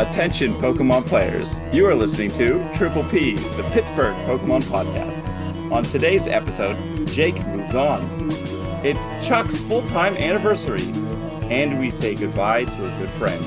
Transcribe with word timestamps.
Attention, 0.00 0.54
Pokemon 0.54 1.06
players. 1.06 1.56
You 1.70 1.86
are 1.86 1.94
listening 1.94 2.30
to 2.32 2.66
Triple 2.74 3.04
P, 3.04 3.34
the 3.34 3.68
Pittsburgh 3.72 4.14
Pokemon 4.26 4.62
Podcast. 4.62 5.70
On 5.70 5.82
today's 5.82 6.26
episode, 6.26 7.06
Jake 7.06 7.36
moves 7.48 7.74
on. 7.74 8.00
It's 8.82 9.00
Chuck's 9.26 9.58
full 9.58 9.82
time 9.88 10.16
anniversary, 10.16 10.84
and 11.50 11.78
we 11.78 11.90
say 11.90 12.14
goodbye 12.14 12.64
to 12.64 12.86
a 12.86 12.98
good 12.98 13.10
friend. 13.10 13.42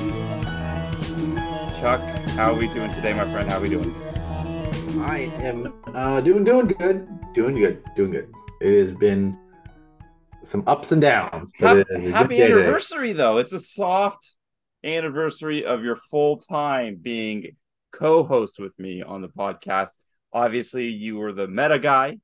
Chuck, 1.80 2.00
how 2.36 2.52
are 2.52 2.56
we 2.56 2.68
doing 2.68 2.92
today, 2.94 3.12
my 3.12 3.24
friend? 3.32 3.50
How 3.50 3.58
are 3.58 3.62
we 3.62 3.68
doing? 3.68 3.92
I 5.00 5.32
am 5.42 5.74
uh, 5.92 6.20
doing 6.20 6.44
doing 6.44 6.68
good, 6.68 7.08
doing 7.34 7.56
good, 7.58 7.82
doing 7.96 8.12
good. 8.12 8.32
It 8.60 8.78
has 8.78 8.92
been 8.92 9.36
some 10.42 10.62
ups 10.68 10.92
and 10.92 11.02
downs, 11.02 11.50
but 11.58 11.78
happy, 11.78 11.80
it 11.80 11.86
is 11.90 12.06
a 12.06 12.10
happy 12.12 12.36
good 12.36 12.36
day 12.36 12.48
today. 12.48 12.62
anniversary, 12.62 13.12
though. 13.12 13.38
It's 13.38 13.52
a 13.52 13.58
soft 13.58 14.36
anniversary 14.84 15.64
of 15.64 15.82
your 15.82 15.96
full 15.96 16.38
time 16.38 16.98
being 17.00 17.56
co 17.92 18.24
host 18.24 18.58
with 18.58 18.78
me 18.78 19.02
on 19.02 19.20
the 19.22 19.28
podcast. 19.28 19.90
Obviously, 20.32 20.88
you 20.88 21.16
were 21.16 21.32
the 21.32 21.48
meta 21.48 21.78
guy 21.78 22.18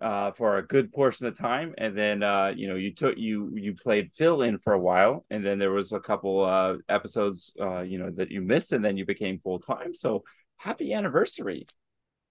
uh, 0.00 0.30
for 0.32 0.58
a 0.58 0.66
good 0.66 0.92
portion 0.92 1.26
of 1.26 1.36
time, 1.36 1.74
and 1.78 1.96
then 1.96 2.22
uh, 2.22 2.52
you 2.54 2.68
know 2.68 2.76
you 2.76 2.94
took 2.94 3.16
you 3.18 3.52
you 3.56 3.74
played 3.74 4.10
fill 4.12 4.42
in 4.42 4.58
for 4.58 4.72
a 4.72 4.78
while, 4.80 5.24
and 5.30 5.44
then 5.44 5.58
there 5.58 5.72
was 5.72 5.92
a 5.92 6.00
couple 6.00 6.44
uh, 6.44 6.76
episodes 6.88 7.52
uh, 7.60 7.80
you 7.80 7.98
know 7.98 8.10
that 8.10 8.30
you 8.30 8.40
missed, 8.40 8.72
and 8.72 8.84
then 8.84 8.96
you 8.96 9.04
became 9.06 9.38
full 9.38 9.58
time. 9.58 9.94
So 9.94 10.24
happy 10.56 10.92
anniversary! 10.92 11.66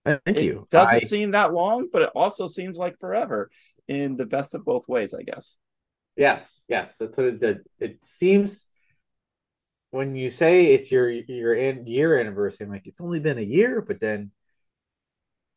Thank 0.05 0.21
you. 0.27 0.34
It 0.34 0.43
you. 0.43 0.68
doesn't 0.71 0.95
I- 0.95 0.99
seem 0.99 1.31
that 1.31 1.54
long, 1.54 1.90
but 1.91 2.02
it 2.04 2.09
also 2.15 2.48
seems 2.48 2.77
like 2.77 2.99
forever 2.99 3.49
in 3.88 4.15
the 4.18 4.26
best 4.26 4.54
of 4.55 4.63
both 4.63 4.88
ways, 4.88 5.13
I 5.13 5.23
guess. 5.23 5.57
yes, 6.15 6.63
yes, 6.68 6.95
that's 6.98 7.18
what 7.18 7.27
it 7.27 7.40
did. 7.40 7.59
It 7.79 8.04
seems 8.04 8.65
when 9.91 10.16
you 10.16 10.30
say 10.30 10.74
it's 10.74 10.91
your 10.91 11.10
your 11.10 11.54
an- 11.54 11.85
year 11.88 12.20
anniversary, 12.20 12.66
I'm 12.66 12.71
like 12.71 12.88
it's 12.88 13.02
only 13.02 13.20
been 13.20 13.38
a 13.38 13.41
year, 13.41 13.82
but 13.82 13.99
then 13.99 14.32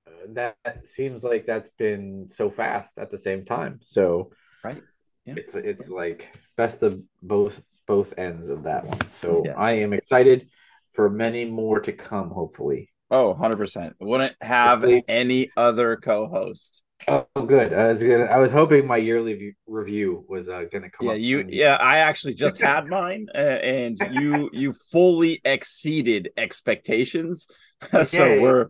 uh, 0.06 0.10
that 0.34 0.56
seems 0.88 1.22
like 1.24 1.46
that's 1.46 1.70
been 1.78 2.28
so 2.28 2.50
fast 2.50 2.98
at 2.98 3.10
the 3.10 3.18
same 3.18 3.44
time. 3.44 3.78
So 3.82 4.30
Right. 4.64 4.82
Yeah. 5.24 5.34
it's 5.36 5.54
it's 5.54 5.88
like 5.88 6.28
best 6.56 6.82
of 6.82 7.00
both 7.22 7.62
both 7.86 8.14
ends 8.18 8.48
of 8.48 8.64
that 8.64 8.84
one. 8.86 9.10
So 9.10 9.42
Yes. 9.44 9.54
I 9.58 9.72
am 9.72 9.92
excited 9.92 10.48
for 10.92 11.08
many 11.10 11.44
more 11.44 11.80
to 11.80 11.92
come. 11.92 12.30
Hopefully. 12.30 12.90
Oh, 13.10 13.34
100%. 13.34 13.94
Wouldn't 14.00 14.36
have 14.40 14.80
Hopefully- 14.80 15.04
any 15.08 15.50
other 15.56 15.96
co-host. 15.96 16.84
Oh, 17.08 17.26
good. 17.46 17.72
I 17.72 17.88
was 17.88 18.02
gonna, 18.02 18.24
I 18.24 18.38
was 18.38 18.52
hoping 18.52 18.86
my 18.86 18.96
yearly 18.96 19.34
view, 19.34 19.52
review 19.66 20.24
was 20.28 20.48
uh, 20.48 20.64
gonna 20.70 20.90
come 20.90 21.06
Yeah, 21.06 21.12
up. 21.14 21.18
you 21.18 21.44
yeah, 21.48 21.76
I 21.76 21.98
actually 21.98 22.34
just 22.34 22.58
had 22.60 22.86
mine 22.86 23.28
uh, 23.34 23.38
and 23.38 23.98
you 24.00 24.50
you 24.52 24.74
fully 24.92 25.40
exceeded 25.44 26.30
expectations. 26.36 27.48
so 28.02 28.34
we're 28.34 28.66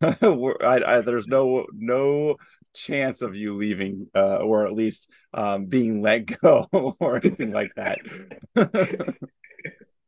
we're 0.22 0.56
I, 0.62 0.98
I, 0.98 1.00
there's 1.02 1.28
no 1.28 1.66
no 1.74 2.36
chance 2.74 3.22
of 3.22 3.36
you 3.36 3.54
leaving 3.54 4.08
uh, 4.14 4.36
or 4.38 4.66
at 4.66 4.72
least 4.72 5.10
um, 5.34 5.66
being 5.66 6.00
let 6.00 6.20
go 6.40 6.66
or 7.00 7.16
anything 7.16 7.52
like 7.52 7.72
that. 7.76 8.00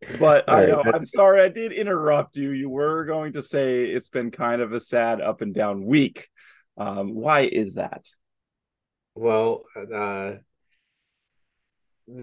but 0.09 0.45
All 0.49 0.57
I 0.57 0.63
know 0.63 0.85
I'm 0.93 1.07
sorry 1.07 1.43
I 1.43 1.49
did 1.49 1.73
interrupt 1.73 2.37
you. 2.37 2.51
You 2.51 2.69
were 2.71 3.05
going 3.05 3.33
to 3.35 3.43
say 3.43 3.85
it's 3.85 4.09
been 4.09 4.31
kind 4.31 4.63
of 4.63 4.73
a 4.73 4.81
sad 4.81 5.21
up 5.21 5.41
and 5.41 5.55
down 5.55 5.85
week. 5.85 6.29
Um, 6.77 7.15
why 7.15 7.41
is 7.43 7.75
that? 7.75 8.07
Well, 9.15 9.65
uh, 9.77 10.35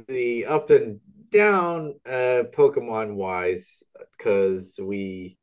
the 0.08 0.46
up 0.46 0.70
and 0.70 1.00
down 1.30 1.96
uh 2.06 2.44
Pokemon 2.56 3.16
wise, 3.16 3.84
because 4.18 4.80
we 4.82 5.38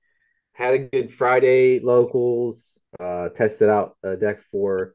had 0.52 0.74
a 0.74 0.78
good 0.78 1.12
Friday 1.12 1.80
locals, 1.80 2.78
uh 2.98 3.28
tested 3.30 3.68
out 3.68 3.96
a 4.02 4.16
deck 4.16 4.40
for 4.50 4.94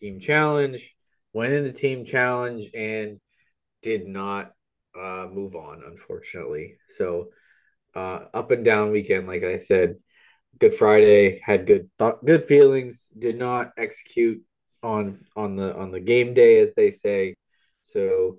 Team 0.00 0.20
Challenge, 0.20 0.94
went 1.32 1.52
into 1.52 1.72
Team 1.72 2.04
Challenge 2.04 2.70
and 2.74 3.20
did 3.82 4.06
not 4.06 4.52
uh 4.98 5.26
move 5.30 5.56
on, 5.56 5.82
unfortunately. 5.86 6.78
So 6.88 7.28
uh 7.94 8.20
up 8.32 8.50
and 8.50 8.64
down 8.64 8.92
weekend, 8.92 9.26
like 9.26 9.42
I 9.42 9.58
said, 9.58 9.96
Good 10.58 10.74
Friday, 10.74 11.40
had 11.42 11.66
good 11.66 11.90
thought 11.98 12.24
good 12.24 12.46
feelings, 12.46 13.08
did 13.18 13.38
not 13.38 13.72
execute 13.76 14.42
on 14.82 15.24
on 15.34 15.56
the 15.56 15.76
on 15.76 15.90
the 15.90 16.00
game 16.00 16.32
day 16.34 16.58
as 16.60 16.72
they 16.74 16.90
say. 16.90 17.34
So 17.84 18.38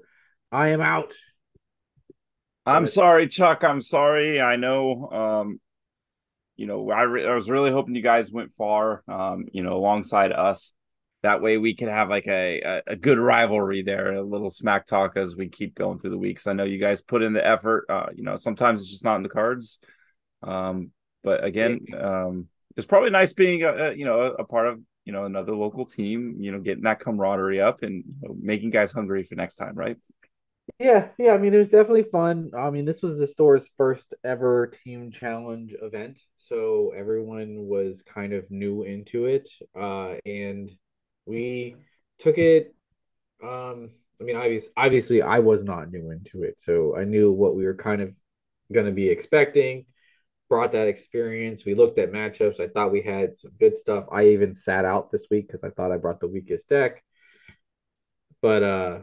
I 0.52 0.70
am 0.70 0.82
out. 0.82 1.14
I'm 2.66 2.84
But- 2.84 2.92
sorry, 2.92 3.28
Chuck. 3.28 3.64
I'm 3.64 3.82
sorry. 3.82 4.42
I 4.42 4.56
know. 4.56 5.10
Um, 5.12 5.60
you 6.56 6.66
know, 6.66 6.90
I, 6.90 7.04
re- 7.04 7.28
I 7.28 7.36
was 7.36 7.50
really 7.52 7.72
hoping 7.72 7.94
you 7.96 8.02
guys 8.02 8.32
went 8.32 8.54
far. 8.56 9.04
Um, 9.08 9.46
you 9.52 9.62
know, 9.64 9.74
alongside 9.76 10.32
us. 10.32 10.74
That 11.24 11.42
way 11.42 11.58
we 11.58 11.76
could 11.76 11.88
have 11.90 12.10
like 12.10 12.28
a, 12.28 12.62
a 12.62 12.82
a 12.94 12.96
good 12.96 13.18
rivalry 13.20 13.82
there, 13.84 14.14
a 14.14 14.22
little 14.22 14.50
smack 14.50 14.86
talk 14.88 15.18
as 15.18 15.36
we 15.36 15.50
keep 15.50 15.76
going 15.76 16.00
through 16.00 16.12
the 16.12 16.18
weeks. 16.18 16.48
I 16.48 16.54
know 16.54 16.64
you 16.64 16.78
guys 16.80 17.02
put 17.02 17.22
in 17.24 17.34
the 17.34 17.46
effort. 17.46 17.86
Uh, 17.90 18.08
you 18.16 18.24
know, 18.24 18.36
sometimes 18.38 18.82
it's 18.82 18.92
just 18.92 19.04
not 19.04 19.18
in 19.18 19.24
the 19.24 19.30
cards. 19.30 19.80
Um, 20.44 20.92
but 21.28 21.44
again, 21.44 21.86
um, 22.00 22.48
it's 22.78 22.88
probably 22.88 23.10
nice 23.10 23.34
being 23.34 23.64
a, 23.64 23.74
a 23.74 23.94
you 23.94 24.06
know 24.06 24.22
a, 24.22 24.32
a 24.36 24.46
part 24.46 24.66
of 24.68 24.80
you 25.04 25.12
know 25.12 25.26
another 25.26 25.54
local 25.54 25.86
team. 25.86 26.38
You 26.40 26.54
know, 26.54 26.60
getting 26.62 26.86
that 26.86 27.02
camaraderie 27.02 27.60
up 27.60 27.82
and 27.82 28.06
you 28.06 28.30
know, 28.30 28.36
making 28.40 28.70
guys 28.70 28.94
hungry 28.94 29.24
for 29.24 29.36
next 29.36 29.56
time, 29.56 29.76
right? 29.76 29.98
Yeah, 30.80 31.10
yeah. 31.20 31.34
I 31.34 31.38
mean, 31.38 31.54
it 31.54 31.58
was 31.58 31.68
definitely 31.68 32.04
fun. 32.04 32.52
I 32.58 32.70
mean, 32.70 32.86
this 32.86 33.02
was 33.04 33.20
the 33.20 33.28
store's 33.28 33.70
first 33.76 34.14
ever 34.24 34.68
team 34.68 35.12
challenge 35.12 35.76
event, 35.82 36.22
so 36.38 36.94
everyone 36.96 37.58
was 37.68 38.04
kind 38.04 38.32
of 38.32 38.50
new 38.50 38.84
into 38.84 39.26
it. 39.26 39.50
Uh, 39.78 40.16
and 40.26 40.72
we 41.26 41.76
took 42.20 42.38
it. 42.38 42.74
Um, 43.44 43.90
I 44.22 44.24
mean, 44.24 44.38
obviously, 44.38 44.72
obviously, 44.78 45.22
I 45.22 45.40
was 45.40 45.66
not 45.66 45.92
new 45.92 46.12
into 46.12 46.44
it, 46.44 46.58
so 46.58 46.96
I 46.96 47.04
knew 47.04 47.34
what 47.34 47.58
we 47.58 47.66
were 47.66 47.76
kind 47.76 48.02
of 48.02 48.16
going 48.72 48.86
to 48.86 48.94
be 48.94 49.10
expecting. 49.10 49.86
Brought 50.50 50.72
that 50.72 50.88
experience. 50.88 51.66
We 51.66 51.76
looked 51.76 52.00
at 52.00 52.12
matchups. 52.12 52.60
I 52.60 52.68
thought 52.70 52.92
we 52.92 53.02
had 53.02 53.36
some 53.36 53.52
good 53.60 53.76
stuff. 53.76 54.06
I 54.12 54.28
even 54.28 54.54
sat 54.54 54.86
out 54.86 55.12
this 55.12 55.28
week 55.30 55.48
because 55.48 55.64
I 55.64 55.70
thought 55.72 55.92
I 55.92 55.98
brought 55.98 56.20
the 56.22 56.28
weakest 56.28 56.70
deck. 56.70 57.04
But 58.42 58.64
uh 58.64 59.00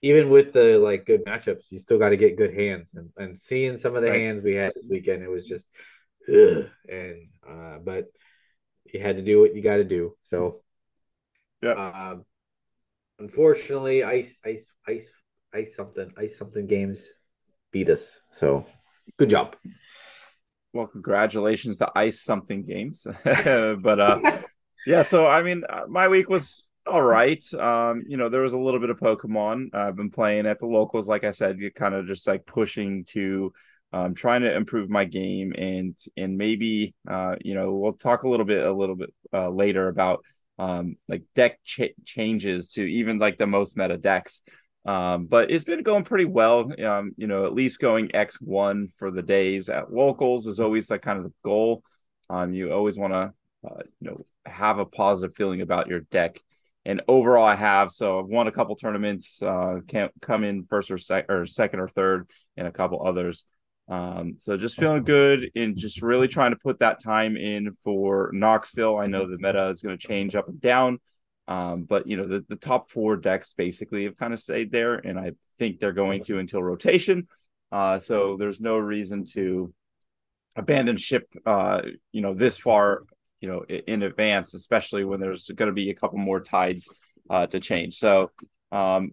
even 0.00 0.30
with 0.30 0.52
the 0.52 0.78
like 0.78 1.06
good 1.06 1.24
matchups, 1.24 1.70
you 1.70 1.78
still 1.78 1.98
got 1.98 2.10
to 2.10 2.16
get 2.16 2.36
good 2.36 2.54
hands. 2.54 2.94
And, 2.94 3.10
and 3.16 3.36
seeing 3.36 3.76
some 3.76 3.96
of 3.96 4.02
the 4.02 4.10
Right. 4.10 4.20
hands 4.20 4.42
we 4.42 4.54
had 4.54 4.72
this 4.74 4.86
weekend, 4.88 5.22
it 5.22 5.28
was 5.28 5.46
just, 5.46 5.66
ugh. 6.28 6.70
and 6.88 7.28
uh, 7.48 7.78
but 7.78 8.06
you 8.86 9.00
had 9.00 9.16
to 9.16 9.22
do 9.22 9.40
what 9.40 9.54
you 9.54 9.62
got 9.62 9.76
to 9.76 9.84
do. 9.84 10.16
So, 10.22 10.62
Yeah. 11.62 11.72
Um, 11.72 12.24
unfortunately, 13.18 14.04
ice, 14.04 14.38
ice, 14.44 14.72
ice, 14.86 15.10
ice 15.52 15.74
something, 15.74 16.12
ice 16.16 16.38
something 16.38 16.66
games 16.66 17.08
beat 17.72 17.90
us. 17.90 18.20
So, 18.32 18.64
good 19.16 19.30
job. 19.30 19.56
Well, 20.72 20.86
congratulations 20.86 21.78
to 21.78 21.90
Ice 21.96 22.22
Something 22.22 22.64
Games. 22.64 23.06
but 23.24 24.00
uh 24.00 24.20
yeah, 24.86 25.02
so 25.02 25.26
I 25.26 25.42
mean, 25.42 25.64
uh, 25.68 25.82
my 25.88 26.08
week 26.08 26.28
was 26.28 26.64
all 26.86 27.02
right. 27.02 27.44
Um, 27.54 28.04
you 28.06 28.16
know, 28.16 28.28
there 28.28 28.40
was 28.40 28.54
a 28.54 28.58
little 28.58 28.80
bit 28.80 28.90
of 28.90 28.98
Pokemon. 28.98 29.74
I've 29.74 29.96
been 29.96 30.10
playing 30.10 30.46
at 30.46 30.58
the 30.58 30.66
locals, 30.66 31.08
like 31.08 31.24
I 31.24 31.30
said, 31.30 31.58
you 31.58 31.70
kind 31.70 31.94
of 31.94 32.06
just 32.06 32.26
like 32.26 32.46
pushing 32.46 33.04
to 33.06 33.52
um 33.92 34.14
trying 34.14 34.42
to 34.42 34.54
improve 34.54 34.90
my 34.90 35.04
game 35.04 35.54
and 35.56 35.96
and 36.16 36.36
maybe 36.36 36.94
uh 37.08 37.36
you 37.42 37.54
know, 37.54 37.74
we'll 37.74 37.94
talk 37.94 38.22
a 38.22 38.28
little 38.28 38.46
bit 38.46 38.64
a 38.64 38.72
little 38.72 38.96
bit 38.96 39.12
uh 39.32 39.48
later 39.48 39.88
about 39.88 40.24
um 40.58 40.96
like 41.08 41.22
deck 41.34 41.58
ch- 41.64 41.94
changes 42.04 42.70
to 42.72 42.82
even 42.82 43.18
like 43.18 43.38
the 43.38 43.46
most 43.46 43.76
meta 43.76 43.96
decks. 43.96 44.42
Um, 44.88 45.26
but 45.26 45.50
it's 45.50 45.64
been 45.64 45.82
going 45.82 46.04
pretty 46.04 46.24
well. 46.24 46.72
Um, 46.82 47.12
you 47.18 47.26
know, 47.26 47.44
at 47.44 47.52
least 47.52 47.78
going 47.78 48.08
X1 48.08 48.88
for 48.96 49.10
the 49.10 49.20
days 49.20 49.68
at 49.68 49.92
locals 49.92 50.46
is 50.46 50.60
always 50.60 50.90
like 50.90 51.02
kind 51.02 51.18
of 51.18 51.24
the 51.24 51.32
goal. 51.44 51.82
Um, 52.30 52.54
you 52.54 52.72
always 52.72 52.98
want 52.98 53.12
to, 53.12 53.34
uh, 53.68 53.82
you 54.00 54.10
know, 54.10 54.16
have 54.46 54.78
a 54.78 54.86
positive 54.86 55.36
feeling 55.36 55.60
about 55.60 55.88
your 55.88 56.00
deck. 56.00 56.40
And 56.86 57.02
overall, 57.06 57.44
I 57.44 57.54
have 57.54 57.90
so 57.90 58.18
I've 58.18 58.28
won 58.28 58.46
a 58.46 58.52
couple 58.52 58.76
tournaments. 58.76 59.42
Uh, 59.42 59.80
can't 59.86 60.10
come 60.22 60.42
in 60.42 60.64
first 60.64 60.90
or, 60.90 60.96
sec- 60.96 61.30
or 61.30 61.44
second 61.44 61.80
or 61.80 61.88
third, 61.88 62.26
and 62.56 62.66
a 62.66 62.72
couple 62.72 63.06
others. 63.06 63.44
Um, 63.88 64.36
so 64.38 64.56
just 64.56 64.76
feeling 64.76 65.04
good 65.04 65.50
and 65.54 65.76
just 65.76 66.00
really 66.00 66.28
trying 66.28 66.52
to 66.52 66.58
put 66.58 66.78
that 66.78 67.02
time 67.02 67.36
in 67.36 67.74
for 67.84 68.30
Knoxville. 68.32 68.96
I 68.96 69.06
know 69.06 69.26
the 69.26 69.36
meta 69.36 69.68
is 69.68 69.82
going 69.82 69.98
to 69.98 70.06
change 70.06 70.34
up 70.34 70.48
and 70.48 70.62
down. 70.62 70.98
Um, 71.48 71.84
but 71.84 72.06
you 72.06 72.16
know, 72.16 72.28
the, 72.28 72.44
the 72.48 72.56
top 72.56 72.90
four 72.90 73.16
decks 73.16 73.54
basically 73.54 74.04
have 74.04 74.16
kind 74.16 74.32
of 74.32 74.38
stayed 74.38 74.70
there, 74.70 74.94
and 74.94 75.18
I 75.18 75.32
think 75.56 75.80
they're 75.80 75.92
going 75.92 76.22
to 76.24 76.38
until 76.38 76.62
rotation. 76.62 77.26
Uh, 77.72 77.98
so 77.98 78.36
there's 78.38 78.60
no 78.60 78.76
reason 78.76 79.24
to 79.32 79.72
abandon 80.54 80.96
ship 80.96 81.26
uh, 81.46 81.80
you 82.12 82.20
know, 82.20 82.34
this 82.34 82.58
far, 82.58 83.02
you 83.40 83.48
know, 83.48 83.62
in 83.62 84.02
advance, 84.02 84.54
especially 84.54 85.04
when 85.04 85.20
there's 85.20 85.48
going 85.48 85.68
to 85.68 85.74
be 85.74 85.90
a 85.90 85.94
couple 85.94 86.18
more 86.18 86.40
tides 86.40 86.88
uh 87.30 87.46
to 87.46 87.60
change. 87.60 87.98
So 87.98 88.30
um 88.72 89.10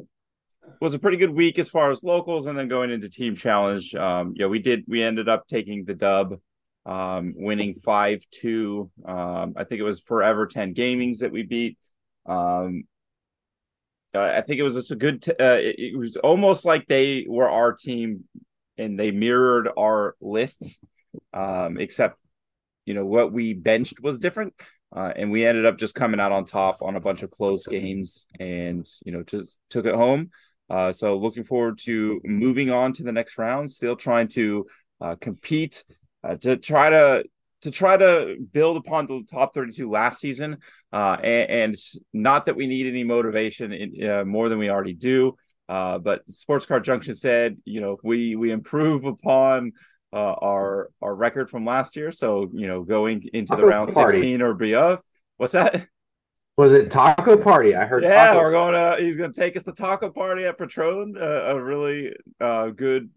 was 0.82 0.94
a 0.94 1.00
pretty 1.00 1.18
good 1.18 1.32
week 1.32 1.60
as 1.60 1.70
far 1.70 1.92
as 1.92 2.04
locals, 2.04 2.48
and 2.48 2.58
then 2.58 2.68
going 2.68 2.92
into 2.92 3.10
team 3.10 3.36
challenge. 3.36 3.96
Um, 3.96 4.34
yeah, 4.36 4.48
we 4.48 4.60
did. 4.60 4.84
We 4.88 5.04
ended 5.04 5.30
up 5.30 5.48
taking 5.48 5.86
the 5.86 5.94
dub, 5.94 6.40
um, 6.86 7.34
winning 7.36 7.76
five 7.76 8.24
two. 8.32 8.92
Um, 9.06 9.54
I 9.56 9.64
think 9.64 9.80
it 9.80 9.84
was 9.84 10.00
Forever 10.00 10.48
Ten 10.48 10.74
Gamings 10.74 11.20
that 11.20 11.32
we 11.32 11.44
beat. 11.44 11.78
Um, 12.26 12.84
I 14.14 14.42
think 14.42 14.60
it 14.60 14.64
was 14.64 14.76
just 14.76 14.92
a 14.92 14.96
good. 14.96 15.22
T- 15.22 15.32
uh, 15.32 15.56
it, 15.56 15.76
it 15.78 15.98
was 15.98 16.16
almost 16.18 16.66
like 16.66 16.88
they 16.88 17.26
were 17.28 17.50
our 17.50 17.74
team, 17.74 18.24
and 18.78 18.98
they 18.98 19.12
mirrored 19.12 19.70
our 19.78 20.16
lists, 20.22 20.80
um, 21.34 21.78
except 21.78 22.18
you 22.86 22.94
know 22.94 23.06
what 23.06 23.34
we 23.34 23.54
benched 23.54 24.02
was 24.02 24.20
different. 24.20 24.54
Uh, 24.96 25.12
and 25.14 25.32
we 25.32 25.46
ended 25.46 25.66
up 25.66 25.78
just 25.78 25.96
coming 25.96 26.22
out 26.22 26.32
on 26.32 26.46
top 26.46 26.82
on 26.82 26.96
a 26.96 27.02
bunch 27.02 27.22
of 27.24 27.30
close 27.30 27.68
games 27.68 28.28
and 28.40 28.88
you 29.06 29.12
know 29.12 29.24
just 29.24 29.60
took 29.70 29.86
it 29.86 29.96
home 29.96 30.30
uh, 30.70 30.92
so 30.92 31.18
looking 31.18 31.44
forward 31.44 31.78
to 31.78 32.22
moving 32.24 32.72
on 32.72 32.94
to 32.94 33.04
the 33.04 33.12
next 33.12 33.38
round. 33.38 33.70
Still 33.70 33.96
trying 33.96 34.28
to 34.30 34.66
uh, 35.00 35.16
compete 35.20 35.84
uh, 36.24 36.36
to 36.38 36.58
try 36.58 36.90
to 36.90 37.24
to 37.66 37.72
try 37.72 37.98
to 37.98 38.38
build 38.54 38.78
upon 38.78 39.08
the 39.08 39.24
top 39.30 39.54
32 39.54 39.90
last 39.90 40.20
season. 40.20 40.58
Uh, 40.94 41.18
and, 41.22 41.50
and, 41.50 41.76
not 42.14 42.46
that 42.46 42.56
we 42.56 42.68
need 42.68 42.86
any 42.86 43.04
motivation 43.04 43.74
in, 43.74 44.10
uh, 44.10 44.24
more 44.24 44.50
than 44.50 44.60
we 44.60 44.70
already 44.70 44.94
do. 44.94 45.36
Uh, 45.68 45.98
but 45.98 46.22
Sports 46.32 46.68
Card 46.68 46.84
Junction 46.84 47.16
said, 47.16 47.58
you 47.66 47.82
know, 47.82 47.98
we 48.04 48.36
we 48.36 48.52
improve 48.52 49.04
upon 49.06 49.74
our 50.14 50.90
our 51.02 51.14
record 51.14 51.50
from 51.50 51.66
last 51.66 51.96
year. 51.96 52.12
So 52.12 52.50
you 52.54 52.68
know, 52.68 52.84
going 52.84 53.28
into 53.34 53.56
the 53.56 53.66
round 53.66 53.92
16 53.92 54.42
or 54.42 54.54
beyond. 54.54 55.00
What's 55.38 55.54
that? 55.54 55.88
Was 56.58 56.72
it 56.74 56.90
taco 56.92 57.36
party? 57.36 57.76
I 57.76 57.86
heard. 57.86 58.04
Yeah, 58.04 58.28
taco. 58.28 58.40
we're 58.40 58.52
going 58.52 58.74
to. 58.74 59.04
He's 59.04 59.18
going 59.18 59.34
to 59.34 59.40
take 59.40 59.58
us 59.58 59.64
to 59.64 59.74
taco 59.74 60.12
party 60.12 60.46
at 60.46 60.58
Patron, 60.58 61.16
uh, 61.20 61.26
a 61.26 61.62
really 61.62 62.14
uh, 62.40 62.68
good 62.68 63.10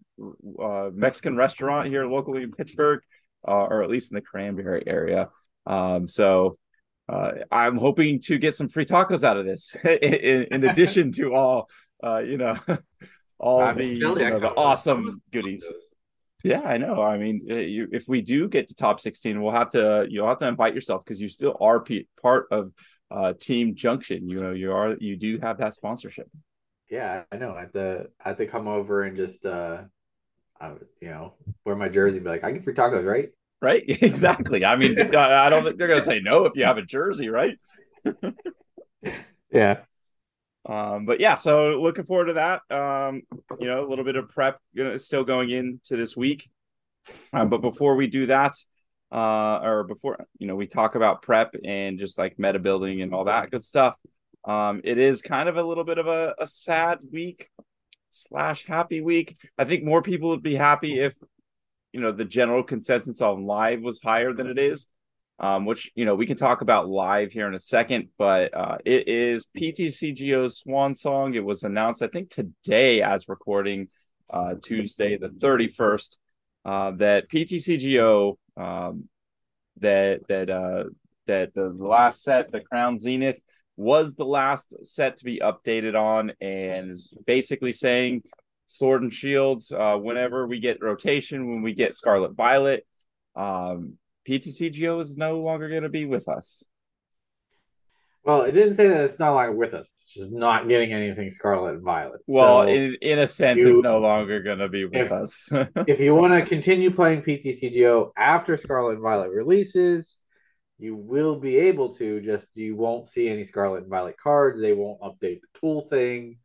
uh, 0.61 0.89
Mexican 0.93 1.37
restaurant 1.37 1.87
here 1.87 2.05
locally 2.05 2.43
in 2.43 2.51
Pittsburgh, 2.51 3.01
uh, 3.47 3.51
or 3.51 3.83
at 3.83 3.89
least 3.89 4.11
in 4.11 4.15
the 4.15 4.21
Cranberry 4.21 4.83
area. 4.85 5.29
Um, 5.65 6.07
so 6.07 6.55
uh, 7.07 7.31
I'm 7.51 7.77
hoping 7.77 8.19
to 8.21 8.37
get 8.37 8.55
some 8.55 8.67
free 8.67 8.85
tacos 8.85 9.23
out 9.23 9.37
of 9.37 9.45
this, 9.45 9.75
in, 9.83 10.43
in 10.51 10.63
addition 10.63 11.11
to 11.13 11.33
all, 11.33 11.69
uh, 12.03 12.19
you 12.19 12.37
know, 12.37 12.57
all 13.39 13.61
I 13.61 13.73
the 13.73 13.85
you 13.85 13.99
know, 13.99 14.39
the 14.39 14.49
awesome 14.49 15.21
goodies. 15.31 15.65
Yeah, 16.43 16.61
I 16.61 16.77
know. 16.77 17.01
I 17.01 17.17
mean, 17.17 17.41
you, 17.47 17.89
if 17.91 18.07
we 18.07 18.21
do 18.21 18.47
get 18.47 18.69
to 18.69 18.75
top 18.75 19.01
16, 19.01 19.41
we'll 19.41 19.51
have 19.51 19.71
to 19.71 20.07
you'll 20.09 20.27
have 20.27 20.37
to 20.39 20.47
invite 20.47 20.73
yourself 20.73 21.03
because 21.03 21.19
you 21.19 21.27
still 21.27 21.57
are 21.59 21.81
p- 21.81 22.07
part 22.21 22.47
of 22.51 22.71
uh, 23.11 23.33
Team 23.39 23.75
Junction. 23.75 24.29
You 24.29 24.41
know, 24.41 24.51
you 24.51 24.71
are 24.71 24.95
you 24.99 25.17
do 25.17 25.39
have 25.39 25.57
that 25.57 25.73
sponsorship. 25.73 26.29
Yeah, 26.89 27.23
I 27.31 27.37
know. 27.37 27.55
I 27.55 27.61
have 27.61 27.71
to 27.73 28.07
I 28.23 28.29
have 28.29 28.37
to 28.37 28.45
come 28.45 28.67
over 28.67 29.03
and 29.03 29.17
just 29.17 29.45
uh, 29.45 29.81
I, 30.59 30.71
you 31.01 31.09
know, 31.09 31.33
wear 31.65 31.75
my 31.75 31.89
jersey 31.89 32.17
and 32.17 32.25
be 32.25 32.29
like, 32.31 32.43
I 32.43 32.51
get 32.51 32.63
free 32.63 32.73
tacos, 32.73 33.05
right? 33.05 33.29
Right. 33.61 33.83
Exactly. 34.01 34.65
I 34.65 34.75
mean, 34.75 34.99
I 35.15 35.49
don't 35.49 35.63
think 35.63 35.77
they're 35.77 35.87
gonna 35.87 36.01
say 36.01 36.19
no 36.19 36.45
if 36.45 36.53
you 36.55 36.65
have 36.65 36.77
a 36.77 36.81
jersey, 36.81 37.29
right? 37.29 37.57
yeah. 39.51 39.79
Um, 40.65 41.05
but 41.05 41.19
yeah, 41.19 41.35
so 41.35 41.71
looking 41.81 42.03
forward 42.03 42.25
to 42.25 42.33
that. 42.33 42.61
Um, 42.69 43.23
you 43.59 43.67
know, 43.67 43.85
a 43.85 43.87
little 43.87 44.05
bit 44.05 44.15
of 44.15 44.29
prep 44.29 44.59
you 44.73 44.83
know, 44.83 44.97
still 44.97 45.23
going 45.23 45.49
into 45.49 45.95
this 45.95 46.15
week. 46.15 46.49
Um, 47.33 47.49
but 47.49 47.61
before 47.61 47.95
we 47.95 48.07
do 48.07 48.27
that, 48.27 48.55
uh, 49.11 49.59
or 49.63 49.83
before 49.83 50.25
you 50.37 50.47
know 50.47 50.55
we 50.55 50.67
talk 50.67 50.95
about 50.95 51.21
prep 51.21 51.55
and 51.63 51.97
just 51.97 52.17
like 52.17 52.37
meta 52.37 52.59
building 52.59 53.01
and 53.01 53.13
all 53.13 53.25
that 53.25 53.51
good 53.51 53.63
stuff. 53.63 53.97
Um, 54.45 54.81
it 54.83 54.97
is 54.97 55.21
kind 55.21 55.49
of 55.49 55.57
a 55.57 55.63
little 55.63 55.83
bit 55.83 55.97
of 55.97 56.07
a, 56.07 56.33
a 56.39 56.47
sad 56.47 56.99
week 57.11 57.49
slash 58.09 58.65
happy 58.65 59.01
week. 59.01 59.37
I 59.57 59.65
think 59.65 59.83
more 59.83 60.01
people 60.01 60.29
would 60.29 60.43
be 60.43 60.55
happy 60.55 60.99
if 60.99 61.13
you 61.91 62.01
know 62.01 62.11
the 62.11 62.25
general 62.25 62.63
consensus 62.63 63.21
on 63.21 63.45
live 63.45 63.81
was 63.81 64.01
higher 64.01 64.33
than 64.33 64.47
it 64.47 64.59
is. 64.59 64.87
Um, 65.41 65.65
which 65.65 65.89
you 65.95 66.03
know 66.03 66.15
we 66.15 66.25
can 66.25 66.35
talk 66.35 66.59
about 66.59 66.89
live 66.89 67.31
here 67.31 67.47
in 67.47 67.53
a 67.53 67.59
second, 67.59 68.09
but 68.17 68.53
uh, 68.53 68.77
it 68.83 69.07
is 69.07 69.47
PTCGO's 69.57 70.59
swan 70.59 70.95
song. 70.95 71.33
It 71.33 71.45
was 71.45 71.63
announced, 71.63 72.01
I 72.01 72.07
think, 72.07 72.29
today 72.29 73.01
as 73.01 73.29
recording, 73.29 73.87
uh, 74.29 74.55
Tuesday 74.61 75.17
the 75.17 75.29
thirty 75.29 75.69
first, 75.69 76.19
uh, 76.65 76.91
that 76.97 77.29
PTCGO 77.29 78.35
um, 78.57 79.07
that 79.77 80.27
that 80.27 80.49
uh, 80.49 80.83
that 81.27 81.53
the 81.53 81.69
last 81.69 82.21
set, 82.21 82.51
the 82.51 82.59
Crown 82.59 82.99
Zenith, 82.99 83.41
was 83.79 84.15
the 84.15 84.25
last 84.25 84.75
set 84.85 85.15
to 85.15 85.23
be 85.23 85.39
updated 85.39 85.95
on, 85.95 86.33
and 86.41 86.91
is 86.91 87.13
basically 87.25 87.71
saying 87.71 88.23
Sword 88.67 89.03
and 89.03 89.13
Shield. 89.13 89.63
Uh, 89.71 89.95
whenever 89.95 90.45
we 90.45 90.59
get 90.59 90.83
rotation, 90.83 91.49
when 91.49 91.61
we 91.61 91.73
get 91.73 91.95
Scarlet 91.95 92.33
Violet, 92.33 92.85
um, 93.37 93.93
PTCGO 94.27 94.99
is 94.99 95.15
no 95.15 95.39
longer 95.39 95.69
going 95.69 95.83
to 95.83 95.89
be 95.89 96.05
with 96.05 96.27
us. 96.27 96.61
Well, 98.25 98.41
it 98.41 98.51
didn't 98.51 98.73
say 98.73 98.89
that 98.89 99.05
it's 99.05 99.17
not 99.17 99.33
longer 99.33 99.55
with 99.55 99.73
us. 99.73 99.93
It's 99.93 100.13
just 100.13 100.31
not 100.33 100.67
getting 100.67 100.91
anything 100.91 101.29
Scarlet 101.29 101.75
and 101.75 101.83
Violet. 101.83 102.19
Well, 102.27 102.63
so 102.63 102.67
in, 102.67 102.97
in 103.01 103.19
a 103.19 103.27
sense, 103.27 103.61
you, 103.61 103.69
it's 103.69 103.79
no 103.79 103.99
longer 103.99 104.43
going 104.43 104.59
to 104.59 104.67
be 104.67 104.83
with 104.83 105.05
if, 105.05 105.11
us. 105.13 105.47
if 105.87 106.01
you 106.01 106.13
want 106.15 106.33
to 106.33 106.41
continue 106.41 106.91
playing 106.91 107.21
PTCGO 107.21 108.11
after 108.17 108.57
Scarlet 108.57 108.95
and 108.95 109.01
Violet 109.01 109.29
releases, 109.29 110.17
you 110.79 110.95
will 110.95 111.35
be 111.35 111.57
able 111.57 111.93
to. 111.95 112.21
Just 112.21 112.47
you 112.55 112.75
won't 112.75 113.05
see 113.05 113.27
any 113.27 113.43
Scarlet 113.43 113.83
and 113.83 113.89
Violet 113.89 114.17
cards. 114.17 114.59
They 114.59 114.73
won't 114.73 115.01
update 115.01 115.41
the 115.41 115.59
tool 115.59 115.81
thing. 115.81 116.37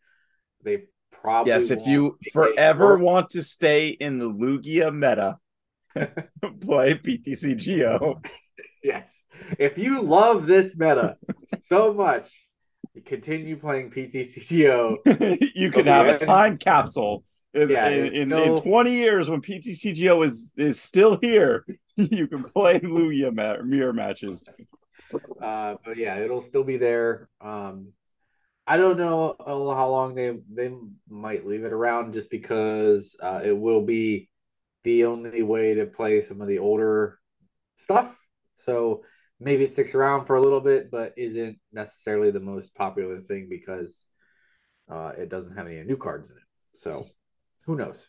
They 0.62 0.84
probably 1.12 1.52
yes. 1.52 1.70
If 1.70 1.86
you 1.86 2.18
forever 2.32 2.98
want 2.98 3.30
to 3.30 3.42
stay 3.42 3.88
in 3.88 4.18
the 4.18 4.28
Lugia 4.28 4.92
meta, 4.92 5.38
play 6.60 6.94
PTCGO. 6.94 8.24
Yes. 8.82 9.24
If 9.58 9.78
you 9.78 10.02
love 10.02 10.46
this 10.46 10.76
meta 10.76 11.16
so 11.62 11.94
much, 11.94 12.46
continue 13.06 13.56
playing 13.56 13.90
PTCGO. 13.90 15.50
you 15.54 15.70
can 15.70 15.86
have 15.86 16.06
a 16.06 16.18
time 16.18 16.58
capsule. 16.58 17.24
In, 17.54 17.70
yeah, 17.70 17.88
in, 17.88 18.06
in, 18.06 18.32
in, 18.32 18.56
20 18.56 18.92
years, 18.92 19.30
when 19.30 19.40
PTCGO 19.40 20.24
is 20.24 20.52
is 20.56 20.82
still 20.82 21.18
here, 21.22 21.64
you 22.10 22.26
can 22.26 22.44
play 22.44 22.80
Lugia 22.80 23.34
ma- 23.34 23.62
mirror 23.62 23.92
matches. 23.92 24.44
Uh, 25.40 25.76
but 25.84 25.96
yeah, 25.96 26.18
it'll 26.18 26.40
still 26.40 26.64
be 26.64 26.76
there. 26.76 27.28
Um, 27.40 27.92
I 28.66 28.76
don't 28.76 28.98
know 28.98 29.36
how 29.38 29.88
long 29.88 30.14
they 30.14 30.38
they 30.52 30.72
might 31.08 31.46
leave 31.46 31.64
it 31.64 31.72
around, 31.72 32.14
just 32.14 32.30
because 32.30 33.16
uh, 33.22 33.40
it 33.44 33.52
will 33.52 33.82
be 33.82 34.28
the 34.84 35.04
only 35.04 35.42
way 35.42 35.74
to 35.74 35.86
play 35.86 36.20
some 36.20 36.40
of 36.40 36.48
the 36.48 36.58
older 36.58 37.18
stuff 37.76 38.16
so 38.64 39.02
maybe 39.40 39.64
it 39.64 39.72
sticks 39.72 39.94
around 39.94 40.24
for 40.24 40.36
a 40.36 40.40
little 40.40 40.60
bit, 40.60 40.90
but 40.90 41.12
isn't 41.16 41.58
necessarily 41.72 42.30
the 42.30 42.40
most 42.40 42.74
popular 42.74 43.20
thing 43.20 43.46
because 43.48 44.04
uh, 44.90 45.12
it 45.18 45.28
doesn't 45.28 45.56
have 45.56 45.66
any 45.66 45.82
new 45.84 45.96
cards 45.96 46.30
in 46.30 46.36
it. 46.36 46.42
So 46.76 47.02
who 47.66 47.76
knows? 47.76 48.06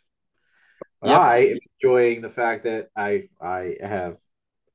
Yep. 1.06 1.20
I 1.20 1.38
am 1.38 1.58
enjoying 1.80 2.22
the 2.22 2.30
fact 2.30 2.64
that 2.64 2.88
I 2.96 3.30
I 3.40 3.76
have 3.82 4.18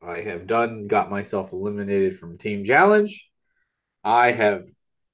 I 0.03 0.21
have 0.21 0.47
done 0.47 0.87
got 0.87 1.11
myself 1.11 1.53
eliminated 1.53 2.19
from 2.19 2.39
Team 2.39 2.65
Challenge. 2.65 3.29
I 4.03 4.33
have 4.33 4.65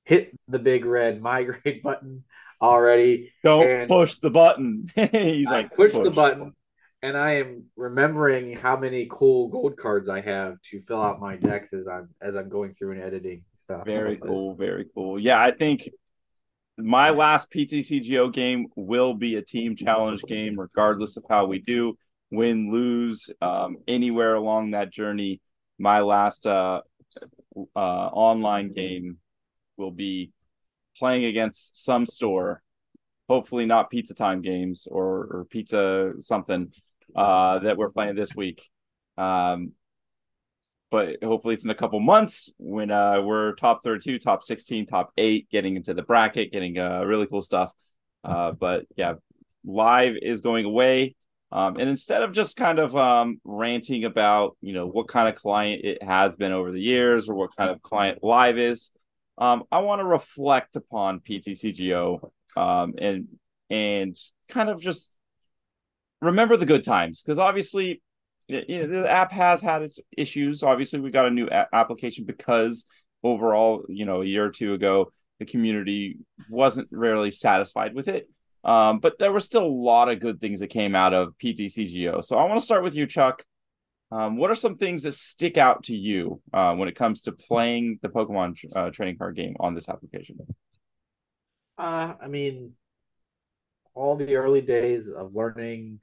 hit 0.04 0.30
the 0.48 0.58
big 0.58 0.84
red 0.84 1.20
migrate 1.30 1.82
button 1.82 2.24
already. 2.60 3.32
Don't 3.42 3.88
push 3.88 4.16
the 4.16 4.30
button. 4.30 4.90
He's 4.94 5.48
I 5.48 5.50
like 5.50 5.74
push, 5.74 5.92
push 5.92 6.02
the 6.02 6.10
button 6.10 6.54
and 7.02 7.16
I 7.16 7.36
am 7.36 7.64
remembering 7.76 8.56
how 8.56 8.76
many 8.76 9.06
cool 9.10 9.48
gold 9.48 9.76
cards 9.76 10.08
I 10.08 10.20
have 10.22 10.60
to 10.70 10.80
fill 10.80 11.02
out 11.02 11.20
my 11.20 11.36
decks 11.36 11.72
as 11.72 11.86
I'm 11.86 12.08
as 12.20 12.34
I'm 12.34 12.48
going 12.48 12.74
through 12.74 12.92
and 12.92 13.02
editing 13.02 13.44
stuff. 13.56 13.84
Very 13.84 14.16
cool, 14.16 14.54
very 14.54 14.86
cool. 14.94 15.18
Yeah, 15.18 15.40
I 15.40 15.52
think 15.52 15.88
my 16.78 17.10
last 17.10 17.50
PTCGO 17.50 18.32
game 18.32 18.66
will 18.76 19.14
be 19.14 19.36
a 19.36 19.42
team 19.42 19.76
challenge 19.76 20.22
game, 20.22 20.58
regardless 20.58 21.16
of 21.16 21.24
how 21.28 21.46
we 21.46 21.60
do, 21.60 21.96
win, 22.30 22.70
lose, 22.70 23.30
um, 23.40 23.78
anywhere 23.88 24.34
along 24.34 24.72
that 24.72 24.92
journey. 24.92 25.40
My 25.78 26.00
last 26.00 26.46
uh, 26.46 26.82
uh, 27.74 27.78
online 27.78 28.72
game 28.72 29.18
will 29.76 29.90
be 29.90 30.32
playing 30.98 31.24
against 31.24 31.82
some 31.84 32.06
store 32.06 32.62
hopefully 33.28 33.66
not 33.66 33.90
pizza 33.90 34.14
time 34.14 34.42
games 34.42 34.86
or, 34.90 35.28
or 35.30 35.46
pizza 35.50 36.12
something 36.20 36.72
uh, 37.14 37.58
that 37.60 37.76
we're 37.76 37.90
playing 37.90 38.14
this 38.14 38.34
week. 38.34 38.68
Um, 39.18 39.72
but 40.96 41.22
hopefully 41.22 41.52
it's 41.52 41.64
in 41.64 41.70
a 41.70 41.74
couple 41.74 42.00
months 42.00 42.50
when 42.56 42.90
uh, 42.90 43.20
we're 43.20 43.52
top 43.56 43.82
32, 43.82 44.18
top 44.18 44.42
16, 44.42 44.86
top 44.86 45.12
eight, 45.18 45.46
getting 45.50 45.76
into 45.76 45.92
the 45.92 46.00
bracket, 46.00 46.50
getting 46.50 46.78
uh, 46.78 47.04
really 47.04 47.26
cool 47.26 47.42
stuff. 47.42 47.70
Uh, 48.24 48.52
but 48.58 48.86
yeah, 48.96 49.12
live 49.62 50.14
is 50.22 50.40
going 50.40 50.64
away. 50.64 51.14
Um, 51.52 51.74
and 51.78 51.90
instead 51.90 52.22
of 52.22 52.32
just 52.32 52.56
kind 52.56 52.78
of 52.78 52.96
um, 52.96 53.42
ranting 53.44 54.06
about, 54.06 54.56
you 54.62 54.72
know, 54.72 54.86
what 54.86 55.06
kind 55.06 55.28
of 55.28 55.34
client 55.34 55.82
it 55.84 56.02
has 56.02 56.34
been 56.34 56.52
over 56.52 56.72
the 56.72 56.80
years 56.80 57.28
or 57.28 57.34
what 57.34 57.54
kind 57.54 57.68
of 57.68 57.82
client 57.82 58.20
live 58.22 58.56
is, 58.56 58.90
um, 59.36 59.64
I 59.70 59.80
want 59.80 60.00
to 60.00 60.06
reflect 60.06 60.76
upon 60.76 61.20
PTCGO 61.20 62.30
um, 62.56 62.94
and 62.96 63.28
and 63.68 64.16
kind 64.48 64.70
of 64.70 64.80
just 64.80 65.14
remember 66.22 66.56
the 66.56 66.64
good 66.64 66.84
times 66.84 67.22
because 67.22 67.38
obviously 67.38 68.00
you 68.48 68.80
know, 68.80 68.86
the 68.86 69.10
app 69.10 69.32
has 69.32 69.60
had 69.60 69.82
its 69.82 70.00
issues. 70.16 70.62
Obviously, 70.62 71.00
we 71.00 71.10
got 71.10 71.26
a 71.26 71.30
new 71.30 71.48
a- 71.50 71.68
application 71.72 72.24
because 72.24 72.84
overall, 73.22 73.84
you 73.88 74.04
know, 74.04 74.22
a 74.22 74.26
year 74.26 74.44
or 74.44 74.50
two 74.50 74.74
ago, 74.74 75.12
the 75.38 75.44
community 75.44 76.18
wasn't 76.48 76.88
really 76.90 77.30
satisfied 77.30 77.94
with 77.94 78.08
it. 78.08 78.28
Um, 78.64 78.98
but 78.98 79.18
there 79.18 79.32
were 79.32 79.40
still 79.40 79.64
a 79.64 79.68
lot 79.68 80.08
of 80.08 80.18
good 80.18 80.40
things 80.40 80.60
that 80.60 80.68
came 80.68 80.94
out 80.94 81.14
of 81.14 81.34
PTCGO. 81.42 82.24
So 82.24 82.36
I 82.36 82.44
want 82.44 82.58
to 82.58 82.64
start 82.64 82.82
with 82.82 82.96
you, 82.96 83.06
Chuck. 83.06 83.44
Um, 84.10 84.36
what 84.36 84.50
are 84.50 84.56
some 84.56 84.74
things 84.74 85.02
that 85.02 85.14
stick 85.14 85.56
out 85.56 85.84
to 85.84 85.96
you 85.96 86.40
uh, 86.52 86.74
when 86.74 86.88
it 86.88 86.94
comes 86.94 87.22
to 87.22 87.32
playing 87.32 87.98
the 88.02 88.08
Pokemon 88.08 88.56
uh, 88.74 88.90
trading 88.90 89.18
card 89.18 89.36
game 89.36 89.56
on 89.58 89.74
this 89.74 89.88
application? 89.88 90.38
Uh, 91.76 92.14
I 92.20 92.28
mean, 92.28 92.72
all 93.94 94.16
the 94.16 94.36
early 94.36 94.60
days 94.60 95.08
of 95.08 95.34
learning 95.34 96.00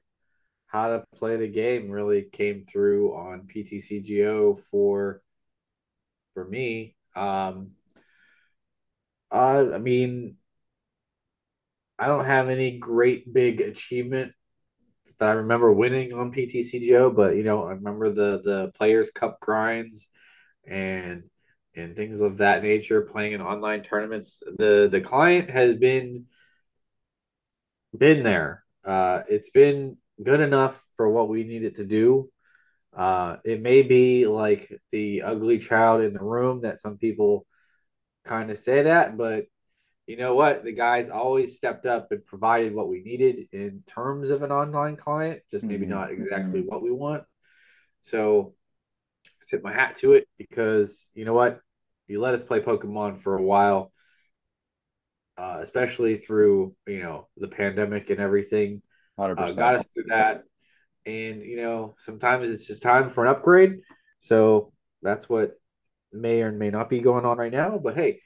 how 0.74 0.90
to 0.90 1.06
play 1.16 1.38
the 1.38 1.48
game 1.48 1.92
really 1.92 2.24
came 2.24 2.66
through 2.66 3.16
on 3.16 3.42
PTCGO 3.42 4.60
for 4.72 5.22
for 6.34 6.44
me. 6.44 6.96
Um, 7.16 7.74
uh, 9.32 9.72
I 9.74 9.78
mean, 9.78 10.38
I 12.00 12.08
don't 12.08 12.26
have 12.26 12.50
any 12.50 12.78
great 12.80 13.32
big 13.32 13.62
achievement 13.62 14.34
that 15.20 15.30
I 15.30 15.34
remember 15.34 15.72
winning 15.72 16.14
on 16.14 16.32
PTCGO, 16.32 17.12
but 17.12 17.36
you 17.36 17.44
know, 17.44 17.64
I 17.66 17.74
remember 17.74 18.10
the 18.10 18.42
the 18.44 18.72
Players 18.76 19.12
Cup 19.12 19.40
grinds 19.40 20.08
and 20.66 21.24
and 21.76 21.96
things 21.96 22.22
of 22.22 22.38
that 22.38 22.64
nature, 22.64 23.02
playing 23.02 23.34
in 23.34 23.42
online 23.42 23.84
tournaments. 23.84 24.42
The 24.58 24.90
the 24.92 25.02
client 25.02 25.52
has 25.52 25.76
been 25.76 26.26
been 27.98 28.24
there. 28.24 28.64
Uh, 28.84 29.22
it's 29.30 29.50
been 29.50 29.98
good 30.22 30.42
enough 30.42 30.84
for 30.98 31.10
what 31.10 31.30
we 31.30 31.44
need 31.44 31.64
it 31.64 31.76
to 31.76 31.86
do. 31.86 32.30
Uh, 32.96 33.38
it 33.44 33.62
may 33.62 33.82
be 33.82 34.28
like 34.28 34.72
the 34.92 35.24
ugly 35.24 35.58
child 35.58 36.02
in 36.02 36.14
the 36.14 36.24
room 36.24 36.62
that 36.62 36.80
some 36.80 36.98
people 36.98 37.46
kind 38.24 38.52
of 38.52 38.58
say 38.58 38.84
that, 38.84 39.18
but 39.18 39.46
you 40.06 40.18
know 40.18 40.36
what? 40.36 40.64
The 40.64 40.74
guys 40.74 41.10
always 41.10 41.56
stepped 41.56 41.86
up 41.86 42.12
and 42.12 42.26
provided 42.26 42.76
what 42.76 42.90
we 42.90 43.02
needed 43.02 43.48
in 43.52 43.84
terms 43.86 44.30
of 44.30 44.44
an 44.44 44.52
online 44.52 44.98
client, 44.98 45.42
just 45.50 45.64
maybe 45.64 45.86
mm-hmm. 45.86 45.96
not 45.96 46.12
exactly 46.12 46.62
what 46.62 46.84
we 46.84 46.92
want. 46.92 47.24
So 48.02 48.54
I 49.26 49.46
tip 49.50 49.64
my 49.64 49.74
hat 49.74 49.96
to 49.98 50.14
it 50.14 50.28
because 50.38 51.08
you 51.14 51.24
know 51.26 51.34
what? 51.34 51.62
You 52.08 52.20
let 52.20 52.34
us 52.34 52.44
play 52.44 52.60
Pokemon 52.60 53.20
for 53.20 53.38
a 53.38 53.42
while, 53.42 53.94
uh, 55.38 55.60
especially 55.62 56.18
through 56.18 56.76
you 56.86 57.02
know 57.02 57.30
the 57.38 57.48
pandemic 57.48 58.10
and 58.10 58.20
everything. 58.20 58.82
Uh, 59.18 59.52
got 59.52 59.76
us 59.76 59.86
through 59.94 60.06
that, 60.08 60.44
and 61.06 61.42
you 61.42 61.58
know 61.58 61.96
sometimes 61.98 62.50
it's 62.50 62.68
just 62.68 62.82
time 62.82 63.10
for 63.10 63.24
an 63.24 63.32
upgrade. 63.32 63.80
So 64.20 64.74
that's 65.02 65.28
what 65.28 65.60
may 66.12 66.42
or 66.42 66.52
may 66.52 66.70
not 66.70 66.90
be 66.90 67.00
going 67.00 67.26
on 67.26 67.38
right 67.38 67.52
now. 67.52 67.78
But 67.78 67.96
hey, 67.96 68.20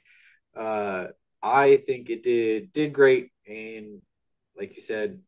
uh, 0.56 1.06
I 1.42 1.76
think 1.78 2.10
it 2.10 2.22
did 2.22 2.72
did 2.72 2.92
great, 2.92 3.30
and 3.46 4.00
like 4.56 4.76
you 4.76 4.82
said, 4.82 5.20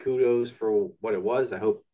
kudos 0.00 0.50
for 0.50 0.90
what 1.00 1.14
it 1.14 1.22
was. 1.22 1.52
I 1.52 1.58
hope 1.58 1.84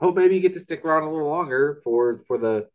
hope 0.00 0.16
maybe 0.16 0.34
you 0.34 0.40
get 0.40 0.54
to 0.54 0.60
stick 0.60 0.84
around 0.84 1.02
a 1.02 1.10
little 1.10 1.28
longer 1.28 1.80
for 1.82 2.18
for 2.18 2.38
the 2.38 2.68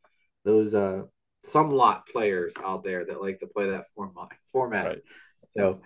those 0.43 0.75
uh 0.75 1.03
some 1.43 1.71
lot 1.71 2.07
players 2.07 2.53
out 2.63 2.83
there 2.83 3.05
that 3.05 3.21
like 3.21 3.39
to 3.39 3.47
play 3.47 3.69
that 3.69 3.85
format 3.95 4.31
format. 4.51 4.85
Right. 4.85 5.01
So 5.49 5.81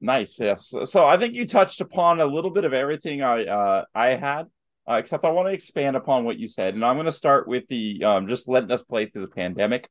nice, 0.00 0.38
yes. 0.40 0.72
So 0.84 1.06
I 1.06 1.18
think 1.18 1.34
you 1.34 1.46
touched 1.46 1.80
upon 1.80 2.20
a 2.20 2.26
little 2.26 2.50
bit 2.50 2.64
of 2.64 2.72
everything 2.72 3.22
I 3.22 3.44
uh 3.44 3.84
I 3.94 4.14
had. 4.14 4.46
Uh, 4.88 4.94
except 4.94 5.22
I 5.22 5.30
want 5.30 5.46
to 5.48 5.52
expand 5.52 5.96
upon 5.96 6.24
what 6.24 6.38
you 6.38 6.48
said, 6.48 6.72
and 6.72 6.82
I'm 6.82 6.96
going 6.96 7.04
to 7.04 7.12
start 7.12 7.46
with 7.46 7.66
the 7.68 8.02
um, 8.04 8.26
just 8.26 8.48
letting 8.48 8.70
us 8.70 8.82
play 8.82 9.04
through 9.04 9.26
the 9.26 9.32
pandemic. 9.32 9.86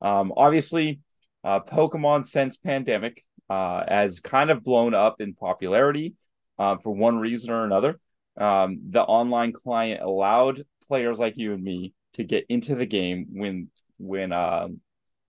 Um, 0.00 0.32
obviously, 0.34 1.00
uh, 1.44 1.60
Pokemon 1.60 2.24
since 2.24 2.56
pandemic 2.56 3.22
uh, 3.50 3.84
has 3.86 4.20
kind 4.20 4.50
of 4.50 4.64
blown 4.64 4.94
up 4.94 5.20
in 5.20 5.34
popularity 5.34 6.14
uh, 6.58 6.76
for 6.78 6.94
one 6.94 7.18
reason 7.18 7.50
or 7.50 7.64
another. 7.64 8.00
Um, 8.38 8.80
the 8.88 9.02
online 9.02 9.52
client 9.52 10.00
allowed 10.02 10.64
players 10.86 11.18
like 11.18 11.36
you 11.36 11.52
and 11.52 11.62
me 11.62 11.92
to 12.14 12.24
get 12.24 12.46
into 12.48 12.74
the 12.74 12.86
game 12.86 13.26
when 13.32 13.68
when 13.98 14.32
um, 14.32 14.80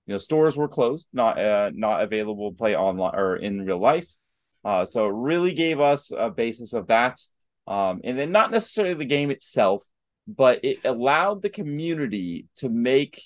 you 0.06 0.14
know 0.14 0.18
stores 0.18 0.56
were 0.56 0.68
closed, 0.68 1.08
not 1.12 1.40
uh, 1.40 1.72
not 1.74 2.04
available 2.04 2.52
to 2.52 2.58
play 2.58 2.76
online 2.76 3.16
or 3.16 3.36
in 3.36 3.66
real 3.66 3.80
life. 3.80 4.08
Uh, 4.64 4.86
so 4.86 5.08
it 5.08 5.14
really 5.14 5.54
gave 5.54 5.80
us 5.80 6.12
a 6.16 6.30
basis 6.30 6.74
of 6.74 6.88
that, 6.88 7.20
um, 7.68 8.02
and 8.04 8.18
then 8.18 8.32
not 8.32 8.52
necessarily 8.52 8.96
the 8.96 9.06
game 9.06 9.32
itself, 9.32 9.84
but 10.28 10.64
it 10.64 10.80
allowed 10.84 11.42
the 11.42 11.50
community 11.50 12.46
to 12.58 12.70
make 12.70 13.24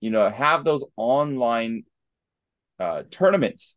you 0.00 0.10
know 0.10 0.30
have 0.30 0.64
those 0.64 0.84
online 0.96 1.84
uh, 2.78 3.02
tournaments 3.10 3.76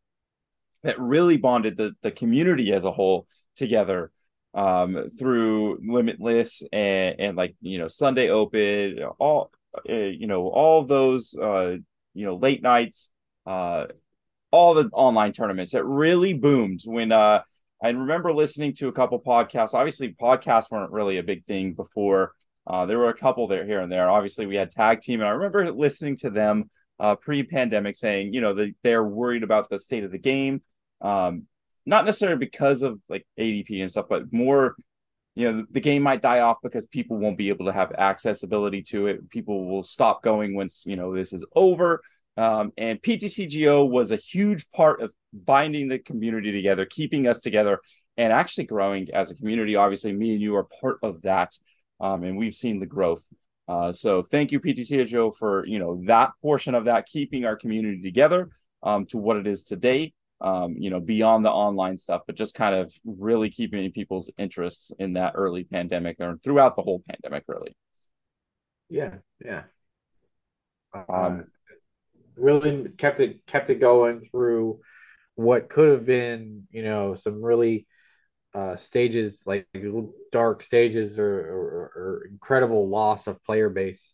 that 0.84 1.00
really 1.00 1.38
bonded 1.38 1.78
the, 1.78 1.94
the 2.02 2.12
community 2.12 2.74
as 2.74 2.86
a 2.86 2.92
whole 2.92 3.28
together 3.56 4.12
um, 4.54 5.08
through 5.18 5.80
limitless 5.84 6.64
and, 6.72 7.20
and 7.20 7.38
like 7.38 7.56
you 7.62 7.78
know 7.78 7.88
sunday 7.88 8.30
open 8.30 9.00
all 9.20 9.52
uh, 9.90 9.94
you 9.94 10.28
know 10.28 10.48
all 10.48 10.84
those 10.84 11.36
uh, 11.36 11.76
you 12.14 12.26
know 12.26 12.36
late 12.36 12.62
nights 12.62 13.10
uh, 13.46 13.86
all 14.52 14.74
the 14.74 14.90
online 14.94 15.32
tournaments. 15.32 15.74
It 15.74 15.86
really 15.86 16.34
boomed 16.34 16.82
when 16.86 17.12
uh, 17.12 17.42
i 17.82 17.90
remember 17.90 18.34
listening 18.34 18.74
to 18.76 18.90
a 18.90 18.92
couple 18.92 19.20
podcasts. 19.22 19.74
Obviously 19.74 20.14
podcasts 20.14 20.70
weren't 20.70 20.92
really 20.92 21.18
a 21.18 21.24
big 21.24 21.46
thing 21.46 21.74
before. 21.74 22.34
Uh, 22.68 22.86
there 22.86 23.00
were 23.00 23.10
a 23.10 23.18
couple 23.18 23.48
there 23.48 23.66
here 23.66 23.80
and 23.80 23.92
there. 23.92 24.10
Obviously 24.10 24.46
we 24.46 24.56
had 24.56 24.72
tag 24.72 25.02
team 25.02 25.22
and 25.22 25.30
i 25.30 25.32
remember 25.32 25.72
listening 25.72 26.18
to 26.18 26.30
them 26.30 26.70
uh, 27.00 27.16
pre-pandemic 27.16 27.96
saying 27.96 28.34
you 28.34 28.42
know 28.42 28.54
that 28.54 28.76
they're 28.84 29.04
worried 29.04 29.44
about 29.44 29.70
the 29.70 29.80
state 29.80 30.04
of 30.04 30.12
the 30.12 30.20
game. 30.20 30.62
Um, 31.02 31.48
not 31.86 32.06
necessarily 32.06 32.38
because 32.38 32.84
of 32.84 33.00
like 33.10 33.26
adp 33.40 33.82
and 33.82 33.90
stuff 33.90 34.06
but 34.08 34.32
more 34.32 34.76
you 35.34 35.50
know 35.50 35.58
the, 35.58 35.68
the, 35.72 35.80
game 35.80 36.04
might 36.04 36.22
die 36.22 36.42
off 36.42 36.58
because 36.62 36.86
people 36.86 37.18
won't 37.18 37.38
be 37.38 37.50
able 37.50 37.66
to 37.66 37.72
have 37.72 37.92
accessibility 37.94 38.84
to 38.84 39.08
it. 39.08 39.30
People 39.30 39.66
will 39.66 39.82
stop 39.82 40.22
going 40.22 40.56
once 40.56 40.84
you 40.86 40.96
know 40.96 41.16
this 41.16 41.34
is 41.34 41.46
over 41.56 42.02
um, 42.38 42.72
and 42.78 43.02
ptcgo 43.02 43.88
was 43.90 44.12
a 44.12 44.16
huge 44.16 44.70
part 44.72 45.02
of 45.02 45.14
binding 45.34 45.88
the 45.88 46.00
community 46.00 46.52
together 46.52 46.86
keeping 46.86 47.28
us 47.28 47.40
together 47.40 47.80
and 48.18 48.34
actually 48.34 48.66
growing 48.66 49.08
as 49.14 49.32
a 49.32 49.36
community 49.36 49.76
obviously 49.76 50.12
me 50.12 50.34
and 50.34 50.42
you 50.42 50.56
are 50.56 50.68
part 50.82 50.98
of 51.04 51.22
that 51.22 51.54
um, 52.00 52.24
and 52.24 52.38
we've 52.38 52.56
seen 52.56 52.80
the 52.80 52.86
growth 52.86 53.24
uh, 53.72 53.94
so 53.94 54.22
thank 54.22 54.52
you, 54.52 54.60
PTCGO, 54.60 55.34
for 55.34 55.66
you 55.66 55.80
know 55.80 56.02
that 56.06 56.32
portion 56.42 56.76
of 56.76 56.86
that, 56.86 57.06
keeping 57.06 57.46
our 57.46 57.56
community 57.56 58.02
together 58.02 58.50
um, 58.84 59.06
to 59.06 59.18
what 59.18 59.38
it 59.38 59.48
is 59.48 59.64
today. 59.64 60.14
Um, 60.42 60.76
you 60.78 60.90
know, 60.90 61.00
beyond 61.00 61.46
the 61.46 61.52
online 61.52 61.96
stuff, 61.96 62.24
but 62.26 62.36
just 62.36 62.56
kind 62.56 62.76
of 62.76 62.92
really 63.06 63.50
keeping 63.50 63.92
people's 63.92 64.30
interests 64.40 64.92
in 64.98 65.14
that 65.14 65.34
early 65.36 65.64
pandemic 65.64 66.18
or 66.20 66.38
throughout 66.44 66.76
the 66.76 66.82
whole 66.82 67.04
pandemic, 67.08 67.44
really. 67.48 67.76
Yeah, 68.90 69.18
yeah. 69.40 69.64
Um, 70.94 71.06
uh, 71.08 71.38
really 72.36 72.90
kept 72.98 73.20
it 73.20 73.46
kept 73.46 73.70
it 73.70 73.76
going 73.76 74.22
through 74.22 74.80
what 75.36 75.70
could 75.70 75.90
have 75.90 76.06
been, 76.06 76.68
you 76.72 76.84
know, 76.84 77.16
some 77.16 77.44
really 77.44 77.88
uh, 78.54 78.76
stages, 78.76 79.42
like 79.46 79.68
dark 80.32 80.62
stages 80.62 81.18
or, 81.18 81.26
or, 81.26 81.92
or, 81.96 82.28
incredible 82.30 82.90
loss 82.90 83.28
of 83.28 83.42
player 83.46 83.70
base 83.70 84.14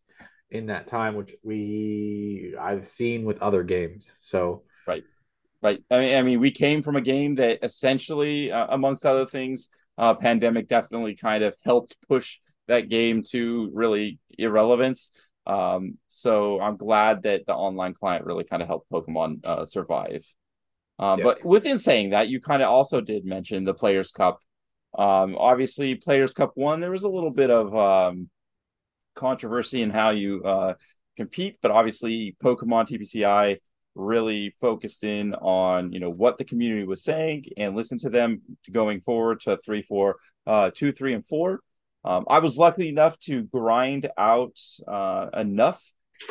in 0.51 0.67
that 0.67 0.85
time, 0.87 1.15
which 1.15 1.33
we 1.43 2.53
I've 2.59 2.85
seen 2.85 3.25
with 3.25 3.41
other 3.41 3.63
games. 3.63 4.11
So 4.21 4.63
right, 4.85 5.03
right. 5.61 5.83
I 5.89 5.97
mean, 5.97 6.17
I 6.17 6.21
mean, 6.21 6.39
we 6.39 6.51
came 6.51 6.81
from 6.81 6.95
a 6.95 7.01
game 7.01 7.35
that 7.35 7.59
essentially, 7.63 8.51
uh, 8.51 8.67
amongst 8.69 9.05
other 9.05 9.25
things, 9.25 9.69
uh, 9.97 10.13
pandemic 10.13 10.67
definitely 10.67 11.15
kind 11.15 11.43
of 11.43 11.55
helped 11.65 11.97
push 12.07 12.37
that 12.67 12.89
game 12.89 13.23
to 13.31 13.71
really 13.73 14.19
irrelevance. 14.37 15.09
Um, 15.47 15.97
so 16.09 16.59
I'm 16.59 16.75
glad 16.75 17.23
that 17.23 17.45
the 17.47 17.53
online 17.53 17.93
client 17.93 18.25
really 18.25 18.43
kind 18.43 18.61
of 18.61 18.67
helped 18.67 18.91
Pokemon 18.91 19.45
uh, 19.45 19.65
survive. 19.65 20.25
Uh, 20.99 21.15
yeah. 21.17 21.23
But 21.23 21.45
within 21.45 21.77
saying 21.77 22.09
that, 22.09 22.27
you 22.27 22.41
kind 22.41 22.61
of 22.61 22.69
also 22.69 22.99
did 22.99 23.25
mention 23.25 23.63
the 23.63 23.73
Players 23.73 24.11
Cup. 24.11 24.39
Um, 24.97 25.35
obviously, 25.37 25.95
Players 25.95 26.33
Cup 26.33 26.51
one, 26.55 26.81
there 26.81 26.91
was 26.91 27.03
a 27.03 27.09
little 27.09 27.31
bit 27.31 27.49
of 27.49 27.75
um, 27.75 28.29
controversy 29.15 29.81
in 29.81 29.89
how 29.89 30.09
you 30.09 30.43
uh, 30.43 30.73
compete, 31.15 31.59
but 31.61 31.71
obviously, 31.71 32.35
Pokemon 32.43 32.89
TPCI 32.89 33.57
really 33.95 34.51
focused 34.61 35.03
in 35.03 35.33
on 35.35 35.91
you 35.91 35.99
know 35.99 36.11
what 36.11 36.37
the 36.37 36.45
community 36.45 36.85
was 36.85 37.03
saying 37.03 37.43
and 37.57 37.75
listened 37.75 37.99
to 37.99 38.09
them 38.09 38.41
going 38.71 39.01
forward 39.01 39.39
to 39.41 39.57
three, 39.57 39.81
four, 39.81 40.17
uh, 40.45 40.71
two, 40.73 40.91
three, 40.91 41.13
and 41.13 41.25
four. 41.25 41.61
Um, 42.07 42.23
I 42.29 42.39
was 42.39 42.57
lucky 42.57 42.87
enough 42.87 43.19
to 43.19 43.43
grind 43.43 44.09
out 44.17 44.57
uh, 44.87 45.27
enough 45.33 45.83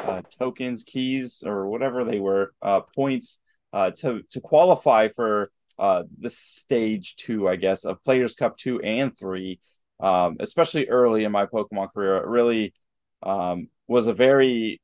uh, 0.02 0.22
tokens, 0.38 0.84
keys, 0.84 1.42
or 1.44 1.68
whatever 1.68 2.02
they 2.02 2.18
were, 2.18 2.54
uh, 2.62 2.80
points 2.80 3.40
uh, 3.74 3.90
to 3.98 4.22
to 4.30 4.40
qualify 4.40 5.08
for 5.08 5.50
uh, 5.78 6.04
the 6.18 6.30
stage 6.30 7.16
two, 7.16 7.46
I 7.46 7.56
guess, 7.56 7.84
of 7.84 8.02
Players 8.02 8.36
Cup 8.36 8.56
two 8.56 8.80
and 8.80 9.16
three, 9.18 9.60
um, 10.00 10.38
especially 10.40 10.88
early 10.88 11.24
in 11.24 11.32
my 11.32 11.44
Pokemon 11.44 11.92
career. 11.92 12.16
It 12.16 12.26
really 12.26 12.72
um, 13.22 13.68
was 13.86 14.06
a 14.06 14.14
very 14.14 14.80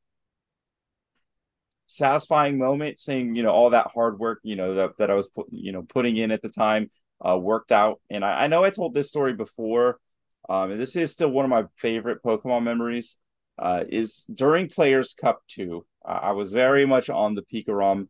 satisfying 1.87 2.59
moment 2.59 2.99
seeing 2.99 3.35
you 3.35 3.43
know 3.43 3.51
all 3.51 3.71
that 3.71 3.91
hard 3.95 4.19
work 4.19 4.41
you 4.43 4.57
know 4.57 4.77
that, 4.77 4.97
that 4.97 5.11
i 5.11 5.15
was 5.15 5.29
you 5.51 5.73
know 5.73 5.83
putting 5.83 6.17
in 6.17 6.31
at 6.31 6.41
the 6.41 6.49
time 6.49 6.91
uh, 7.21 7.37
worked 7.37 7.71
out 7.71 8.01
and 8.09 8.25
I, 8.25 8.45
I 8.45 8.47
know 8.47 8.65
i 8.65 8.71
told 8.71 8.95
this 8.95 9.11
story 9.11 9.35
before 9.35 9.99
um, 10.49 10.71
and 10.73 10.81
this 10.81 10.97
is 10.97 11.13
still 11.13 11.31
one 11.31 11.45
of 11.45 11.51
my 11.51 11.65
favorite 11.77 12.23
pokemon 12.23 12.63
memories 12.63 13.17
uh, 13.59 13.85
is 13.89 14.25
during 14.33 14.69
players 14.69 15.15
cup 15.15 15.43
2 15.49 15.85
uh, 16.05 16.09
i 16.09 16.33
was 16.33 16.53
very 16.53 16.87
much 16.87 17.11
on 17.11 17.35
the 17.35 17.43
pikarom 17.43 18.09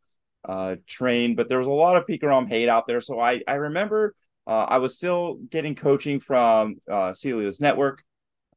uh, 0.49 0.77
train 0.87 1.37
but 1.37 1.49
there 1.49 1.59
was 1.59 1.69
a 1.69 1.73
lot 1.73 1.97
of 1.97 2.07
pikarom 2.07 2.49
hate 2.49 2.69
out 2.69 2.87
there. 2.87 3.01
So 3.01 3.21
i 3.21 3.41
i 3.47 3.55
remember 3.55 4.15
uh, 4.47 4.67
i 4.69 4.79
was 4.79 4.97
still 4.97 5.35
getting 5.51 5.75
coaching 5.75 6.21
from 6.21 6.77
uh, 6.91 7.13
Celio's 7.13 7.61
network. 7.61 8.03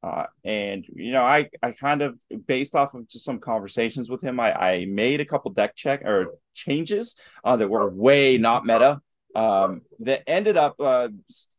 Uh, 0.03 0.25
and 0.43 0.85
you 0.93 1.11
know, 1.11 1.23
I 1.23 1.49
I 1.63 1.71
kind 1.71 2.03
of 2.03 2.15
based 2.45 2.75
off 2.75 2.93
of 2.93 3.07
just 3.07 3.25
some 3.25 3.39
conversations 3.39 4.07
with 4.07 4.21
him, 4.21 4.39
I, 4.39 4.53
I 4.53 4.85
made 4.85 5.19
a 5.19 5.25
couple 5.25 5.51
deck 5.51 5.75
check 5.75 6.03
or 6.03 6.35
changes 6.53 7.15
uh, 7.43 7.55
that 7.55 7.69
were 7.69 7.89
way 7.89 8.37
not 8.37 8.67
meta. 8.67 9.01
Um, 9.33 9.81
that 9.99 10.21
ended 10.29 10.57
up 10.57 10.75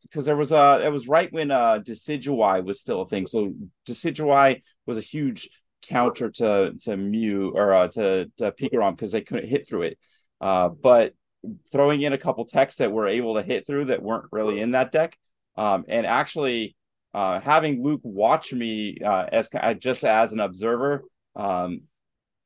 because 0.09 0.25
uh, 0.25 0.29
there 0.29 0.37
was 0.37 0.51
a 0.51 0.81
it 0.85 0.91
was 0.91 1.07
right 1.07 1.31
when 1.31 1.51
uh 1.51 1.79
Decidueye 1.79 2.63
was 2.63 2.79
still 2.79 3.01
a 3.01 3.07
thing. 3.07 3.27
So 3.27 3.53
Decidueye 3.87 4.61
was 4.85 4.97
a 4.97 5.01
huge 5.01 5.49
counter 5.81 6.29
to 6.31 6.73
to 6.83 6.97
Mew 6.97 7.51
or 7.55 7.73
uh, 7.73 7.87
to 7.89 8.31
to 8.37 8.51
Pikarom 8.51 8.91
because 8.91 9.11
they 9.11 9.21
couldn't 9.21 9.49
hit 9.49 9.67
through 9.67 9.83
it. 9.83 9.99
Uh, 10.39 10.69
but 10.69 11.13
throwing 11.71 12.01
in 12.01 12.13
a 12.13 12.17
couple 12.17 12.45
techs 12.45 12.75
that 12.75 12.91
were 12.91 13.07
able 13.07 13.35
to 13.35 13.43
hit 13.43 13.65
through 13.65 13.85
that 13.85 14.01
weren't 14.01 14.25
really 14.31 14.59
in 14.59 14.71
that 14.71 14.91
deck, 14.91 15.17
um, 15.55 15.85
and 15.87 16.05
actually 16.05 16.75
uh, 17.13 17.39
having 17.39 17.83
Luke 17.83 18.01
watch 18.03 18.53
me 18.53 18.97
uh, 19.03 19.25
as 19.31 19.49
uh, 19.53 19.73
just 19.73 20.03
as 20.03 20.33
an 20.33 20.39
observer 20.39 21.03
um, 21.35 21.81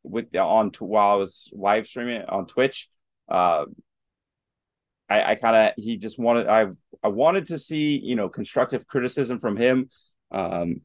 with 0.04 0.36
on 0.36 0.72
while 0.80 1.12
I 1.12 1.16
was 1.16 1.50
live 1.54 1.88
streaming 1.88 2.24
on 2.24 2.48
Twitch. 2.48 2.88
Uh, 3.30 3.66
I, 5.12 5.32
I 5.32 5.36
kind 5.36 5.56
of 5.56 5.84
he 5.84 5.98
just 5.98 6.20
wanted 6.20 6.48
I 6.48 6.68
I 7.04 7.10
wanted 7.10 7.48
to 7.48 7.60
see 7.60 8.00
you 8.00 8.16
know 8.16 8.30
constructive 8.30 8.88
criticism 8.88 9.40
from 9.40 9.58
him. 9.58 9.90
Um, 10.32 10.82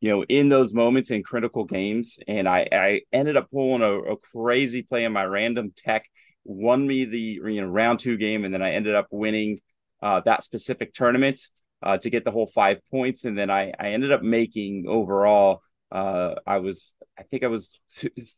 you 0.00 0.10
know, 0.10 0.24
in 0.24 0.50
those 0.50 0.74
moments 0.74 1.10
in 1.10 1.22
critical 1.22 1.64
games, 1.64 2.18
and 2.28 2.48
I 2.48 2.68
I 2.70 3.00
ended 3.12 3.36
up 3.36 3.50
pulling 3.50 3.82
a, 3.82 4.12
a 4.12 4.16
crazy 4.16 4.82
play 4.82 5.04
in 5.04 5.12
my 5.12 5.24
random 5.24 5.72
tech, 5.76 6.06
won 6.44 6.86
me 6.86 7.04
the 7.04 7.40
you 7.44 7.60
know 7.60 7.68
round 7.68 8.00
two 8.00 8.16
game, 8.16 8.44
and 8.44 8.52
then 8.52 8.62
I 8.62 8.72
ended 8.72 8.94
up 8.94 9.06
winning 9.10 9.60
uh, 10.02 10.20
that 10.26 10.44
specific 10.44 10.92
tournament 10.92 11.40
uh, 11.82 11.98
to 11.98 12.10
get 12.10 12.24
the 12.24 12.30
whole 12.30 12.46
five 12.46 12.78
points. 12.90 13.24
And 13.24 13.36
then 13.36 13.50
I, 13.50 13.72
I 13.78 13.88
ended 13.92 14.12
up 14.12 14.22
making 14.22 14.84
overall, 14.88 15.62
uh, 15.90 16.34
I 16.46 16.58
was, 16.58 16.94
I 17.18 17.22
think 17.22 17.42
I 17.42 17.48
was 17.48 17.80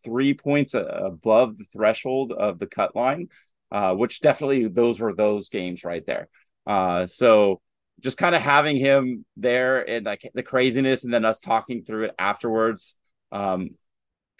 three 0.04 0.34
points 0.34 0.74
above 0.74 1.56
the 1.56 1.64
threshold 1.64 2.32
of 2.32 2.58
the 2.58 2.66
cut 2.66 2.94
line, 2.94 3.28
uh, 3.72 3.94
which 3.94 4.20
definitely 4.20 4.68
those 4.68 5.00
were 5.00 5.14
those 5.14 5.48
games 5.48 5.84
right 5.84 6.04
there. 6.06 6.28
Uh, 6.66 7.06
so 7.06 7.60
just 8.00 8.18
kind 8.18 8.34
of 8.34 8.42
having 8.42 8.76
him 8.76 9.24
there 9.36 9.88
and 9.88 10.04
like 10.04 10.28
the 10.34 10.42
craziness 10.42 11.04
and 11.04 11.12
then 11.12 11.24
us 11.24 11.40
talking 11.40 11.84
through 11.84 12.04
it 12.04 12.14
afterwards. 12.18 12.94
Um, 13.32 13.70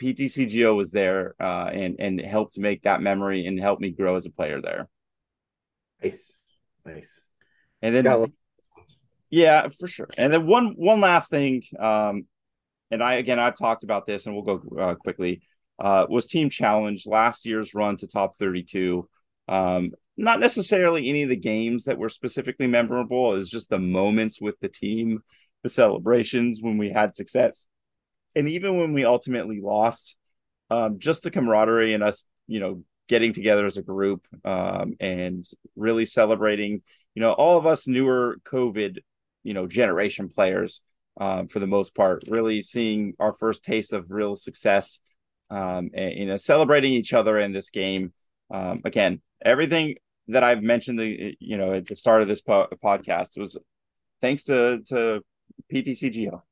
PTCGO 0.00 0.76
was 0.76 0.90
there 0.90 1.34
uh, 1.40 1.70
and 1.72 1.96
and 1.98 2.20
helped 2.20 2.58
make 2.58 2.82
that 2.82 3.00
memory 3.00 3.46
and 3.46 3.58
helped 3.58 3.80
me 3.80 3.90
grow 3.90 4.14
as 4.14 4.26
a 4.26 4.30
player 4.30 4.60
there. 4.60 4.88
Nice, 6.02 6.38
nice. 6.84 7.20
And 7.80 7.94
then 7.94 8.04
yeah, 9.30 9.68
for 9.68 9.88
sure. 9.88 10.08
And 10.16 10.32
then 10.32 10.46
one 10.46 10.74
one 10.76 11.00
last 11.00 11.30
thing, 11.30 11.62
um, 11.78 12.26
and 12.90 13.02
I 13.02 13.14
again 13.14 13.38
I've 13.38 13.56
talked 13.56 13.84
about 13.84 14.06
this, 14.06 14.26
and 14.26 14.34
we'll 14.34 14.58
go 14.58 14.78
uh, 14.78 14.94
quickly. 14.94 15.42
Uh, 15.78 16.06
was 16.08 16.26
Team 16.26 16.48
Challenge 16.48 17.06
last 17.06 17.44
year's 17.44 17.74
run 17.74 17.96
to 17.98 18.06
top 18.06 18.36
thirty 18.36 18.62
two? 18.62 19.08
Um, 19.48 19.92
not 20.16 20.40
necessarily 20.40 21.08
any 21.08 21.22
of 21.22 21.28
the 21.28 21.36
games 21.36 21.84
that 21.84 21.98
were 21.98 22.08
specifically 22.08 22.66
memorable. 22.66 23.34
Is 23.34 23.48
just 23.48 23.68
the 23.68 23.78
moments 23.78 24.40
with 24.40 24.58
the 24.60 24.68
team, 24.68 25.22
the 25.62 25.68
celebrations 25.68 26.60
when 26.62 26.78
we 26.78 26.90
had 26.90 27.16
success, 27.16 27.68
and 28.34 28.48
even 28.48 28.78
when 28.78 28.92
we 28.92 29.04
ultimately 29.04 29.60
lost. 29.60 30.16
Um, 30.68 30.98
just 30.98 31.22
the 31.22 31.30
camaraderie 31.30 31.94
and 31.94 32.02
us, 32.02 32.24
you 32.48 32.58
know, 32.58 32.82
getting 33.08 33.32
together 33.32 33.66
as 33.66 33.76
a 33.76 33.82
group 33.82 34.26
um, 34.44 34.94
and 34.98 35.44
really 35.76 36.06
celebrating. 36.06 36.82
You 37.14 37.22
know, 37.22 37.32
all 37.32 37.56
of 37.56 37.66
us 37.66 37.86
newer 37.86 38.38
COVID 38.44 38.98
you 39.46 39.54
know 39.54 39.68
generation 39.68 40.28
players 40.28 40.82
um, 41.18 41.46
for 41.46 41.60
the 41.60 41.68
most 41.68 41.94
part. 41.94 42.24
Really 42.28 42.60
seeing 42.62 43.14
our 43.20 43.32
first 43.32 43.64
taste 43.64 43.92
of 43.92 44.10
real 44.10 44.34
success, 44.34 45.00
um, 45.50 45.90
and 45.94 46.14
you 46.14 46.26
know 46.26 46.36
celebrating 46.36 46.92
each 46.92 47.14
other 47.14 47.38
in 47.38 47.52
this 47.52 47.70
game. 47.70 48.12
Um, 48.50 48.82
again, 48.84 49.22
everything 49.44 49.96
that 50.28 50.42
I've 50.42 50.62
mentioned, 50.62 50.98
the 50.98 51.36
you 51.40 51.56
know 51.56 51.74
at 51.74 51.86
the 51.86 51.96
start 51.96 52.22
of 52.22 52.28
this 52.28 52.40
po- 52.40 52.68
podcast 52.84 53.38
was 53.38 53.58
thanks 54.20 54.44
to 54.44 54.80
to 54.88 55.22
PTCGO. 55.72 56.42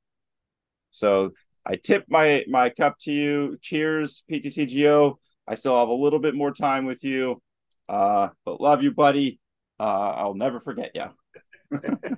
So 0.90 1.32
I 1.66 1.76
tip 1.76 2.04
my 2.08 2.44
my 2.48 2.70
cup 2.70 2.98
to 3.00 3.12
you. 3.12 3.58
Cheers, 3.60 4.24
PTCGO. 4.30 5.16
I 5.46 5.54
still 5.56 5.78
have 5.78 5.88
a 5.88 5.94
little 5.94 6.20
bit 6.20 6.34
more 6.34 6.52
time 6.52 6.86
with 6.86 7.04
you, 7.04 7.42
uh, 7.88 8.28
but 8.44 8.60
love 8.60 8.82
you, 8.82 8.92
buddy. 8.92 9.40
Uh, 9.78 10.12
I'll 10.16 10.34
never 10.34 10.60
forget 10.60 10.92
you. 10.94 11.06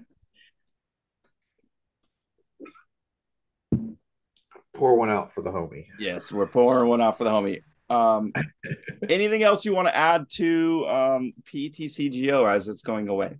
pour 4.76 4.96
one 4.96 5.10
out 5.10 5.32
for 5.32 5.42
the 5.42 5.50
homie. 5.50 5.86
Yes, 5.98 6.30
we're 6.30 6.46
pouring 6.46 6.88
one 6.88 7.00
out 7.00 7.18
for 7.18 7.24
the 7.24 7.30
homie. 7.30 7.62
Um, 7.88 8.32
anything 9.08 9.42
else 9.42 9.64
you 9.64 9.74
want 9.74 9.88
to 9.88 9.96
add 9.96 10.26
to 10.32 10.86
um, 10.86 11.32
PTCGO 11.52 12.50
as 12.50 12.68
it's 12.68 12.82
going 12.82 13.08
away? 13.08 13.38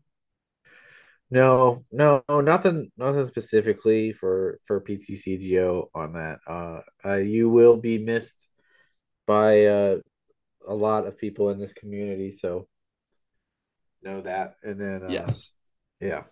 No, 1.28 1.85
no, 1.90 2.22
nothing, 2.28 2.92
nothing 2.96 3.26
specifically 3.26 4.12
for 4.12 4.61
for 4.64 4.80
PTCGO 4.80 5.88
on 5.92 6.12
that. 6.12 6.38
Uh, 6.46 6.80
uh, 7.04 7.16
you 7.16 7.48
will 7.48 7.76
be 7.76 7.98
missed 7.98 8.46
by 9.26 9.64
uh, 9.64 9.96
a 10.68 10.74
lot 10.74 11.06
of 11.06 11.18
people 11.18 11.50
in 11.50 11.59
this 11.59 11.72
community, 11.72 12.30
so 12.30 12.68
know 14.02 14.20
that. 14.20 14.54
And 14.62 14.80
then, 14.80 15.02
uh, 15.02 15.09
yes, 15.09 15.54
yeah. 16.00 16.22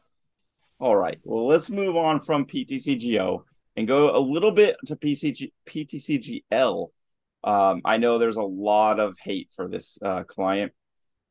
All 0.78 0.96
right. 0.96 1.18
Well, 1.24 1.46
let's 1.46 1.70
move 1.70 1.96
on 1.96 2.20
from 2.20 2.46
PTCGO 2.46 3.42
and 3.76 3.88
go 3.88 4.16
a 4.16 4.18
little 4.18 4.52
bit 4.52 4.76
to 4.86 4.96
PCG, 4.96 5.52
PTCGL. 5.66 6.88
Um, 7.44 7.82
I 7.84 7.98
know 7.98 8.18
there's 8.18 8.36
a 8.36 8.42
lot 8.42 8.98
of 8.98 9.16
hate 9.22 9.50
for 9.54 9.68
this 9.68 9.98
uh, 10.02 10.24
client, 10.24 10.72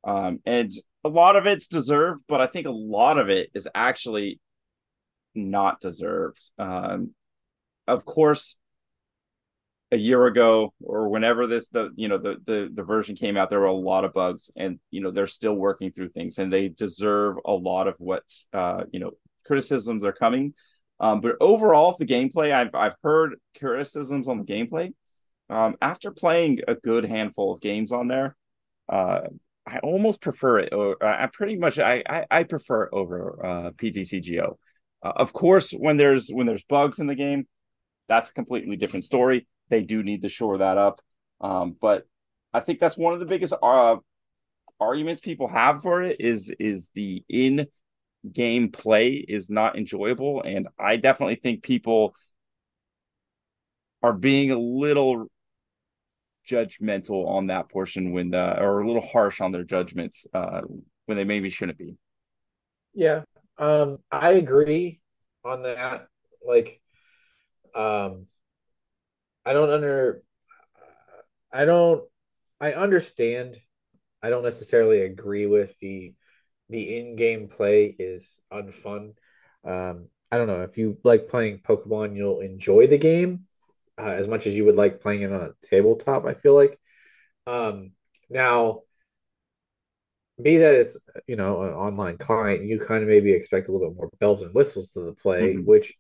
um, 0.04 0.40
and 0.46 0.72
a 1.04 1.10
lot 1.10 1.36
of 1.36 1.46
it's 1.46 1.68
deserved, 1.68 2.24
but 2.28 2.40
I 2.40 2.48
think 2.48 2.68
a 2.68 2.72
lot 2.72 3.18
of 3.18 3.30
it 3.30 3.50
is 3.54 3.68
actually 3.74 4.40
not 5.36 5.82
deserved. 5.82 6.52
Um, 6.58 7.14
of 7.88 8.06
course, 8.06 8.58
a 9.92 9.98
year 9.98 10.26
ago 10.26 10.74
or 10.82 11.10
whenever 11.10 11.46
this 11.46 11.68
the 11.70 11.90
you 11.96 12.08
know 12.08 12.18
the, 12.18 12.38
the 12.46 12.70
the 12.74 12.84
version 12.84 13.16
came 13.16 13.36
out, 13.38 13.50
there 13.50 13.60
were 13.60 13.66
a 13.66 13.74
lot 13.74 14.06
of 14.06 14.14
bugs, 14.14 14.52
and 14.56 14.80
you 14.92 15.02
know 15.02 15.12
they're 15.12 15.28
still 15.28 15.56
working 15.56 15.92
through 15.92 16.10
things, 16.10 16.38
and 16.38 16.54
they 16.54 16.70
deserve 16.70 17.36
a 17.46 17.54
lot 17.54 17.88
of 17.88 17.96
what 17.98 18.24
uh, 18.54 18.84
you 18.92 19.00
know 19.00 19.12
criticisms 19.46 20.06
are 20.06 20.14
coming 20.14 20.54
um, 21.00 21.20
but 21.20 21.36
overall, 21.42 21.94
the 21.98 22.06
gameplay, 22.06 22.54
I've 22.54 22.74
I've 22.74 22.96
heard 23.04 23.36
criticisms 23.60 24.28
on 24.28 24.38
the 24.38 24.46
gameplay. 24.46 24.94
Um, 25.54 25.76
after 25.82 26.10
playing 26.10 26.62
a 26.68 26.74
good 26.74 27.06
handful 27.06 27.54
of 27.54 27.62
games 27.62 27.92
on 27.92 28.08
there, 28.08 28.36
uh, 28.90 29.22
I 29.68 29.78
almost 29.80 30.20
prefer 30.20 30.60
it. 30.60 30.74
Or 30.74 30.98
I 31.06 31.28
pretty 31.28 31.58
much 31.58 31.78
I 31.78 32.04
I, 32.10 32.26
I 32.32 32.44
prefer 32.44 32.86
it 32.86 32.90
over 32.92 33.46
uh, 33.46 33.72
PTCGO. 33.72 34.58
Uh, 35.04 35.14
of 35.16 35.32
course, 35.32 35.72
when 35.72 35.98
there's 35.98 36.30
when 36.30 36.48
there's 36.48 36.64
bugs 36.64 37.00
in 37.00 37.06
the 37.06 37.16
game, 37.16 37.48
that's 38.08 38.32
a 38.32 38.34
completely 38.34 38.78
different 38.78 39.06
story. 39.06 39.48
They 39.70 39.82
do 39.82 40.02
need 40.02 40.24
to 40.24 40.30
shore 40.30 40.58
that 40.58 40.80
up. 40.80 41.02
Um, 41.40 41.76
but 41.80 42.08
I 42.52 42.60
think 42.60 42.80
that's 42.80 42.98
one 42.98 43.14
of 43.14 43.20
the 43.20 43.26
biggest 43.28 43.54
uh, 43.62 43.98
arguments 44.80 45.22
people 45.22 45.48
have 45.48 45.84
for 45.84 46.02
it 46.02 46.20
is 46.20 46.52
is 46.60 46.90
the 46.96 47.24
in 47.30 47.68
game 48.32 48.72
play 48.72 49.12
is 49.12 49.52
not 49.52 49.78
enjoyable. 49.78 50.42
And 50.42 50.68
I 50.80 50.96
definitely 50.96 51.36
think 51.36 51.62
people 51.62 52.16
are 54.02 54.14
being 54.14 54.52
a 54.52 54.60
little 54.60 55.28
judgmental 56.50 57.28
on 57.28 57.48
that 57.48 57.70
portion 57.70 58.12
when 58.12 58.34
uh, 58.34 58.58
or 58.60 58.82
a 58.82 58.88
little 58.88 59.06
harsh 59.06 59.42
on 59.42 59.52
their 59.52 59.64
judgments 59.64 60.26
uh, 60.34 60.62
when 61.06 61.18
they 61.18 61.24
maybe 61.24 61.50
shouldn't 61.50 61.78
be. 61.78 61.96
Yeah, 62.94 63.24
um, 63.58 64.00
I 64.12 64.32
agree 64.32 65.02
on 65.44 65.64
that. 65.64 66.08
Like, 66.46 66.82
um, 67.76 68.28
I 69.46 69.54
don't 69.54 69.72
under, 69.72 70.24
I 71.52 71.66
don't, 71.66 72.04
I 72.60 72.74
understand. 72.74 73.58
I 74.22 74.30
don't 74.30 74.44
necessarily 74.44 75.02
agree 75.02 75.46
with 75.46 75.78
the 75.80 76.14
the 76.70 76.98
in-game 76.98 77.50
play 77.50 77.96
is 78.00 78.40
unfun. 78.52 79.14
Um, 79.66 80.08
I 80.32 80.38
don't 80.38 80.48
know 80.48 80.62
if 80.62 80.78
you 80.78 80.98
like 81.04 81.30
playing 81.30 81.60
Pokemon, 81.60 82.16
you'll 82.16 82.40
enjoy 82.40 82.88
the 82.88 82.98
game 82.98 83.46
uh, 83.98 84.04
as 84.04 84.28
much 84.28 84.48
as 84.48 84.54
you 84.54 84.66
would 84.66 84.76
like 84.76 85.02
playing 85.02 85.22
it 85.22 85.32
on 85.32 85.42
a 85.42 85.52
tabletop. 85.62 86.26
I 86.26 86.34
feel 86.34 86.56
like. 86.56 86.80
Um, 87.46 87.92
now, 88.30 88.82
be 90.42 90.58
that 90.58 90.74
it's 90.74 90.98
you 91.28 91.36
know 91.36 91.64
an 91.64 91.74
online 91.74 92.18
client, 92.18 92.66
you 92.66 92.80
kind 92.80 93.04
of 93.04 93.10
maybe 93.10 93.32
expect 93.32 93.68
a 93.68 93.72
little 93.72 93.90
bit 93.90 93.98
more 93.98 94.10
bells 94.20 94.42
and 94.42 94.54
whistles 94.54 94.92
to 94.92 95.02
the 95.02 95.14
play, 95.14 95.54
mm-hmm. 95.54 95.66
which 95.66 95.94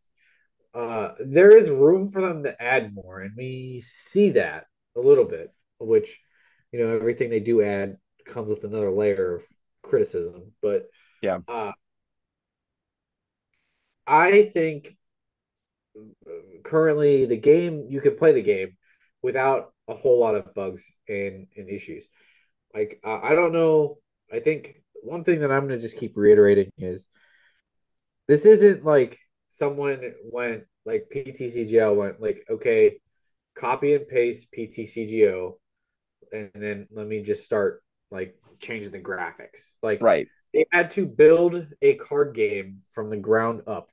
uh, 0.73 1.11
there 1.19 1.55
is 1.55 1.69
room 1.69 2.11
for 2.11 2.21
them 2.21 2.43
to 2.43 2.61
add 2.61 2.93
more, 2.93 3.21
and 3.21 3.33
we 3.37 3.81
see 3.85 4.31
that 4.31 4.65
a 4.95 4.99
little 4.99 5.25
bit. 5.25 5.53
Which 5.79 6.19
you 6.71 6.79
know 6.79 6.95
everything 6.95 7.29
they 7.29 7.39
do 7.39 7.61
add 7.61 7.97
comes 8.25 8.49
with 8.49 8.63
another 8.63 8.91
layer 8.91 9.35
of 9.35 9.43
criticism, 9.83 10.53
but 10.61 10.87
yeah, 11.21 11.39
uh, 11.47 11.73
I 14.07 14.49
think 14.53 14.95
currently 16.63 17.25
the 17.25 17.37
game 17.37 17.85
you 17.89 18.01
can 18.01 18.15
play 18.15 18.31
the 18.31 18.41
game 18.41 18.75
without 19.21 19.73
a 19.87 19.93
whole 19.93 20.19
lot 20.19 20.35
of 20.35 20.53
bugs 20.53 20.91
and, 21.07 21.47
and 21.55 21.69
issues. 21.69 22.05
Like 22.73 22.99
uh, 23.03 23.19
I 23.21 23.35
don't 23.35 23.53
know. 23.53 23.97
I 24.31 24.39
think 24.39 24.81
one 25.01 25.23
thing 25.23 25.41
that 25.41 25.51
I'm 25.51 25.67
going 25.67 25.79
to 25.79 25.85
just 25.85 25.97
keep 25.97 26.13
reiterating 26.15 26.71
is 26.77 27.05
this 28.27 28.45
isn't 28.45 28.85
like 28.85 29.19
someone 29.49 30.13
went 30.23 30.63
like 30.85 31.11
PTCGO 31.13 31.95
went 31.95 32.21
like 32.21 32.45
okay, 32.49 32.99
copy 33.55 33.93
and 33.93 34.07
paste 34.07 34.47
PTCGO, 34.57 35.53
and 36.31 36.51
then 36.55 36.87
let 36.91 37.07
me 37.07 37.21
just 37.21 37.43
start 37.43 37.83
like 38.11 38.35
changing 38.59 38.91
the 38.91 38.99
graphics. 38.99 39.73
Like 39.81 40.01
right, 40.01 40.27
they 40.53 40.65
had 40.71 40.91
to 40.91 41.05
build 41.05 41.67
a 41.81 41.95
card 41.95 42.33
game 42.33 42.81
from 42.93 43.09
the 43.09 43.17
ground 43.17 43.61
up 43.67 43.89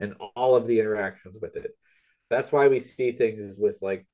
and 0.00 0.14
all 0.34 0.56
of 0.56 0.66
the 0.66 0.80
interactions 0.80 1.36
with 1.40 1.56
it. 1.56 1.72
That's 2.28 2.52
why 2.52 2.68
we 2.68 2.80
see 2.80 3.12
things 3.12 3.56
with 3.58 3.78
like 3.82 4.06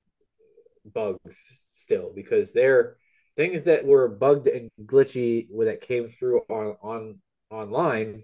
bugs 0.85 1.67
still 1.69 2.13
because 2.15 2.53
they're 2.53 2.97
things 3.37 3.65
that 3.65 3.85
were 3.85 4.09
bugged 4.09 4.47
and 4.47 4.71
glitchy 4.85 5.47
that 5.65 5.81
came 5.81 6.09
through 6.09 6.41
on 6.49 6.77
on 6.83 7.19
online 7.51 8.23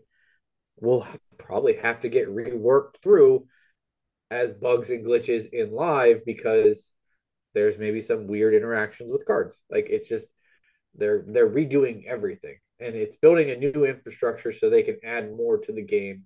will 0.80 1.06
probably 1.38 1.74
have 1.74 2.00
to 2.00 2.08
get 2.08 2.28
reworked 2.28 3.00
through 3.02 3.46
as 4.30 4.54
bugs 4.54 4.90
and 4.90 5.04
glitches 5.04 5.46
in 5.52 5.70
live 5.70 6.24
because 6.24 6.92
there's 7.54 7.78
maybe 7.78 8.00
some 8.00 8.26
weird 8.26 8.54
interactions 8.54 9.12
with 9.12 9.26
cards. 9.26 9.62
Like 9.70 9.88
it's 9.90 10.08
just 10.08 10.26
they're 10.94 11.24
they're 11.26 11.48
redoing 11.48 12.06
everything 12.06 12.56
and 12.80 12.96
it's 12.96 13.16
building 13.16 13.50
a 13.50 13.56
new 13.56 13.84
infrastructure 13.84 14.52
so 14.52 14.68
they 14.68 14.82
can 14.82 14.98
add 15.04 15.34
more 15.36 15.58
to 15.58 15.72
the 15.72 15.82
game, 15.82 16.24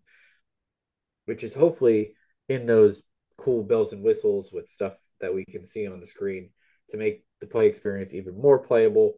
which 1.26 1.44
is 1.44 1.54
hopefully 1.54 2.14
in 2.48 2.66
those 2.66 3.02
cool 3.36 3.62
bells 3.62 3.92
and 3.92 4.02
whistles 4.02 4.50
with 4.52 4.66
stuff 4.66 4.94
that 5.20 5.34
we 5.34 5.44
can 5.44 5.64
see 5.64 5.86
on 5.86 6.00
the 6.00 6.06
screen 6.06 6.50
to 6.90 6.96
make 6.96 7.24
the 7.40 7.46
play 7.46 7.66
experience 7.66 8.14
even 8.14 8.40
more 8.40 8.58
playable. 8.58 9.14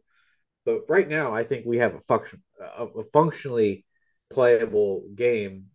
But 0.65 0.81
right 0.89 1.07
now, 1.07 1.33
I 1.33 1.43
think 1.43 1.65
we 1.65 1.77
have 1.77 1.95
a 1.95 2.01
function, 2.01 2.43
a, 2.77 2.85
a 2.85 3.03
functionally 3.13 3.85
playable 4.29 5.03
game 5.15 5.67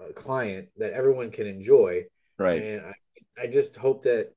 uh, 0.00 0.12
client 0.12 0.68
that 0.76 0.92
everyone 0.92 1.30
can 1.30 1.46
enjoy. 1.46 2.04
Right. 2.38 2.62
And 2.62 2.82
I, 2.82 3.44
I 3.44 3.46
just 3.46 3.76
hope 3.76 4.04
that 4.04 4.32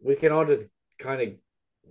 we 0.00 0.14
can 0.16 0.32
all 0.32 0.44
just 0.44 0.66
kind 0.98 1.22
of 1.22 1.28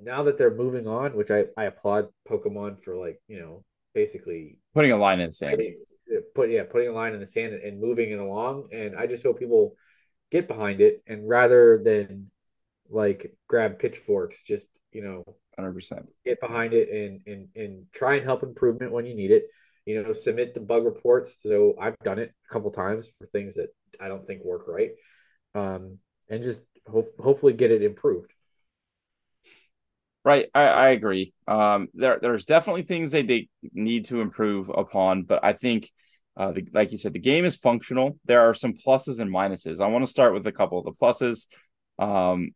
now 0.01 0.23
that 0.23 0.37
they're 0.37 0.53
moving 0.53 0.87
on, 0.87 1.15
which 1.15 1.31
I, 1.31 1.45
I 1.57 1.65
applaud 1.65 2.07
Pokemon 2.29 2.83
for 2.83 2.95
like, 2.95 3.21
you 3.27 3.39
know, 3.39 3.63
basically 3.93 4.57
putting 4.73 4.91
a 4.91 4.97
line 4.97 5.19
in 5.19 5.29
the 5.29 5.33
sand. 5.33 5.61
Put 6.35 6.49
yeah, 6.49 6.63
putting 6.63 6.89
a 6.89 6.91
line 6.91 7.13
in 7.13 7.19
the 7.19 7.25
sand 7.25 7.53
and 7.53 7.81
moving 7.81 8.11
it 8.11 8.19
along. 8.19 8.69
And 8.71 8.95
I 8.95 9.07
just 9.07 9.23
hope 9.23 9.39
people 9.39 9.75
get 10.31 10.47
behind 10.47 10.81
it 10.81 11.03
and 11.07 11.27
rather 11.27 11.81
than 11.83 12.31
like 12.89 13.33
grab 13.47 13.79
pitchforks, 13.79 14.41
just 14.43 14.67
you 14.91 15.03
know, 15.03 15.23
hundred 15.55 15.73
percent 15.73 16.09
get 16.25 16.39
behind 16.39 16.73
it 16.73 16.89
and 16.89 17.21
and 17.27 17.47
and 17.55 17.85
try 17.91 18.15
and 18.15 18.25
help 18.25 18.43
improvement 18.43 18.91
when 18.91 19.05
you 19.05 19.15
need 19.15 19.31
it. 19.31 19.45
You 19.85 20.01
know, 20.01 20.13
submit 20.13 20.53
the 20.53 20.61
bug 20.61 20.85
reports. 20.85 21.41
So 21.41 21.75
I've 21.79 21.97
done 22.03 22.19
it 22.19 22.33
a 22.49 22.53
couple 22.53 22.71
times 22.71 23.09
for 23.19 23.25
things 23.27 23.55
that 23.55 23.69
I 23.99 24.07
don't 24.07 24.25
think 24.25 24.43
work 24.43 24.65
right, 24.67 24.91
um, 25.55 25.99
and 26.29 26.43
just 26.43 26.61
ho- 26.87 27.09
hopefully 27.19 27.53
get 27.53 27.71
it 27.71 27.83
improved. 27.83 28.32
Right, 30.25 30.45
I, 30.55 30.61
I 30.63 30.89
agree. 30.89 31.33
Um, 31.47 31.89
there, 31.93 32.17
there's 32.21 32.45
definitely 32.45 32.83
things 32.83 33.11
they, 33.11 33.23
they 33.23 33.49
need 33.73 34.05
to 34.05 34.21
improve 34.21 34.69
upon, 34.69 35.23
but 35.23 35.43
I 35.43 35.51
think, 35.53 35.89
uh, 36.37 36.53
the, 36.53 36.65
like 36.73 36.91
you 36.93 36.97
said, 36.97 37.11
the 37.13 37.19
game 37.19 37.43
is 37.43 37.57
functional. 37.57 38.17
There 38.25 38.39
are 38.41 38.53
some 38.53 38.73
pluses 38.73 39.19
and 39.19 39.29
minuses. 39.29 39.81
I 39.81 39.87
want 39.87 40.05
to 40.05 40.09
start 40.09 40.33
with 40.33 40.47
a 40.47 40.51
couple 40.53 40.79
of 40.79 40.85
the 40.85 40.93
pluses. 40.93 41.47
Um, 41.99 42.51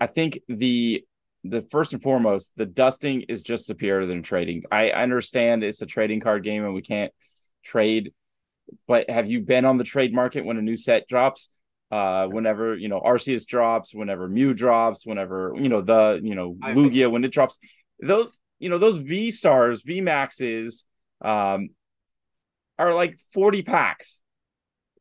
I 0.00 0.06
think 0.06 0.40
the 0.48 1.04
the 1.46 1.60
first 1.60 1.92
and 1.92 2.02
foremost, 2.02 2.52
the 2.56 2.64
dusting 2.64 3.22
is 3.28 3.42
just 3.42 3.66
superior 3.66 4.06
than 4.06 4.22
trading. 4.22 4.62
I 4.72 4.90
understand 4.90 5.62
it's 5.62 5.82
a 5.82 5.86
trading 5.86 6.20
card 6.20 6.42
game 6.42 6.64
and 6.64 6.72
we 6.72 6.80
can't 6.80 7.12
trade, 7.62 8.14
but 8.88 9.10
have 9.10 9.30
you 9.30 9.40
been 9.42 9.64
on 9.66 9.78
the 9.78 9.84
trade 9.84 10.14
market 10.14 10.44
when 10.44 10.58
a 10.58 10.62
new 10.62 10.76
set 10.76 11.08
drops? 11.08 11.50
Uh, 11.94 12.26
whenever 12.26 12.74
you 12.74 12.88
know 12.88 13.00
Arceus 13.00 13.46
drops, 13.46 13.94
whenever 13.94 14.26
Mew 14.26 14.52
drops, 14.52 15.06
whenever 15.06 15.54
you 15.56 15.68
know 15.68 15.80
the 15.80 16.18
you 16.24 16.34
know 16.34 16.56
Lugia 16.60 17.08
when 17.08 17.22
it 17.22 17.30
drops, 17.30 17.56
those 18.00 18.32
you 18.58 18.68
know 18.68 18.78
those 18.78 18.96
V 18.96 19.30
stars, 19.30 19.82
V 19.82 20.00
maxes, 20.00 20.86
um, 21.20 21.68
are 22.80 22.92
like 22.94 23.16
forty 23.32 23.62
packs. 23.62 24.20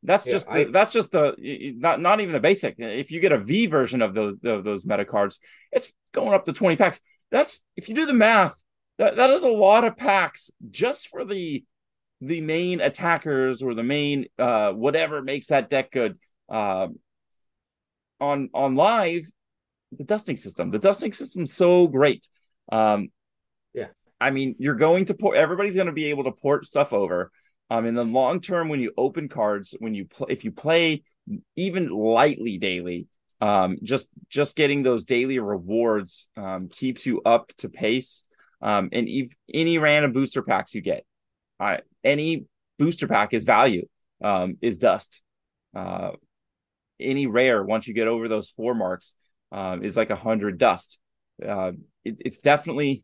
That's 0.04 0.28
yeah, 0.28 0.34
just 0.34 0.46
the, 0.46 0.54
I, 0.54 0.64
that's 0.66 0.92
just 0.92 1.12
the 1.12 1.34
not 1.76 2.00
not 2.00 2.22
even 2.22 2.34
the 2.34 2.40
basic. 2.40 2.76
If 2.78 3.10
you 3.10 3.22
get 3.22 3.32
a 3.32 3.40
V 3.40 3.66
version 3.66 4.04
of 4.04 4.14
those 4.14 4.36
of 4.44 4.64
those 4.64 4.86
meta 4.86 5.04
cards, 5.04 5.40
it's 5.72 5.92
going 6.12 6.36
up 6.36 6.46
to 6.46 6.54
20 6.54 6.76
packs. 6.76 7.02
That's 7.32 7.64
if 7.76 7.90
you 7.90 7.96
do 7.96 8.06
the 8.06 8.14
math, 8.14 8.62
that, 9.00 9.16
that 9.16 9.32
is 9.32 9.42
a 9.42 9.50
lot 9.50 9.84
of 9.84 9.98
packs 9.98 10.52
just 10.70 11.08
for 11.08 11.26
the 11.26 11.64
the 12.22 12.42
main 12.42 12.82
attackers 12.82 13.64
or 13.64 13.74
the 13.74 13.82
main 13.82 14.28
uh 14.38 14.72
whatever 14.74 15.24
makes 15.24 15.48
that 15.48 15.72
deck 15.72 15.90
good. 15.90 16.20
Uh, 16.50 16.88
on 18.20 18.50
on 18.54 18.76
live, 18.76 19.26
the 19.92 20.04
dusting 20.04 20.38
system. 20.38 20.72
The 20.72 20.80
dusting 20.80 21.14
system's 21.14 21.54
so 21.54 21.88
great. 21.88 22.28
Um 22.72 23.10
yeah. 23.74 23.88
I 24.22 24.30
mean, 24.30 24.56
you're 24.60 24.76
going 24.76 25.06
to 25.06 25.14
port 25.14 25.36
everybody's 25.36 25.76
going 25.76 25.88
to 25.88 25.94
be 25.94 26.06
able 26.06 26.24
to 26.26 26.32
port 26.32 26.66
stuff 26.66 26.94
over 26.94 27.32
um, 27.70 27.86
in 27.86 27.96
the 27.96 28.04
long 28.04 28.40
term, 28.40 28.70
when 28.70 28.80
you 28.80 28.94
open 28.98 29.28
cards, 29.28 29.76
when 29.80 29.96
you 29.96 30.06
play, 30.06 30.28
if 30.30 30.44
you 30.44 30.52
play 30.52 31.04
even 31.56 31.90
lightly 31.90 32.58
daily, 32.58 33.08
um, 33.42 33.78
just 33.82 34.10
just 34.30 34.56
getting 34.56 34.84
those 34.84 35.06
daily 35.06 35.40
rewards 35.40 36.30
um, 36.38 36.70
keeps 36.70 37.06
you 37.06 37.22
up 37.24 37.52
to 37.58 37.70
pace. 37.70 38.26
Um, 38.62 38.90
and 38.92 39.08
if 39.08 39.34
any 39.52 39.78
random 39.80 40.12
booster 40.14 40.44
packs 40.44 40.76
you 40.76 40.82
get, 40.82 41.04
uh, 41.60 41.78
any 42.04 42.46
booster 42.78 43.08
pack 43.08 43.34
is 43.34 43.44
value, 43.44 43.88
um, 44.24 44.58
is 44.62 44.78
dust. 44.78 45.22
Uh, 45.76 46.12
any 47.04 47.28
rare 47.28 47.64
once 47.64 47.88
you 47.88 47.94
get 47.94 48.08
over 48.08 48.28
those 48.28 48.50
four 48.50 48.74
marks 48.74 49.16
um, 49.52 49.84
is 49.84 49.98
like 49.98 50.10
a 50.10 50.16
hundred 50.16 50.58
dust. 50.58 51.00
Uh, 51.46 51.74
it, 52.04 52.18
it's 52.20 52.40
definitely 52.40 53.04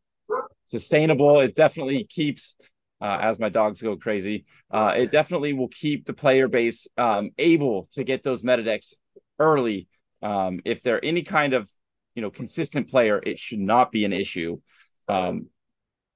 sustainable. 0.65 1.39
It 1.39 1.55
definitely 1.55 2.03
keeps 2.03 2.55
uh, 3.01 3.17
as 3.21 3.39
my 3.39 3.49
dogs 3.49 3.81
go 3.81 3.95
crazy. 3.95 4.45
Uh, 4.69 4.93
it 4.95 5.11
definitely 5.11 5.53
will 5.53 5.69
keep 5.69 6.05
the 6.05 6.13
player 6.13 6.47
base 6.47 6.87
um, 6.97 7.31
able 7.37 7.87
to 7.93 8.03
get 8.03 8.23
those 8.23 8.43
meta 8.43 8.63
decks 8.63 8.95
early. 9.39 9.87
Um, 10.21 10.59
if 10.65 10.83
they're 10.83 11.03
any 11.03 11.23
kind 11.23 11.53
of 11.53 11.69
you 12.15 12.21
know 12.21 12.29
consistent 12.29 12.89
player, 12.89 13.21
it 13.23 13.39
should 13.39 13.59
not 13.59 13.91
be 13.91 14.05
an 14.05 14.13
issue. 14.13 14.59
Um, 15.07 15.47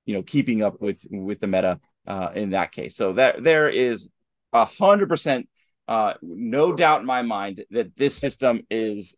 you 0.06 0.14
know, 0.14 0.24
keeping 0.24 0.62
up 0.62 0.82
with 0.82 1.06
with 1.10 1.40
the 1.40 1.48
meta 1.48 1.80
uh, 2.08 2.30
in 2.36 2.52
that 2.52 2.72
case. 2.72 2.96
So 2.96 3.14
that 3.14 3.44
there 3.44 3.70
is 3.70 4.10
a 4.52 4.66
hundred 4.66 5.08
percent, 5.10 5.48
uh, 5.88 6.14
no 6.22 6.74
doubt 6.74 7.02
in 7.02 7.06
my 7.06 7.22
mind 7.22 7.64
that 7.72 7.96
this 7.96 8.16
system 8.16 8.62
is 8.70 9.16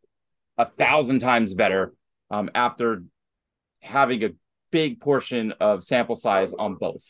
a 0.57 0.65
thousand 0.65 1.19
times 1.19 1.53
better 1.53 1.93
um, 2.31 2.49
after 2.55 3.03
having 3.81 4.23
a 4.23 4.29
big 4.71 4.99
portion 4.99 5.53
of 5.59 5.83
sample 5.83 6.15
size 6.15 6.53
on 6.53 6.75
both. 6.75 7.03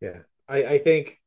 Yeah, 0.00 0.18
I, 0.48 0.64
I 0.64 0.78
think 0.78 1.20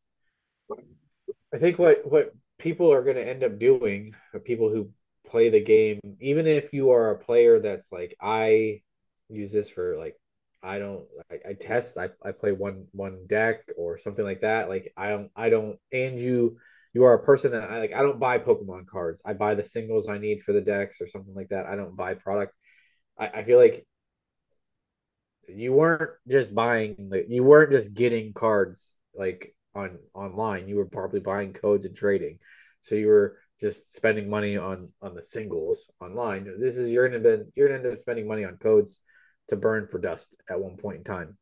I 1.54 1.58
think 1.58 1.80
what 1.80 2.10
what 2.10 2.34
people 2.60 2.92
are 2.92 3.04
going 3.04 3.16
to 3.16 3.28
end 3.28 3.44
up 3.44 3.60
doing, 3.60 4.16
people 4.44 4.70
who 4.70 4.92
play 5.28 5.50
the 5.50 5.64
game, 5.64 6.00
even 6.20 6.48
if 6.48 6.74
you 6.74 6.92
are 6.92 7.12
a 7.12 7.20
player 7.20 7.60
that's 7.60 7.92
like 7.92 8.16
I 8.22 8.82
use 9.30 9.52
this 9.52 9.70
for 9.70 9.98
like 9.98 10.16
I 10.62 10.80
don't 10.80 11.06
I, 11.32 11.50
I 11.50 11.54
test 11.54 11.98
I, 11.98 12.10
I 12.24 12.32
play 12.32 12.52
one 12.52 12.88
one 12.92 13.26
deck 13.28 13.62
or 13.78 13.98
something 13.98 14.26
like 14.26 14.42
that. 14.42 14.70
Like 14.70 14.94
I 14.96 15.10
don't 15.10 15.32
I 15.36 15.50
don't 15.50 15.80
and 15.92 16.20
you 16.20 16.58
you 16.98 17.04
are 17.04 17.14
a 17.14 17.24
person 17.24 17.52
that 17.52 17.70
I 17.70 17.80
like 17.80 17.94
I 17.94 18.02
don't 18.02 18.20
buy 18.20 18.40
Pokemon 18.40 18.88
cards. 18.88 19.22
I 19.24 19.34
buy 19.34 19.54
the 19.54 19.62
singles 19.64 20.10
I 20.10 20.18
need 20.18 20.42
for 20.42 20.52
the 20.52 20.62
decks 20.62 21.00
or 21.00 21.06
something 21.06 21.36
like 21.36 21.50
that. 21.50 21.68
I 21.68 21.76
don't 21.76 21.96
buy 21.96 22.16
product. 22.16 22.56
I, 23.20 23.28
I 23.28 23.44
feel 23.44 23.60
like 23.60 23.86
you 25.48 25.74
weren't 25.74 26.10
just 26.28 26.56
buying 26.56 26.96
the, 27.12 27.24
you 27.30 27.44
weren't 27.44 27.72
just 27.72 27.94
getting 27.94 28.34
cards 28.34 28.96
like 29.14 29.56
on 29.76 30.00
online. 30.16 30.68
You 30.68 30.78
were 30.78 30.88
probably 30.88 31.20
buying 31.20 31.54
codes 31.54 31.86
and 31.86 31.96
trading. 31.96 32.40
So 32.82 32.96
you 32.96 33.10
were 33.10 33.38
just 33.62 33.94
spending 33.94 34.28
money 34.28 34.58
on 34.58 34.90
on 35.00 35.14
the 35.14 35.22
singles 35.22 35.92
online. 36.02 36.52
This 36.60 36.78
is 36.78 36.90
you're 36.90 37.08
gonna 37.08 37.20
be 37.20 37.44
you're 37.54 37.68
gonna 37.68 37.84
end 37.84 37.94
up 37.94 38.00
spending 38.00 38.28
money 38.28 38.44
on 38.44 38.58
codes 38.58 38.98
to 39.50 39.56
burn 39.56 39.86
for 39.86 40.00
dust 40.00 40.34
at 40.50 40.60
one 40.60 40.78
point 40.78 40.98
in 40.98 41.04
time. 41.04 41.38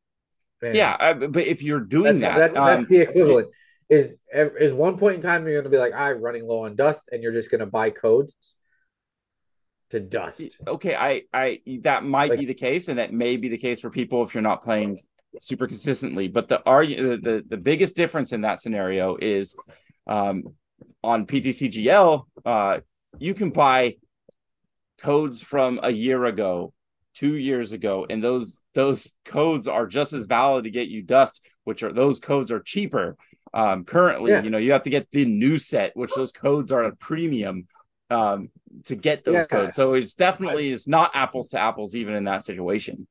Man, 0.62 0.76
yeah, 0.76 0.98
I, 1.00 1.14
but 1.14 1.46
if 1.46 1.64
you're 1.64 1.80
doing 1.80 2.20
that's, 2.20 2.36
that, 2.36 2.38
that's, 2.40 2.58
um, 2.58 2.66
that's 2.66 2.90
the 2.90 2.98
equivalent. 2.98 3.48
Is 3.90 4.18
is 4.34 4.74
one 4.74 4.98
point 4.98 5.16
in 5.16 5.22
time 5.22 5.48
you're 5.48 5.62
gonna 5.62 5.70
be 5.70 5.78
like, 5.78 5.94
I'm 5.94 6.22
running 6.22 6.48
low 6.48 6.66
on 6.66 6.76
dust, 6.76 7.10
and 7.12 7.22
you're 7.22 7.32
just 7.32 7.52
gonna 7.52 7.68
buy 7.68 7.92
codes 7.92 8.56
to 9.92 10.00
dust. 10.00 10.42
Okay, 10.68 10.96
I 10.96 11.24
I 11.34 11.60
that 11.82 12.04
might 12.04 12.32
like, 12.32 12.40
be 12.40 12.46
the 12.46 12.54
case, 12.54 12.88
and 12.88 13.00
that 13.00 13.14
may 13.14 13.38
be 13.38 13.50
the 13.50 13.58
case 13.58 13.80
for 13.80 13.90
people 13.90 14.24
if 14.24 14.34
you're 14.34 14.42
not 14.42 14.64
playing 14.64 15.00
super 15.40 15.68
consistently. 15.68 16.28
But 16.28 16.48
the 16.48 16.64
argue 16.66 17.18
the 17.18 17.44
the 17.48 17.58
biggest 17.58 17.96
difference 17.96 18.34
in 18.34 18.42
that 18.42 18.60
scenario 18.60 19.18
is 19.22 19.56
um, 20.08 20.56
on 21.04 21.26
PTCGL, 21.26 22.24
uh, 22.46 22.80
you 23.20 23.34
can 23.34 23.52
buy 23.52 23.96
codes 24.98 25.42
from 25.42 25.80
a 25.84 25.92
year 25.92 26.26
ago, 26.26 26.74
two 27.14 27.36
years 27.36 27.72
ago, 27.72 28.06
and 28.10 28.24
those 28.24 28.62
those 28.74 29.14
codes 29.26 29.68
are 29.68 29.88
just 29.88 30.14
as 30.14 30.26
valid 30.26 30.64
to 30.64 30.70
get 30.70 30.88
you 30.88 31.02
dust, 31.02 31.42
which 31.64 31.84
are 31.84 31.94
those 31.94 32.20
codes 32.20 32.52
are 32.52 32.60
cheaper. 32.60 33.16
Um, 33.56 33.86
currently, 33.86 34.32
yeah. 34.32 34.44
you 34.44 34.50
know, 34.50 34.58
you 34.58 34.74
have 34.74 34.84
to 34.84 34.90
get 34.90 35.08
the 35.12 35.24
new 35.24 35.58
set, 35.58 35.96
which 35.96 36.14
those 36.14 36.34
codes 36.34 36.74
are 36.74 36.84
a 36.84 36.96
premium 36.98 37.68
um, 38.10 38.50
to 38.84 38.98
get 38.98 39.24
those 39.24 39.34
yeah. 39.34 39.46
codes. 39.46 39.76
So 39.76 39.94
it's 39.94 40.14
definitely 40.14 40.70
is 40.70 40.90
not 40.90 41.12
apples 41.14 41.50
to 41.50 41.60
apples 41.60 41.96
even 41.96 42.16
in 42.16 42.26
that 42.26 42.44
situation. 42.44 43.08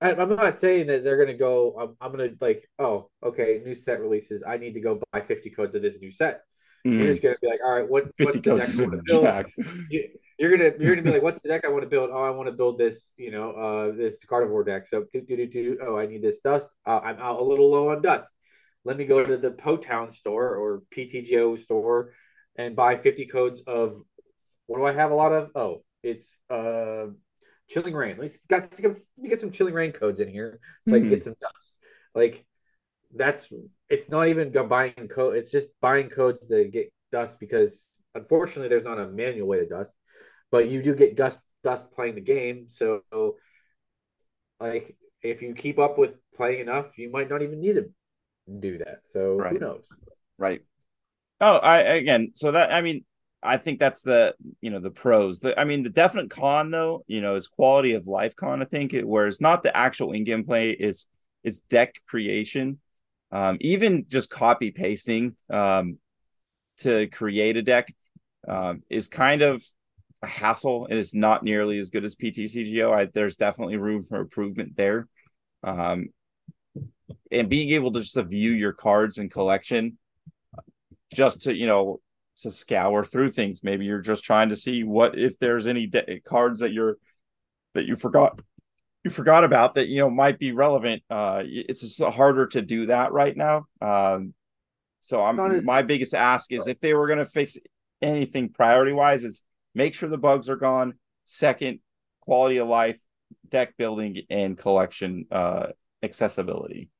I, 0.00 0.12
am 0.12 0.36
not 0.36 0.56
saying 0.56 0.86
that 0.86 1.02
they're 1.02 1.18
gonna 1.18 1.36
go. 1.36 1.76
I'm, 1.80 1.96
I'm, 2.00 2.12
gonna 2.12 2.30
like, 2.40 2.68
oh, 2.78 3.10
okay, 3.24 3.60
new 3.64 3.74
set 3.74 4.00
releases. 4.00 4.44
I 4.46 4.56
need 4.56 4.74
to 4.74 4.80
go 4.80 5.00
buy 5.12 5.20
50 5.20 5.50
codes 5.50 5.74
of 5.74 5.82
this 5.82 5.98
new 6.00 6.12
set. 6.12 6.42
Mm. 6.86 6.98
You're 6.98 7.06
just 7.06 7.22
gonna 7.22 7.36
be 7.42 7.48
like, 7.48 7.60
all 7.64 7.74
right, 7.74 7.88
what, 7.88 8.04
what's 8.18 8.40
the 8.40 8.42
deck 8.42 8.68
I 8.68 8.82
want 8.82 8.92
to 8.92 9.02
build? 9.04 9.46
You, 9.90 10.08
you're 10.38 10.56
gonna 10.56 10.72
you're 10.78 10.94
gonna 10.94 11.02
be 11.02 11.10
like, 11.10 11.22
what's 11.22 11.40
the 11.40 11.48
deck 11.48 11.64
I 11.64 11.68
want 11.68 11.82
to 11.82 11.88
build? 11.88 12.10
Oh, 12.12 12.22
I 12.22 12.30
want 12.30 12.46
to 12.48 12.52
build 12.52 12.78
this, 12.78 13.12
you 13.16 13.30
know, 13.30 13.52
uh, 13.52 13.96
this 13.96 14.22
carnivore 14.24 14.64
deck. 14.64 14.86
So 14.86 15.06
do 15.12 15.22
do 15.22 15.36
do 15.36 15.46
do. 15.46 15.78
Oh, 15.82 15.96
I 15.96 16.06
need 16.06 16.22
this 16.22 16.40
dust. 16.40 16.68
Uh, 16.84 17.00
I'm 17.02 17.18
out 17.18 17.40
a 17.40 17.42
little 17.42 17.70
low 17.70 17.88
on 17.88 18.02
dust. 18.02 18.30
Let 18.86 18.96
me 18.96 19.04
go 19.04 19.26
to 19.26 19.36
the 19.36 19.50
Potown 19.50 20.12
store 20.12 20.54
or 20.54 20.82
PTGO 20.96 21.58
store 21.58 22.12
and 22.56 22.76
buy 22.76 22.94
50 22.94 23.26
codes 23.26 23.60
of 23.66 23.96
what 24.66 24.78
do 24.78 24.86
I 24.86 24.92
have 24.92 25.10
a 25.10 25.14
lot 25.16 25.32
of? 25.32 25.50
Oh, 25.56 25.82
it's 26.04 26.36
uh 26.48 27.06
Chilling 27.68 27.94
Reign. 27.94 28.12
At 28.12 28.20
least 28.20 28.38
got 28.46 28.62
let 28.80 28.96
me 29.18 29.28
get 29.28 29.40
some 29.40 29.50
Chilling 29.50 29.74
Reign 29.74 29.90
codes 29.90 30.20
in 30.20 30.28
here 30.28 30.60
so 30.86 30.92
mm-hmm. 30.92 30.94
I 30.94 31.00
can 31.00 31.08
get 31.08 31.18
mm-hmm. 31.18 31.24
some 31.24 31.36
dust. 31.40 31.76
Like 32.14 32.46
that's 33.12 33.52
it's 33.90 34.08
not 34.08 34.28
even 34.28 34.52
buying 34.68 35.08
code. 35.10 35.34
It's 35.34 35.50
just 35.50 35.66
buying 35.80 36.08
codes 36.08 36.46
to 36.46 36.64
get 36.66 36.92
dust 37.10 37.40
because 37.40 37.88
unfortunately 38.14 38.68
there's 38.68 38.84
not 38.84 39.00
a 39.00 39.08
manual 39.08 39.48
way 39.48 39.58
to 39.58 39.66
dust, 39.66 39.94
but 40.52 40.68
you 40.68 40.80
do 40.80 40.94
get 40.94 41.16
dust 41.16 41.40
dust 41.64 41.90
playing 41.90 42.14
the 42.14 42.20
game. 42.20 42.68
So 42.68 43.02
like 44.60 44.96
if 45.22 45.42
you 45.42 45.54
keep 45.54 45.80
up 45.80 45.98
with 45.98 46.14
playing 46.36 46.60
enough, 46.60 46.96
you 46.98 47.10
might 47.10 47.28
not 47.28 47.42
even 47.42 47.60
need 47.60 47.74
to 47.74 47.90
do 48.60 48.78
that. 48.78 49.00
So 49.04 49.36
right. 49.36 49.52
who 49.52 49.58
knows? 49.58 49.88
Right. 50.38 50.62
Oh, 51.40 51.56
I 51.56 51.78
again, 51.80 52.30
so 52.34 52.52
that 52.52 52.72
I 52.72 52.80
mean, 52.80 53.04
I 53.42 53.58
think 53.58 53.78
that's 53.78 54.02
the 54.02 54.34
you 54.60 54.70
know 54.70 54.80
the 54.80 54.90
pros. 54.90 55.40
The 55.40 55.58
I 55.58 55.64
mean, 55.64 55.82
the 55.82 55.90
definite 55.90 56.30
con 56.30 56.70
though, 56.70 57.04
you 57.06 57.20
know, 57.20 57.34
is 57.34 57.48
quality 57.48 57.92
of 57.92 58.06
life 58.06 58.36
con. 58.36 58.62
I 58.62 58.64
think 58.64 58.94
it, 58.94 59.06
whereas 59.06 59.40
not 59.40 59.62
the 59.62 59.76
actual 59.76 60.12
in 60.12 60.24
game 60.24 60.44
play 60.44 60.70
is 60.70 61.06
it's 61.44 61.60
deck 61.60 62.00
creation, 62.06 62.80
um, 63.30 63.58
even 63.60 64.06
just 64.08 64.30
copy 64.30 64.70
pasting 64.70 65.36
um, 65.50 65.98
to 66.78 67.06
create 67.08 67.56
a 67.56 67.62
deck 67.62 67.94
um, 68.48 68.82
is 68.88 69.08
kind 69.08 69.42
of 69.42 69.62
a 70.22 70.26
hassle. 70.26 70.86
It 70.90 70.96
is 70.96 71.14
not 71.14 71.42
nearly 71.42 71.78
as 71.78 71.90
good 71.90 72.04
as 72.04 72.14
PTCGO. 72.14 72.92
I, 72.92 73.04
there's 73.06 73.36
definitely 73.36 73.76
room 73.76 74.02
for 74.02 74.20
improvement 74.20 74.76
there. 74.76 75.06
Um, 75.62 76.08
and 77.30 77.48
being 77.48 77.70
able 77.70 77.92
to 77.92 78.00
just 78.00 78.16
view 78.16 78.50
your 78.52 78.72
cards 78.72 79.18
and 79.18 79.30
collection 79.30 79.98
just 81.14 81.42
to 81.42 81.54
you 81.54 81.66
know 81.66 82.00
to 82.40 82.50
scour 82.50 83.04
through 83.04 83.30
things. 83.30 83.62
Maybe 83.62 83.86
you're 83.86 84.00
just 84.00 84.24
trying 84.24 84.50
to 84.50 84.56
see 84.56 84.84
what 84.84 85.18
if 85.18 85.38
there's 85.38 85.66
any 85.66 85.86
de- 85.86 86.20
cards 86.20 86.60
that 86.60 86.72
you're 86.72 86.96
that 87.74 87.86
you 87.86 87.96
forgot 87.96 88.40
you 89.04 89.10
forgot 89.10 89.44
about 89.44 89.74
that 89.74 89.88
you 89.88 90.00
know 90.00 90.10
might 90.10 90.38
be 90.38 90.52
relevant. 90.52 91.02
Uh 91.08 91.42
it's 91.44 91.80
just 91.80 92.02
harder 92.02 92.46
to 92.48 92.62
do 92.62 92.86
that 92.86 93.12
right 93.12 93.36
now. 93.36 93.66
Um 93.80 94.34
so 95.00 95.22
i'm 95.22 95.38
as- 95.38 95.64
my 95.64 95.82
biggest 95.82 96.14
ask 96.14 96.50
is 96.52 96.66
if 96.66 96.80
they 96.80 96.92
were 96.92 97.06
going 97.06 97.20
to 97.20 97.26
fix 97.26 97.56
anything 98.02 98.48
priority 98.48 98.92
wise 98.92 99.24
is 99.24 99.42
make 99.74 99.94
sure 99.94 100.08
the 100.08 100.18
bugs 100.18 100.48
are 100.50 100.56
gone 100.56 100.94
second 101.26 101.78
quality 102.20 102.56
of 102.56 102.66
life 102.66 102.98
deck 103.48 103.76
building 103.76 104.22
and 104.30 104.58
collection 104.58 105.26
uh 105.30 105.66
accessibility 106.02 106.90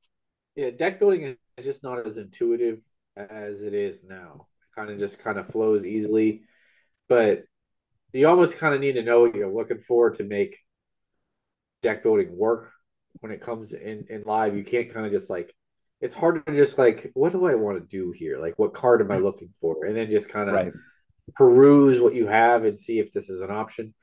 yeah 0.57 0.71
deck 0.71 0.99
building 0.99 1.37
is 1.57 1.65
just 1.65 1.83
not 1.83 2.05
as 2.07 2.17
intuitive 2.17 2.81
as 3.17 3.63
it 3.63 3.75
is 3.75 4.05
now. 4.05 4.47
It 4.63 4.79
kind 4.79 4.91
of 4.91 4.99
just 4.99 5.19
kind 5.19 5.39
of 5.39 5.47
flows 5.47 5.87
easily, 5.87 6.43
but 7.09 7.45
you 8.13 8.29
almost 8.29 8.59
kind 8.59 8.75
of 8.75 8.81
need 8.81 8.95
to 8.95 9.03
know 9.03 9.23
what 9.23 9.35
you're 9.35 9.53
looking 9.53 9.79
for 9.79 10.11
to 10.11 10.25
make 10.25 10.59
deck 11.83 12.03
building 12.03 12.37
work 12.37 12.73
when 13.21 13.33
it 13.33 13.41
comes 13.41 13.73
in 13.73 14.07
in 14.09 14.23
live. 14.25 14.57
You 14.57 14.65
can't 14.65 14.93
kind 14.93 15.07
of 15.07 15.13
just 15.13 15.31
like 15.31 15.55
it's 16.01 16.15
hard 16.15 16.45
to 16.47 16.55
just 16.55 16.79
like 16.79 17.11
what 17.15 17.33
do 17.33 17.47
I 17.47 17.55
want 17.55 17.79
to 17.79 17.87
do 17.87 18.13
here? 18.13 18.39
Like 18.39 18.59
what 18.59 18.75
card 18.75 19.01
am 19.01 19.11
I 19.11 19.17
looking 19.17 19.51
for? 19.61 19.85
And 19.85 19.97
then 19.97 20.11
just 20.11 20.29
kind 20.29 20.49
of 20.49 20.55
right. 20.55 20.73
peruse 21.35 22.01
what 22.01 22.15
you 22.15 22.27
have 22.27 22.65
and 22.65 22.79
see 22.79 22.99
if 22.99 23.13
this 23.13 23.31
is 23.31 23.41
an 23.41 23.51
option. 23.51 23.95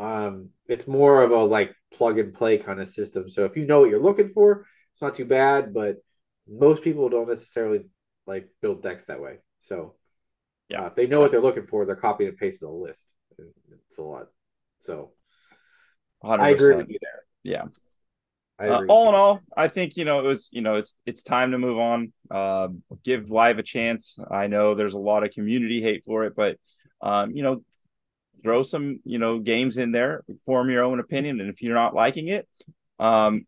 Um, 0.00 0.50
it's 0.66 0.88
more 0.88 1.22
of 1.22 1.30
a 1.30 1.38
like 1.38 1.74
plug 1.92 2.18
and 2.18 2.34
play 2.34 2.58
kind 2.58 2.80
of 2.80 2.88
system. 2.88 3.28
So 3.28 3.44
if 3.44 3.56
you 3.56 3.66
know 3.66 3.80
what 3.80 3.90
you're 3.90 4.02
looking 4.02 4.28
for, 4.28 4.66
it's 4.94 5.02
not 5.02 5.14
too 5.14 5.26
bad. 5.26 5.74
But 5.74 5.96
most 6.48 6.82
people 6.82 7.08
don't 7.08 7.28
necessarily 7.28 7.84
like 8.26 8.48
build 8.62 8.82
decks 8.82 9.04
that 9.04 9.20
way. 9.20 9.38
So 9.62 9.94
yeah, 10.68 10.84
uh, 10.84 10.86
if 10.86 10.94
they 10.94 11.06
know 11.06 11.20
what 11.20 11.30
they're 11.30 11.42
looking 11.42 11.66
for, 11.66 11.84
they're 11.84 11.96
copying 11.96 12.30
and 12.30 12.38
pasting 12.38 12.68
the 12.68 12.74
list. 12.74 13.12
It's 13.88 13.98
a 13.98 14.02
lot. 14.02 14.26
So 14.78 15.12
100%. 16.24 16.40
I 16.40 16.48
agree 16.50 16.76
with 16.76 16.88
you 16.88 16.98
there. 17.00 17.22
Yeah. 17.42 17.64
Uh, 18.56 18.82
all 18.88 19.08
in 19.08 19.16
all, 19.16 19.40
I 19.56 19.66
think 19.66 19.96
you 19.96 20.04
know 20.04 20.20
it 20.20 20.28
was 20.28 20.48
you 20.52 20.60
know 20.60 20.74
it's 20.74 20.94
it's 21.04 21.24
time 21.24 21.50
to 21.50 21.58
move 21.58 21.76
on. 21.76 22.12
Uh, 22.30 22.68
give 23.02 23.30
live 23.30 23.58
a 23.58 23.64
chance. 23.64 24.16
I 24.30 24.46
know 24.46 24.74
there's 24.74 24.94
a 24.94 24.98
lot 24.98 25.24
of 25.24 25.32
community 25.32 25.82
hate 25.82 26.04
for 26.04 26.24
it, 26.24 26.34
but 26.36 26.56
um, 27.02 27.32
you 27.32 27.42
know, 27.42 27.64
throw 28.42 28.62
some 28.62 29.00
you 29.04 29.18
know 29.18 29.40
games 29.40 29.76
in 29.76 29.90
there, 29.90 30.22
form 30.46 30.70
your 30.70 30.84
own 30.84 31.00
opinion, 31.00 31.40
and 31.40 31.50
if 31.50 31.62
you're 31.62 31.74
not 31.74 31.94
liking 31.94 32.28
it, 32.28 32.48
um, 33.00 33.44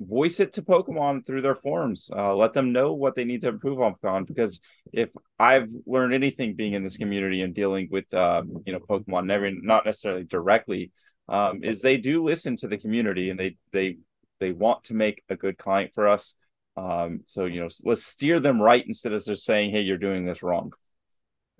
voice 0.00 0.40
it 0.40 0.52
to 0.54 0.62
Pokemon 0.62 1.24
through 1.24 1.42
their 1.42 1.54
forums. 1.54 2.10
Uh, 2.14 2.34
let 2.34 2.52
them 2.52 2.72
know 2.72 2.92
what 2.92 3.14
they 3.14 3.24
need 3.24 3.40
to 3.42 3.48
improve 3.48 3.80
on. 3.80 4.24
Because 4.24 4.60
if 4.92 5.12
I've 5.38 5.70
learned 5.86 6.14
anything 6.14 6.54
being 6.54 6.74
in 6.74 6.82
this 6.82 6.96
community 6.96 7.42
and 7.42 7.54
dealing 7.54 7.88
with 7.90 8.12
um, 8.14 8.62
you 8.66 8.72
know 8.72 8.80
Pokemon, 8.80 9.26
never 9.26 9.50
not 9.50 9.86
necessarily 9.86 10.24
directly, 10.24 10.92
um, 11.28 11.62
is 11.62 11.80
they 11.80 11.96
do 11.96 12.22
listen 12.22 12.56
to 12.56 12.68
the 12.68 12.78
community 12.78 13.30
and 13.30 13.40
they 13.40 13.56
they 13.72 13.98
they 14.38 14.52
want 14.52 14.84
to 14.84 14.94
make 14.94 15.22
a 15.28 15.36
good 15.36 15.56
client 15.58 15.92
for 15.94 16.08
us. 16.08 16.34
Um, 16.76 17.20
so 17.24 17.46
you 17.46 17.60
know, 17.60 17.68
let's 17.84 18.04
steer 18.04 18.38
them 18.38 18.60
right 18.60 18.84
instead 18.86 19.12
of 19.12 19.24
just 19.24 19.44
saying, 19.44 19.70
"Hey, 19.70 19.80
you're 19.80 19.96
doing 19.96 20.26
this 20.26 20.42
wrong." 20.42 20.72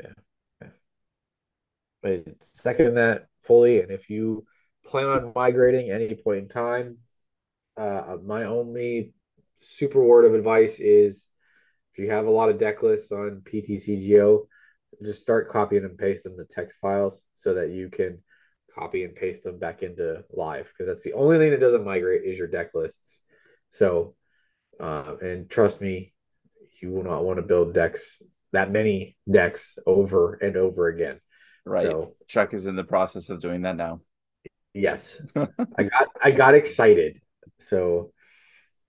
Yeah. 0.01 0.13
yeah. 0.61 0.69
But 2.03 2.25
second 2.43 2.95
that 2.95 3.29
fully, 3.43 3.81
and 3.81 3.91
if 3.91 4.11
you 4.11 4.45
plan 4.85 5.07
on 5.07 5.33
migrating 5.35 5.91
any 5.91 6.15
point 6.15 6.39
in 6.39 6.49
time, 6.49 6.99
uh, 7.77 8.17
my 8.25 8.45
only 8.45 9.13
super 9.55 10.03
word 10.03 10.25
of 10.25 10.35
advice 10.35 10.79
is 10.79 11.27
if 11.93 12.05
you 12.05 12.11
have 12.11 12.27
a 12.27 12.31
lot 12.31 12.49
of 12.49 12.59
deck 12.59 12.83
lists 12.83 13.11
on 13.13 13.43
PTCGO, 13.45 14.47
just 15.05 15.23
start 15.23 15.51
copying 15.51 15.85
and 15.85 15.99
pasting 15.99 16.37
the 16.37 16.45
text 16.45 16.79
files 16.81 17.23
so 17.33 17.55
that 17.55 17.71
you 17.71 17.89
can 17.89 18.23
copy 18.75 19.05
and 19.05 19.15
paste 19.15 19.45
them 19.45 19.59
back 19.59 19.83
into 19.83 20.23
live 20.33 20.71
because 20.73 20.87
that's 20.87 21.03
the 21.03 21.15
only 21.15 21.39
thing 21.39 21.51
that 21.51 21.61
doesn't 21.61 21.85
migrate 21.85 22.23
is 22.25 22.39
your 22.39 22.49
deck 22.49 22.71
lists. 22.75 23.23
So, 23.71 24.15
uh, 24.79 25.17
and 25.23 25.49
trust 25.49 25.81
me, 25.81 26.13
you 26.81 26.91
will 26.91 27.05
not 27.05 27.25
want 27.25 27.39
to 27.39 27.43
build 27.43 27.75
decks 27.75 28.23
that 28.53 28.71
many 28.71 29.17
decks 29.31 29.79
over 29.87 30.35
and 30.35 30.57
over 30.57 30.89
again. 30.89 31.21
Right. 31.65 31.87
So, 31.87 32.15
Chuck 32.29 32.55
is 32.55 32.67
in 32.67 32.77
the 32.77 32.85
process 32.85 33.31
of 33.31 33.41
doing 33.41 33.63
that 33.63 33.77
now. 33.77 34.01
Yes, 34.73 35.21
I 35.37 35.83
got 35.83 36.09
I 36.23 36.31
got 36.31 36.55
excited 36.55 37.21
so 37.59 38.13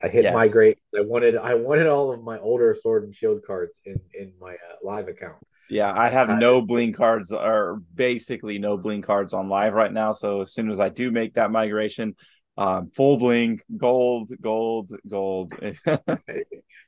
I 0.01 0.07
hit 0.09 0.25
yes. 0.25 0.33
migrate. 0.33 0.77
I 0.95 1.01
wanted 1.01 1.37
I 1.37 1.55
wanted 1.55 1.87
all 1.87 2.11
of 2.11 2.23
my 2.23 2.37
older 2.39 2.75
sword 2.79 3.03
and 3.03 3.13
shield 3.13 3.41
cards 3.45 3.81
in 3.85 3.99
in 4.13 4.33
my 4.39 4.53
uh, 4.53 4.75
live 4.83 5.07
account. 5.07 5.37
Yeah, 5.69 5.91
I 5.93 6.09
have 6.09 6.29
no 6.29 6.61
bling 6.61 6.93
cards 6.93 7.33
or 7.33 7.81
basically 7.93 8.57
no 8.57 8.77
bling 8.77 9.01
cards 9.01 9.33
on 9.33 9.49
live 9.49 9.73
right 9.73 9.91
now. 9.91 10.13
So 10.13 10.41
as 10.41 10.53
soon 10.53 10.71
as 10.71 10.79
I 10.79 10.87
do 10.89 11.11
make 11.11 11.33
that 11.33 11.51
migration, 11.51 12.15
um, 12.57 12.89
full 12.89 13.17
bling, 13.17 13.59
gold, 13.75 14.31
gold, 14.39 14.91
gold. 15.07 15.53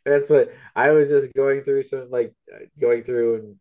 That's 0.06 0.30
what 0.30 0.54
I 0.76 0.92
was 0.92 1.10
just 1.10 1.34
going 1.34 1.64
through 1.64 1.84
some 1.84 2.10
like 2.10 2.34
going 2.80 3.04
through 3.04 3.36
and 3.36 3.56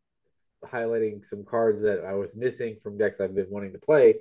highlighting 0.64 1.24
some 1.24 1.44
cards 1.44 1.82
that 1.82 2.04
I 2.04 2.14
was 2.14 2.36
missing 2.36 2.76
from 2.82 2.98
decks 2.98 3.20
I've 3.20 3.34
been 3.34 3.50
wanting 3.50 3.72
to 3.72 3.78
play. 3.78 4.16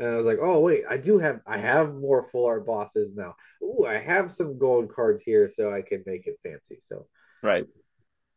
And 0.00 0.08
I 0.08 0.16
was 0.16 0.24
like, 0.24 0.38
oh 0.40 0.58
wait, 0.60 0.84
I 0.88 0.96
do 0.96 1.18
have 1.18 1.40
I 1.46 1.58
have 1.58 1.94
more 1.94 2.22
full 2.22 2.46
art 2.46 2.66
bosses 2.66 3.14
now. 3.14 3.36
Ooh, 3.62 3.84
I 3.86 3.98
have 3.98 4.30
some 4.30 4.58
gold 4.58 4.92
cards 4.92 5.22
here 5.22 5.46
so 5.46 5.72
I 5.72 5.82
can 5.82 6.02
make 6.06 6.26
it 6.26 6.38
fancy. 6.42 6.78
So 6.80 7.06
right. 7.42 7.66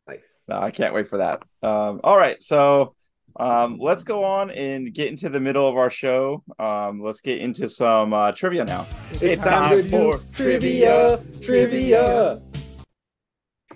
Nice. 0.07 0.39
No, 0.49 0.57
I 0.57 0.71
can't 0.71 0.93
wait 0.93 1.07
for 1.07 1.19
that. 1.19 1.41
Um, 1.65 2.01
all 2.03 2.17
right, 2.17 2.41
so 2.43 2.93
um, 3.39 3.77
let's 3.79 4.03
go 4.03 4.25
on 4.25 4.51
and 4.51 4.93
get 4.93 5.07
into 5.07 5.29
the 5.29 5.39
middle 5.39 5.67
of 5.67 5.77
our 5.77 5.89
show. 5.89 6.43
Um, 6.59 7.01
let's 7.01 7.21
get 7.21 7.39
into 7.39 7.69
some 7.69 8.13
uh, 8.13 8.33
trivia 8.33 8.65
now. 8.65 8.85
It's 9.13 9.41
time 9.41 9.85
for 9.85 10.19
trivia, 10.33 11.17
trivia. 11.41 12.39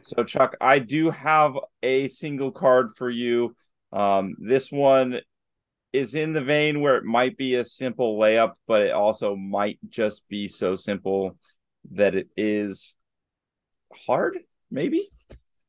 So, 0.02 0.24
Chuck, 0.26 0.56
I 0.60 0.80
do 0.80 1.12
have 1.12 1.54
a 1.82 2.08
single 2.10 2.52
card 2.52 2.90
for 2.98 3.10
you. 3.10 3.56
Um, 3.94 4.36
this 4.38 4.70
one 4.70 5.22
is 5.98 6.16
in 6.16 6.34
the 6.34 6.42
vein 6.42 6.82
where 6.82 6.98
it 6.98 7.04
might 7.04 7.38
be 7.38 7.56
a 7.56 7.66
simple 7.66 8.18
layup, 8.20 8.54
but 8.68 8.82
it 8.82 8.92
also 8.92 9.36
might 9.36 9.80
just 9.90 10.28
be 10.28 10.48
so 10.48 10.76
simple 10.76 11.38
that 11.92 12.16
it 12.16 12.30
is 12.36 12.96
hard, 14.06 14.38
maybe. 14.70 15.08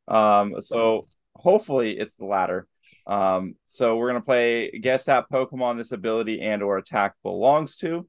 Um, 0.06 0.60
so 0.60 1.08
hopefully 1.34 1.98
it's 1.98 2.16
the 2.16 2.24
latter. 2.24 2.66
Um, 3.06 3.54
so 3.66 3.96
we're 3.96 4.08
gonna 4.08 4.20
play 4.20 4.70
guess 4.70 5.04
that 5.04 5.30
Pokemon 5.30 5.78
this 5.78 5.92
ability 5.92 6.40
and 6.40 6.62
or 6.62 6.78
attack 6.78 7.14
belongs 7.22 7.76
to. 7.76 8.06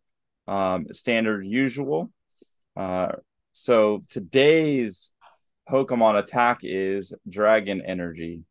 Um, 0.47 0.87
standard 0.91 1.45
usual. 1.45 2.11
Uh, 2.75 3.13
so 3.53 3.99
today's 4.09 5.13
Pokemon 5.69 6.17
attack 6.17 6.59
is 6.63 7.13
Dragon 7.27 7.81
Energy. 7.85 8.43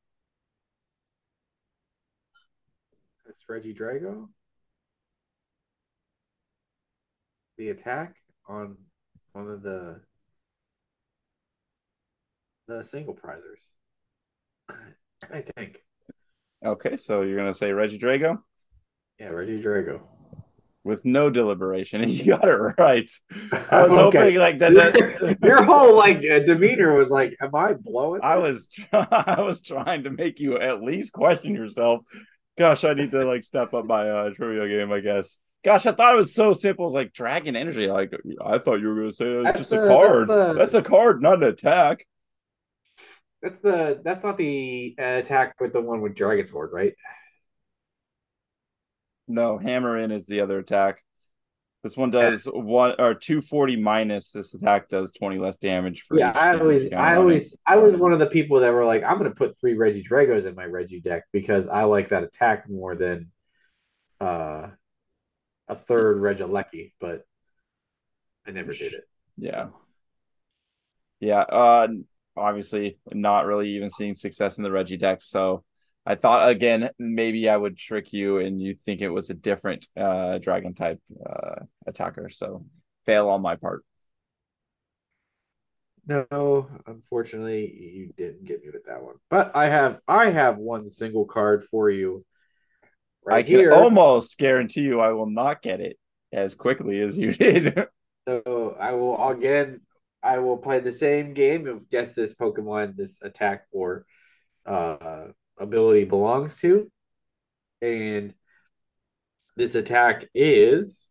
That's 3.29 3.45
Regidrago. 3.45 4.27
The 7.59 7.69
attack 7.69 8.15
on 8.49 8.79
one 9.33 9.51
of 9.51 9.63
the 9.63 10.01
the 12.69 12.83
single 12.83 13.15
prizers. 13.15 13.61
I 15.31 15.43
think. 15.43 15.85
Okay, 16.65 16.97
so 16.97 17.21
you're 17.21 17.37
gonna 17.37 17.53
say 17.53 17.69
Regidrago? 17.69 18.39
Yeah, 19.21 19.29
Regidrago. 19.29 20.01
With 20.83 21.05
no 21.05 21.29
deliberation, 21.29 22.01
and 22.01 22.11
you 22.11 22.25
got 22.35 22.49
it 22.49 22.57
right. 22.79 23.11
I 23.53 23.83
was 23.83 23.93
okay. 23.93 24.19
hoping 24.21 24.39
like 24.39 24.59
that. 24.61 24.73
that... 24.73 25.39
Your 25.43 25.65
whole 25.65 25.95
like 25.95 26.25
uh, 26.25 26.39
demeanor 26.39 26.95
was 26.95 27.11
like, 27.11 27.37
"Am 27.43 27.55
I 27.55 27.75
blowing?" 27.75 28.23
This? 28.23 28.25
I 28.25 28.37
was, 28.37 28.69
I 28.93 29.43
was 29.43 29.61
trying 29.61 30.05
to 30.05 30.11
make 30.11 30.41
you 30.41 30.57
at 30.57 30.83
least 30.83 31.13
question 31.13 31.55
yourself. 31.55 32.07
Gosh, 32.59 32.85
I 32.85 32.95
need 32.95 33.13
to 33.13 33.25
like 33.25 33.45
step 33.45 33.73
up 33.73 33.85
my 33.87 34.11
uh, 34.11 34.31
trivia 34.31 34.69
game, 34.69 34.93
I 34.93 35.01
guess. 35.01 35.39
Gosh, 35.65 35.87
I 35.87 35.93
thought 35.93 36.15
it 36.15 36.17
was 36.17 36.35
so 36.35 36.53
simple. 36.53 36.87
It's 36.87 36.95
like 36.95 37.13
Dragon 37.13 37.55
Energy. 37.55 37.87
Like 37.87 38.13
I 38.45 38.59
thought 38.59 38.81
you 38.81 38.89
were 38.89 38.95
going 38.97 39.09
to 39.11 39.15
say 39.15 39.43
that's 39.43 39.59
just 39.59 39.73
a, 39.73 39.83
a 39.83 39.87
card. 39.87 40.29
That's, 40.29 40.49
the... 40.49 40.55
that's 40.55 40.75
a 40.75 40.83
card, 40.83 41.23
not 41.23 41.43
an 41.43 41.45
attack. 41.45 42.07
That's 43.43 43.59
the 43.59 44.01
that's 44.05 44.25
not 44.25 44.37
the 44.37 44.97
attack 44.99 45.55
with 45.61 45.73
the 45.73 45.81
one 45.81 46.01
with 46.01 46.17
Dragon 46.17 46.47
Sword, 46.47 46.71
right? 46.73 46.95
No, 49.29 49.59
Hammer 49.59 49.97
in 49.99 50.11
is 50.11 50.27
the 50.27 50.41
other 50.41 50.59
attack. 50.59 51.03
This 51.85 51.97
one 51.97 52.11
does 52.11 52.45
one 52.47 52.95
or 52.99 53.15
two 53.15 53.41
forty 53.41 53.77
minus. 53.77 54.33
This 54.33 54.53
attack 54.53 54.89
does 54.89 55.13
twenty 55.13 55.39
less 55.39 55.59
damage. 55.59 56.03
For 56.03 56.19
yeah, 56.19 56.33
I 56.35 56.59
always, 56.59 56.93
I 56.93 57.17
always, 57.17 57.57
I 57.65 57.77
was 57.77 57.95
one 57.95 58.13
of 58.13 58.19
the 58.19 58.27
people 58.27 58.61
that 58.61 58.73
were 58.73 58.85
like, 58.85 59.05
I'm 59.05 59.19
going 59.19 59.31
to 59.31 59.37
put 59.37 59.59
three 59.59 59.77
Regidragos 59.77 60.45
in 60.45 60.57
my 60.57 60.65
Reggie 60.65 61.01
deck 61.01 61.25
because 61.33 61.69
I 61.69 61.85
like 61.85 62.09
that 62.09 62.25
attack 62.25 62.69
more 62.69 62.95
than 62.95 63.31
uh 64.21 64.69
a 65.69 65.75
third 65.75 66.19
Regieleki, 66.19 66.93
but 66.99 67.23
I 68.45 68.51
never 68.51 68.73
did 68.73 68.95
it. 68.95 69.05
Yeah, 69.37 69.69
yeah. 71.21 71.43
Uh, 71.43 71.89
obviously 72.37 72.99
not 73.13 73.47
really 73.47 73.77
even 73.77 73.91
seeing 73.91 74.15
success 74.15 74.59
in 74.59 74.65
the 74.65 74.71
Reggie 74.71 74.97
deck. 74.97 75.23
So 75.23 75.65
I 76.09 76.15
thought 76.15 76.49
again 76.49 76.89
maybe 76.99 77.51
I 77.51 77.57
would 77.57 77.77
trick 77.77 78.15
you 78.15 78.39
and 78.39 78.59
you 78.59 78.75
think 78.75 79.03
it 79.03 79.11
was 79.11 79.29
a 79.29 79.35
different 79.35 79.87
uh, 79.95 80.39
dragon 80.39 80.73
type 80.73 81.01
uh, 81.25 81.67
attacker. 81.87 82.31
So 82.31 82.65
fail 83.05 83.29
on 83.29 83.43
my 83.43 83.57
part. 83.57 83.85
No, 86.07 86.67
unfortunately, 86.87 87.71
you 87.95 88.15
didn't 88.17 88.47
get 88.47 88.63
me 88.63 88.71
with 88.73 88.87
that 88.87 89.03
one. 89.03 89.17
But 89.29 89.55
I 89.55 89.67
have 89.67 90.01
I 90.09 90.31
have 90.31 90.57
one 90.57 90.89
single 90.89 91.27
card 91.27 91.63
for 91.65 91.91
you. 91.91 92.25
Right 93.23 93.41
I 93.41 93.43
can 93.43 93.59
here. 93.59 93.75
almost 93.75 94.39
guarantee 94.39 94.81
you 94.81 95.01
I 95.01 95.13
will 95.13 95.29
not 95.29 95.61
get 95.61 95.83
it 95.83 95.99
as 96.33 96.55
quickly 96.55 97.01
as 97.01 97.19
you 97.19 97.33
did. 97.35 97.87
so 98.27 98.79
I 98.81 98.93
will 98.93 99.29
again 99.29 99.83
I 100.23 100.39
will 100.39 100.57
play 100.57 100.81
the 100.81 100.93
same 100.93 101.35
game 101.35 101.67
of 101.67 101.91
guess 101.91 102.15
this 102.15 102.35
Pokemon 102.35 102.97
this 102.97 103.21
attack 103.21 103.67
or 103.71 104.07
uh, 104.65 105.27
ability 105.59 106.05
belongs 106.05 106.59
to. 106.61 106.91
And 107.81 108.35
this 109.57 109.75
attack 109.75 110.27
is 110.35 111.09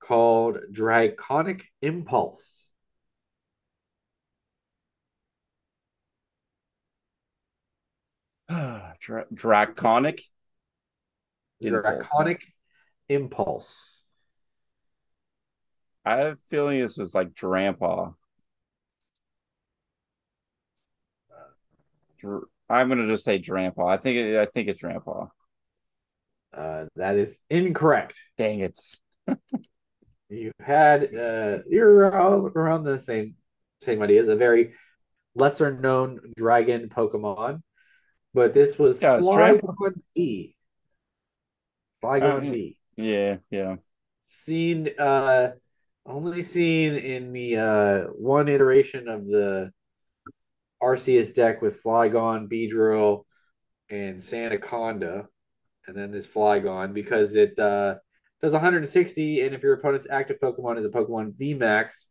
called 0.00 0.58
Draconic 0.72 1.66
Impulse. 1.82 2.68
Dra- 9.00 9.26
draconic 9.32 10.22
Impulse. 11.60 11.82
Draconic 11.82 12.42
Impulse. 13.08 14.02
I 16.04 16.16
have 16.16 16.32
a 16.32 16.36
feeling 16.48 16.80
this 16.80 16.98
is 16.98 17.14
like 17.14 17.34
Drampa. 17.34 18.14
I'm 22.70 22.88
gonna 22.88 23.06
just 23.06 23.24
say 23.24 23.40
Drampa. 23.40 23.86
I 23.86 23.96
think 23.96 24.16
it, 24.16 24.38
I 24.38 24.46
think 24.46 24.68
it's 24.68 24.80
Drampa. 24.80 25.28
Uh, 26.54 26.86
that 26.96 27.16
is 27.16 27.40
incorrect. 27.50 28.20
Dang 28.38 28.60
it! 28.60 28.80
you 30.28 30.52
had 30.60 31.14
uh, 31.14 31.58
you're 31.68 32.16
all 32.16 32.46
around 32.46 32.84
the 32.84 33.00
same 33.00 33.34
same 33.80 34.00
ideas. 34.02 34.28
A 34.28 34.36
very 34.36 34.74
lesser 35.34 35.76
known 35.76 36.20
dragon 36.36 36.88
Pokemon, 36.88 37.62
but 38.32 38.54
this 38.54 38.78
was 38.78 39.02
yeah, 39.02 39.18
Flygon 39.18 39.94
V. 40.14 40.54
Flygon 42.02 42.52
V. 42.52 42.78
Yeah, 42.96 43.36
yeah. 43.50 43.76
Seen 44.24 44.90
uh 44.96 45.52
only 46.06 46.42
seen 46.42 46.94
in 46.94 47.32
the 47.32 47.56
uh 47.56 48.00
one 48.12 48.48
iteration 48.48 49.08
of 49.08 49.26
the 49.26 49.72
Arceus 50.82 51.34
deck 51.34 51.62
with 51.62 51.82
Flygon, 51.82 52.48
Beedrill, 52.48 53.24
and 53.90 54.18
Sandaconda, 54.18 55.26
and 55.86 55.96
then 55.96 56.10
this 56.10 56.26
Flygon 56.26 56.94
because 56.94 57.34
it 57.34 57.58
uh, 57.58 57.96
does 58.40 58.52
160, 58.52 59.40
and 59.42 59.54
if 59.54 59.62
your 59.62 59.74
opponent's 59.74 60.06
active 60.10 60.38
Pokemon 60.40 60.78
is 60.78 60.84
a 60.84 60.90
Pokemon 60.90 61.34
VMAX, 61.34 62.06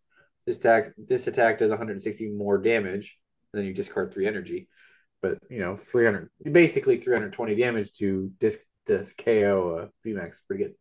this 0.46 0.58
attack 0.58 0.92
this 0.98 1.28
attack 1.28 1.58
does 1.58 1.70
160 1.70 2.30
more 2.30 2.58
damage. 2.58 3.18
And 3.54 3.60
then 3.60 3.68
you 3.68 3.74
discard 3.74 4.14
three 4.14 4.28
energy, 4.28 4.68
but 5.22 5.40
you 5.50 5.60
know 5.60 5.76
300, 5.76 6.30
basically 6.52 6.98
320 6.98 7.56
damage 7.56 7.92
to 7.94 8.32
disc 8.40 8.60
disc 8.86 9.18
KO 9.24 9.90
a 10.06 10.08
VMAX. 10.08 10.42
Pretty 10.48 10.64
good. 10.66 10.74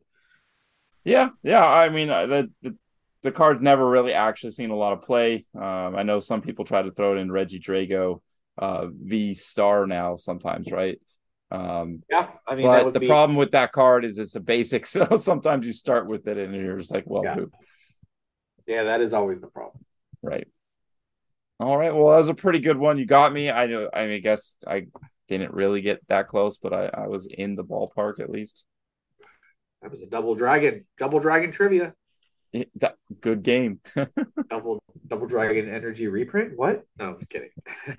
Yeah, 1.05 1.31
yeah. 1.43 1.65
I 1.65 1.89
mean, 1.89 2.11
uh, 2.11 2.27
the, 2.27 2.77
the 3.23 3.33
card's 3.33 3.61
never 3.61 3.89
really 3.89 4.13
actually 4.13 4.53
seen 4.53 4.71
a 4.71 4.77
lot 4.77 4.93
of 4.93 5.03
play. 5.03 5.45
Um, 5.55 5.97
I 5.97 6.03
know 6.03 6.21
some 6.21 6.41
people 6.41 6.65
try 6.65 6.83
to 6.83 6.91
throw 6.91 7.17
it 7.17 7.19
in 7.19 7.29
Regidrago 7.29 8.21
uh, 8.57 8.87
V 8.91 9.35
Star 9.35 9.87
now 9.87 10.17
sometimes, 10.17 10.71
right? 10.71 11.01
Um, 11.51 12.03
yeah, 12.11 12.29
I 12.47 12.55
mean, 12.55 12.67
but 12.67 12.93
the 12.93 13.01
be... 13.01 13.07
problem 13.07 13.37
with 13.37 13.53
that 13.53 13.73
card 13.73 14.05
is 14.05 14.19
it's 14.19 14.35
a 14.35 14.41
basic, 14.41 14.87
so 14.87 15.17
sometimes 15.17 15.67
you 15.67 15.73
start 15.73 16.07
with 16.07 16.29
it 16.29 16.37
and 16.37 16.55
you're 16.55 16.79
just 16.79 16.93
like, 16.93 17.05
well, 17.07 17.25
yeah. 17.25 17.37
Yeah, 18.67 18.85
that 18.85 19.01
is 19.01 19.15
always 19.15 19.41
the 19.41 19.47
problem. 19.47 19.83
Right. 20.23 20.47
All 21.59 21.77
right. 21.77 21.93
Well, 21.95 22.11
that 22.11 22.19
was 22.19 22.29
a 22.29 22.35
pretty 22.35 22.59
good 22.59 22.77
one. 22.77 22.99
You 22.99 23.07
got 23.07 23.33
me. 23.33 23.51
I 23.51 23.67
know. 23.67 23.89
I 23.93 24.05
mean, 24.05 24.17
I 24.17 24.19
guess 24.19 24.57
I 24.67 24.87
didn't 25.27 25.55
really 25.55 25.81
get 25.81 26.07
that 26.09 26.29
close, 26.29 26.59
but 26.59 26.75
I, 26.75 26.91
I 26.93 27.07
was 27.07 27.27
in 27.27 27.57
the 27.57 27.65
ballpark 27.65 28.21
at 28.21 28.29
least. 28.29 28.65
That 29.81 29.91
was 29.91 30.03
a 30.03 30.07
double 30.07 30.35
dragon, 30.35 30.85
double 30.99 31.19
dragon 31.19 31.51
trivia. 31.51 31.95
That 32.53 32.97
good 33.21 33.43
game. 33.43 33.81
double 34.51 34.83
double 35.07 35.27
dragon 35.27 35.69
energy 35.69 36.07
reprint. 36.09 36.57
What? 36.57 36.85
No, 36.99 37.17
I'm 37.19 37.27
kidding. 37.29 37.51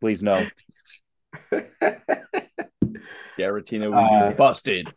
Please 0.00 0.22
no. 0.22 0.46
Giratina 3.38 3.88
would 3.88 3.94
uh, 3.94 4.30
be 4.30 4.34
busted. 4.34 4.94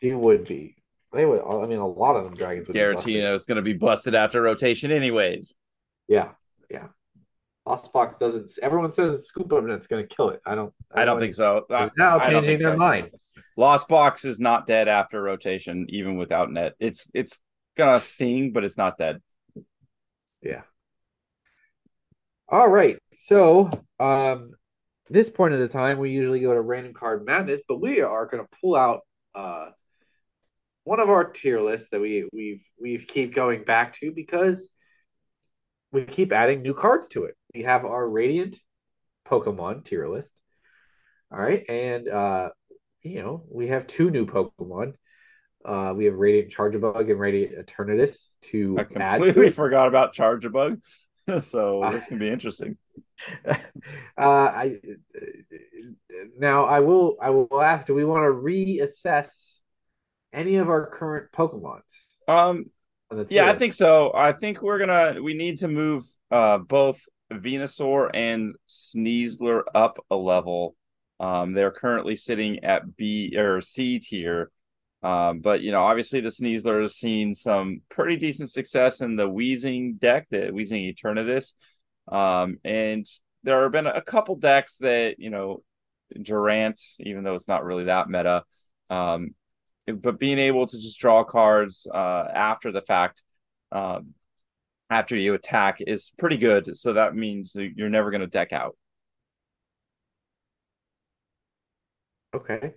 he 0.00 0.12
would 0.12 0.44
be. 0.44 0.76
they 1.12 1.24
would. 1.24 1.40
I 1.40 1.66
mean, 1.66 1.78
a 1.78 1.86
lot 1.86 2.16
of 2.16 2.24
them 2.24 2.34
dragons 2.34 2.66
would 2.66 2.74
know 3.22 3.34
it's 3.34 3.46
going 3.46 3.56
to 3.56 3.62
be 3.62 3.74
busted 3.74 4.14
after 4.14 4.42
rotation, 4.42 4.90
anyways. 4.90 5.54
Yeah, 6.08 6.30
yeah. 6.70 6.88
Lost 7.64 7.92
Box 7.92 8.18
doesn't. 8.18 8.50
Everyone 8.60 8.90
says 8.90 9.26
scoop 9.26 9.52
up 9.52 9.60
and 9.60 9.72
it's 9.72 9.86
going 9.86 10.06
to 10.06 10.14
kill 10.14 10.30
it. 10.30 10.40
I 10.44 10.54
don't. 10.54 10.72
I, 10.92 11.02
I 11.02 11.04
don't 11.04 11.18
think 11.20 11.34
so. 11.34 11.64
now 11.96 12.18
changing 12.18 12.58
their 12.58 12.76
mind. 12.76 13.10
Lost 13.56 13.88
Box 13.88 14.24
is 14.24 14.38
not 14.38 14.66
dead 14.66 14.86
after 14.88 15.22
rotation, 15.22 15.86
even 15.88 16.16
without 16.16 16.52
net. 16.52 16.74
It's 16.78 17.08
it's 17.14 17.38
gonna 17.76 18.00
sting, 18.00 18.52
but 18.52 18.64
it's 18.64 18.76
not 18.76 18.98
dead. 18.98 19.22
Yeah. 20.42 20.62
All 22.48 22.68
right. 22.68 22.98
So, 23.16 23.70
um, 23.98 24.52
this 25.08 25.30
point 25.30 25.54
of 25.54 25.60
the 25.60 25.68
time, 25.68 25.98
we 25.98 26.10
usually 26.10 26.40
go 26.40 26.52
to 26.52 26.60
random 26.60 26.92
card 26.92 27.24
madness, 27.24 27.60
but 27.66 27.80
we 27.80 28.02
are 28.02 28.26
to 28.26 28.44
pull 28.60 28.76
out 28.76 29.00
uh 29.34 29.70
one 30.84 31.00
of 31.00 31.10
our 31.10 31.24
tier 31.24 31.60
lists 31.60 31.88
that 31.90 32.00
we 32.00 32.28
we've 32.32 32.64
we've 32.80 33.06
keep 33.08 33.34
going 33.34 33.64
back 33.64 33.94
to 33.94 34.12
because 34.12 34.68
we 35.92 36.04
keep 36.04 36.32
adding 36.32 36.62
new 36.62 36.74
cards 36.74 37.08
to 37.08 37.24
it. 37.24 37.34
We 37.54 37.62
have 37.62 37.84
our 37.84 38.08
Radiant 38.08 38.56
Pokemon 39.26 39.84
tier 39.84 40.08
list. 40.08 40.30
All 41.32 41.40
right, 41.40 41.64
and 41.68 42.08
uh, 42.08 42.50
you 43.06 43.22
know 43.22 43.44
we 43.50 43.68
have 43.68 43.86
two 43.86 44.10
new 44.10 44.26
Pokemon. 44.26 44.94
Uh, 45.64 45.92
we 45.96 46.04
have 46.04 46.14
Radiant 46.14 46.52
Charjabug 46.52 47.10
and 47.10 47.18
Radiant 47.18 47.66
Eternatus 47.66 48.28
to 48.42 48.78
I 48.78 48.84
completely 48.84 49.50
forgot 49.62 49.88
about 49.88 50.14
Charjabug, 50.14 50.80
so 51.42 51.82
uh, 51.82 51.92
this 51.92 52.08
can 52.08 52.18
be 52.18 52.28
interesting. 52.28 52.76
Uh, 54.18 54.50
I 54.52 54.76
now 56.38 56.64
I 56.64 56.80
will 56.80 57.16
I 57.20 57.30
will 57.30 57.62
ask: 57.62 57.86
Do 57.86 57.94
we 57.94 58.04
want 58.04 58.24
to 58.24 58.30
reassess 58.30 59.60
any 60.32 60.56
of 60.56 60.68
our 60.68 60.86
current 60.86 61.30
Pokemons? 61.32 62.14
Um, 62.28 62.66
yeah, 63.28 63.46
I 63.46 63.54
think 63.54 63.72
so. 63.72 64.12
I 64.14 64.32
think 64.32 64.60
we're 64.60 64.78
gonna 64.78 65.22
we 65.22 65.34
need 65.34 65.60
to 65.60 65.68
move 65.68 66.04
uh 66.30 66.58
both 66.58 67.00
Venusaur 67.32 68.10
and 68.12 68.54
Sneasler 68.68 69.62
up 69.74 69.98
a 70.10 70.16
level. 70.16 70.74
Um, 71.18 71.52
they're 71.52 71.70
currently 71.70 72.16
sitting 72.16 72.64
at 72.64 72.96
B 72.96 73.36
or 73.36 73.60
C 73.60 73.98
tier. 73.98 74.50
Um, 75.02 75.40
but 75.40 75.60
you 75.60 75.72
know, 75.72 75.84
obviously 75.84 76.20
the 76.20 76.30
Sneasler 76.30 76.82
has 76.82 76.96
seen 76.96 77.34
some 77.34 77.82
pretty 77.88 78.16
decent 78.16 78.50
success 78.50 79.00
in 79.00 79.16
the 79.16 79.28
Wheezing 79.28 79.94
deck, 79.94 80.26
the 80.30 80.48
Wheezing 80.48 80.82
Eternatus. 80.82 81.52
Um, 82.08 82.58
and 82.64 83.06
there 83.42 83.62
have 83.62 83.72
been 83.72 83.86
a 83.86 84.02
couple 84.02 84.36
decks 84.36 84.78
that, 84.78 85.18
you 85.18 85.30
know, 85.30 85.62
Durant, 86.20 86.80
even 86.98 87.24
though 87.24 87.34
it's 87.34 87.48
not 87.48 87.64
really 87.64 87.84
that 87.84 88.08
meta, 88.08 88.44
um, 88.90 89.34
but 89.86 90.18
being 90.18 90.38
able 90.38 90.66
to 90.66 90.76
just 90.76 90.98
draw 90.98 91.24
cards 91.24 91.86
uh, 91.92 92.24
after 92.32 92.72
the 92.72 92.82
fact, 92.82 93.22
um, 93.72 94.14
after 94.90 95.16
you 95.16 95.34
attack, 95.34 95.80
is 95.80 96.10
pretty 96.18 96.36
good. 96.36 96.76
So 96.76 96.94
that 96.94 97.14
means 97.14 97.54
you're 97.54 97.88
never 97.88 98.10
going 98.10 98.20
to 98.20 98.26
deck 98.26 98.52
out. 98.52 98.76
Okay. 102.36 102.74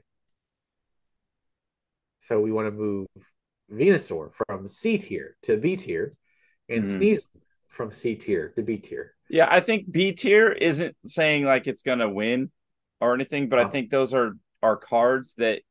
So 2.22 2.40
we 2.40 2.52
want 2.52 2.68
to 2.68 2.72
move 2.72 3.08
Venusaur 3.72 4.32
from 4.34 4.68
C 4.68 4.98
tier 4.98 5.36
to 5.44 5.58
B 5.58 5.76
tier, 5.76 6.16
and 6.70 6.84
mm-hmm. 6.84 6.98
Sneeze 6.98 7.30
from 7.68 7.92
C 7.92 8.16
tier 8.16 8.54
to 8.56 8.64
B 8.64 8.78
tier. 8.78 9.16
Yeah, 9.30 9.48
I 9.50 9.60
think 9.60 9.92
B 9.92 10.14
tier 10.14 10.50
isn't 10.50 10.96
saying 11.06 11.44
like 11.44 11.68
it's 11.68 11.82
going 11.82 12.00
to 12.00 12.10
win 12.10 12.52
or 13.02 13.14
anything, 13.14 13.50
but 13.50 13.60
oh. 13.60 13.64
I 13.64 13.70
think 13.70 13.90
those 13.90 14.14
are 14.14 14.34
are 14.64 14.78
cards 14.78 15.34
that 15.36 15.62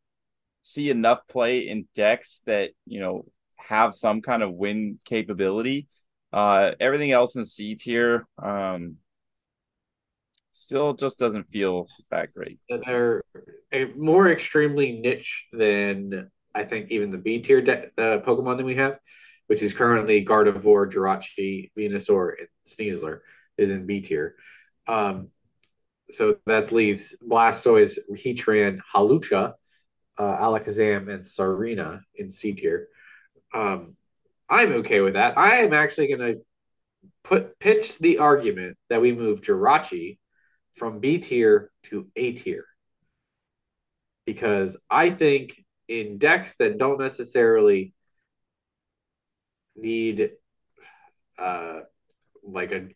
see 0.63 0.91
enough 0.91 1.27
play 1.27 1.61
in 1.61 1.89
decks 1.95 2.41
that 2.45 2.71
you 2.85 3.01
know 3.01 3.25
have 3.57 3.95
some 3.95 4.21
kind 4.21 4.43
of 4.43 4.53
win 4.53 4.99
capability. 5.07 5.89
Uh, 6.31 6.73
everything 6.79 7.11
else 7.11 7.37
in 7.37 7.47
C 7.47 7.75
tier 7.75 8.27
um, 8.43 8.97
still 10.59 10.95
just 10.95 11.19
doesn't 11.19 11.49
feel 11.51 11.87
that 12.11 12.33
great. 12.35 12.59
They're 12.69 13.23
more 13.97 14.31
extremely 14.31 14.93
niche 14.93 15.47
than 15.53 16.31
I 16.55 16.65
think 16.65 16.91
even 16.91 17.11
the 17.11 17.19
B 17.19 17.41
tier 17.41 17.63
de- 17.63 17.87
uh, 17.99 18.21
Pokemon 18.21 18.57
that 18.59 18.67
we 18.67 18.75
have, 18.75 18.99
which 19.47 19.63
is 19.63 19.73
currently 19.73 20.25
Gardevoir, 20.25 20.91
Jirachi, 20.91 21.71
Venusaur, 21.79 22.33
and 22.39 22.49
Sneasler 22.67 23.21
is 23.57 23.71
in 23.71 23.87
B 23.87 24.01
tier. 24.01 24.35
Um, 24.87 25.29
so 26.11 26.39
that 26.47 26.73
leaves 26.73 27.17
Blastoise, 27.23 27.99
Heatran, 28.11 28.81
Hawlucha, 28.95 29.53
uh, 30.17 30.37
Alakazam 30.39 31.13
and 31.13 31.23
Tsareena 31.23 32.01
in 32.15 32.31
C 32.31 32.53
tier. 32.53 32.89
Um, 33.55 33.97
I'm 34.49 34.73
okay 34.75 35.01
with 35.01 35.15
that. 35.15 35.37
I 35.37 35.59
am 35.59 35.75
actually 35.75 36.09
going 36.09 36.35
to 36.35 36.41
put 37.23 37.59
pitch 37.59 37.99
the 37.99 38.19
argument 38.19 38.77
that 38.89 39.01
we 39.01 39.13
move 39.13 39.43
Jirachi 39.43 40.19
from 40.79 41.01
B 41.01 41.19
tier 41.19 41.71
to 41.85 42.09
A 42.17 42.33
tier 42.33 42.65
because 44.25 44.77
I 44.89 45.11
think 45.11 45.65
in 45.89 46.19
decks 46.19 46.57
that 46.57 46.79
don't 46.79 47.01
necessarily 47.01 47.93
need 49.77 50.31
uh, 51.39 51.81
like 52.43 52.73
a 52.73 52.89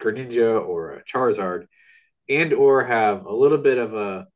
Greninja 0.00 0.64
or 0.66 0.94
a 0.94 1.04
Charizard 1.04 1.66
and 2.28 2.52
or 2.52 2.84
have 2.84 3.26
a 3.26 3.34
little 3.34 3.58
bit 3.58 3.78
of 3.78 3.94
a 3.94 4.26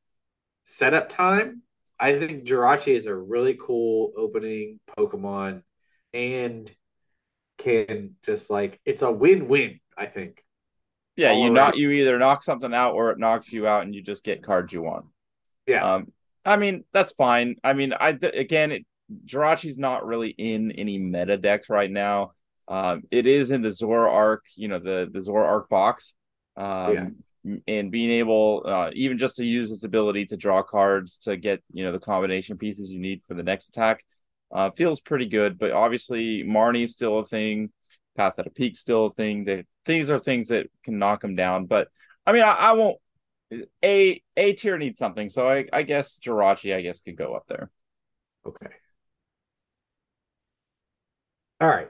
setup 0.64 1.08
time 1.08 1.62
I 1.98 2.18
think 2.18 2.44
Jirachi 2.44 2.94
is 2.94 3.06
a 3.06 3.14
really 3.14 3.54
cool 3.58 4.12
opening 4.16 4.80
Pokemon 4.98 5.62
and 6.12 6.70
can 7.58 8.16
just 8.24 8.50
like 8.50 8.80
it's 8.84 9.02
a 9.02 9.10
win-win, 9.10 9.80
I 9.96 10.06
think. 10.06 10.42
Yeah, 11.16 11.32
you 11.32 11.50
knock 11.50 11.76
you 11.76 11.90
either 11.90 12.18
knock 12.18 12.42
something 12.42 12.74
out 12.74 12.94
or 12.94 13.10
it 13.10 13.18
knocks 13.18 13.52
you 13.52 13.66
out 13.66 13.82
and 13.82 13.94
you 13.94 14.02
just 14.02 14.24
get 14.24 14.42
cards 14.42 14.72
you 14.72 14.82
want. 14.82 15.06
Yeah. 15.66 15.94
Um 15.94 16.12
I 16.44 16.56
mean, 16.56 16.84
that's 16.92 17.12
fine. 17.12 17.56
I 17.64 17.72
mean, 17.72 17.92
I 17.92 18.10
again, 18.10 18.70
it, 18.70 18.86
Jirachi's 19.24 19.78
not 19.78 20.06
really 20.06 20.28
in 20.28 20.70
any 20.72 20.98
meta 20.98 21.36
decks 21.36 21.68
right 21.68 21.90
now. 21.90 22.32
Um, 22.68 23.02
it 23.10 23.26
is 23.26 23.50
in 23.50 23.62
the 23.62 23.70
Zoroark, 23.70 24.38
you 24.54 24.68
know, 24.68 24.78
the 24.78 25.08
the 25.10 25.32
arc 25.32 25.68
box. 25.68 26.14
Um, 26.56 26.94
yeah 26.94 27.06
and 27.66 27.90
being 27.90 28.10
able 28.10 28.62
uh, 28.66 28.90
even 28.94 29.18
just 29.18 29.36
to 29.36 29.44
use 29.44 29.70
its 29.70 29.84
ability 29.84 30.26
to 30.26 30.36
draw 30.36 30.62
cards 30.62 31.18
to 31.18 31.36
get 31.36 31.62
you 31.72 31.84
know 31.84 31.92
the 31.92 31.98
combination 31.98 32.58
pieces 32.58 32.92
you 32.92 32.98
need 32.98 33.22
for 33.26 33.34
the 33.34 33.42
next 33.42 33.68
attack 33.68 34.04
uh, 34.52 34.70
feels 34.70 35.00
pretty 35.00 35.26
good 35.26 35.58
but 35.58 35.72
obviously 35.72 36.42
marnie's 36.44 36.92
still 36.92 37.18
a 37.18 37.24
thing 37.24 37.70
path 38.16 38.38
at 38.38 38.46
a 38.46 38.50
peak 38.50 38.76
still 38.76 39.10
thing 39.10 39.44
that 39.44 39.66
these 39.84 40.10
are 40.10 40.18
things 40.18 40.48
that 40.48 40.68
can 40.84 40.98
knock 40.98 41.20
them 41.20 41.34
down 41.34 41.66
but 41.66 41.88
i 42.26 42.32
mean 42.32 42.42
i, 42.42 42.52
I 42.52 42.72
won't 42.72 42.98
a 43.84 44.22
a 44.36 44.52
tier 44.54 44.78
needs 44.78 44.98
something 44.98 45.28
so 45.28 45.48
i 45.48 45.66
i 45.72 45.82
guess 45.82 46.18
jirachi 46.18 46.74
i 46.74 46.80
guess 46.80 47.00
could 47.00 47.16
go 47.16 47.34
up 47.34 47.44
there 47.48 47.70
okay 48.46 48.66
all 51.60 51.68
right 51.68 51.88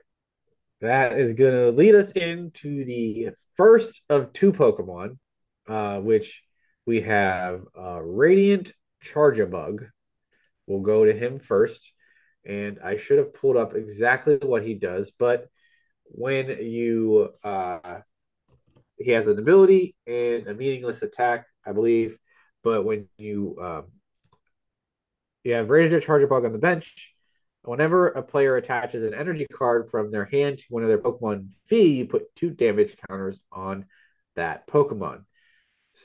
that 0.83 1.19
is 1.19 1.33
going 1.33 1.53
to 1.53 1.71
lead 1.71 1.95
us 1.95 2.13
into 2.13 2.85
the 2.85 3.31
first 3.57 4.03
of 4.11 4.33
two 4.35 4.53
Pokemon 4.53 5.17
uh, 5.69 5.99
which 5.99 6.43
we 6.85 7.01
have 7.03 7.63
uh, 7.79 8.01
Radiant 8.01 8.73
Charjabug. 9.05 9.89
We'll 10.67 10.81
go 10.81 11.05
to 11.05 11.13
him 11.13 11.39
first. 11.39 11.93
And 12.45 12.79
I 12.83 12.97
should 12.97 13.19
have 13.19 13.35
pulled 13.35 13.57
up 13.57 13.75
exactly 13.75 14.39
what 14.41 14.65
he 14.65 14.75
does, 14.75 15.11
but 15.11 15.49
when 16.09 16.49
you 16.49 17.33
uh, 17.43 18.01
he 18.99 19.11
has 19.13 19.29
an 19.29 19.39
ability 19.39 19.95
and 20.07 20.47
a 20.47 20.55
meaningless 20.55 21.03
attack, 21.03 21.47
I 21.65 21.73
believe. 21.73 22.17
But 22.63 22.85
when 22.85 23.09
you 23.19 23.57
um, 23.61 23.85
you 25.45 25.55
have 25.55 25.71
Radiant 25.71 26.05
Charjabug 26.05 26.45
on 26.45 26.53
the 26.53 26.59
bench, 26.59 27.15
whenever 27.63 28.09
a 28.09 28.23
player 28.23 28.57
attaches 28.57 29.03
an 29.03 29.15
energy 29.15 29.47
card 29.53 29.91
from 29.91 30.11
their 30.11 30.25
hand 30.25 30.59
to 30.59 30.65
one 30.69 30.83
of 30.83 30.89
their 30.89 30.99
Pokemon 30.99 31.49
V, 31.69 31.99
you 31.99 32.07
put 32.07 32.35
two 32.35 32.51
damage 32.51 32.97
counters 33.09 33.43
on 33.53 33.87
that 34.35 34.67
Pokemon. 34.67 35.25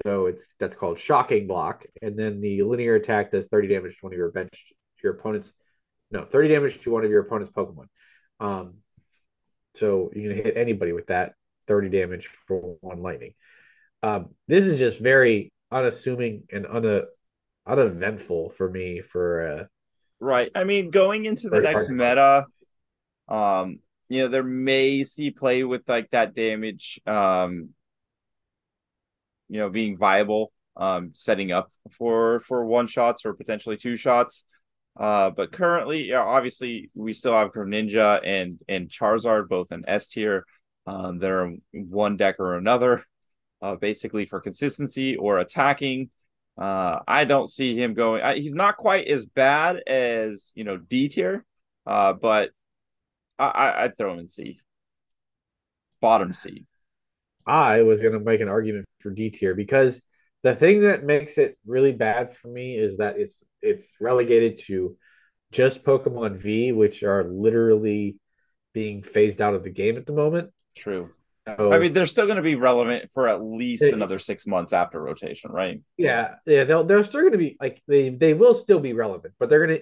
So 0.05 0.27
it's 0.27 0.47
that's 0.59 0.75
called 0.75 0.99
shocking 0.99 1.47
block, 1.47 1.85
and 2.01 2.17
then 2.17 2.39
the 2.41 2.63
linear 2.63 2.95
attack 2.95 3.31
does 3.31 3.47
30 3.47 3.67
damage 3.67 3.97
to 3.97 4.05
one 4.05 4.13
of 4.13 4.17
your 4.17 4.31
bench 4.31 4.73
your 5.03 5.13
opponent's 5.13 5.51
no 6.11 6.25
30 6.25 6.49
damage 6.49 6.81
to 6.81 6.91
one 6.91 7.05
of 7.05 7.09
your 7.09 7.21
opponent's 7.21 7.53
Pokemon. 7.53 7.85
Um, 8.39 8.75
so 9.75 10.11
you 10.13 10.29
can 10.29 10.37
hit 10.37 10.57
anybody 10.57 10.93
with 10.93 11.07
that 11.07 11.33
30 11.67 11.89
damage 11.89 12.29
for 12.47 12.77
one 12.81 13.01
lightning. 13.01 13.33
Um, 14.03 14.29
this 14.47 14.65
is 14.65 14.79
just 14.79 14.99
very 14.99 15.51
unassuming 15.71 16.43
and 16.51 16.65
un- 16.65 17.03
uneventful 17.65 18.49
for 18.49 18.69
me 18.69 19.01
for 19.01 19.41
uh 19.41 19.63
right. 20.19 20.51
I 20.55 20.63
mean, 20.63 20.89
going 20.89 21.25
into 21.25 21.49
the 21.49 21.61
next 21.61 21.89
meta, 21.89 22.47
um, 23.27 23.79
you 24.09 24.23
know, 24.23 24.27
there 24.27 24.43
may 24.43 25.03
see 25.03 25.31
play 25.31 25.63
with 25.63 25.87
like 25.87 26.09
that 26.09 26.33
damage 26.35 26.99
um 27.05 27.69
you 29.51 29.59
know 29.59 29.69
being 29.69 29.97
viable 29.97 30.51
um 30.77 31.11
setting 31.13 31.51
up 31.51 31.69
for 31.91 32.39
for 32.39 32.65
one 32.65 32.87
shots 32.87 33.25
or 33.25 33.33
potentially 33.33 33.77
two 33.77 33.97
shots 33.97 34.45
Uh, 35.01 35.31
but 35.31 35.51
currently, 35.51 36.09
yeah, 36.09 36.21
obviously, 36.21 36.91
we 36.93 37.11
still 37.11 37.33
have 37.33 37.51
Greninja 37.51 38.21
and 38.23 38.59
and 38.69 38.87
Charizard 38.87 39.49
both 39.49 39.71
in 39.71 39.83
S 39.87 40.07
tier. 40.07 40.45
Um, 40.85 41.17
they're 41.17 41.55
one 41.73 42.17
deck 42.17 42.35
or 42.39 42.55
another, 42.55 43.03
uh, 43.63 43.75
basically 43.77 44.27
for 44.27 44.39
consistency 44.39 45.15
or 45.15 45.39
attacking. 45.39 46.11
Uh, 46.55 46.99
I 47.07 47.25
don't 47.25 47.49
see 47.49 47.75
him 47.75 47.95
going. 47.95 48.21
I, 48.21 48.35
he's 48.35 48.53
not 48.53 48.77
quite 48.77 49.07
as 49.07 49.25
bad 49.25 49.81
as 49.87 50.51
you 50.53 50.63
know 50.63 50.77
D 50.77 51.07
tier, 51.07 51.45
uh, 51.87 52.13
but 52.13 52.51
I, 53.39 53.47
I 53.47 53.83
I'd 53.85 53.97
throw 53.97 54.13
him 54.13 54.19
in 54.19 54.27
C, 54.27 54.59
bottom 55.99 56.31
C. 56.31 56.67
I 57.47 57.81
was 57.81 58.03
going 58.03 58.13
to 58.13 58.19
make 58.19 58.41
an 58.41 58.49
argument 58.49 58.85
for 58.99 59.09
D 59.09 59.31
tier 59.31 59.55
because 59.55 59.99
the 60.43 60.53
thing 60.53 60.81
that 60.81 61.03
makes 61.03 61.39
it 61.39 61.57
really 61.65 61.91
bad 61.91 62.35
for 62.37 62.49
me 62.49 62.75
is 62.75 62.97
that 62.97 63.17
it's 63.17 63.41
it's 63.61 63.95
relegated 63.99 64.59
to 64.65 64.97
just 65.51 65.83
Pokemon 65.83 66.37
V, 66.37 66.71
which 66.71 67.03
are 67.03 67.23
literally 67.23 68.17
being 68.73 69.03
phased 69.03 69.41
out 69.41 69.53
of 69.53 69.63
the 69.63 69.69
game 69.69 69.97
at 69.97 70.05
the 70.05 70.13
moment. 70.13 70.51
True. 70.75 71.11
So, 71.47 71.73
I 71.73 71.79
mean, 71.79 71.93
they're 71.93 72.05
still 72.05 72.25
going 72.25 72.37
to 72.37 72.43
be 72.43 72.55
relevant 72.55 73.09
for 73.11 73.27
at 73.27 73.43
least 73.43 73.83
it, 73.83 73.93
another 73.93 74.19
six 74.19 74.45
months 74.45 74.73
after 74.73 75.01
rotation, 75.01 75.51
right? 75.51 75.81
Yeah, 75.97 76.35
yeah. 76.45 76.65
They'll 76.65 76.83
they're 76.83 77.03
still 77.03 77.21
going 77.21 77.31
to 77.31 77.37
be 77.37 77.57
like 77.59 77.81
they 77.87 78.09
they 78.09 78.35
will 78.35 78.53
still 78.53 78.79
be 78.79 78.93
relevant, 78.93 79.33
but 79.39 79.49
they're 79.49 79.65
going 79.65 79.81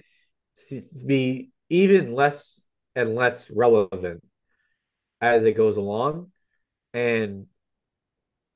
to 0.68 1.06
be 1.06 1.50
even 1.68 2.14
less 2.14 2.62
and 2.96 3.14
less 3.14 3.50
relevant 3.50 4.24
as 5.20 5.44
it 5.44 5.52
goes 5.52 5.76
along. 5.76 6.32
And 6.94 7.46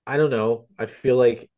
I 0.06 0.16
don't 0.16 0.30
know. 0.30 0.66
I 0.78 0.86
feel 0.86 1.16
like 1.16 1.50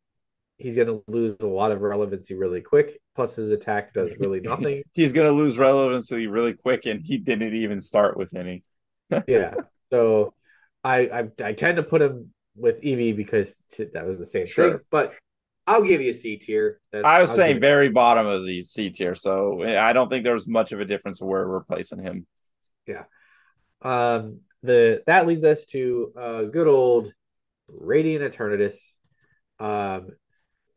he's 0.59 0.77
going 0.77 0.89
to 0.89 1.05
lose 1.07 1.37
a 1.41 1.47
lot 1.47 1.73
of 1.73 1.81
relevancy 1.81 2.35
really 2.35 2.61
quick. 2.61 3.01
Plus, 3.17 3.35
his 3.35 3.51
attack 3.51 3.93
does 3.93 4.15
really 4.19 4.41
nothing. 4.45 4.83
he's 4.93 5.13
going 5.13 5.27
to 5.27 5.33
lose 5.33 5.59
relevancy 5.59 6.27
really 6.27 6.53
quick, 6.53 6.87
and 6.87 7.05
he 7.05 7.19
didn't 7.19 7.55
even 7.55 7.81
start 7.81 8.17
with 8.17 8.37
any. 8.37 8.63
yeah. 9.27 9.55
So 9.91 10.35
I, 10.85 10.99
I, 10.99 11.29
I 11.43 11.53
tend 11.55 11.79
to 11.79 11.83
put 11.83 12.03
him 12.03 12.33
with 12.55 12.81
Eevee 12.83 13.17
because 13.17 13.55
that 13.79 14.07
was 14.07 14.19
the 14.19 14.27
same 14.27 14.47
sure. 14.47 14.71
thing. 14.71 14.81
But 14.91 15.15
I'll 15.67 15.83
give 15.83 16.01
you 16.01 16.11
a 16.11 16.15
C 16.15 16.37
tier. 16.37 16.81
I 16.93 17.21
was 17.21 17.31
I'll 17.31 17.37
saying 17.37 17.61
very 17.61 17.89
bottom 17.89 18.27
of 18.27 18.45
the 18.45 18.63
C 18.63 18.91
tier, 18.91 19.15
so 19.15 19.65
I 19.65 19.93
don't 19.93 20.09
think 20.09 20.23
there's 20.23 20.47
much 20.47 20.73
of 20.73 20.81
a 20.81 20.85
difference 20.85 21.21
where 21.21 21.49
we're 21.49 21.65
placing 21.65 22.03
him. 22.03 22.27
Yeah. 22.87 23.05
Um. 23.83 24.41
The 24.63 25.03
that 25.07 25.27
leads 25.27 25.45
us 25.45 25.65
to 25.67 26.13
uh 26.19 26.43
good 26.45 26.67
old 26.67 27.13
Radiant 27.69 28.25
Eternatus. 28.25 28.77
Um, 29.59 30.11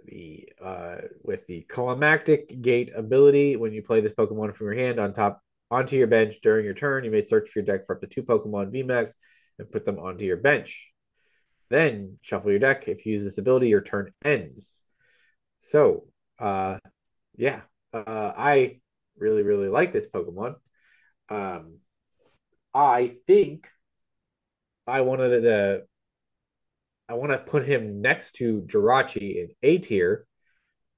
the 0.06 0.50
uh, 0.64 0.97
with 1.24 1.45
the 1.47 1.62
climactic 1.62 2.62
gate 2.62 2.91
ability 2.95 3.56
when 3.56 3.74
you 3.74 3.82
play 3.82 4.02
this 4.02 4.14
Pokemon 4.14 4.56
from 4.56 4.68
your 4.68 4.76
hand 4.76 5.00
on 5.00 5.14
top 5.14 5.41
onto 5.72 5.95
your 5.95 6.08
bench 6.08 6.36
during 6.41 6.66
your 6.66 6.74
turn, 6.74 7.04
you 7.04 7.12
may 7.12 7.22
search 7.22 7.50
for 7.50 7.60
your 7.60 7.66
deck 7.66 7.86
for 7.86 7.95
up 7.95 8.02
to 8.02 8.08
two 8.08 8.24
Pokemon 8.24 8.74
VMAX 8.74 9.12
and 9.60 9.72
put 9.72 9.86
them 9.86 10.00
onto 10.00 10.26
your 10.26 10.38
bench. 10.38 10.91
Then 11.70 12.18
shuffle 12.22 12.50
your 12.50 12.60
deck. 12.60 12.88
If 12.88 13.06
you 13.06 13.14
use 13.14 13.24
this 13.24 13.38
ability, 13.38 13.70
your 13.70 13.82
turn 13.82 14.12
ends. 14.24 14.82
So, 15.60 16.08
uh, 16.39 16.80
yeah, 17.36 17.62
uh, 17.93 18.34
I 18.36 18.80
really, 19.18 19.43
really 19.43 19.68
like 19.68 19.93
this 19.93 20.08
Pokemon. 20.08 20.56
Um, 21.30 21.78
I 22.74 23.16
think 23.28 23.68
I 24.88 25.02
wanted 25.02 25.41
to 25.41 25.84
I 27.10 27.14
want 27.16 27.32
to 27.32 27.39
put 27.39 27.66
him 27.66 28.01
next 28.01 28.36
to 28.36 28.62
Jirachi 28.62 29.38
in 29.38 29.47
A 29.64 29.80
tier 29.80 30.28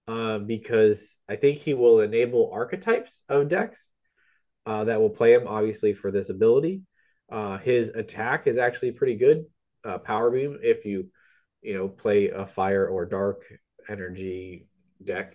um, 0.07 0.45
because 0.45 1.17
I 1.29 1.37
think 1.37 1.59
he 1.59 1.73
will 1.73 2.01
enable 2.01 2.51
archetypes 2.51 3.23
of 3.29 3.47
decks 3.47 3.89
uh, 4.65 4.83
that 4.83 4.99
will 4.99 5.09
play 5.09 5.33
him, 5.33 5.47
obviously, 5.47 5.93
for 5.93 6.11
this 6.11 6.29
ability. 6.29 6.81
Uh, 7.31 7.57
his 7.59 7.89
attack 7.89 8.45
is 8.45 8.57
actually 8.57 8.91
pretty 8.91 9.15
good. 9.15 9.45
Uh, 9.85 9.99
power 9.99 10.29
beam, 10.29 10.59
if 10.61 10.83
you, 10.83 11.07
you 11.61 11.75
know, 11.75 11.87
play 11.87 12.27
a 12.27 12.45
fire 12.45 12.85
or 12.85 13.05
dark 13.05 13.43
energy 13.87 14.67
deck, 15.03 15.33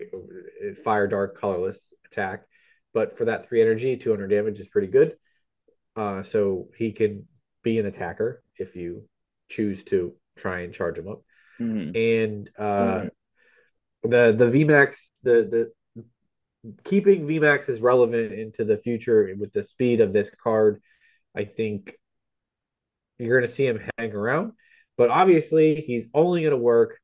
fire, 0.85 1.09
dark, 1.09 1.41
colorless 1.41 1.95
attack. 2.05 2.45
But 2.93 3.17
for 3.17 3.25
that 3.25 3.49
three 3.49 3.63
energy, 3.63 3.97
200 3.97 4.29
damage 4.29 4.61
is 4.61 4.69
pretty 4.69 4.89
good. 4.89 5.17
Uh, 5.97 6.23
so 6.23 6.69
he 6.77 6.93
can 6.93 7.27
be 7.63 7.79
an 7.79 7.87
attacker 7.87 8.43
if 8.59 8.77
you 8.77 9.09
choose 9.49 9.83
to 9.85 10.15
try 10.37 10.61
and 10.61 10.73
charge 10.73 10.99
him 10.99 11.09
up. 11.09 11.23
Mm-hmm. 11.61 11.97
And 11.97 12.51
uh, 12.59 13.09
the 14.03 14.35
the 14.37 14.47
VMAX 14.47 15.11
the 15.23 15.71
the 16.65 16.73
keeping 16.85 17.27
VMAX 17.27 17.69
is 17.69 17.81
relevant 17.81 18.33
into 18.33 18.65
the 18.65 18.79
future 18.79 19.35
with 19.39 19.53
the 19.53 19.65
speed 19.65 20.01
of 20.01 20.13
this 20.13 20.31
card. 20.31 20.81
I 21.35 21.45
think 21.45 21.97
you're 23.19 23.39
going 23.39 23.49
to 23.49 23.55
see 23.55 23.67
him 23.67 23.81
hang 23.99 24.13
around, 24.13 24.53
but 24.97 25.11
obviously 25.11 25.77
he's 25.77 26.07
only 26.13 26.43
going 26.43 26.53
to 26.53 26.57
work 26.57 26.99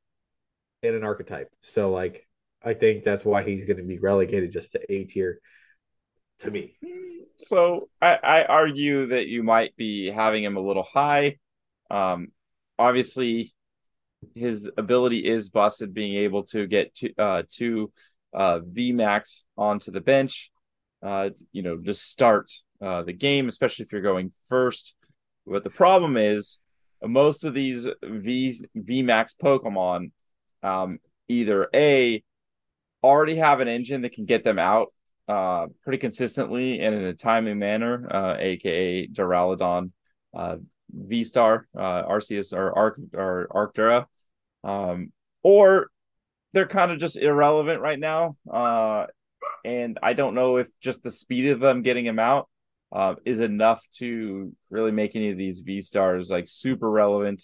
in 0.81 0.95
an 0.95 1.03
archetype. 1.03 1.49
So 1.61 1.91
like 1.91 2.27
I 2.63 2.73
think 2.73 3.03
that's 3.03 3.25
why 3.25 3.43
he's 3.43 3.65
going 3.65 3.77
to 3.77 3.83
be 3.83 3.99
relegated 3.99 4.51
just 4.51 4.73
to 4.73 4.91
A 4.91 5.05
tier 5.05 5.39
to 6.39 6.51
me. 6.51 6.75
So 7.37 7.89
I, 8.01 8.15
I 8.15 8.45
argue 8.45 9.07
that 9.07 9.27
you 9.27 9.43
might 9.43 9.75
be 9.75 10.09
having 10.11 10.43
him 10.43 10.57
a 10.57 10.61
little 10.61 10.83
high. 10.83 11.37
Um, 11.89 12.29
obviously 12.83 13.53
his 14.35 14.69
ability 14.77 15.19
is 15.19 15.49
busted 15.49 15.93
being 15.93 16.15
able 16.15 16.43
to 16.43 16.67
get 16.67 16.93
to 16.95 17.13
uh 17.17 17.43
two 17.49 17.91
uh 18.33 18.59
VMAX 18.59 19.43
onto 19.57 19.89
the 19.91 20.01
bench 20.01 20.51
uh 21.01 21.29
you 21.51 21.61
know 21.61 21.77
to 21.77 21.93
start 21.93 22.51
uh 22.81 23.03
the 23.03 23.13
game 23.13 23.47
especially 23.47 23.83
if 23.85 23.91
you're 23.91 24.01
going 24.11 24.31
first. 24.49 24.95
But 25.45 25.63
the 25.63 25.69
problem 25.69 26.17
is 26.17 26.59
most 27.01 27.43
of 27.43 27.53
these 27.53 27.87
V 28.03 28.65
VMAX 28.75 29.27
Pokemon 29.41 30.11
um 30.61 30.99
either 31.27 31.69
a 31.73 32.23
already 33.01 33.35
have 33.35 33.59
an 33.59 33.67
engine 33.67 34.01
that 34.01 34.13
can 34.13 34.25
get 34.25 34.43
them 34.43 34.59
out 34.59 34.87
uh 35.27 35.67
pretty 35.83 35.99
consistently 35.99 36.79
and 36.81 36.95
in 36.95 37.03
a 37.03 37.13
timely 37.13 37.53
manner 37.53 37.93
uh 38.11 38.35
aka 38.39 39.07
Duraludon 39.07 39.91
uh 40.33 40.57
V 40.93 41.23
Star, 41.23 41.67
uh, 41.75 42.03
Arceus, 42.03 42.53
or 42.53 42.77
Arc 42.77 42.99
or 43.13 43.47
Arctura, 43.51 44.05
um, 44.63 45.11
or 45.41 45.87
they're 46.53 46.67
kind 46.67 46.91
of 46.91 46.99
just 46.99 47.17
irrelevant 47.17 47.81
right 47.81 47.99
now. 47.99 48.37
Uh, 48.51 49.07
and 49.65 49.97
I 50.03 50.13
don't 50.13 50.35
know 50.35 50.57
if 50.57 50.67
just 50.79 51.03
the 51.03 51.11
speed 51.11 51.49
of 51.49 51.59
them 51.59 51.81
getting 51.81 52.05
them 52.05 52.19
out 52.19 52.49
uh, 52.91 53.15
is 53.25 53.39
enough 53.39 53.83
to 53.93 54.53
really 54.69 54.91
make 54.91 55.15
any 55.15 55.31
of 55.31 55.37
these 55.37 55.61
V 55.61 55.81
stars 55.81 56.29
like 56.29 56.47
super 56.47 56.89
relevant 56.89 57.43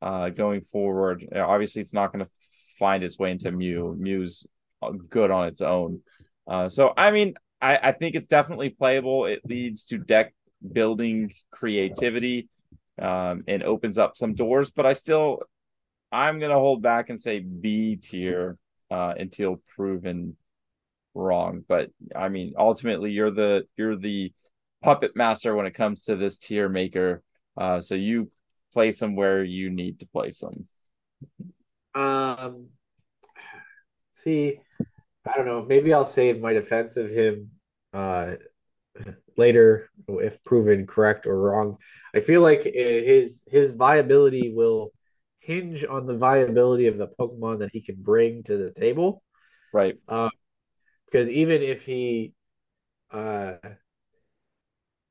uh, 0.00 0.28
going 0.28 0.60
forward. 0.60 1.26
Obviously, 1.34 1.80
it's 1.80 1.94
not 1.94 2.12
going 2.12 2.24
to 2.24 2.30
find 2.78 3.02
its 3.02 3.18
way 3.18 3.32
into 3.32 3.50
Mew. 3.50 3.96
Mew's 3.98 4.46
good 5.08 5.30
on 5.30 5.48
its 5.48 5.60
own. 5.60 6.02
Uh, 6.46 6.68
so, 6.68 6.92
I 6.96 7.10
mean, 7.10 7.34
I, 7.60 7.78
I 7.82 7.92
think 7.92 8.14
it's 8.14 8.26
definitely 8.28 8.70
playable. 8.70 9.26
It 9.26 9.40
leads 9.44 9.86
to 9.86 9.98
deck 9.98 10.34
building 10.72 11.32
creativity 11.50 12.48
um, 13.00 13.44
and 13.46 13.62
opens 13.62 13.98
up 13.98 14.16
some 14.16 14.34
doors. 14.34 14.70
But 14.70 14.86
I 14.86 14.92
still, 14.92 15.40
I'm 16.12 16.38
gonna 16.38 16.54
hold 16.54 16.82
back 16.82 17.10
and 17.10 17.20
say 17.20 17.40
B 17.40 17.96
tier 17.96 18.58
uh, 18.90 19.14
until 19.18 19.62
proven 19.74 20.36
wrong. 21.14 21.64
But 21.66 21.90
I 22.14 22.28
mean, 22.28 22.54
ultimately, 22.58 23.10
you're 23.10 23.30
the 23.30 23.66
you're 23.76 23.96
the 23.96 24.32
puppet 24.82 25.16
master 25.16 25.54
when 25.54 25.66
it 25.66 25.74
comes 25.74 26.04
to 26.04 26.16
this 26.16 26.38
tier 26.38 26.68
maker. 26.68 27.22
Uh, 27.56 27.80
so 27.80 27.94
you 27.94 28.30
place 28.72 29.00
them 29.00 29.16
where 29.16 29.42
you 29.42 29.70
need 29.70 30.00
to 30.00 30.06
place 30.06 30.40
them. 30.40 30.66
Um, 31.94 32.68
see, 34.12 34.60
I 35.26 35.36
don't 35.36 35.46
know. 35.46 35.64
Maybe 35.64 35.94
I'll 35.94 36.04
save 36.04 36.40
my 36.40 36.52
defense 36.52 36.96
of 36.96 37.10
him 37.10 37.50
uh, 37.92 38.34
later 39.36 39.90
if 40.08 40.42
proven 40.44 40.86
correct 40.86 41.26
or 41.26 41.38
wrong. 41.38 41.78
I 42.14 42.20
feel 42.20 42.40
like 42.40 42.64
his 42.64 43.42
his 43.46 43.72
viability 43.72 44.52
will 44.54 44.92
hinge 45.40 45.84
on 45.84 46.06
the 46.06 46.16
viability 46.16 46.86
of 46.86 46.98
the 46.98 47.08
Pokemon 47.08 47.60
that 47.60 47.70
he 47.72 47.80
can 47.80 47.96
bring 47.96 48.42
to 48.44 48.56
the 48.56 48.70
table. 48.70 49.22
Right. 49.72 49.96
Uh, 50.08 50.30
because 51.06 51.30
even 51.30 51.62
if 51.62 51.82
he 51.82 52.34
uh 53.10 53.54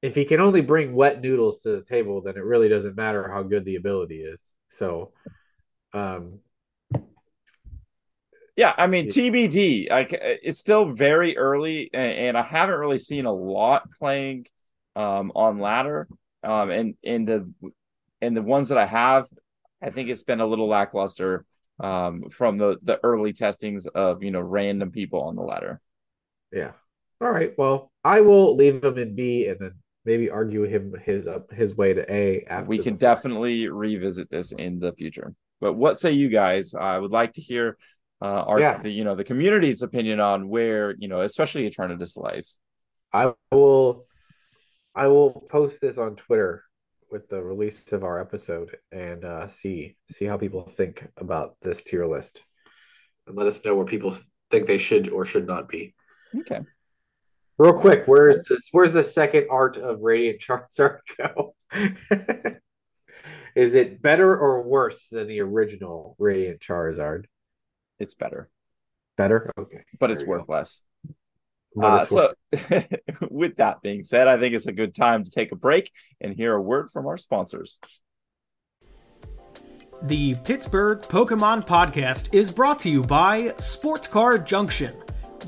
if 0.01 0.13
he 0.13 0.25
can 0.25 0.39
only 0.39 0.61
bring 0.61 0.93
wet 0.93 1.21
noodles 1.21 1.61
to 1.61 1.71
the 1.71 1.83
table, 1.83 2.21
then 2.21 2.35
it 2.35 2.43
really 2.43 2.69
doesn't 2.69 2.95
matter 2.95 3.27
how 3.31 3.41
good 3.41 3.65
the 3.65 3.77
ability 3.77 4.17
is. 4.17 4.53
So 4.69 5.13
um 5.93 6.39
yeah, 8.55 8.73
I 8.77 8.87
mean 8.87 9.07
TBD. 9.07 9.89
Like 9.89 10.09
it's 10.11 10.59
still 10.59 10.91
very 10.91 11.37
early, 11.37 11.89
and, 11.93 12.11
and 12.11 12.37
I 12.37 12.43
haven't 12.43 12.79
really 12.79 12.97
seen 12.97 13.25
a 13.25 13.33
lot 13.33 13.89
playing 13.99 14.47
um, 14.95 15.31
on 15.35 15.59
ladder. 15.59 16.07
Um, 16.43 16.69
and 16.69 16.95
and 17.03 17.27
the 17.27 17.51
and 18.21 18.37
the 18.37 18.41
ones 18.41 18.69
that 18.69 18.77
I 18.77 18.85
have, 18.85 19.27
I 19.81 19.89
think 19.89 20.09
it's 20.09 20.23
been 20.23 20.41
a 20.41 20.45
little 20.45 20.67
lackluster 20.67 21.45
um, 21.79 22.29
from 22.29 22.57
the 22.57 22.77
the 22.81 22.99
early 23.03 23.33
testings 23.33 23.87
of 23.87 24.23
you 24.23 24.31
know 24.31 24.41
random 24.41 24.91
people 24.91 25.21
on 25.23 25.35
the 25.35 25.41
ladder. 25.41 25.81
Yeah, 26.53 26.71
All 27.19 27.31
right. 27.31 27.53
Well, 27.57 27.91
I 28.03 28.21
will 28.21 28.55
leave 28.55 28.83
him 28.83 28.97
in 28.97 29.15
B 29.15 29.47
and 29.47 29.59
then 29.59 29.73
maybe 30.05 30.29
argue 30.29 30.63
him 30.63 30.95
his 31.03 31.27
up 31.27 31.47
uh, 31.51 31.55
his 31.55 31.75
way 31.75 31.93
to 31.93 32.13
A 32.13 32.45
after. 32.47 32.69
We 32.69 32.77
can 32.77 32.95
definitely 32.95 33.67
revisit 33.67 34.29
this 34.29 34.51
in 34.53 34.79
the 34.79 34.93
future. 34.93 35.33
But 35.59 35.73
what 35.73 35.99
say 35.99 36.11
you 36.11 36.29
guys? 36.29 36.73
I 36.73 36.97
would 36.97 37.11
like 37.11 37.33
to 37.33 37.41
hear 37.41 37.77
uh, 38.21 38.25
our 38.25 38.59
yeah. 38.59 38.81
the, 38.81 38.89
you 38.89 39.03
know 39.03 39.15
the 39.15 39.23
community's 39.23 39.81
opinion 39.81 40.19
on 40.19 40.47
where 40.47 40.95
you 40.97 41.07
know 41.07 41.21
especially 41.21 41.69
Eternatus 41.69 42.17
lies. 42.17 42.57
I 43.13 43.33
will 43.51 44.05
I 44.93 45.07
will 45.07 45.45
post 45.49 45.81
this 45.81 45.97
on 45.97 46.15
Twitter 46.15 46.63
with 47.11 47.29
the 47.29 47.41
release 47.41 47.91
of 47.91 48.03
our 48.03 48.19
episode 48.19 48.75
and 48.91 49.23
uh, 49.23 49.47
see 49.47 49.95
see 50.11 50.25
how 50.25 50.37
people 50.37 50.63
think 50.63 51.07
about 51.17 51.55
this 51.61 51.83
tier 51.83 52.05
list 52.05 52.43
and 53.27 53.35
let 53.35 53.47
us 53.47 53.63
know 53.63 53.75
where 53.75 53.85
people 53.85 54.15
think 54.51 54.67
they 54.67 54.77
should 54.77 55.09
or 55.09 55.25
should 55.25 55.47
not 55.47 55.67
be. 55.67 55.93
Okay. 56.39 56.61
Real 57.57 57.73
quick, 57.73 58.03
where's 58.05 58.45
this? 58.47 58.67
Where's 58.71 58.91
the 58.91 59.03
second 59.03 59.47
art 59.49 59.77
of 59.77 60.01
Radiant 60.01 60.41
Charizard 60.41 60.99
go? 61.17 61.55
Is 63.55 63.75
it 63.75 64.01
better 64.01 64.37
or 64.37 64.63
worse 64.63 65.07
than 65.09 65.27
the 65.27 65.39
original 65.39 66.17
Radiant 66.19 66.59
Charizard? 66.59 67.25
It's 67.99 68.13
better. 68.13 68.49
Better, 69.17 69.51
okay, 69.57 69.83
but 69.99 70.07
there 70.07 70.17
it's 70.17 70.25
worth 70.25 70.47
go. 70.47 70.53
less. 70.53 70.83
Uh, 71.81 72.05
so, 72.05 72.33
with 73.29 73.57
that 73.57 73.81
being 73.81 74.03
said, 74.03 74.27
I 74.27 74.39
think 74.39 74.55
it's 74.55 74.67
a 74.67 74.71
good 74.71 74.95
time 74.95 75.23
to 75.23 75.31
take 75.31 75.51
a 75.51 75.55
break 75.55 75.91
and 76.21 76.33
hear 76.35 76.53
a 76.53 76.61
word 76.61 76.89
from 76.91 77.05
our 77.07 77.17
sponsors. 77.17 77.79
The 80.03 80.35
Pittsburgh 80.43 80.99
Pokemon 81.01 81.65
Podcast 81.65 82.33
is 82.33 82.51
brought 82.51 82.79
to 82.79 82.89
you 82.89 83.01
by 83.01 83.53
Sports 83.57 84.07
Card 84.07 84.45
Junction. 84.45 84.93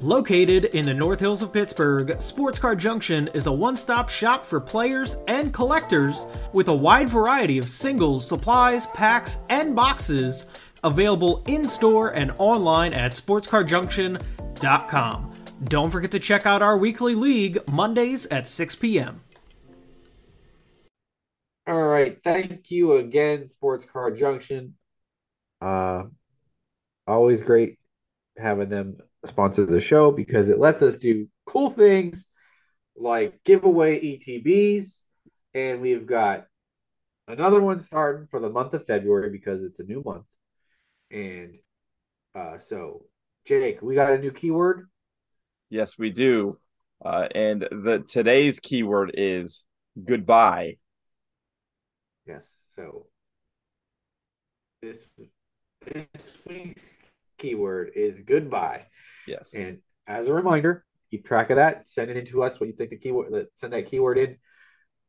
Located 0.02 0.66
in 0.66 0.86
the 0.86 0.93
North 0.93 1.20
Hills 1.20 1.41
of 1.41 1.52
Pittsburgh, 1.52 2.22
Sports 2.22 2.60
Card 2.60 2.78
Junction 2.78 3.30
is 3.34 3.48
a 3.48 3.52
one 3.52 3.76
stop 3.76 4.10
shop 4.10 4.45
for 4.45 4.62
players 4.62 5.18
and 5.28 5.54
collectors 5.54 6.28
with 6.54 6.68
a 6.68 6.76
wide 6.76 7.10
variety 7.10 7.58
of 7.58 7.68
singles, 7.68 8.28
supplies, 8.28 8.86
packs, 8.88 9.39
and 9.50 9.76
boxes 9.76 10.45
available 10.88 11.43
in 11.47 11.67
store 11.67 12.09
and 12.09 12.31
online 12.38 12.93
at 12.93 13.11
sportscardjunction.com. 13.11 15.33
Don't 15.65 15.89
forget 15.89 16.11
to 16.11 16.19
check 16.19 16.45
out 16.45 16.61
our 16.61 16.77
weekly 16.77 17.15
league 17.15 17.59
Mondays 17.71 18.25
at 18.27 18.47
6 18.47 18.75
p.m. 18.75 19.21
All 21.67 21.83
right. 21.83 22.17
Thank 22.23 22.71
you 22.71 22.93
again, 22.93 23.47
Sports 23.47 23.85
Card 23.91 24.17
Junction. 24.17 24.75
Uh, 25.61 26.03
always 27.05 27.41
great 27.41 27.77
having 28.38 28.69
them 28.69 28.97
sponsor 29.25 29.65
the 29.65 29.81
show 29.81 30.11
because 30.11 30.49
it 30.49 30.59
lets 30.59 30.81
us 30.81 30.95
do 30.95 31.27
cool 31.45 31.69
things 31.69 32.25
like 32.95 33.43
give 33.43 33.63
away 33.63 33.99
ETBs. 33.99 35.01
And 35.53 35.81
we've 35.81 36.05
got 36.05 36.45
another 37.27 37.59
one 37.59 37.79
starting 37.79 38.27
for 38.27 38.39
the 38.39 38.49
month 38.49 38.73
of 38.73 38.85
February 38.85 39.29
because 39.29 39.63
it's 39.63 39.79
a 39.79 39.83
new 39.83 40.03
month. 40.05 40.25
And 41.12 41.55
uh, 42.36 42.58
so, 42.58 43.05
Jake, 43.45 43.82
we 43.82 43.95
got 43.95 44.14
a 44.14 44.18
new 44.18 44.32
keyword. 44.32 44.88
Yes, 45.70 45.97
we 45.97 46.10
do. 46.10 46.60
Uh, 47.03 47.28
and 47.34 47.62
the 47.62 48.03
today's 48.08 48.60
keyword 48.60 49.12
is 49.14 49.66
goodbye. 50.03 50.78
Yes. 52.26 52.55
So 52.76 53.08
this 54.82 55.08
this 55.86 56.38
week's 56.47 56.93
keyword 57.38 57.91
is 57.95 58.22
goodbye. 58.22 58.86
Yes. 59.28 59.53
And 59.53 59.80
as 60.08 60.28
a 60.28 60.34
reminder, 60.34 60.86
keep 61.12 61.26
track 61.26 61.49
of 61.49 61.58
that. 61.58 61.88
Send 61.88 62.10
it 62.10 62.18
in 62.18 62.26
to 62.26 62.43
us 62.43 62.60
what 62.60 62.68
you 62.68 62.76
think 62.76 62.89
the 62.89 62.97
keyword. 62.97 63.47
Send 63.55 63.74
that 63.74 63.88
keyword 63.88 64.18
in, 64.18 64.38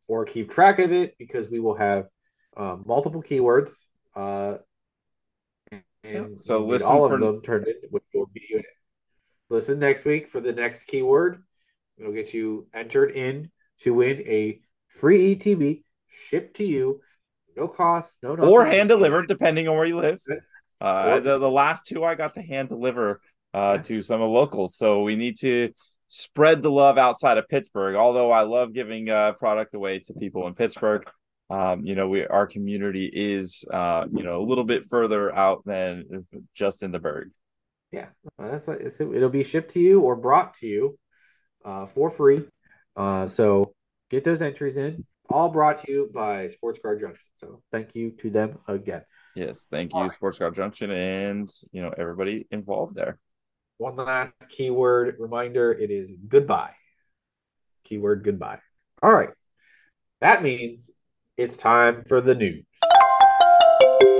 or 0.07 0.25
keep 0.25 0.51
track 0.51 0.79
of 0.79 0.93
it 0.93 1.17
because 1.19 1.49
we 1.49 1.61
will 1.61 1.77
have 1.77 2.07
um, 2.57 2.85
multiple 2.87 3.23
keywords. 3.23 3.85
Uh, 4.15 4.59
and 6.05 6.39
so 6.39 6.65
listen 6.65 6.89
all 6.89 7.09
for... 7.09 7.15
of 7.15 7.21
them 7.21 7.43
turned 7.43 7.67
in, 7.67 7.75
which 7.91 8.05
will 8.15 8.31
be 8.33 8.63
Listen 9.51 9.79
next 9.79 10.05
week 10.05 10.29
for 10.29 10.41
the 10.41 10.53
next 10.53 10.85
keyword. 10.85 11.43
It'll 11.97 12.13
get 12.13 12.35
you 12.35 12.67
entered 12.75 13.13
in 13.13 13.51
to 13.81 13.95
win 13.95 14.21
a 14.27 14.61
free 14.89 15.35
ETB 15.35 15.83
shipped 16.09 16.57
to 16.59 16.65
you, 16.65 17.01
no 17.57 17.67
cost, 17.67 18.19
no, 18.23 18.37
or 18.37 18.67
hand 18.67 18.91
delivered, 18.91 19.27
depending 19.27 19.67
on 19.67 19.77
where 19.77 19.87
you 19.87 19.97
live. 19.97 20.21
Uh, 20.81 21.21
the, 21.21 21.39
the 21.39 21.51
last 21.51 21.87
two 21.87 22.05
I 22.05 22.15
got 22.15 22.35
to 22.35 22.43
hand 22.43 22.69
deliver 22.69 23.21
uh, 23.55 23.79
to 23.79 24.03
some 24.03 24.21
of 24.21 24.27
the 24.27 24.35
locals. 24.35 24.77
So 24.77 25.03
we 25.03 25.17
need 25.17 25.39
to 25.39 25.73
spread 26.09 26.63
the 26.63 26.71
love 26.71 26.99
outside 26.99 27.39
of 27.39 27.49
Pittsburgh. 27.49 27.97
Although 27.97 28.31
I 28.31 28.43
love 28.43 28.75
giving 28.75 29.09
uh, 29.09 29.33
product 29.33 29.75
away 29.75 30.01
to 30.01 30.13
people 30.15 30.47
in 30.47 30.55
Pittsburgh, 30.55 31.09
um, 31.51 31.85
you 31.85 31.95
know, 31.95 32.09
we 32.09 32.27
our 32.27 32.47
community 32.47 33.11
is 33.13 33.65
uh, 33.73 34.07
you 34.11 34.23
know 34.23 34.43
a 34.43 34.45
little 34.45 34.65
bit 34.65 34.85
further 34.85 35.35
out 35.35 35.63
than 35.65 36.27
just 36.55 36.83
in 36.83 36.93
the 36.93 36.99
Burgh. 36.99 37.31
Yeah, 37.91 38.09
that's 38.39 38.67
what 38.67 38.83
it'll 38.83 39.31
be 39.31 39.45
shipped 39.45 39.73
to 39.73 39.81
you 39.81 40.01
or 40.01 40.15
brought 40.15 40.55
to 40.55 40.67
you 40.67 40.99
uh, 41.65 41.87
for 41.87 42.11
free. 42.11 42.45
Uh, 42.97 43.29
so 43.29 43.73
get 44.11 44.25
those 44.25 44.43
entries 44.43 44.77
in. 44.77 45.07
All 45.31 45.49
brought 45.49 45.83
to 45.85 45.93
you 45.93 46.11
by 46.13 46.49
Sports 46.49 46.81
Card 46.83 47.01
Junction. 47.01 47.25
So 47.37 47.63
thank 47.73 47.95
you 47.95 48.11
to 48.23 48.31
them 48.31 48.59
again. 48.67 49.03
Yes, 49.35 49.67
thank 49.71 49.95
you, 49.95 50.11
Sports 50.11 50.39
Card 50.39 50.55
Junction, 50.55 50.91
and 50.91 51.51
you 51.73 51.81
know 51.81 51.95
everybody 51.97 52.47
involved 52.51 52.95
there. 52.95 53.19
One 53.79 53.97
last 53.97 54.35
keyword 54.51 55.17
reminder: 55.19 55.73
it 55.73 55.91
is 55.91 56.15
goodbye. 56.29 56.75
Keyword 57.85 58.23
goodbye. 58.23 58.59
All 59.03 59.13
right, 59.13 59.31
that 60.21 60.43
means 60.43 60.91
it's 61.39 61.57
time 61.57 62.03
for 62.09 62.21
the 62.21 62.35
news. 62.35 62.65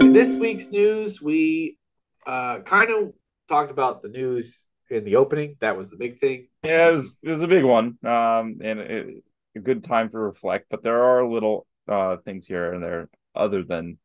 In 0.01 0.13
this 0.13 0.39
week's 0.39 0.69
news, 0.69 1.21
we 1.21 1.77
uh, 2.27 2.61
kind 2.61 2.91
of 2.91 3.13
talked 3.49 3.73
about 3.73 4.03
the 4.03 4.09
news 4.09 4.65
in 4.89 5.05
the 5.05 5.17
opening. 5.17 5.57
That 5.61 5.77
was 5.77 5.91
the 5.91 5.97
big 5.97 6.21
thing. 6.21 6.47
Yeah, 6.63 6.89
it 6.89 6.93
was 6.93 7.19
it 7.23 7.29
was 7.29 7.43
a 7.43 7.49
big 7.49 7.65
one, 7.65 7.99
um, 8.07 8.59
and 8.63 8.79
it, 8.79 9.25
a 9.57 9.59
good 9.59 9.83
time 9.83 10.11
to 10.11 10.19
reflect. 10.19 10.67
But 10.71 10.85
there 10.85 11.03
are 11.03 11.29
little 11.29 11.67
uh, 11.89 12.19
things 12.25 12.47
here 12.47 12.73
and 12.73 12.83
there 12.83 13.11
other 13.35 13.65
than 13.65 13.99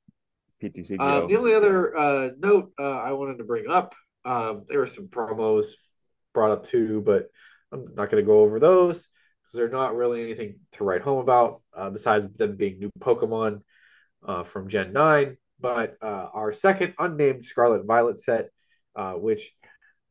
PTC. 0.61 0.97
Uh, 0.99 1.27
the 1.27 1.37
only 1.37 1.53
other 1.53 1.95
uh, 1.95 2.29
note 2.39 2.71
uh, 2.79 2.97
I 2.97 3.11
wanted 3.11 3.37
to 3.37 3.43
bring 3.43 3.69
up, 3.69 3.93
um, 4.25 4.63
there 4.67 4.79
were 4.79 4.87
some 4.87 5.07
promos 5.07 5.65
brought 6.33 6.51
up 6.51 6.65
too, 6.65 7.03
but 7.05 7.27
I'm 7.71 7.93
not 7.93 8.09
going 8.09 8.23
to 8.23 8.27
go 8.27 8.39
over 8.39 8.59
those 8.59 9.07
because 9.53 9.71
not 9.71 9.95
really 9.95 10.23
anything 10.23 10.55
to 10.73 10.83
write 10.83 11.01
home 11.01 11.19
about 11.19 11.61
uh, 11.75 11.89
besides 11.89 12.25
them 12.35 12.55
being 12.55 12.79
new 12.79 12.91
Pokemon 12.99 13.61
uh, 14.25 14.43
from 14.43 14.67
Gen 14.67 14.93
Nine. 14.93 15.37
But 15.59 15.95
uh, 16.01 16.29
our 16.33 16.51
second 16.51 16.93
unnamed 16.99 17.45
Scarlet 17.45 17.85
Violet 17.85 18.17
set 18.17 18.49
uh, 18.95 19.13
which, 19.13 19.51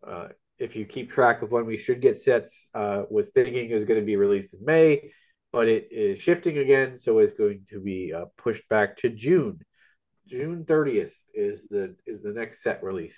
uh, 0.07 0.29
if 0.59 0.77
you 0.77 0.85
keep 0.85 1.11
track 1.11 1.43
of 1.43 1.53
when 1.53 1.67
we 1.67 1.77
should 1.77 2.01
get 2.01 2.21
sets, 2.21 2.69
uh, 2.75 3.03
was 3.11 3.31
thinking 3.31 3.71
is 3.71 3.85
going 3.85 4.01
to 4.01 4.07
be 4.07 4.17
released 4.17 4.55
in 4.55 4.65
May, 4.65 5.13
but 5.53 5.69
it 5.69 5.89
is 5.91 6.21
shifting 6.21 6.59
again, 6.59 6.97
so 6.97 7.19
it's 7.19 7.33
going 7.33 7.63
to 7.71 7.81
be 7.81 8.15
pushed 8.37 8.69
back 8.69 8.97
to 8.99 9.09
June. 9.09 9.61
June 10.27 10.65
30th 10.65 11.15
is 11.35 11.67
the 11.69 11.97
is 12.07 12.23
the 12.23 12.33
next 12.33 12.63
set 12.63 12.83
release. 12.83 13.17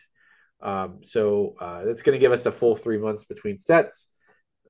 Um, 0.62 1.00
so 1.04 1.54
that's 1.84 2.02
going 2.02 2.16
to 2.16 2.20
give 2.20 2.32
us 2.32 2.46
a 2.46 2.52
full 2.52 2.76
three 2.76 2.98
months 2.98 3.24
between 3.24 3.58
sets. 3.58 4.08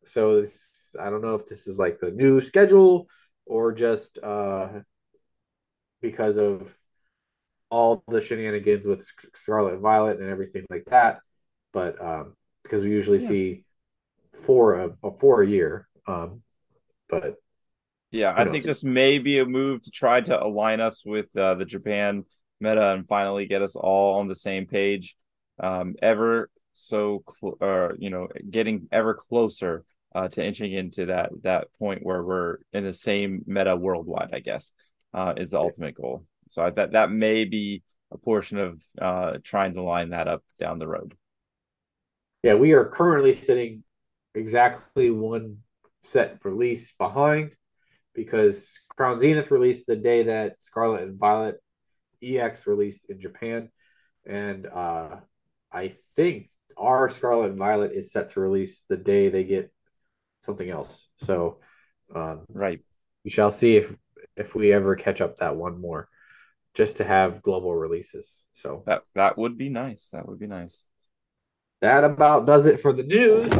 So 0.05 0.41
this, 0.41 0.74
I 0.97 1.11
don't 1.11 1.23
know 1.23 1.35
if 1.35 1.47
this 1.47 1.67
is 1.67 1.79
like 1.79 1.99
the 1.99 2.11
new 2.11 2.41
schedule 2.41 3.09
or 3.47 3.73
just 3.73 4.19
uh, 4.23 4.69
because 6.01 6.37
of 6.37 6.77
all 7.71 8.05
the 8.09 8.21
shenanigans 8.21 8.87
with 8.87 9.07
Scarlet 9.35 9.75
and 9.75 9.83
Violet 9.83 10.21
and 10.21 10.31
everything 10.31 10.65
like 10.71 10.85
that. 10.87 11.21
But 11.73 12.01
um, 12.03 12.35
because 12.63 12.83
we 12.83 12.91
usually 12.91 13.21
yeah. 13.21 13.29
see 13.29 13.65
four 14.33 14.75
a, 14.75 14.91
a 15.03 15.11
four 15.13 15.43
a 15.43 15.47
year. 15.47 15.89
Um, 16.07 16.43
but 17.09 17.37
yeah, 18.11 18.33
I 18.37 18.45
think 18.45 18.65
this 18.65 18.85
may 18.85 19.19
be 19.19 19.41
a 19.41 19.45
move 19.45 19.83
to 19.83 19.91
try 19.91 20.21
to 20.21 20.43
align 20.43 20.81
us 20.81 21.05
with 21.05 21.37
uh, 21.37 21.55
the 21.55 21.65
Japan 21.65 22.25
meta 22.61 22.93
and 22.93 23.09
finally 23.09 23.47
get 23.47 23.61
us 23.61 23.75
all 23.75 24.21
on 24.21 24.29
the 24.29 24.35
same 24.35 24.67
page. 24.67 25.17
Um, 25.61 25.95
ever 26.01 26.51
so, 26.75 27.23
cl- 27.29 27.57
or 27.61 27.97
you 27.99 28.11
know, 28.11 28.29
getting 28.49 28.89
ever 28.93 29.15
closer 29.15 29.85
uh, 30.15 30.29
to 30.29 30.45
inching 30.45 30.73
into 30.73 31.07
that 31.07 31.31
that 31.43 31.69
point 31.79 32.05
where 32.05 32.23
we're 32.23 32.59
in 32.73 32.85
the 32.85 32.95
same 32.95 33.43
meta 33.47 33.77
worldwide. 33.77 34.31
I 34.33 34.41
guess 34.41 34.73
uh, 35.13 35.35
is 35.37 35.51
the 35.51 35.59
ultimate 35.59 35.95
goal. 35.95 36.25
So 36.49 36.63
I, 36.63 36.71
that 36.71 36.93
that 36.93 37.11
may 37.11 37.45
be 37.45 37.83
a 38.13 38.19
portion 38.19 38.59
of 38.59 38.83
uh, 39.01 39.39
trying 39.43 39.75
to 39.75 39.83
line 39.83 40.11
that 40.11 40.29
up 40.29 40.43
down 40.59 40.79
the 40.79 40.89
road. 40.89 41.15
Yeah, 42.43 42.55
we 42.55 42.73
are 42.73 42.85
currently 42.85 43.33
sitting 43.33 43.83
exactly 44.35 45.11
one 45.11 45.59
set 46.03 46.39
release 46.45 46.93
behind 46.93 47.55
because 48.15 48.79
Crown 48.89 49.19
Zenith 49.19 49.51
released 49.51 49.87
the 49.87 49.97
day 49.97 50.25
that 50.25 50.63
Scarlet 50.63 51.03
and 51.03 51.19
Violet 51.19 51.57
EX 52.23 52.67
released 52.67 53.07
in 53.09 53.19
Japan, 53.19 53.71
and 54.27 54.67
uh, 54.67 55.17
I 55.73 55.93
think 56.15 56.51
our 56.77 57.09
Scarlet 57.09 57.51
and 57.51 57.59
Violet 57.59 57.93
is 57.93 58.13
set 58.13 58.31
to 58.31 58.41
release 58.41 58.83
the 58.89 58.97
day 58.97 59.29
they 59.29 59.45
get 59.45 59.73
something 60.45 60.69
else. 60.69 61.09
So 61.19 61.59
um, 62.15 62.43
right, 62.49 62.81
we 63.25 63.31
shall 63.31 63.51
see 63.51 63.77
if 63.77 63.95
if 64.37 64.55
we 64.55 64.73
ever 64.73 64.97
catch 64.97 65.21
up 65.21 65.39
that 65.39 65.57
one 65.57 65.81
more, 65.81 66.09
just 66.75 66.99
to 66.99 67.05
have 67.05 67.43
global 67.43 67.75
releases. 67.75 68.43
So 68.55 68.83
that 68.87 69.03
that 69.15 69.39
would 69.39 69.57
be 69.57 69.69
nice. 69.69 70.09
That 70.13 70.29
would 70.29 70.39
be 70.39 70.47
nice. 70.47 70.87
That 71.81 72.05
about 72.05 72.47
does 72.47 72.67
it 72.67 72.81
for 72.81 72.93
the 72.93 73.03
news. 73.03 73.53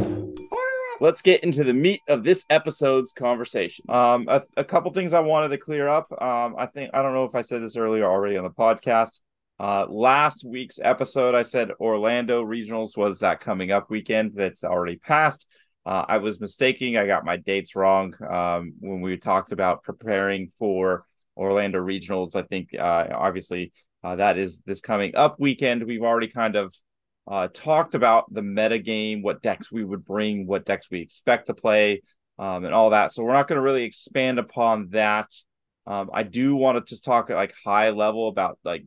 Let's 1.01 1.21
get 1.21 1.43
into 1.43 1.65
the 1.65 1.73
meat 1.73 1.99
of 2.07 2.23
this 2.23 2.45
episode's 2.49 3.11
conversation. 3.11 3.83
Um, 3.89 4.27
a, 4.29 4.41
a 4.55 4.63
couple 4.63 4.91
things 4.93 5.13
I 5.13 5.19
wanted 5.19 5.49
to 5.49 5.57
clear 5.57 5.89
up. 5.89 6.09
Um, 6.21 6.55
I 6.57 6.67
think 6.67 6.91
I 6.93 7.01
don't 7.01 7.13
know 7.13 7.25
if 7.25 7.35
I 7.35 7.41
said 7.41 7.61
this 7.61 7.75
earlier 7.75 8.05
already 8.05 8.37
on 8.37 8.43
the 8.43 8.49
podcast. 8.49 9.19
Uh, 9.59 9.85
last 9.89 10.45
week's 10.45 10.79
episode, 10.81 11.35
I 11.35 11.43
said 11.43 11.71
Orlando 11.79 12.43
Regionals 12.43 12.97
was 12.97 13.19
that 13.19 13.39
coming 13.39 13.71
up 13.71 13.89
weekend 13.89 14.33
that's 14.35 14.63
already 14.63 14.97
passed. 14.97 15.45
Uh, 15.85 16.05
I 16.07 16.17
was 16.17 16.39
mistaking. 16.39 16.97
I 16.97 17.05
got 17.05 17.25
my 17.25 17.37
dates 17.37 17.75
wrong 17.75 18.15
um, 18.27 18.73
when 18.79 19.01
we 19.01 19.17
talked 19.17 19.51
about 19.51 19.83
preparing 19.83 20.49
for 20.57 21.05
Orlando 21.37 21.79
Regionals. 21.79 22.35
I 22.35 22.41
think 22.41 22.69
uh, 22.73 23.07
obviously 23.13 23.71
uh, 24.03 24.15
that 24.15 24.37
is 24.37 24.61
this 24.65 24.81
coming 24.81 25.15
up 25.15 25.39
weekend. 25.39 25.83
We've 25.83 26.01
already 26.01 26.27
kind 26.27 26.55
of 26.55 26.75
uh, 27.27 27.47
talked 27.53 27.95
about 27.95 28.31
the 28.33 28.41
meta 28.41 28.79
game, 28.79 29.21
what 29.21 29.41
decks 29.41 29.71
we 29.71 29.83
would 29.83 30.05
bring, 30.05 30.47
what 30.47 30.65
decks 30.65 30.89
we 30.89 31.01
expect 31.01 31.47
to 31.47 31.53
play, 31.53 32.01
um, 32.39 32.65
and 32.65 32.73
all 32.73 32.91
that. 32.91 33.13
So 33.13 33.23
we're 33.23 33.33
not 33.33 33.47
going 33.47 33.57
to 33.57 33.63
really 33.63 33.83
expand 33.83 34.39
upon 34.39 34.89
that. 34.89 35.31
Um, 35.87 36.09
I 36.13 36.23
do 36.23 36.55
want 36.55 36.77
to 36.77 36.89
just 36.89 37.03
talk 37.03 37.29
at 37.29 37.35
like 37.35 37.53
high 37.63 37.91
level 37.91 38.27
about 38.27 38.57
like 38.63 38.85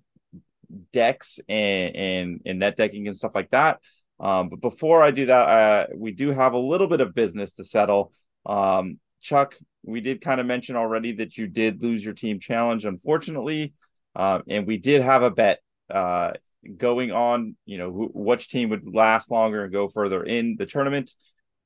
decks 0.92 1.38
and, 1.49 1.96
and, 1.96 2.40
and 2.44 2.59
net 2.59 2.76
decking 2.76 3.07
and 3.07 3.16
stuff 3.16 3.32
like 3.34 3.51
that. 3.51 3.78
Um, 4.21 4.49
but 4.49 4.61
before 4.61 5.03
I 5.03 5.11
do 5.11 5.27
that, 5.27 5.49
uh, 5.49 5.87
we 5.95 6.12
do 6.12 6.33
have 6.33 6.53
a 6.53 6.59
little 6.59 6.89
bit 6.89 7.01
of 7.01 7.14
business 7.14 7.55
to 7.55 7.64
settle. 7.64 8.12
Um, 8.47 8.99
Chuck, 9.21 9.55
we 9.85 10.01
did 10.01 10.21
kind 10.21 10.41
of 10.41 10.47
mention 10.47 10.77
already 10.77 11.12
that 11.16 11.37
you 11.37 11.47
did 11.47 11.83
lose 11.83 12.05
your 12.05 12.14
team 12.14 12.41
challenge, 12.41 12.85
unfortunately, 12.85 13.75
uh, 14.16 14.41
and 14.49 14.66
we 14.66 14.79
did 14.79 15.03
have 15.03 15.23
a 15.23 15.31
bet 15.31 15.61
uh, 15.93 16.33
going 16.77 17.12
on. 17.12 17.57
You 17.64 17.79
know, 17.79 17.91
wh- 17.91 18.16
which 18.16 18.49
team 18.49 18.71
would 18.71 18.87
last 18.87 19.31
longer 19.31 19.64
and 19.64 19.73
go 19.73 19.89
further 19.89 20.23
in 20.23 20.57
the 20.59 20.66
tournament. 20.66 21.12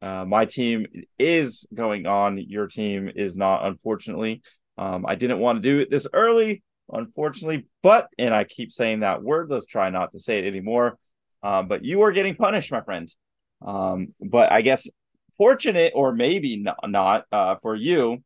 Uh, 0.00 0.24
my 0.24 0.44
team 0.44 0.86
is 1.18 1.64
going 1.72 2.06
on. 2.06 2.36
Your 2.38 2.66
team 2.66 3.10
is 3.14 3.36
not, 3.36 3.64
unfortunately. 3.64 4.42
Um, 4.76 5.06
I 5.06 5.14
didn't 5.14 5.38
want 5.38 5.62
to 5.62 5.68
do 5.68 5.78
it 5.78 5.90
this 5.90 6.08
early, 6.12 6.62
unfortunately. 6.90 7.66
But, 7.82 8.08
and 8.18 8.34
I 8.34 8.44
keep 8.44 8.72
saying 8.72 9.00
that 9.00 9.22
word, 9.22 9.48
let's 9.48 9.66
try 9.66 9.90
not 9.90 10.12
to 10.12 10.18
say 10.18 10.38
it 10.38 10.44
anymore. 10.44 10.98
Um, 11.42 11.68
but 11.68 11.84
you 11.84 12.02
are 12.02 12.12
getting 12.12 12.34
punished, 12.34 12.70
my 12.70 12.82
friend. 12.82 13.08
Um, 13.64 14.08
but 14.20 14.52
I 14.52 14.62
guess 14.62 14.88
fortunate 15.36 15.92
or 15.94 16.12
maybe 16.12 16.56
not, 16.56 16.78
not 16.88 17.24
uh, 17.32 17.56
for 17.62 17.74
you 17.74 18.22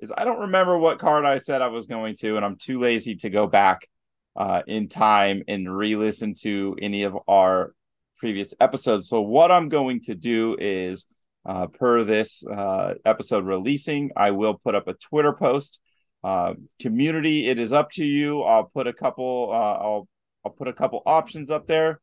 is 0.00 0.12
I 0.16 0.24
don't 0.24 0.40
remember 0.40 0.78
what 0.78 0.98
card 0.98 1.24
I 1.24 1.38
said 1.38 1.62
I 1.62 1.68
was 1.68 1.86
going 1.86 2.16
to, 2.20 2.36
and 2.36 2.44
I'm 2.44 2.56
too 2.56 2.78
lazy 2.78 3.16
to 3.16 3.30
go 3.30 3.46
back 3.46 3.88
uh, 4.36 4.62
in 4.66 4.88
time 4.88 5.42
and 5.48 5.74
re-listen 5.74 6.34
to 6.42 6.76
any 6.80 7.04
of 7.04 7.16
our 7.26 7.72
previous 8.18 8.52
episodes. 8.60 9.08
So 9.08 9.20
what 9.20 9.50
I'm 9.50 9.68
going 9.68 10.02
to 10.02 10.14
do 10.14 10.56
is, 10.58 11.06
uh, 11.46 11.68
per 11.68 12.02
this 12.02 12.44
uh, 12.46 12.94
episode 13.04 13.46
releasing, 13.46 14.10
I 14.16 14.32
will 14.32 14.54
put 14.54 14.74
up 14.74 14.88
a 14.88 14.94
Twitter 14.94 15.32
post 15.32 15.80
uh, 16.26 16.54
community, 16.80 17.48
it 17.48 17.56
is 17.56 17.72
up 17.72 17.92
to 17.92 18.04
you. 18.04 18.42
I'll 18.42 18.64
put 18.64 18.88
a 18.88 18.92
couple. 18.92 19.50
Uh, 19.52 19.54
I'll 19.56 20.08
I'll 20.44 20.50
put 20.50 20.66
a 20.66 20.72
couple 20.72 21.00
options 21.06 21.50
up 21.50 21.68
there. 21.68 22.00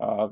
Uh, 0.00 0.28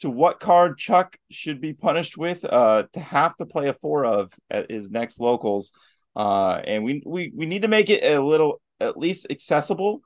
to 0.00 0.10
what 0.10 0.40
card 0.40 0.78
Chuck 0.78 1.16
should 1.30 1.60
be 1.60 1.72
punished 1.72 2.18
with? 2.18 2.44
Uh, 2.44 2.84
to 2.92 3.00
have 3.00 3.36
to 3.36 3.46
play 3.46 3.68
a 3.68 3.74
four 3.74 4.04
of 4.04 4.32
at 4.50 4.70
his 4.70 4.90
next 4.90 5.20
locals, 5.20 5.72
uh, 6.16 6.60
and 6.64 6.84
we 6.84 7.02
we 7.06 7.32
we 7.34 7.46
need 7.46 7.62
to 7.62 7.68
make 7.68 7.88
it 7.88 8.02
a 8.02 8.20
little 8.20 8.60
at 8.80 8.98
least 8.98 9.28
accessible. 9.30 10.02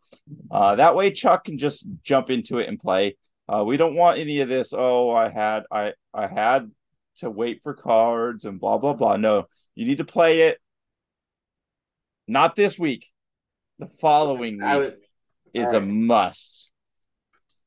Uh, 0.51 0.75
that 0.75 0.95
way 0.95 1.11
Chuck 1.11 1.45
can 1.45 1.57
just 1.57 1.87
jump 2.03 2.31
into 2.31 2.59
it 2.59 2.69
and 2.69 2.79
play. 2.79 3.17
Uh, 3.49 3.65
we 3.65 3.77
don't 3.77 3.95
want 3.95 4.19
any 4.19 4.41
of 4.41 4.49
this. 4.49 4.75
Oh, 4.77 5.11
I 5.11 5.31
had 5.31 5.63
I 5.71 5.95
I 6.13 6.27
had 6.27 6.71
to 7.19 7.31
wait 7.31 7.63
for 7.63 7.73
cards 7.73 8.45
and 8.45 8.61
blah 8.61 8.77
blah 8.77 8.93
blah. 8.93 9.17
No, 9.17 9.47
you 9.75 9.87
need 9.87 9.99
to 9.99 10.05
play 10.05 10.43
it 10.43 10.59
not 12.29 12.55
this 12.57 12.79
week. 12.79 13.11
The 13.79 13.87
following 13.87 14.59
week 14.59 14.79
would, 14.79 14.97
is 15.55 15.67
right. 15.67 15.77
a 15.77 15.81
must. 15.81 16.71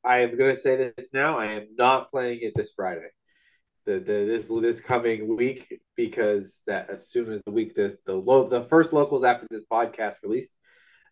I 0.03 0.19
am 0.19 0.37
going 0.37 0.55
to 0.55 0.59
say 0.59 0.91
this 0.97 1.09
now. 1.13 1.37
I 1.37 1.53
am 1.53 1.67
not 1.77 2.11
playing 2.11 2.39
it 2.41 2.53
this 2.55 2.71
Friday. 2.75 3.07
The, 3.85 3.93
the 3.93 4.25
this 4.25 4.47
this 4.47 4.81
coming 4.81 5.35
week 5.35 5.81
because 5.95 6.61
that 6.67 6.89
as 6.89 7.09
soon 7.09 7.31
as 7.31 7.41
the 7.45 7.51
week 7.51 7.73
this 7.73 7.97
the 8.05 8.13
low 8.13 8.43
the 8.43 8.61
first 8.61 8.93
locals 8.93 9.23
after 9.23 9.47
this 9.49 9.63
podcast 9.71 10.15
released 10.21 10.51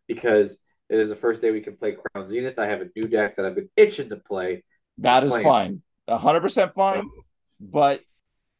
because 0.07 0.57
it 0.89 0.99
is 0.99 1.09
the 1.09 1.15
first 1.15 1.41
day 1.41 1.51
we 1.51 1.61
can 1.61 1.75
play 1.75 1.95
Crown 1.95 2.25
Zenith. 2.25 2.59
I 2.59 2.67
have 2.67 2.81
a 2.81 2.88
new 2.95 3.07
deck 3.07 3.38
that 3.38 3.45
I've 3.45 3.55
been 3.55 3.69
itching 3.75 4.09
to 4.09 4.17
play. 4.17 4.63
That 4.99 5.23
is 5.23 5.35
fine, 5.35 5.81
hundred 6.07 6.41
percent 6.41 6.73
fine. 6.75 7.09
But 7.59 8.01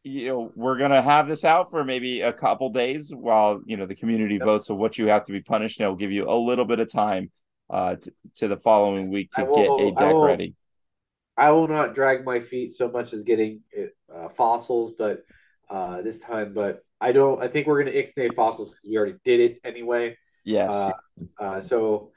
you 0.04 0.28
know 0.30 0.52
we're 0.56 0.78
gonna 0.78 1.02
have 1.02 1.28
this 1.28 1.46
out 1.46 1.70
for 1.70 1.84
maybe 1.84 2.22
a 2.22 2.34
couple 2.34 2.72
days 2.72 3.12
while 3.14 3.62
you 3.66 3.78
know 3.78 3.86
the 3.86 3.96
community 3.96 4.36
yep. 4.36 4.44
votes. 4.44 4.68
So 4.68 4.74
what 4.74 4.98
you 4.98 5.08
have 5.08 5.26
to 5.26 5.32
be 5.32 5.42
punished, 5.42 5.80
and 5.80 5.86
it'll 5.86 5.96
give 5.96 6.12
you 6.12 6.30
a 6.30 6.36
little 6.36 6.66
bit 6.66 6.80
of 6.80 6.92
time 6.92 7.30
uh 7.70 7.96
to, 7.96 8.14
to 8.36 8.48
the 8.48 8.58
following 8.58 9.12
week 9.12 9.32
to 9.32 9.44
will, 9.44 9.56
get 9.56 9.88
a 9.88 9.92
deck 9.96 10.14
will, 10.14 10.26
ready. 10.26 10.56
I 11.36 11.52
will 11.52 11.68
not 11.68 11.94
drag 11.94 12.26
my 12.26 12.40
feet 12.40 12.74
so 12.74 12.90
much 12.90 13.14
as 13.14 13.24
getting 13.24 13.62
uh, 14.14 14.30
fossils, 14.30 14.94
but 14.98 15.24
uh 15.70 16.02
this 16.02 16.20
time, 16.20 16.54
but 16.54 16.84
I 17.00 17.12
don't. 17.12 17.42
I 17.42 17.48
think 17.48 17.68
we're 17.68 17.84
gonna 17.84 17.96
ixnay 17.96 18.34
fossils 18.36 18.72
because 18.72 18.90
we 18.90 18.98
already 18.98 19.16
did 19.24 19.40
it 19.40 19.60
anyway. 19.64 20.18
Yes. 20.44 20.72
Uh, 20.72 20.94
uh, 21.40 21.62
so 21.62 22.12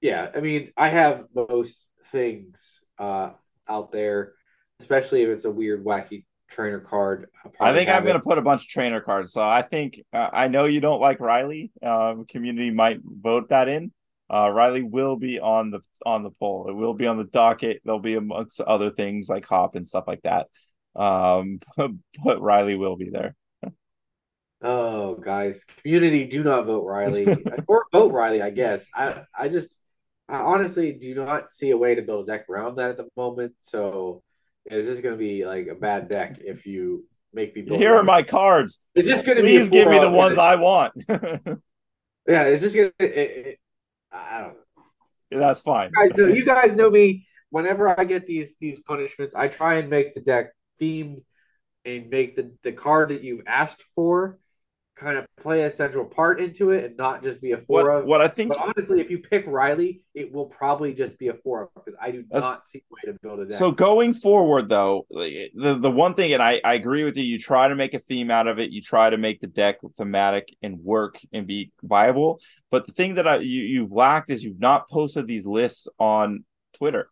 yeah, 0.00 0.30
I 0.34 0.40
mean, 0.40 0.72
I 0.76 0.88
have 0.88 1.24
most 1.34 1.84
things 2.12 2.80
uh 2.98 3.30
out 3.68 3.92
there, 3.92 4.32
especially 4.80 5.22
if 5.22 5.28
it's 5.28 5.44
a 5.44 5.50
weird, 5.50 5.84
wacky 5.84 6.24
trainer 6.50 6.80
card. 6.80 7.28
I 7.60 7.72
think 7.72 7.88
I'm 7.88 8.02
going 8.02 8.16
to 8.16 8.20
put 8.20 8.38
a 8.38 8.42
bunch 8.42 8.62
of 8.62 8.68
trainer 8.68 9.00
cards. 9.00 9.32
So 9.32 9.40
I 9.40 9.62
think 9.62 10.02
uh, 10.12 10.28
I 10.32 10.48
know 10.48 10.64
you 10.64 10.80
don't 10.80 11.00
like 11.00 11.20
Riley. 11.20 11.70
Um, 11.82 12.24
community 12.26 12.70
might 12.70 13.00
vote 13.04 13.50
that 13.50 13.68
in. 13.68 13.92
Uh, 14.32 14.48
Riley 14.48 14.82
will 14.82 15.16
be 15.16 15.40
on 15.40 15.70
the 15.70 15.80
on 16.06 16.22
the 16.22 16.30
poll. 16.30 16.66
It 16.68 16.74
will 16.74 16.94
be 16.94 17.06
on 17.06 17.18
the 17.18 17.24
docket. 17.24 17.80
There'll 17.84 17.98
be 17.98 18.14
amongst 18.14 18.60
other 18.60 18.90
things 18.90 19.28
like 19.28 19.46
Hop 19.46 19.74
and 19.74 19.86
stuff 19.86 20.04
like 20.06 20.22
that. 20.22 20.46
Um, 20.94 21.60
but 22.24 22.40
Riley 22.40 22.76
will 22.76 22.96
be 22.96 23.10
there. 23.10 23.34
oh, 24.62 25.16
guys, 25.16 25.64
community, 25.64 26.26
do 26.26 26.44
not 26.44 26.66
vote 26.66 26.84
Riley 26.84 27.26
or 27.66 27.86
vote 27.92 28.12
Riley. 28.12 28.40
I 28.40 28.50
guess 28.50 28.86
I 28.94 29.22
I 29.36 29.48
just 29.48 29.76
I 30.28 30.38
honestly 30.38 30.92
do 30.92 31.14
not 31.14 31.50
see 31.50 31.70
a 31.70 31.76
way 31.76 31.96
to 31.96 32.02
build 32.02 32.28
a 32.28 32.32
deck 32.32 32.48
around 32.48 32.76
that 32.76 32.90
at 32.90 32.96
the 32.98 33.08
moment. 33.16 33.54
So 33.58 34.22
it's 34.64 34.86
just 34.86 35.02
going 35.02 35.14
to 35.14 35.18
be 35.18 35.44
like 35.44 35.66
a 35.66 35.74
bad 35.74 36.08
deck 36.08 36.38
if 36.44 36.66
you 36.66 37.04
make 37.32 37.52
people. 37.52 37.78
Here 37.78 37.96
are 37.96 38.04
my 38.04 38.22
cards. 38.22 38.78
It's 38.94 39.08
just 39.08 39.26
going 39.26 39.38
to 39.38 39.42
be. 39.42 39.56
Please 39.56 39.68
give 39.68 39.88
me 39.88 39.98
the 39.98 40.10
ones 40.10 40.38
I 40.38 40.54
want. 40.54 40.92
yeah, 41.08 42.44
it's 42.44 42.62
just 42.62 42.76
going 42.76 42.92
to. 43.00 43.56
I 44.12 44.40
don't 44.40 44.54
know. 44.54 44.82
Yeah, 45.30 45.38
that's 45.38 45.60
fine. 45.60 45.90
You 45.94 46.02
guys, 46.08 46.16
know, 46.16 46.26
you 46.26 46.44
guys 46.44 46.76
know 46.76 46.90
me. 46.90 47.26
Whenever 47.50 47.98
I 47.98 48.04
get 48.04 48.26
these 48.26 48.54
these 48.60 48.80
punishments, 48.80 49.34
I 49.34 49.48
try 49.48 49.76
and 49.76 49.90
make 49.90 50.14
the 50.14 50.20
deck 50.20 50.52
themed 50.80 51.22
and 51.84 52.08
make 52.10 52.36
the 52.36 52.52
the 52.62 52.72
card 52.72 53.10
that 53.10 53.22
you've 53.22 53.46
asked 53.46 53.82
for 53.94 54.38
kind 55.00 55.16
of 55.16 55.24
play 55.36 55.62
a 55.62 55.70
central 55.70 56.04
part 56.04 56.40
into 56.40 56.70
it 56.70 56.84
and 56.84 56.96
not 56.96 57.22
just 57.22 57.40
be 57.40 57.52
a 57.52 57.56
four 57.56 57.90
what, 57.90 58.00
of. 58.00 58.04
What 58.04 58.20
I 58.20 58.28
think, 58.28 58.50
but 58.50 58.58
honestly, 58.58 59.00
if 59.00 59.10
you 59.10 59.18
pick 59.18 59.46
Riley, 59.46 60.02
it 60.14 60.30
will 60.30 60.44
probably 60.44 60.92
just 60.92 61.18
be 61.18 61.28
a 61.28 61.34
four 61.34 61.62
of 61.62 61.68
because 61.74 61.98
I 62.00 62.10
do 62.10 62.24
not 62.30 62.66
see 62.66 62.78
a 62.78 62.82
way 62.90 63.12
to 63.12 63.18
build 63.20 63.40
a 63.40 63.46
deck. 63.46 63.56
So 63.56 63.70
going 63.70 64.12
forward, 64.12 64.68
though, 64.68 65.06
the 65.10 65.78
the 65.80 65.90
one 65.90 66.14
thing, 66.14 66.32
and 66.34 66.42
I 66.42 66.60
I 66.62 66.74
agree 66.74 67.04
with 67.04 67.16
you, 67.16 67.24
you 67.24 67.38
try 67.38 67.68
to 67.68 67.74
make 67.74 67.94
a 67.94 67.98
theme 67.98 68.30
out 68.30 68.46
of 68.46 68.58
it. 68.58 68.70
You 68.70 68.82
try 68.82 69.08
to 69.08 69.16
make 69.16 69.40
the 69.40 69.46
deck 69.46 69.78
thematic 69.96 70.54
and 70.62 70.78
work 70.78 71.18
and 71.32 71.46
be 71.46 71.72
viable. 71.82 72.40
But 72.70 72.86
the 72.86 72.92
thing 72.92 73.14
that 73.14 73.26
I 73.26 73.38
you 73.38 73.62
you've 73.62 73.92
lacked 73.92 74.30
is 74.30 74.44
you've 74.44 74.60
not 74.60 74.90
posted 74.90 75.26
these 75.26 75.46
lists 75.46 75.88
on 75.98 76.44
Twitter. 76.76 77.08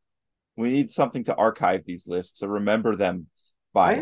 We 0.56 0.70
need 0.70 0.90
something 0.90 1.24
to 1.24 1.34
archive 1.34 1.84
these 1.86 2.06
lists 2.06 2.40
to 2.40 2.48
remember 2.48 2.96
them 2.96 3.28
by. 3.72 3.94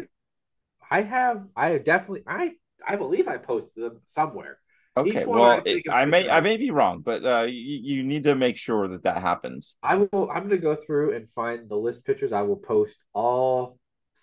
I, 0.91 0.99
I 0.99 1.03
have 1.03 1.45
I 1.55 1.78
definitely 1.78 2.22
I 2.26 2.53
I 2.87 2.97
believe 2.97 3.28
I 3.28 3.37
posted 3.37 3.82
them 3.84 4.01
somewhere. 4.05 4.59
Okay, 4.99 5.26
well, 5.26 5.62
I, 5.66 5.82
I 5.91 6.05
may 6.07 6.28
I 6.28 6.41
may 6.41 6.57
be 6.57 6.70
wrong, 6.70 7.03
but 7.03 7.22
uh, 7.22 7.43
you, 7.43 7.97
you 7.97 8.03
need 8.03 8.24
to 8.24 8.34
make 8.34 8.57
sure 8.57 8.89
that 8.89 9.03
that 9.03 9.20
happens. 9.20 9.74
I 9.82 9.97
will. 9.97 10.30
I'm 10.30 10.49
going 10.49 10.51
to 10.51 10.59
go 10.59 10.74
through 10.74 11.14
and 11.14 11.28
find 11.28 11.68
the 11.68 11.76
list 11.76 12.07
pictures. 12.07 12.32
I 12.32 12.43
will 12.43 12.57
post 12.57 13.05
all 13.12 13.78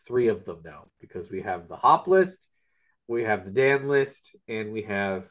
three 0.08 0.30
of 0.30 0.46
them 0.46 0.62
now 0.66 0.88
because 1.00 1.30
we 1.30 1.42
have 1.44 1.68
the 1.68 1.76
hop 1.76 2.08
list, 2.08 2.48
we 3.08 3.24
have 3.24 3.46
the 3.46 3.52
Dan 3.52 3.88
list, 3.88 4.36
and 4.48 4.74
we 4.74 4.82
have 4.82 5.30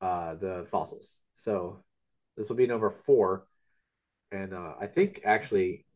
uh, 0.00 0.34
the 0.34 0.66
fossils. 0.68 1.20
So 1.34 1.84
this 2.36 2.48
will 2.48 2.56
be 2.56 2.66
number 2.66 2.90
four, 2.90 3.46
and 4.32 4.52
uh, 4.52 4.72
I 4.80 4.86
think 4.88 5.20
actually 5.24 5.86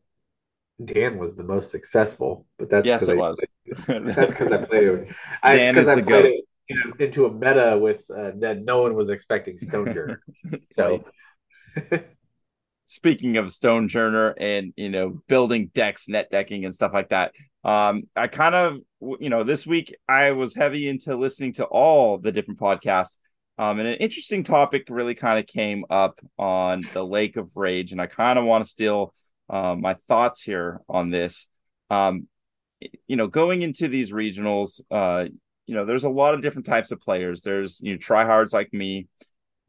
Dan 0.81 1.17
was 1.17 1.35
the 1.35 1.43
most 1.43 1.69
successful, 1.69 2.47
but 2.57 2.69
that's 2.69 2.87
yes, 2.87 3.03
it 3.03 3.09
I, 3.09 3.15
was. 3.15 3.45
that's 3.87 4.31
because 4.31 4.53
I 4.53 4.63
played 4.63 4.87
it. 4.87 5.15
I, 5.43 5.55
it's 5.55 5.75
because 5.75 5.89
I 5.89 6.01
played 6.01 6.25
it 6.27 6.42
you 6.67 6.75
know, 6.75 6.93
into 6.99 7.25
a 7.25 7.31
meta 7.31 7.77
with 7.79 8.09
uh, 8.09 8.31
that 8.37 8.63
no 8.63 8.81
one 8.81 8.95
was 8.95 9.09
expecting 9.09 9.57
Stonjourner. 9.57 10.17
so, 10.75 11.03
speaking 12.85 13.37
of 13.37 13.45
Stonjourner 13.47 14.33
and 14.37 14.73
you 14.75 14.89
know 14.89 15.21
building 15.27 15.71
decks, 15.73 16.07
net 16.07 16.29
decking, 16.31 16.65
and 16.65 16.73
stuff 16.73 16.93
like 16.93 17.09
that, 17.09 17.33
um, 17.63 18.03
I 18.15 18.27
kind 18.27 18.55
of 18.55 18.79
you 19.19 19.29
know 19.29 19.43
this 19.43 19.67
week 19.67 19.95
I 20.07 20.31
was 20.31 20.55
heavy 20.55 20.87
into 20.87 21.15
listening 21.15 21.53
to 21.53 21.65
all 21.65 22.17
the 22.17 22.31
different 22.31 22.59
podcasts. 22.59 23.17
Um, 23.59 23.79
and 23.79 23.87
an 23.87 23.95
interesting 23.95 24.43
topic 24.43 24.87
really 24.89 25.13
kind 25.13 25.37
of 25.37 25.45
came 25.45 25.85
up 25.89 26.19
on 26.39 26.81
the 26.93 27.05
Lake 27.05 27.37
of 27.37 27.55
Rage, 27.55 27.91
and 27.91 28.01
I 28.01 28.07
kind 28.07 28.39
of 28.39 28.45
want 28.45 28.63
to 28.63 28.69
steal 28.69 29.13
uh, 29.49 29.75
my 29.75 29.93
thoughts 29.93 30.41
here 30.41 30.81
on 30.89 31.11
this. 31.11 31.47
Um, 31.91 32.27
you 33.07 33.15
know, 33.15 33.27
going 33.27 33.61
into 33.61 33.87
these 33.87 34.11
regionals, 34.11 34.81
uh, 34.89 35.27
you 35.65 35.75
know, 35.75 35.85
there's 35.85 36.03
a 36.03 36.09
lot 36.09 36.33
of 36.33 36.41
different 36.41 36.65
types 36.65 36.91
of 36.91 36.99
players. 36.99 37.41
There's 37.41 37.79
you 37.81 37.93
know 37.93 37.99
tryhards 37.99 38.53
like 38.53 38.73
me. 38.73 39.07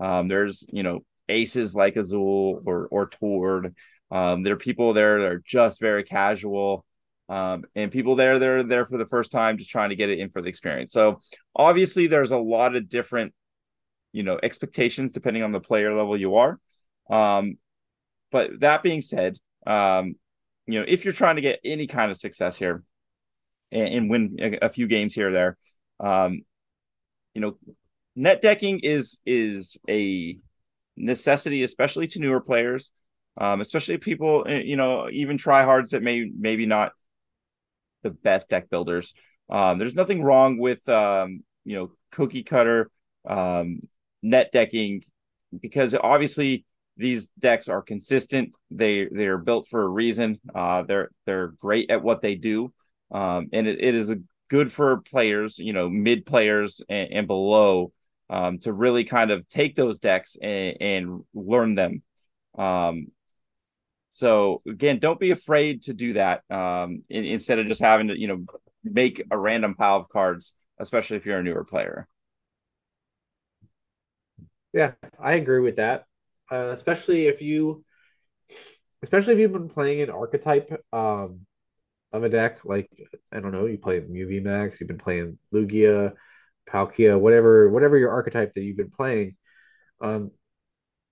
Um, 0.00 0.28
there's 0.28 0.64
you 0.72 0.82
know 0.82 1.04
aces 1.28 1.74
like 1.74 1.96
Azul 1.96 2.62
or 2.64 2.88
or 2.90 3.08
Tord. 3.08 3.74
Um, 4.10 4.42
there 4.42 4.54
are 4.54 4.58
people 4.58 4.92
there 4.92 5.20
that 5.20 5.32
are 5.32 5.42
just 5.44 5.80
very 5.80 6.04
casual. 6.04 6.84
Um, 7.26 7.64
and 7.74 7.90
people 7.90 8.16
there 8.16 8.38
they're 8.38 8.62
there 8.62 8.84
for 8.84 8.98
the 8.98 9.06
first 9.06 9.32
time 9.32 9.56
just 9.56 9.70
trying 9.70 9.88
to 9.88 9.96
get 9.96 10.10
it 10.10 10.18
in 10.18 10.28
for 10.28 10.42
the 10.42 10.48
experience. 10.48 10.92
So 10.92 11.20
obviously 11.56 12.06
there's 12.06 12.32
a 12.32 12.38
lot 12.38 12.76
of 12.76 12.88
different, 12.88 13.32
you 14.12 14.22
know, 14.22 14.38
expectations 14.42 15.12
depending 15.12 15.42
on 15.42 15.52
the 15.52 15.60
player 15.60 15.96
level 15.96 16.18
you 16.18 16.36
are. 16.36 16.60
Um, 17.08 17.56
but 18.30 18.60
that 18.60 18.82
being 18.82 19.00
said, 19.00 19.38
um, 19.66 20.16
you 20.66 20.78
know, 20.78 20.84
if 20.86 21.04
you're 21.04 21.14
trying 21.14 21.36
to 21.36 21.42
get 21.42 21.60
any 21.64 21.86
kind 21.86 22.10
of 22.10 22.16
success 22.16 22.56
here 22.56 22.82
and, 23.72 23.88
and 23.88 24.10
win 24.10 24.36
a, 24.38 24.66
a, 24.66 24.68
few 24.68 24.86
games 24.86 25.14
here 25.14 25.28
or 25.28 25.32
there, 25.32 25.56
um, 26.00 26.42
you 27.34 27.40
know, 27.40 27.56
net 28.16 28.42
decking 28.42 28.80
is 28.80 29.18
is 29.26 29.76
a 29.88 30.38
necessity, 30.96 31.62
especially 31.62 32.06
to 32.08 32.20
newer 32.20 32.40
players, 32.40 32.92
um, 33.40 33.60
especially 33.60 33.98
people, 33.98 34.44
eh, 34.46 34.62
you 34.64 34.76
know, 34.76 35.08
even 35.10 35.36
tryhards 35.36 35.90
that 35.90 36.02
may 36.02 36.30
maybe 36.36 36.66
not 36.66 36.92
the 38.02 38.10
best 38.10 38.48
deck 38.48 38.70
builders. 38.70 39.14
Um, 39.50 39.78
there's 39.78 39.94
nothing 39.94 40.22
wrong 40.22 40.58
with 40.58 40.88
um, 40.88 41.42
you 41.64 41.76
know 41.76 41.92
cookie 42.10 42.44
cutter 42.44 42.90
um, 43.28 43.80
net 44.22 44.50
decking 44.52 45.02
because 45.60 45.94
obviously 45.94 46.64
these 46.96 47.28
decks 47.38 47.68
are 47.68 47.82
consistent. 47.82 48.52
They 48.70 49.08
they're 49.10 49.38
built 49.38 49.66
for 49.68 49.82
a 49.82 49.88
reason. 49.88 50.38
Uh, 50.54 50.82
they're 50.82 51.10
they're 51.26 51.48
great 51.48 51.90
at 51.90 52.02
what 52.02 52.22
they 52.22 52.36
do, 52.36 52.72
um, 53.10 53.48
and 53.52 53.66
it, 53.66 53.82
it 53.82 53.94
is 53.94 54.10
a 54.10 54.18
good 54.54 54.70
for 54.70 54.98
players, 54.98 55.58
you 55.58 55.72
know, 55.72 55.88
mid 55.88 56.24
players 56.24 56.80
and, 56.88 57.12
and 57.12 57.26
below, 57.26 57.90
um, 58.30 58.60
to 58.60 58.72
really 58.72 59.02
kind 59.02 59.32
of 59.32 59.48
take 59.48 59.74
those 59.74 59.98
decks 59.98 60.36
and, 60.40 60.76
and 60.80 61.24
learn 61.34 61.74
them. 61.74 62.02
Um, 62.56 63.08
so 64.10 64.58
again, 64.64 65.00
don't 65.00 65.18
be 65.18 65.32
afraid 65.32 65.82
to 65.82 65.92
do 65.92 66.12
that. 66.12 66.44
Um, 66.48 67.02
in, 67.08 67.24
instead 67.24 67.58
of 67.58 67.66
just 67.66 67.80
having 67.80 68.08
to, 68.08 68.16
you 68.16 68.28
know, 68.28 68.44
make 68.84 69.24
a 69.28 69.36
random 69.36 69.74
pile 69.74 69.96
of 69.96 70.08
cards, 70.08 70.52
especially 70.78 71.16
if 71.16 71.26
you're 71.26 71.40
a 71.40 71.42
newer 71.42 71.64
player. 71.64 72.06
Yeah, 74.72 74.92
I 75.18 75.32
agree 75.32 75.62
with 75.62 75.76
that. 75.76 76.04
Uh, 76.48 76.70
especially 76.70 77.26
if 77.26 77.42
you, 77.42 77.84
especially 79.02 79.32
if 79.32 79.40
you've 79.40 79.52
been 79.52 79.68
playing 79.68 80.00
an 80.02 80.10
archetype 80.10 80.70
um, 80.92 81.40
of 82.14 82.22
a 82.22 82.28
deck, 82.28 82.64
like 82.64 82.88
I 83.32 83.40
don't 83.40 83.50
know, 83.50 83.66
you 83.66 83.76
play 83.76 84.00
UV 84.00 84.42
Max, 84.42 84.80
you've 84.80 84.88
been 84.88 84.98
playing 84.98 85.36
Lugia, 85.52 86.14
Palkia, 86.70 87.18
whatever, 87.18 87.68
whatever 87.68 87.98
your 87.98 88.12
archetype 88.12 88.54
that 88.54 88.62
you've 88.62 88.76
been 88.76 88.90
playing. 88.90 89.36
Um, 90.00 90.30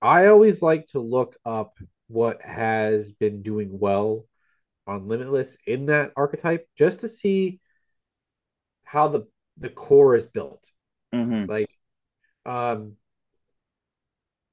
I 0.01 0.27
always 0.27 0.63
like 0.63 0.87
to 0.89 1.01
look 1.01 1.37
up 1.45 1.77
what 2.07 2.41
has 2.43 3.11
been 3.11 3.43
doing 3.43 3.79
well 3.79 4.27
on 4.87 5.09
Limitless 5.09 5.57
in 5.67 5.87
that 5.87 6.13
archetype, 6.17 6.69
just 6.79 7.01
to 7.01 7.09
see 7.09 7.61
how 8.85 9.09
the 9.09 9.27
the 9.59 9.71
core 9.71 10.15
is 10.15 10.27
built. 10.27 10.65
Mm-hmm. 11.13 11.51
Like, 11.51 11.71
um, 12.47 12.97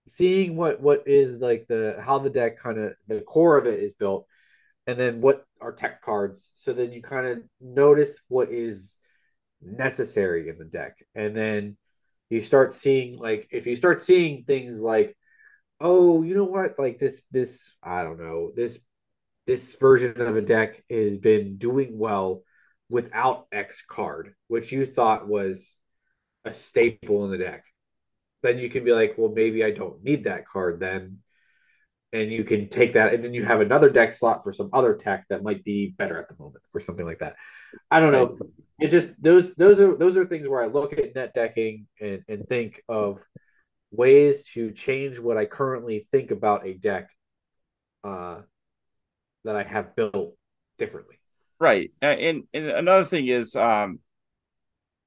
seeing 0.08 0.56
what 0.56 0.82
what 0.82 1.08
is 1.08 1.38
like 1.38 1.68
the 1.68 2.02
how 2.04 2.18
the 2.18 2.32
deck 2.32 2.58
kind 2.58 2.80
of 2.80 2.94
the 3.08 3.22
core 3.22 3.58
of 3.58 3.68
it 3.68 3.80
is 3.80 3.94
built 3.94 4.26
and 4.90 5.00
then 5.00 5.22
what 5.22 5.46
are 5.62 5.72
tech 5.72 6.02
cards. 6.02 6.52
So 6.56 6.74
then 6.74 6.92
you 6.92 7.02
kind 7.02 7.28
of 7.28 7.40
notice 7.62 8.20
what 8.28 8.50
is 8.50 8.98
necessary 9.62 10.50
in 10.50 10.58
the 10.58 10.66
deck. 10.66 10.98
And 11.14 11.36
then 11.36 11.78
you 12.30 12.42
start 12.42 12.74
seeing 12.74 13.20
like 13.20 13.48
if 13.52 13.68
you 13.68 13.76
start 13.76 14.02
seeing 14.02 14.44
things 14.44 14.82
like 14.82 15.16
oh 15.80 16.24
you 16.24 16.36
know 16.36 16.46
what? 16.46 16.80
Like 16.80 17.00
this 17.00 17.22
this 17.32 17.76
i 17.84 18.04
don't 18.04 18.20
know 18.20 18.52
this 18.56 18.80
this 19.48 19.76
version 19.76 20.20
of 20.22 20.36
a 20.36 20.42
deck 20.42 20.84
has 20.90 21.18
been 21.18 21.58
doing 21.58 21.98
well 21.98 22.44
without 22.90 23.48
x 23.52 23.84
card 23.88 24.34
which 24.48 24.72
you 24.72 24.86
thought 24.86 25.28
was 25.28 25.76
a 26.46 26.52
staple 26.52 27.26
in 27.26 27.32
the 27.32 27.38
deck. 27.38 27.64
Then 28.42 28.58
you 28.58 28.70
can 28.70 28.84
be 28.84 28.94
like, 28.94 29.16
well, 29.18 29.32
maybe 29.34 29.64
I 29.64 29.72
don't 29.72 30.04
need 30.04 30.24
that 30.24 30.48
card 30.48 30.80
then. 30.80 31.20
And 32.12 32.32
you 32.32 32.44
can 32.44 32.70
take 32.70 32.94
that, 32.94 33.14
and 33.14 33.24
then 33.24 33.36
you 33.36 33.46
have 33.46 33.62
another 33.62 33.88
deck 33.88 34.12
slot 34.12 34.44
for 34.44 34.52
some 34.52 34.72
other 34.74 34.96
tech 34.96 35.26
that 35.30 35.44
might 35.44 35.64
be 35.64 35.94
better 35.96 36.18
at 36.18 36.28
the 36.28 36.36
moment, 36.40 36.64
or 36.74 36.82
something 36.82 37.06
like 37.06 37.20
that. 37.20 37.36
I 37.92 38.00
don't 38.00 38.12
know. 38.12 38.36
It 38.80 38.88
just 38.88 39.12
those 39.22 39.54
those 39.54 39.80
are 39.80 39.96
those 39.96 40.18
are 40.18 40.26
things 40.26 40.48
where 40.48 40.64
I 40.64 40.66
look 40.66 40.94
at 40.94 41.14
net 41.14 41.34
decking 41.36 41.86
and, 42.02 42.24
and 42.28 42.48
think 42.48 42.82
of 42.90 43.22
ways 43.92 44.46
to 44.54 44.72
change 44.72 45.20
what 45.20 45.38
I 45.38 45.46
currently 45.46 46.08
think 46.12 46.32
about 46.32 46.66
a 46.66 46.74
deck 46.74 47.10
uh, 48.04 48.40
that 49.44 49.56
I 49.56 49.62
have 49.62 49.96
built 49.96 50.36
differently. 50.80 51.20
Right, 51.60 51.92
and 52.02 52.46
and 52.54 52.66
another 52.66 53.06
thing 53.06 53.28
is, 53.28 53.56
um, 53.56 54.00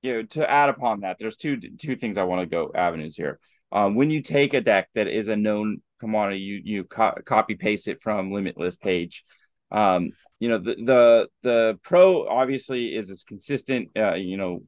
you 0.02 0.12
know, 0.12 0.22
to 0.22 0.48
add 0.48 0.68
upon 0.68 1.00
that, 1.00 1.16
there's 1.18 1.36
two 1.36 1.58
two 1.78 1.96
things 1.96 2.16
I 2.16 2.24
want 2.24 2.42
to 2.42 2.46
go 2.46 2.70
avenues 2.72 3.16
here. 3.16 3.40
Um, 3.72 3.96
when 3.96 4.10
you 4.10 4.22
take 4.22 4.54
a 4.54 4.60
deck 4.60 4.88
that 4.94 5.08
is 5.08 5.26
a 5.26 5.36
known 5.36 5.82
commodity, 6.02 6.40
you 6.40 6.60
you 6.64 6.84
co- 6.84 7.14
copy 7.24 7.54
paste 7.54 7.88
it 7.88 8.02
from 8.02 8.32
Limitless 8.32 8.76
page. 8.76 9.24
Um, 9.70 10.10
you 10.38 10.48
know 10.48 10.58
the 10.58 10.74
the 10.74 11.28
the 11.42 11.78
pro 11.82 12.26
obviously 12.28 12.94
is 12.96 13.10
it's 13.10 13.24
consistent. 13.24 13.90
Uh, 13.96 14.14
you 14.14 14.36
know, 14.36 14.62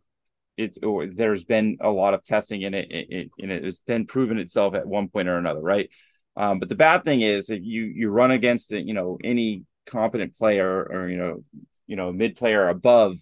it's 0.56 0.78
or 0.82 1.06
there's 1.06 1.44
been 1.44 1.78
a 1.80 1.90
lot 1.90 2.14
of 2.14 2.24
testing 2.24 2.62
in 2.62 2.74
it, 2.74 2.90
it, 2.90 3.06
it 3.10 3.30
and 3.38 3.52
it 3.52 3.64
has 3.64 3.80
been 3.80 4.06
proven 4.06 4.38
itself 4.38 4.74
at 4.74 4.86
one 4.86 5.08
point 5.08 5.28
or 5.28 5.36
another, 5.36 5.60
right? 5.60 5.90
Um, 6.36 6.58
but 6.58 6.68
the 6.68 6.74
bad 6.74 7.04
thing 7.04 7.20
is 7.20 7.50
if 7.50 7.62
you 7.62 7.82
you 7.84 8.08
run 8.10 8.30
against 8.30 8.72
it, 8.72 8.86
you 8.86 8.94
know, 8.94 9.18
any 9.22 9.64
competent 9.86 10.36
player 10.36 10.82
or 10.90 11.08
you 11.08 11.18
know, 11.18 11.44
you 11.86 11.96
know, 11.96 12.12
mid 12.12 12.36
player 12.36 12.68
above 12.68 13.16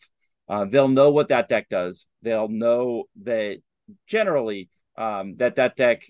uh, 0.52 0.66
they'll 0.66 0.88
know 0.88 1.10
what 1.10 1.28
that 1.28 1.48
deck 1.48 1.68
does. 1.70 2.06
They'll 2.20 2.48
know 2.48 3.04
that 3.22 3.58
generally 4.06 4.68
um, 4.98 5.36
that 5.36 5.56
that 5.56 5.76
deck 5.76 6.04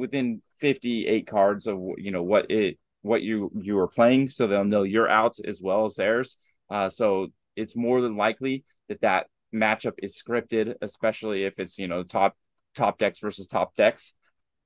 within 0.00 0.42
58 0.58 1.26
cards 1.26 1.66
of 1.66 1.78
you 1.98 2.10
know 2.10 2.22
what 2.22 2.50
it 2.50 2.78
what 3.02 3.22
you 3.22 3.50
you 3.62 3.78
are 3.78 3.88
playing, 3.88 4.28
so 4.28 4.46
they'll 4.46 4.64
know 4.64 4.82
your 4.82 5.08
outs 5.08 5.40
as 5.40 5.60
well 5.62 5.84
as 5.84 5.94
theirs. 5.94 6.36
Uh, 6.68 6.88
so 6.88 7.28
it's 7.56 7.76
more 7.76 8.00
than 8.00 8.16
likely 8.16 8.64
that 8.88 9.00
that 9.02 9.26
matchup 9.54 9.94
is 10.02 10.20
scripted, 10.20 10.74
especially 10.82 11.44
if 11.44 11.58
it's 11.58 11.78
you 11.78 11.88
know 11.88 12.02
top 12.02 12.36
top 12.74 12.98
decks 12.98 13.20
versus 13.20 13.46
top 13.46 13.74
decks. 13.76 14.14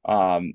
Um, 0.05 0.55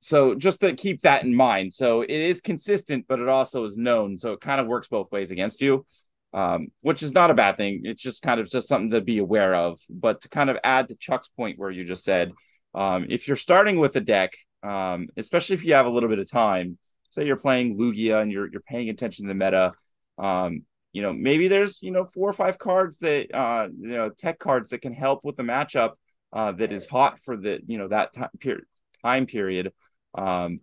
so 0.00 0.34
just 0.34 0.60
to 0.60 0.74
keep 0.74 1.00
that 1.02 1.24
in 1.24 1.34
mind. 1.34 1.72
So 1.72 2.02
it 2.02 2.10
is 2.10 2.40
consistent, 2.40 3.06
but 3.08 3.20
it 3.20 3.28
also 3.28 3.64
is 3.64 3.78
known. 3.78 4.18
So 4.18 4.32
it 4.32 4.40
kind 4.40 4.60
of 4.60 4.66
works 4.66 4.88
both 4.88 5.10
ways 5.10 5.30
against 5.30 5.62
you 5.62 5.86
um, 6.34 6.66
which 6.80 7.02
is 7.02 7.12
not 7.12 7.30
a 7.30 7.34
bad 7.34 7.56
thing. 7.56 7.82
It's 7.84 8.02
just 8.02 8.20
kind 8.20 8.40
of 8.40 8.50
just 8.50 8.66
something 8.66 8.90
to 8.90 9.00
be 9.00 9.18
aware 9.18 9.54
of. 9.54 9.80
But 9.88 10.22
to 10.22 10.28
kind 10.28 10.50
of 10.50 10.58
add 10.64 10.88
to 10.88 10.96
Chuck's 10.96 11.28
point 11.28 11.58
where 11.58 11.70
you 11.70 11.84
just 11.84 12.02
said, 12.02 12.32
um, 12.74 13.06
if 13.08 13.28
you're 13.28 13.36
starting 13.36 13.78
with 13.78 13.96
a 13.96 14.00
deck, 14.00 14.34
um, 14.62 15.08
especially 15.16 15.54
if 15.54 15.64
you 15.64 15.74
have 15.74 15.86
a 15.86 15.90
little 15.90 16.08
bit 16.08 16.18
of 16.18 16.30
time, 16.30 16.78
say 17.10 17.26
you're 17.26 17.36
playing 17.36 17.78
Lugia 17.78 18.20
and 18.20 18.32
you're 18.32 18.50
you're 18.50 18.60
paying 18.60 18.88
attention 18.90 19.24
to 19.24 19.28
the 19.28 19.34
meta, 19.34 19.72
um, 20.18 20.62
you 20.92 21.02
know 21.02 21.12
maybe 21.12 21.48
there's 21.48 21.82
you 21.82 21.90
know 21.90 22.04
four 22.04 22.28
or 22.28 22.32
five 22.32 22.58
cards 22.58 22.98
that 22.98 23.34
uh, 23.34 23.68
you 23.78 23.88
know 23.88 24.10
tech 24.10 24.38
cards 24.38 24.70
that 24.70 24.82
can 24.82 24.92
help 24.92 25.24
with 25.24 25.36
the 25.36 25.42
matchup 25.42 25.92
uh, 26.32 26.52
that 26.52 26.72
is 26.72 26.86
hot 26.86 27.20
for 27.20 27.36
the 27.36 27.60
you 27.66 27.78
know 27.78 27.88
that 27.88 28.12
time 28.12 28.30
period 28.40 28.64
time 29.02 29.26
period. 29.26 29.72
Um, 30.14 30.60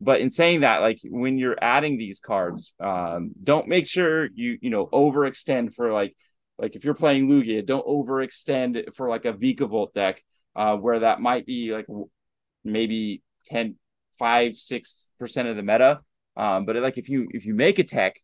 but 0.00 0.20
in 0.20 0.30
saying 0.30 0.60
that 0.60 0.80
like 0.80 0.98
when 1.04 1.38
you're 1.38 1.56
adding 1.62 1.96
these 1.96 2.20
cards 2.20 2.74
um, 2.80 3.30
don't 3.42 3.68
make 3.68 3.86
sure 3.86 4.28
you 4.34 4.58
you 4.60 4.70
know 4.70 4.86
overextend 4.86 5.72
for 5.72 5.92
like 5.92 6.16
like 6.58 6.74
if 6.76 6.84
you're 6.84 6.94
playing 6.94 7.28
lugia 7.28 7.64
don't 7.64 7.86
overextend 7.86 8.94
for 8.94 9.08
like 9.08 9.24
a 9.24 9.32
Vikavolt 9.32 9.94
deck 9.94 10.22
uh, 10.56 10.76
where 10.76 11.00
that 11.00 11.20
might 11.20 11.46
be 11.46 11.72
like 11.72 11.86
maybe 12.64 13.22
10 13.46 13.76
5 14.18 14.56
6 14.56 15.12
percent 15.18 15.48
of 15.48 15.56
the 15.56 15.62
meta 15.62 16.00
Um, 16.36 16.64
but 16.64 16.76
like 16.76 16.98
if 16.98 17.08
you 17.08 17.28
if 17.32 17.46
you 17.46 17.54
make 17.54 17.78
a 17.78 17.84
tech, 17.84 18.16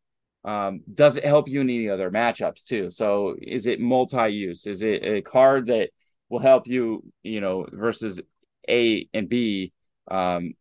um, 0.45 0.81
does 0.93 1.17
it 1.17 1.25
help 1.25 1.49
you 1.49 1.61
in 1.61 1.69
any 1.71 1.89
other 1.89 2.11
matchups 2.11 2.65
too? 2.65 2.91
So 2.91 3.37
is 3.41 3.67
it 3.67 3.81
multi-use? 3.81 4.67
Is 4.67 4.83
it 4.83 5.03
a 5.05 5.21
card 5.23 5.67
that 5.67 5.91
will 6.29 6.39
help 6.41 6.67
you, 6.67 7.05
you 7.23 7.41
know, 7.41 7.67
versus 7.73 8.21
A 8.69 9.09
and 9.13 9.29
B 9.29 9.73
um, 10.11 10.53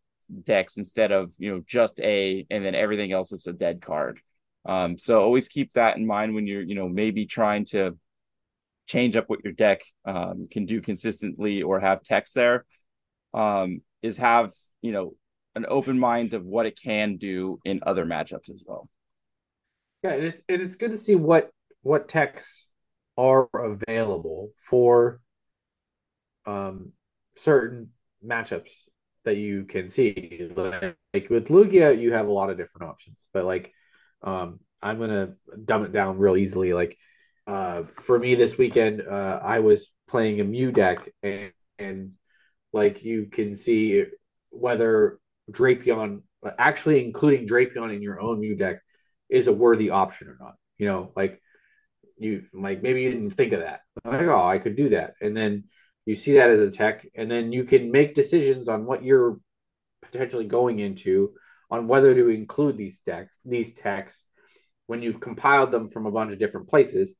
decks 0.44 0.76
instead 0.76 1.12
of 1.12 1.32
you 1.38 1.50
know 1.50 1.62
just 1.66 2.00
A 2.00 2.46
and 2.50 2.64
then 2.64 2.74
everything 2.74 3.12
else 3.12 3.32
is 3.32 3.46
a 3.46 3.52
dead 3.52 3.80
card. 3.80 4.20
Um, 4.66 4.98
so 4.98 5.22
always 5.22 5.48
keep 5.48 5.72
that 5.74 5.96
in 5.96 6.06
mind 6.06 6.34
when 6.34 6.46
you're 6.46 6.62
you 6.62 6.74
know 6.74 6.88
maybe 6.88 7.26
trying 7.26 7.64
to 7.66 7.96
change 8.88 9.16
up 9.16 9.28
what 9.28 9.44
your 9.44 9.52
deck 9.52 9.82
um, 10.04 10.48
can 10.50 10.66
do 10.66 10.80
consistently 10.80 11.62
or 11.62 11.78
have 11.78 12.02
text 12.02 12.34
there. 12.34 12.64
Um, 13.32 13.82
is 14.02 14.16
have 14.16 14.52
you 14.82 14.92
know 14.92 15.14
an 15.54 15.66
open 15.68 15.98
mind 15.98 16.34
of 16.34 16.46
what 16.46 16.66
it 16.66 16.78
can 16.80 17.16
do 17.16 17.60
in 17.64 17.80
other 17.84 18.04
matchups 18.04 18.50
as 18.50 18.64
well. 18.66 18.88
Yeah, 20.02 20.12
and 20.12 20.24
it's 20.24 20.42
and 20.48 20.62
it's 20.62 20.76
good 20.76 20.92
to 20.92 20.98
see 20.98 21.14
what 21.14 21.50
what 21.82 22.08
texts 22.08 22.66
are 23.16 23.48
available 23.54 24.52
for 24.56 25.20
um 26.46 26.92
certain 27.36 27.90
matchups 28.24 28.70
that 29.24 29.36
you 29.36 29.64
can 29.64 29.88
see. 29.88 30.50
Like, 30.54 30.96
like 31.12 31.30
with 31.30 31.48
Lugia, 31.48 32.00
you 32.00 32.12
have 32.12 32.28
a 32.28 32.32
lot 32.32 32.50
of 32.50 32.56
different 32.56 32.88
options, 32.88 33.28
but 33.32 33.44
like 33.44 33.72
um 34.22 34.60
I'm 34.80 34.98
gonna 34.98 35.34
dumb 35.64 35.84
it 35.84 35.92
down 35.92 36.18
real 36.18 36.36
easily. 36.36 36.72
Like 36.72 36.96
uh 37.48 37.82
for 37.84 38.18
me 38.18 38.36
this 38.36 38.56
weekend, 38.56 39.02
uh 39.02 39.40
I 39.42 39.58
was 39.60 39.90
playing 40.08 40.40
a 40.40 40.44
Mew 40.44 40.70
deck 40.70 41.08
and 41.22 41.52
and 41.78 42.12
like 42.72 43.02
you 43.02 43.26
can 43.26 43.56
see 43.56 44.04
whether 44.50 45.18
Drapion 45.50 46.22
actually 46.58 47.04
including 47.04 47.48
Drapion 47.48 47.94
in 47.94 48.02
your 48.02 48.20
own 48.20 48.40
Mew 48.40 48.54
deck 48.54 48.80
is 49.28 49.48
a 49.48 49.52
worthy 49.52 49.90
option 49.90 50.28
or 50.28 50.36
not. 50.40 50.54
You 50.78 50.86
know, 50.86 51.12
like 51.16 51.40
you 52.18 52.44
like 52.52 52.82
maybe 52.82 53.02
you 53.02 53.10
didn't 53.10 53.30
think 53.30 53.52
of 53.52 53.60
that. 53.60 53.80
Like, 54.04 54.22
oh, 54.22 54.46
I 54.46 54.58
could 54.58 54.76
do 54.76 54.90
that. 54.90 55.14
And 55.20 55.36
then 55.36 55.64
you 56.06 56.14
see 56.14 56.34
that 56.34 56.50
as 56.50 56.60
a 56.60 56.70
tech, 56.70 57.06
and 57.14 57.30
then 57.30 57.52
you 57.52 57.64
can 57.64 57.90
make 57.90 58.14
decisions 58.14 58.68
on 58.68 58.86
what 58.86 59.04
you're 59.04 59.38
potentially 60.02 60.46
going 60.46 60.78
into 60.78 61.32
on 61.70 61.86
whether 61.86 62.14
to 62.14 62.28
include 62.30 62.76
these 62.78 62.98
decks, 63.00 63.36
these 63.44 63.74
techs 63.74 64.24
when 64.86 65.02
you've 65.02 65.20
compiled 65.20 65.70
them 65.70 65.90
from 65.90 66.06
a 66.06 66.10
bunch 66.10 66.32
of 66.32 66.38
different 66.38 66.68
places. 66.68 67.14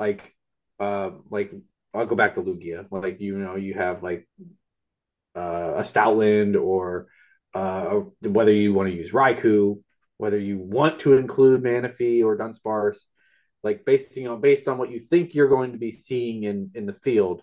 Like 0.00 0.34
uh 0.80 1.10
like 1.30 1.52
I'll 1.94 2.06
go 2.06 2.16
back 2.16 2.34
to 2.34 2.42
Lugia. 2.42 2.86
Like 2.90 3.20
you 3.20 3.38
know, 3.38 3.56
you 3.56 3.74
have 3.74 4.02
like 4.02 4.26
uh, 5.36 5.74
a 5.76 5.82
Stoutland 5.82 6.60
or 6.60 7.06
uh, 7.54 8.00
whether 8.22 8.52
you 8.52 8.72
want 8.72 8.88
to 8.88 8.96
use 8.96 9.12
Raikou 9.12 9.78
whether 10.20 10.38
you 10.38 10.58
want 10.58 10.98
to 10.98 11.16
include 11.16 11.62
Manaphy 11.62 12.22
or 12.22 12.36
Dunsparce, 12.36 12.98
like 13.62 13.86
based 13.86 14.14
you 14.18 14.24
know 14.24 14.36
based 14.36 14.68
on 14.68 14.76
what 14.76 14.90
you 14.90 14.98
think 14.98 15.34
you're 15.34 15.48
going 15.48 15.72
to 15.72 15.78
be 15.78 15.90
seeing 15.90 16.42
in 16.42 16.70
in 16.74 16.84
the 16.84 16.92
field, 16.92 17.40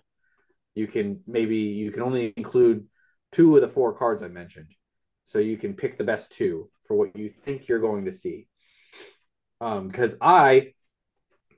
you 0.76 0.86
can 0.86 1.20
maybe 1.26 1.56
you 1.56 1.90
can 1.90 2.02
only 2.02 2.32
include 2.36 2.86
two 3.32 3.56
of 3.56 3.62
the 3.62 3.68
four 3.68 3.94
cards 3.98 4.22
I 4.22 4.28
mentioned, 4.28 4.70
so 5.24 5.40
you 5.40 5.56
can 5.56 5.74
pick 5.74 5.98
the 5.98 6.04
best 6.04 6.30
two 6.30 6.70
for 6.86 6.96
what 6.96 7.16
you 7.16 7.28
think 7.28 7.66
you're 7.66 7.80
going 7.80 8.04
to 8.04 8.12
see. 8.12 8.46
Um, 9.60 9.88
because 9.88 10.14
I, 10.20 10.74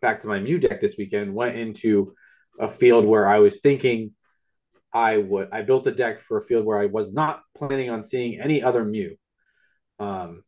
back 0.00 0.20
to 0.20 0.28
my 0.28 0.40
Mew 0.40 0.58
deck 0.58 0.80
this 0.80 0.96
weekend, 0.96 1.34
went 1.34 1.56
into 1.56 2.14
a 2.58 2.68
field 2.68 3.04
where 3.04 3.28
I 3.28 3.38
was 3.38 3.60
thinking 3.60 4.12
I 4.92 5.18
would. 5.18 5.48
I 5.52 5.62
built 5.62 5.86
a 5.86 5.92
deck 5.92 6.18
for 6.18 6.38
a 6.38 6.42
field 6.42 6.64
where 6.64 6.78
I 6.78 6.86
was 6.86 7.12
not 7.12 7.42
planning 7.56 7.90
on 7.90 8.02
seeing 8.02 8.40
any 8.40 8.62
other 8.62 8.84
Mew. 8.84 9.16
Um, 9.98 10.42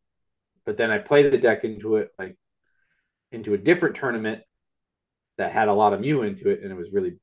but 0.65 0.77
then 0.77 0.91
I 0.91 0.97
played 0.97 1.31
the 1.31 1.37
deck 1.37 1.63
into 1.63 1.97
it 1.97 2.09
like 2.17 2.37
into 3.31 3.53
a 3.53 3.57
different 3.57 3.95
tournament 3.95 4.41
that 5.37 5.51
had 5.51 5.67
a 5.67 5.73
lot 5.73 5.93
of 5.93 6.01
Mew 6.01 6.23
into 6.23 6.49
it, 6.49 6.61
and 6.61 6.71
it 6.71 6.75
was 6.75 6.91
really 6.91 7.19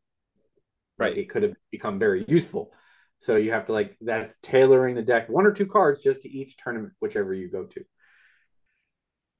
right. 0.98 1.12
Like, 1.12 1.18
it 1.18 1.28
could 1.30 1.42
have 1.42 1.54
become 1.70 1.98
very 1.98 2.24
useful. 2.28 2.72
So 3.18 3.36
you 3.36 3.52
have 3.52 3.66
to 3.66 3.72
like 3.72 3.96
that's 4.00 4.36
tailoring 4.42 4.94
the 4.94 5.02
deck 5.02 5.28
one 5.28 5.46
or 5.46 5.52
two 5.52 5.66
cards 5.66 6.02
just 6.02 6.22
to 6.22 6.30
each 6.30 6.56
tournament, 6.56 6.94
whichever 7.00 7.34
you 7.34 7.50
go 7.50 7.64
to. 7.64 7.84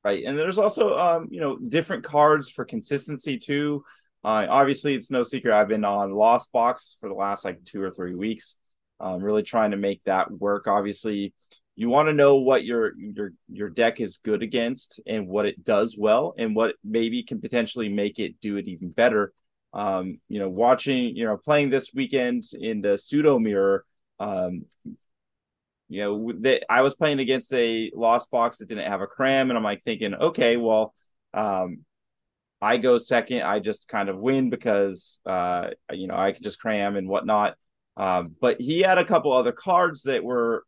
Right, 0.03 0.24
and 0.24 0.38
there's 0.38 0.59
also 0.59 0.96
um 0.96 1.28
you 1.30 1.40
know 1.40 1.59
different 1.59 2.05
cards 2.05 2.48
for 2.48 2.64
consistency 2.64 3.38
too. 3.38 3.84
Uh, 4.24 4.46
obviously, 4.48 4.94
it's 4.94 5.11
no 5.11 5.22
secret 5.22 5.55
I've 5.55 5.68
been 5.68 5.84
on 5.84 6.12
Lost 6.12 6.53
Box 6.53 6.96
for 7.01 7.09
the 7.09 7.14
last 7.14 7.44
like 7.44 7.64
two 7.64 7.82
or 7.82 7.90
three 7.90 8.14
weeks. 8.14 8.57
Um, 8.98 9.22
really 9.22 9.42
trying 9.42 9.70
to 9.70 9.76
make 9.78 10.03
that 10.05 10.30
work. 10.30 10.66
Obviously, 10.66 11.34
you 11.76 11.88
want 11.88 12.09
to 12.09 12.14
know 12.14 12.36
what 12.36 12.64
your 12.64 12.92
your 12.98 13.32
your 13.48 13.70
deck 13.70 14.01
is 14.01 14.18
good 14.22 14.42
against 14.42 15.01
and 15.07 15.26
what 15.28 15.46
it 15.46 15.64
does 15.64 15.96
well 15.98 16.34
and 16.36 16.55
what 16.55 16.76
maybe 16.84 17.22
can 17.22 17.40
potentially 17.40 17.88
make 17.88 18.18
it 18.18 18.40
do 18.40 18.57
it 18.57 18.68
even 18.68 18.90
better 18.90 19.32
um 19.72 20.18
you 20.28 20.38
know 20.40 20.48
watching 20.48 21.16
you 21.16 21.24
know 21.24 21.36
playing 21.36 21.70
this 21.70 21.92
weekend 21.94 22.42
in 22.61 22.82
the 22.82 22.98
pseudo 22.98 23.38
mirror 23.38 23.84
um 24.18 24.64
you 25.91 26.01
know 26.03 26.32
that 26.41 26.64
i 26.70 26.80
was 26.80 26.95
playing 26.95 27.18
against 27.18 27.53
a 27.53 27.91
lost 27.95 28.30
box 28.30 28.59
that 28.59 28.68
didn't 28.68 28.88
have 28.91 29.03
a 29.03 29.07
cram 29.07 29.51
and 29.51 29.59
i'm 29.59 29.64
like 29.64 29.82
thinking 29.82 30.14
okay 30.14 30.57
well 30.57 30.95
um 31.34 31.78
i 32.62 32.78
go 32.78 32.97
second 32.97 33.43
i 33.43 33.59
just 33.59 33.88
kind 33.88 34.09
of 34.09 34.18
win 34.18 34.49
because 34.49 35.20
uh 35.26 35.68
you 35.93 36.07
know 36.07 36.16
i 36.16 36.32
could 36.32 36.43
just 36.43 36.61
cram 36.61 36.97
and 36.97 37.09
whatnot 37.09 37.57
um 37.99 38.34
but 38.41 38.61
he 38.61 38.80
had 38.80 38.97
a 38.97 39.05
couple 39.05 39.32
other 39.32 39.53
cards 39.53 40.05
that 40.05 40.24
were 40.24 40.64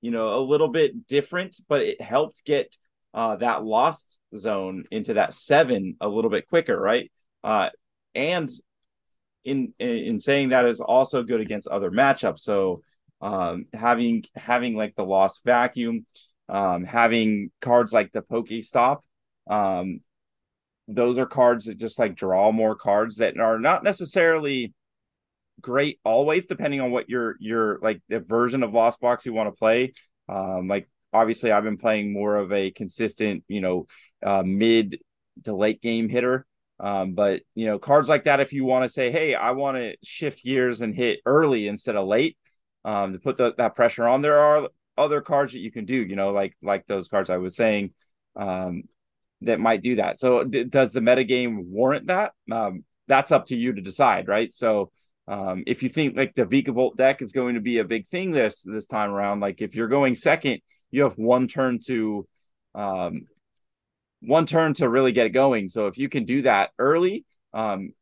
you 0.00 0.10
know, 0.10 0.38
a 0.38 0.40
little 0.40 0.68
bit 0.68 1.06
different, 1.06 1.56
but 1.68 1.82
it 1.82 2.00
helped 2.00 2.44
get 2.44 2.76
uh, 3.12 3.36
that 3.36 3.64
lost 3.64 4.18
zone 4.34 4.84
into 4.90 5.14
that 5.14 5.34
seven 5.34 5.96
a 6.00 6.08
little 6.08 6.30
bit 6.30 6.48
quicker, 6.48 6.78
right? 6.78 7.10
Uh, 7.44 7.70
and 8.14 8.48
in 9.44 9.72
in 9.78 10.20
saying 10.20 10.50
that 10.50 10.66
is 10.66 10.80
also 10.80 11.22
good 11.22 11.40
against 11.40 11.68
other 11.68 11.90
matchups. 11.90 12.40
So 12.40 12.82
um, 13.20 13.66
having 13.72 14.24
having 14.34 14.76
like 14.76 14.94
the 14.96 15.04
lost 15.04 15.40
vacuum, 15.44 16.06
um, 16.48 16.84
having 16.84 17.50
cards 17.60 17.92
like 17.92 18.12
the 18.12 18.22
Poke 18.22 18.48
Stop, 18.62 19.02
um, 19.48 20.00
those 20.88 21.18
are 21.18 21.26
cards 21.26 21.66
that 21.66 21.78
just 21.78 21.98
like 21.98 22.16
draw 22.16 22.50
more 22.50 22.74
cards 22.74 23.16
that 23.16 23.38
are 23.38 23.58
not 23.58 23.84
necessarily 23.84 24.74
great 25.60 26.00
always 26.04 26.46
depending 26.46 26.80
on 26.80 26.90
what 26.90 27.08
your 27.08 27.36
your 27.38 27.78
like 27.80 28.00
the 28.08 28.18
version 28.18 28.62
of 28.62 28.72
lost 28.72 29.00
box 29.00 29.24
you 29.24 29.32
want 29.32 29.52
to 29.52 29.58
play. 29.58 29.92
Um 30.28 30.68
like 30.68 30.88
obviously 31.12 31.50
i've 31.50 31.64
been 31.64 31.76
playing 31.76 32.12
more 32.12 32.36
of 32.36 32.52
a 32.52 32.70
consistent 32.70 33.42
you 33.48 33.60
know 33.60 33.86
uh 34.24 34.42
mid 34.44 34.98
to 35.44 35.54
late 35.54 35.80
game 35.82 36.08
hitter. 36.08 36.46
Um 36.78 37.14
but 37.14 37.42
you 37.54 37.66
know 37.66 37.78
cards 37.78 38.08
like 38.08 38.24
that 38.24 38.40
if 38.40 38.52
you 38.52 38.64
want 38.64 38.84
to 38.84 38.88
say 38.88 39.10
hey 39.10 39.34
i 39.34 39.50
want 39.52 39.76
to 39.76 39.96
shift 40.02 40.44
gears 40.44 40.80
and 40.80 40.94
hit 40.94 41.20
early 41.26 41.68
instead 41.68 41.94
of 41.96 42.06
late 42.06 42.36
um 42.84 43.12
to 43.12 43.18
put 43.18 43.36
the, 43.36 43.54
that 43.58 43.74
pressure 43.74 44.06
on. 44.06 44.22
There 44.22 44.38
are 44.38 44.68
other 44.96 45.20
cards 45.20 45.52
that 45.52 45.60
you 45.60 45.72
can 45.72 45.84
do 45.84 45.94
you 45.94 46.16
know 46.16 46.30
like 46.30 46.54
like 46.62 46.86
those 46.86 47.08
cards 47.08 47.30
i 47.30 47.38
was 47.38 47.56
saying 47.56 47.90
um 48.36 48.82
that 49.42 49.58
might 49.58 49.82
do 49.82 49.96
that. 49.96 50.18
So 50.18 50.44
d- 50.44 50.64
does 50.64 50.92
the 50.92 51.00
metagame 51.00 51.64
warrant 51.64 52.08
that? 52.08 52.32
Um 52.50 52.84
that's 53.08 53.32
up 53.32 53.46
to 53.46 53.56
you 53.56 53.72
to 53.72 53.80
decide 53.80 54.28
right? 54.28 54.52
So 54.52 54.90
um, 55.30 55.62
if 55.64 55.84
you 55.84 55.88
think 55.88 56.16
like 56.16 56.34
the 56.34 56.44
Vikavolt 56.44 56.96
deck 56.96 57.22
is 57.22 57.32
going 57.32 57.54
to 57.54 57.60
be 57.60 57.78
a 57.78 57.84
big 57.84 58.06
thing 58.06 58.32
this 58.32 58.62
this 58.62 58.86
time 58.86 59.10
around, 59.10 59.38
like 59.38 59.62
if 59.62 59.76
you're 59.76 59.86
going 59.86 60.16
second, 60.16 60.60
you 60.90 61.04
have 61.04 61.16
one 61.16 61.46
turn 61.46 61.78
to 61.86 62.26
um, 62.74 63.26
one 64.22 64.44
turn 64.44 64.74
to 64.74 64.88
really 64.88 65.12
get 65.12 65.26
it 65.26 65.30
going. 65.30 65.68
So 65.68 65.86
if 65.86 65.98
you 65.98 66.08
can 66.08 66.24
do 66.24 66.42
that 66.42 66.70
early 66.80 67.24
um, 67.54 67.92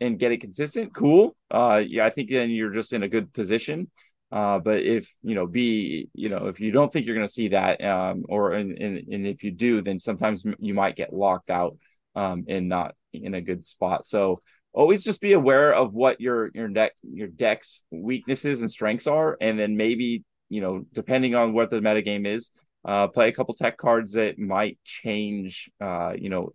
and 0.00 0.18
get 0.18 0.32
it 0.32 0.40
consistent, 0.40 0.94
cool. 0.94 1.36
Uh, 1.50 1.82
yeah, 1.86 2.06
I 2.06 2.10
think 2.10 2.30
then 2.30 2.50
you're 2.50 2.70
just 2.70 2.92
in 2.92 3.02
a 3.02 3.08
good 3.08 3.32
position. 3.32 3.90
Uh, 4.30 4.58
but 4.58 4.82
if 4.82 5.10
you 5.22 5.34
know, 5.34 5.46
be 5.46 6.08
you 6.12 6.28
know, 6.28 6.48
if 6.48 6.60
you 6.60 6.70
don't 6.70 6.92
think 6.92 7.06
you're 7.06 7.14
going 7.14 7.26
to 7.26 7.32
see 7.32 7.48
that, 7.48 7.82
um, 7.82 8.24
or 8.28 8.52
and, 8.52 8.76
and 8.76 8.98
and 9.12 9.26
if 9.26 9.42
you 9.42 9.50
do, 9.50 9.80
then 9.80 9.98
sometimes 9.98 10.44
you 10.58 10.74
might 10.74 10.96
get 10.96 11.12
locked 11.12 11.50
out 11.50 11.76
um, 12.14 12.44
and 12.48 12.68
not 12.68 12.94
in 13.12 13.34
a 13.34 13.40
good 13.40 13.64
spot. 13.64 14.06
So 14.06 14.42
always 14.74 15.02
just 15.02 15.20
be 15.20 15.32
aware 15.32 15.72
of 15.72 15.94
what 15.94 16.20
your 16.20 16.50
your 16.54 16.68
deck 16.68 16.92
your 17.02 17.28
deck's 17.28 17.82
weaknesses 17.90 18.60
and 18.60 18.70
strengths 18.70 19.06
are, 19.06 19.36
and 19.40 19.58
then 19.58 19.76
maybe 19.76 20.24
you 20.50 20.60
know 20.60 20.84
depending 20.92 21.34
on 21.34 21.54
what 21.54 21.70
the 21.70 21.80
metagame 21.80 22.26
is, 22.26 22.50
uh, 22.84 23.08
play 23.08 23.28
a 23.28 23.32
couple 23.32 23.54
tech 23.54 23.78
cards 23.78 24.12
that 24.12 24.38
might 24.38 24.78
change 24.84 25.70
uh, 25.80 26.12
you 26.16 26.28
know 26.28 26.52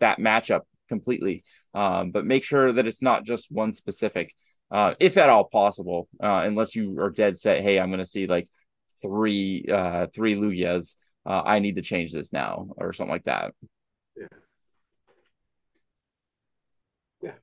that 0.00 0.18
matchup 0.18 0.62
completely. 0.92 1.42
Um, 1.74 2.10
but 2.10 2.26
make 2.26 2.44
sure 2.44 2.72
that 2.74 2.86
it's 2.86 3.00
not 3.02 3.24
just 3.24 3.50
one 3.50 3.72
specific, 3.72 4.34
uh, 4.70 4.94
if 5.00 5.16
at 5.16 5.30
all 5.30 5.44
possible, 5.44 6.08
uh, 6.22 6.42
unless 6.44 6.76
you 6.76 6.98
are 7.00 7.10
dead 7.10 7.38
set. 7.38 7.62
Hey, 7.62 7.78
I'm 7.78 7.90
going 7.90 8.06
to 8.06 8.14
see 8.16 8.26
like 8.26 8.46
three 9.00 9.64
uh, 9.78 10.06
three 10.14 10.34
Lugias. 10.36 10.96
Uh, 11.24 11.42
I 11.54 11.60
need 11.60 11.76
to 11.76 11.82
change 11.82 12.12
this 12.12 12.32
now, 12.32 12.68
or 12.76 12.92
something 12.92 13.12
like 13.16 13.24
that. 13.24 13.54
Yeah. 17.22 17.36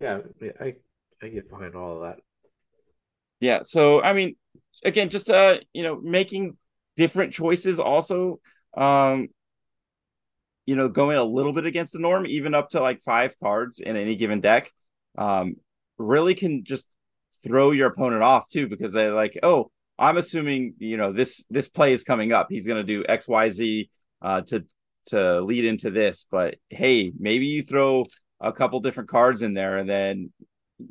yeah, 0.00 0.18
Yeah. 0.40 0.52
I 0.60 0.74
I 1.22 1.28
get 1.28 1.50
behind 1.50 1.74
all 1.74 1.96
of 1.96 2.02
that. 2.02 2.18
Yeah, 3.40 3.60
so 3.62 4.00
I 4.02 4.12
mean, 4.12 4.36
again, 4.84 5.10
just 5.10 5.28
uh, 5.28 5.58
you 5.72 5.82
know, 5.82 6.00
making 6.00 6.56
different 6.96 7.32
choices 7.32 7.80
also 7.80 8.40
um 8.76 9.28
you 10.66 10.76
know 10.76 10.88
going 10.88 11.16
a 11.16 11.24
little 11.24 11.52
bit 11.52 11.66
against 11.66 11.92
the 11.92 11.98
norm 11.98 12.26
even 12.26 12.54
up 12.54 12.70
to 12.70 12.80
like 12.80 13.00
five 13.02 13.34
cards 13.42 13.80
in 13.80 13.96
any 13.96 14.16
given 14.16 14.40
deck 14.40 14.70
um 15.18 15.56
really 15.98 16.34
can 16.34 16.64
just 16.64 16.86
throw 17.42 17.70
your 17.70 17.88
opponent 17.88 18.22
off 18.22 18.48
too 18.48 18.68
because 18.68 18.92
they're 18.92 19.14
like 19.14 19.38
oh 19.42 19.70
i'm 19.98 20.16
assuming 20.16 20.74
you 20.78 20.96
know 20.96 21.12
this 21.12 21.44
this 21.50 21.68
play 21.68 21.92
is 21.92 22.04
coming 22.04 22.32
up. 22.32 22.48
He's 22.50 22.66
going 22.66 22.84
to 22.84 22.92
do 22.92 23.04
xyz 23.04 23.88
uh 24.22 24.40
to 24.42 24.64
to 25.06 25.42
lead 25.42 25.64
into 25.64 25.90
this. 25.90 26.26
But 26.30 26.56
hey 26.70 27.12
maybe 27.18 27.46
you 27.46 27.62
throw 27.62 28.06
a 28.40 28.52
couple 28.52 28.80
different 28.80 29.08
cards 29.08 29.42
in 29.42 29.54
there 29.54 29.78
and 29.78 29.88
then 29.88 30.32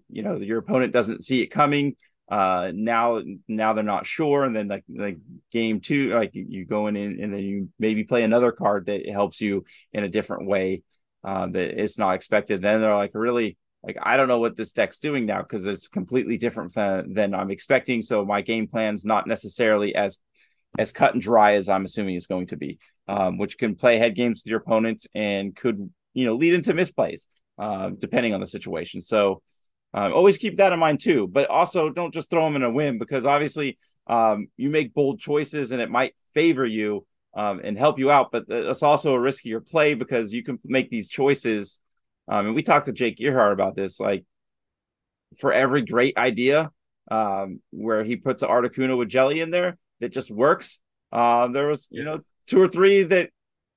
you 0.09 0.24
know 0.24 0.38
your 0.38 0.59
opponent 0.59 0.93
doesn't 0.93 1.24
see 1.24 1.41
it 1.41 1.47
coming 1.47 1.95
uh 2.30 2.71
now 2.74 3.21
now 3.47 3.74
they're 3.74 3.84
not 3.84 4.05
sure. 4.05 4.43
And 4.43 4.55
then 4.55 4.67
like 4.67 4.84
like 4.89 5.17
game 5.51 5.82
two 5.82 6.11
like 6.11 6.32
you, 6.34 6.65
go 6.65 6.88
in 6.88 6.95
and 6.95 7.34
then 7.34 7.39
you 7.39 7.69
maybe 7.80 8.03
play 8.03 8.24
another 8.24 8.51
card 8.51 8.86
that 8.86 9.07
helps 9.09 9.41
you 9.41 9.65
in 9.91 10.03
a 10.03 10.09
different 10.09 10.47
way 10.47 10.84
uh, 11.24 11.47
that 11.47 11.82
it's 11.82 11.97
not 11.97 12.15
expected. 12.15 12.61
Then 12.61 12.82
they're 12.82 12.95
like 12.95 13.11
really 13.13 13.57
like 13.84 13.97
i 14.01 14.15
don't 14.15 14.30
know 14.30 14.39
what 14.39 14.55
this 14.55 14.71
deck's 14.71 14.99
doing 14.99 15.26
now 15.26 15.41
because 15.41 15.67
it's 15.67 15.89
completely 15.89 16.38
different 16.38 16.74
than, 16.74 17.13
than 17.13 17.34
i'm 17.34 17.51
expecting. 17.51 18.01
So 18.01 18.26
my 18.26 18.41
game 18.41 18.67
plan's 18.67 19.03
not 19.05 19.28
necessarily 19.28 19.93
as 19.95 20.19
as 20.80 20.91
cut 20.91 21.13
and 21.13 21.21
dry 21.21 21.53
as 21.55 21.69
i'm 21.69 21.86
assuming 21.86 22.15
it's 22.15 22.26
going 22.26 22.47
to 22.47 22.57
be 22.57 22.80
um, 23.07 23.38
which 23.38 23.57
can 23.57 23.76
play 23.76 23.97
head 23.97 24.15
games 24.15 24.41
with 24.43 24.49
your 24.49 24.59
opponents 24.59 25.05
and 25.13 25.55
could 25.55 25.78
you 26.13 26.26
know 26.26 26.34
lead 26.34 26.53
into 26.53 26.74
misplays 26.74 27.28
uh, 27.57 27.91
depending 27.97 28.34
on 28.34 28.39
the 28.39 28.47
situation. 28.47 29.01
So 29.01 29.41
um, 29.94 30.14
always 30.14 30.38
keep 30.38 30.58
that 30.58 30.74
in 30.74 30.80
mind 30.80 31.00
too, 31.00 31.28
but 31.28 31.50
also 31.50 31.89
don't 31.89 32.14
just 32.14 32.30
throw 32.30 32.46
them 32.46 32.56
in 32.56 32.64
a 32.64 32.72
win 32.72 32.98
because 32.98 33.26
obviously 33.26 33.78
um, 34.08 34.48
you 34.58 34.70
make 34.70 34.94
bold 34.94 35.20
choices 35.20 35.72
and 35.72 35.82
it 35.82 35.89
might 35.89 36.16
favor 36.34 36.66
you 36.66 37.06
um, 37.36 37.62
and 37.64 37.78
help 37.78 38.00
you 38.00 38.12
out, 38.12 38.32
but 38.32 38.46
it's 38.48 38.84
also 38.84 39.16
a 39.16 39.20
riskier 39.20 39.66
play 39.66 39.94
because 39.94 40.34
you 40.34 40.44
can 40.44 40.60
make 40.64 40.89
these 40.89 41.10
choices. 41.10 41.80
Um, 42.28 42.48
and 42.48 42.56
we 42.56 42.64
talked 42.64 42.88
to 42.88 42.91
Jake 42.91 43.18
Gearhart 43.18 43.54
about 43.54 43.76
this. 43.76 44.00
Like 44.00 44.26
for 45.38 45.54
every 45.54 45.84
great 45.84 46.18
idea 46.18 46.72
um, 47.12 47.62
where 47.72 48.04
he 48.04 48.16
puts 48.16 48.44
an 48.44 48.50
Articuno 48.50 48.98
with 48.98 49.10
jelly 49.10 49.41
in 49.41 49.52
there 49.52 49.78
that 50.00 50.10
just 50.10 50.32
works, 50.32 50.80
uh, 51.12 51.48
there 51.48 51.68
was 51.68 51.88
you 51.91 52.04
know 52.04 52.22
two 52.48 52.62
or 52.62 52.68
three 52.68 53.04
that 53.04 53.30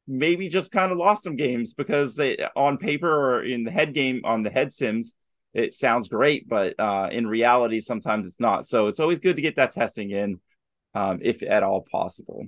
maybe 0.08 0.48
just 0.48 0.72
kind 0.72 0.92
of 0.92 0.98
lost 0.98 1.24
some 1.24 1.36
games 1.36 1.74
because 1.74 2.14
they 2.16 2.38
on 2.54 2.78
paper 2.78 3.10
or 3.10 3.42
in 3.42 3.64
the 3.64 3.70
head 3.70 3.92
game 3.92 4.22
on 4.24 4.42
the 4.42 4.50
head 4.50 4.72
sims 4.72 5.14
it 5.56 5.72
sounds 5.72 6.08
great, 6.08 6.46
but 6.46 6.78
uh, 6.78 7.08
in 7.10 7.26
reality, 7.26 7.80
sometimes 7.80 8.26
it's 8.26 8.38
not. 8.38 8.66
So 8.66 8.88
it's 8.88 9.00
always 9.00 9.20
good 9.20 9.36
to 9.36 9.42
get 9.42 9.56
that 9.56 9.72
testing 9.72 10.10
in, 10.10 10.38
um, 10.94 11.20
if 11.22 11.42
at 11.42 11.62
all 11.62 11.80
possible. 11.90 12.46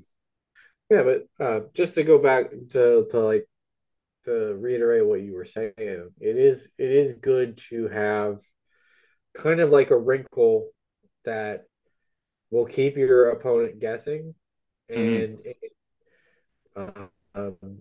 Yeah, 0.91 1.05
but 1.05 1.27
uh, 1.41 1.61
just 1.73 1.95
to 1.95 2.03
go 2.03 2.19
back 2.19 2.51
to 2.73 3.07
to 3.11 3.21
like 3.21 3.49
to 4.27 4.55
reiterate 4.55 5.07
what 5.07 5.23
you 5.23 5.33
were 5.33 5.47
saying, 5.47 5.73
it 5.79 6.37
is 6.37 6.69
it 6.77 6.91
is 6.91 7.15
good 7.15 7.57
to 7.71 7.89
have 7.89 8.41
kind 9.35 9.61
of 9.61 9.71
like 9.71 9.91
a 9.91 9.99
wrinkle 9.99 10.69
that 11.25 11.65
will 12.51 12.67
keep 12.67 12.99
your 12.99 13.31
opponent 13.31 13.81
guessing 13.81 14.35
and 14.91 15.39
mm-hmm. 16.77 16.83
uh, 16.87 17.07
um, 17.35 17.79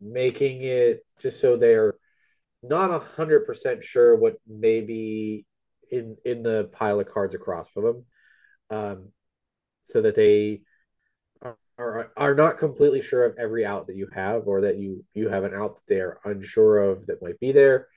making 0.00 0.62
it 0.62 1.04
just 1.18 1.40
so 1.40 1.58
they're 1.58 1.94
not 2.68 2.90
a 2.90 2.98
hundred 2.98 3.46
percent 3.46 3.84
sure 3.84 4.16
what 4.16 4.36
may 4.46 4.80
be 4.80 5.46
in 5.90 6.16
in 6.24 6.42
the 6.42 6.70
pile 6.72 7.00
of 7.00 7.06
cards 7.06 7.34
across 7.34 7.70
from 7.70 7.84
them, 7.84 8.04
um, 8.70 9.08
so 9.82 10.02
that 10.02 10.14
they 10.14 10.62
are, 11.42 11.56
are 11.78 12.12
are 12.16 12.34
not 12.34 12.58
completely 12.58 13.00
sure 13.00 13.24
of 13.24 13.36
every 13.38 13.64
out 13.64 13.86
that 13.86 13.96
you 13.96 14.08
have, 14.12 14.46
or 14.46 14.62
that 14.62 14.78
you 14.78 15.04
you 15.14 15.28
have 15.28 15.44
an 15.44 15.54
out 15.54 15.76
that 15.76 15.86
they 15.86 16.00
are 16.00 16.18
unsure 16.24 16.78
of 16.78 17.06
that 17.06 17.22
might 17.22 17.38
be 17.40 17.52
there. 17.52 17.88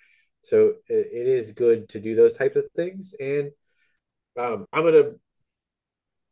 So 0.43 0.74
it, 0.88 1.07
it 1.11 1.28
is 1.28 1.51
good 1.51 1.89
to 1.89 1.99
do 1.99 2.15
those 2.15 2.38
types 2.38 2.55
of 2.55 2.65
things, 2.76 3.13
and 3.20 3.51
um, 4.38 4.65
I'm 4.72 4.84
gonna 4.84 5.11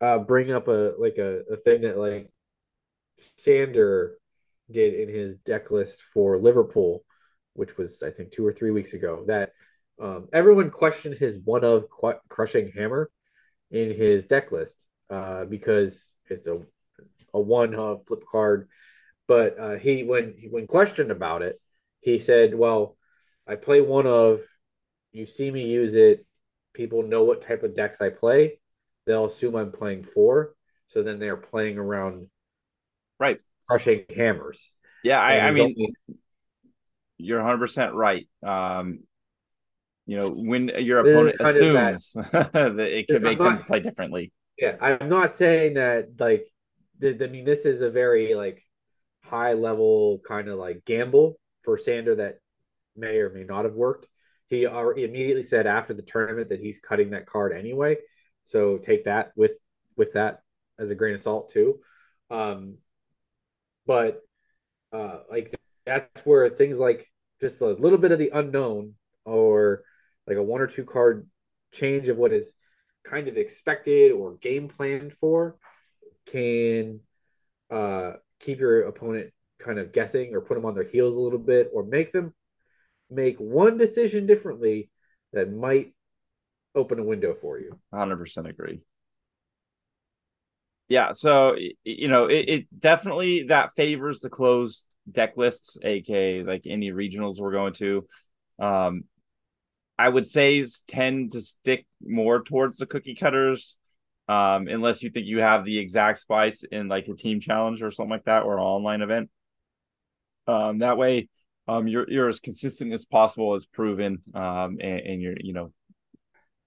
uh, 0.02 0.20
bring 0.20 0.52
up 0.52 0.68
a 0.68 0.94
like 0.98 1.18
a, 1.18 1.42
a 1.52 1.58
thing 1.58 1.82
that 1.82 1.98
like 1.98 2.30
Sander 3.18 4.18
did 4.70 4.94
in 4.94 5.10
his 5.10 5.38
deck 5.38 5.72
list 5.72 6.02
for 6.14 6.38
Liverpool 6.38 7.04
which 7.58 7.78
was 7.78 8.04
I 8.04 8.12
think 8.12 8.32
two 8.32 8.46
or 8.46 8.54
three 8.54 8.72
weeks 8.72 8.94
ago, 8.94 9.24
that 9.28 9.52
um, 10.02 10.28
everyone 10.32 10.70
questioned 10.70 11.16
his 11.16 11.40
one 11.44 11.64
of 11.64 11.90
qu- 11.90 12.20
crushing 12.30 12.72
hammer 12.72 13.10
in 13.72 13.94
his 13.94 14.28
deck 14.28 14.52
list 14.52 14.84
uh, 15.10 15.46
because 15.46 16.12
it's 16.30 16.48
a 16.48 16.62
a 17.34 17.40
one 17.40 17.76
of 17.76 18.06
flip 18.08 18.24
card. 18.30 18.70
But 19.28 19.60
uh, 19.60 19.76
he 19.76 20.04
when 20.04 20.36
when 20.50 20.68
questioned 20.68 21.12
about 21.12 21.42
it, 21.42 21.60
he 22.00 22.18
said, 22.18 22.56
"Well, 22.56 22.96
I 23.48 23.56
play 23.56 23.82
one 23.82 24.08
of. 24.08 24.42
You 25.12 25.26
see 25.26 25.50
me 25.50 25.68
use 25.68 25.96
it. 25.96 26.26
People 26.74 27.04
know 27.04 27.24
what 27.24 27.42
type 27.42 27.64
of 27.64 27.76
decks 27.76 28.02
I 28.02 28.10
play. 28.10 28.60
They'll 29.06 29.26
assume 29.26 29.56
I'm 29.56 29.72
playing 29.72 30.04
four. 30.04 30.54
So 30.88 31.02
then 31.02 31.20
they're 31.20 31.38
playing 31.38 31.78
around, 31.78 32.28
right? 33.20 33.42
Crushing 33.68 34.06
hammers. 34.16 34.72
Yeah, 35.04 35.20
I, 35.20 35.40
I 35.40 35.52
mean, 35.52 35.76
only, 35.78 35.94
you're 37.18 37.40
100 37.40 37.58
percent 37.60 37.94
right. 37.94 38.28
Um, 38.46 39.00
you 40.06 40.18
know, 40.18 40.30
when 40.30 40.70
your 40.80 41.00
opponent 41.00 41.36
assumes 41.40 42.14
that, 42.32 42.54
that, 42.54 42.80
it 42.80 43.08
can 43.08 43.22
make 43.22 43.40
not, 43.40 43.58
them 43.58 43.64
play 43.64 43.80
differently. 43.82 44.32
Yeah, 44.58 44.76
I'm 44.82 45.10
not 45.10 45.36
saying 45.36 45.76
that 45.76 46.20
like. 46.20 46.48
The, 47.00 47.24
I 47.24 47.28
mean, 47.28 47.46
this 47.46 47.66
is 47.66 47.82
a 47.82 47.92
very 47.92 48.34
like 48.34 48.64
high 49.24 49.54
level 49.54 50.20
kind 50.28 50.48
of 50.48 50.58
like 50.58 50.84
gamble 50.86 51.38
for 51.64 51.78
Sander 51.78 52.16
that 52.16 52.40
may 52.96 53.18
or 53.18 53.30
may 53.30 53.44
not 53.44 53.66
have 53.66 53.76
worked. 53.76 54.08
He 54.48 54.66
already 54.66 55.04
immediately 55.04 55.44
said 55.44 55.68
after 55.68 55.94
the 55.94 56.02
tournament 56.02 56.48
that 56.50 56.62
he's 56.62 56.80
cutting 56.80 57.12
that 57.12 57.28
card 57.28 57.52
anyway. 57.52 57.98
So 58.44 58.78
take 58.78 59.04
that 59.04 59.32
with 59.36 59.58
with 59.96 60.14
that 60.14 60.42
as 60.80 60.90
a 60.90 60.96
grain 60.96 61.14
of 61.14 61.22
salt 61.22 61.52
too. 61.52 61.80
Um, 62.30 62.78
but 63.86 64.22
uh, 64.94 65.20
like 65.30 65.54
that's 65.88 66.22
where 66.26 66.50
things 66.50 66.78
like 66.80 67.10
just 67.42 67.62
a 67.62 67.66
little 67.66 67.98
bit 67.98 68.12
of 68.12 68.20
the 68.20 68.32
unknown 68.34 68.94
or 69.26 69.84
like 70.28 70.38
a 70.38 70.44
one 70.44 70.62
or 70.62 70.68
two 70.68 70.84
card 70.84 71.28
change 71.72 72.10
of 72.10 72.18
what 72.18 72.34
is 72.34 72.54
kind 73.06 73.28
of 73.28 73.38
expected 73.38 74.12
or 74.12 74.36
game 74.36 74.68
planned 74.68 75.14
for 75.14 75.56
can 76.26 77.00
uh, 77.72 78.14
keep 78.40 78.60
your 78.60 78.84
opponent 78.84 79.32
kind 79.60 79.80
of 79.80 79.94
guessing 79.94 80.36
or 80.36 80.42
put 80.42 80.56
them 80.56 80.66
on 80.66 80.76
their 80.76 80.84
heels 80.84 81.16
a 81.16 81.22
little 81.22 81.40
bit 81.40 81.70
or 81.74 81.84
make 81.84 82.12
them 82.12 82.34
make 83.10 83.38
one 83.38 83.78
decision 83.78 84.28
differently 84.28 84.90
that 85.32 85.52
might 85.52 85.94
open 86.76 87.00
a 87.00 87.04
window 87.04 87.34
for 87.34 87.60
you. 87.60 87.80
100% 87.92 88.48
agree. 88.48 88.82
Yeah, 90.90 91.12
so 91.12 91.58
you 91.84 92.08
know, 92.08 92.26
it, 92.26 92.50
it 92.50 92.80
definitely 92.80 93.44
that 93.44 93.72
favors 93.76 94.20
the 94.20 94.30
closed 94.30 94.87
deck 95.12 95.38
lists, 95.38 95.78
aka 95.84 96.44
like 96.44 96.64
any 96.66 96.92
regionals 96.92 97.40
we're 97.40 97.52
going 97.52 97.74
to. 97.74 98.06
Um, 98.60 99.04
I 99.98 100.10
would 100.10 100.28
say 100.28 100.64
tend 100.88 101.32
to 101.32 101.42
stick 101.42 101.86
more 102.02 102.44
towards 102.44 102.78
the 102.78 102.86
cookie 102.86 103.16
cutters, 103.16 103.78
um, 104.28 104.68
unless 104.68 105.02
you 105.02 105.10
think 105.10 105.26
you 105.26 105.40
have 105.40 105.64
the 105.64 105.80
exact 105.80 106.20
spice 106.20 106.64
in 106.64 106.88
like 106.88 107.08
a 107.08 107.16
team 107.16 107.40
challenge 107.40 107.82
or 107.82 107.92
something 107.92 108.12
like 108.12 108.26
that 108.26 108.44
or 108.44 108.58
an 108.58 108.64
online 108.64 109.02
event. 109.02 109.30
Um, 110.46 110.80
that 110.80 110.98
way, 110.98 111.30
um, 111.68 111.88
you're 111.88 112.10
you're 112.10 112.28
as 112.28 112.40
consistent 112.40 112.94
as 112.94 113.06
possible 113.06 113.56
as 113.56 113.66
proven, 113.66 114.22
um, 114.34 114.78
and, 114.80 115.00
and 115.00 115.22
you're 115.22 115.36
you 115.40 115.54
know, 115.54 115.74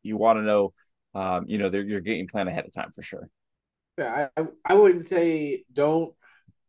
you 0.02 0.16
want 0.16 0.38
to 0.38 0.42
know, 0.42 0.72
um, 1.14 1.44
you 1.46 1.58
know, 1.58 1.70
your 1.70 2.00
game 2.00 2.26
plan 2.26 2.48
ahead 2.48 2.66
of 2.66 2.72
time 2.72 2.90
for 2.90 3.02
sure. 3.02 3.28
Yeah, 3.96 4.28
I 4.36 4.46
I 4.64 4.74
wouldn't 4.74 5.06
say 5.06 5.64
don't 5.72 6.14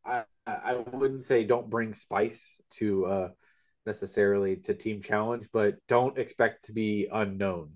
I 0.06 0.23
I 0.48 0.84
wouldn't 0.92 1.24
say 1.24 1.44
don't 1.44 1.70
bring 1.70 1.94
spice 1.94 2.60
to 2.78 3.06
uh 3.06 3.30
necessarily 3.86 4.58
to 4.58 4.74
team 4.74 5.02
challenge, 5.02 5.48
but 5.52 5.76
don't 5.88 6.18
expect 6.18 6.66
to 6.66 6.74
be 6.74 7.08
unknown. 7.12 7.74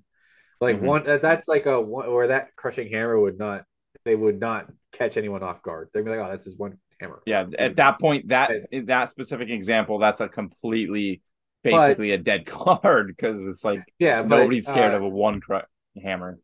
Like 0.62 0.78
mm-hmm. 0.78 0.86
one 0.86 1.04
that's 1.04 1.48
like 1.48 1.66
a 1.66 1.80
one 1.80 2.12
where 2.12 2.28
that 2.28 2.56
crushing 2.56 2.90
hammer 2.90 3.20
would 3.20 3.38
not 3.38 3.66
they 4.04 4.16
would 4.16 4.40
not 4.40 4.68
catch 4.92 5.18
anyone 5.18 5.44
off 5.44 5.62
guard. 5.62 5.90
They'd 5.94 6.04
be 6.04 6.12
like, 6.12 6.20
oh, 6.20 6.30
that's 6.30 6.46
just 6.46 6.60
one 6.60 6.78
hammer. 7.00 7.22
Yeah, 7.26 7.46
at 7.58 7.76
that 7.78 8.00
point, 8.00 8.30
that 8.30 8.52
in 8.72 8.86
that 8.86 9.10
specific 9.10 9.50
example, 9.50 10.00
that's 10.00 10.22
a 10.22 10.30
completely 10.30 11.22
basically 11.64 12.12
but, 12.12 12.20
a 12.20 12.24
dead 12.24 12.46
card 12.46 13.08
because 13.08 13.46
it's 13.46 13.64
like 13.64 13.84
yeah, 14.00 14.22
nobody's 14.22 14.66
but, 14.66 14.72
scared 14.72 14.94
uh, 14.94 14.98
of 14.98 15.04
a 15.04 15.10
one 15.10 15.42
cr- 15.42 15.58
hammer. 16.02 16.40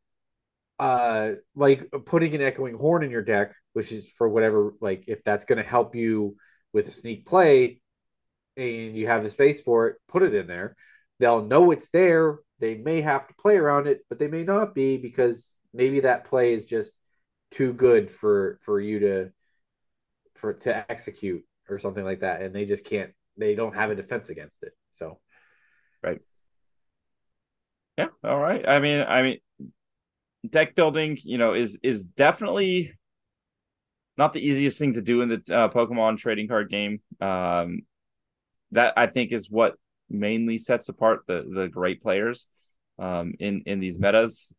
Uh, 0.79 1.33
like 1.55 1.87
putting 2.05 2.33
an 2.33 2.41
echoing 2.41 2.75
horn 2.75 3.03
in 3.03 3.11
your 3.11 3.21
deck 3.21 3.53
which 3.73 3.91
is 3.91 4.11
for 4.11 4.27
whatever 4.27 4.73
like 4.81 5.05
if 5.07 5.23
that's 5.23 5.45
going 5.45 5.57
to 5.57 5.67
help 5.67 5.95
you 5.95 6.35
with 6.73 6.87
a 6.87 6.91
sneak 6.91 7.25
play 7.25 7.81
and 8.57 8.95
you 8.95 9.07
have 9.07 9.23
the 9.23 9.29
space 9.29 9.61
for 9.61 9.87
it 9.87 9.95
put 10.07 10.23
it 10.23 10.33
in 10.33 10.47
there 10.47 10.75
they'll 11.19 11.45
know 11.45 11.71
it's 11.71 11.89
there 11.89 12.39
they 12.59 12.75
may 12.75 13.01
have 13.01 13.27
to 13.27 13.33
play 13.35 13.57
around 13.57 13.87
it 13.87 14.01
but 14.09 14.19
they 14.19 14.27
may 14.27 14.43
not 14.43 14.75
be 14.75 14.97
because 14.97 15.57
maybe 15.73 16.01
that 16.01 16.25
play 16.25 16.53
is 16.53 16.65
just 16.65 16.91
too 17.51 17.73
good 17.73 18.09
for 18.09 18.59
for 18.63 18.79
you 18.79 18.99
to 18.99 19.31
for 20.35 20.53
to 20.53 20.91
execute 20.91 21.43
or 21.69 21.77
something 21.79 22.03
like 22.03 22.21
that, 22.21 22.41
and 22.41 22.53
they 22.53 22.65
just 22.65 22.83
can't. 22.83 23.11
They 23.37 23.55
don't 23.55 23.75
have 23.75 23.91
a 23.91 23.95
defense 23.95 24.29
against 24.29 24.61
it. 24.63 24.73
So, 24.91 25.19
right. 26.03 26.19
Yeah. 27.97 28.07
All 28.23 28.39
right. 28.39 28.67
I 28.67 28.79
mean, 28.79 29.05
I 29.07 29.21
mean, 29.21 29.37
deck 30.47 30.75
building, 30.75 31.17
you 31.23 31.37
know, 31.37 31.53
is 31.53 31.79
is 31.83 32.05
definitely 32.05 32.93
not 34.21 34.33
the 34.33 34.47
easiest 34.47 34.77
thing 34.77 34.93
to 34.93 35.01
do 35.01 35.21
in 35.21 35.29
the 35.29 35.41
uh, 35.51 35.67
Pokemon 35.69 36.19
trading 36.19 36.47
card 36.47 36.69
game. 36.69 37.01
Um, 37.19 37.81
that 38.71 38.93
I 38.95 39.07
think 39.07 39.31
is 39.31 39.49
what 39.49 39.75
mainly 40.11 40.59
sets 40.59 40.89
apart 40.89 41.21
the 41.27 41.43
the 41.51 41.67
great 41.67 42.03
players 42.03 42.47
um, 42.99 43.33
in 43.39 43.63
in 43.65 43.79
these 43.79 43.97
metas. 43.97 44.53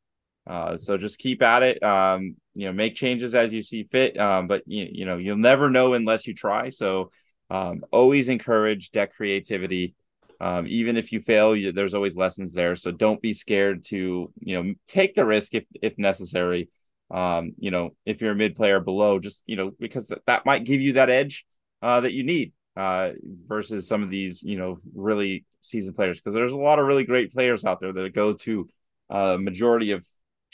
Uh, 0.45 0.77
so 0.77 0.97
just 0.97 1.19
keep 1.19 1.43
at 1.43 1.63
it. 1.63 1.81
Um, 1.81 2.35
you 2.55 2.67
know, 2.67 2.73
make 2.73 2.97
changes 2.97 3.37
as 3.37 3.55
you 3.55 3.63
see 3.63 3.85
fit. 3.85 4.19
Um, 4.19 4.49
but 4.49 4.63
you, 4.67 4.89
you 4.91 5.05
know, 5.05 5.17
you'll 5.17 5.37
never 5.37 5.71
know 5.71 5.95
unless 5.95 6.27
you 6.27 6.35
try. 6.35 6.71
So 6.71 7.11
um, 7.49 7.85
always 7.93 8.29
encourage 8.29 8.91
deck 8.91 9.15
creativity. 9.15 9.95
Um, 10.41 10.67
even 10.67 10.97
if 10.97 11.13
you 11.13 11.21
fail, 11.21 11.55
you, 11.55 11.71
there's 11.71 11.95
always 11.95 12.17
lessons 12.17 12.53
there. 12.53 12.75
So 12.75 12.91
don't 12.91 13.23
be 13.23 13.33
scared 13.33 13.85
to 13.87 14.33
you 14.41 14.55
know 14.57 14.75
take 14.89 15.15
the 15.15 15.25
risk 15.25 15.55
if 15.55 15.65
if 15.81 15.97
necessary. 15.99 16.69
Um, 17.13 17.53
you 17.59 17.71
know, 17.71 17.91
if 18.07 18.21
you're 18.21 18.33
a 18.33 18.37
mid 18.37 18.57
player 18.57 18.81
below, 18.81 19.19
just 19.19 19.43
you 19.47 19.57
know 19.57 19.73
because 19.79 20.09
that, 20.09 20.23
that 20.27 20.47
might 20.47 20.65
give 20.65 20.81
you 20.81 20.95
that 20.95 21.11
edge 21.11 21.45
uh, 21.83 22.01
that 22.01 22.13
you 22.13 22.25
need 22.25 22.53
uh, 22.77 23.11
versus 23.23 23.87
some 23.87 24.03
of 24.03 24.11
these 24.11 24.43
you 24.43 24.57
know 24.57 24.77
really 24.95 25.45
seasoned 25.61 25.97
players. 25.97 26.21
Because 26.21 26.35
there's 26.35 26.53
a 26.53 26.59
lot 26.59 26.79
of 26.79 26.87
really 26.87 27.05
great 27.05 27.33
players 27.33 27.65
out 27.65 27.81
there 27.81 27.93
that 27.93 28.15
go 28.15 28.33
to 28.33 28.69
a 29.11 29.17
uh, 29.17 29.39
majority 29.39 29.93
of 29.93 30.07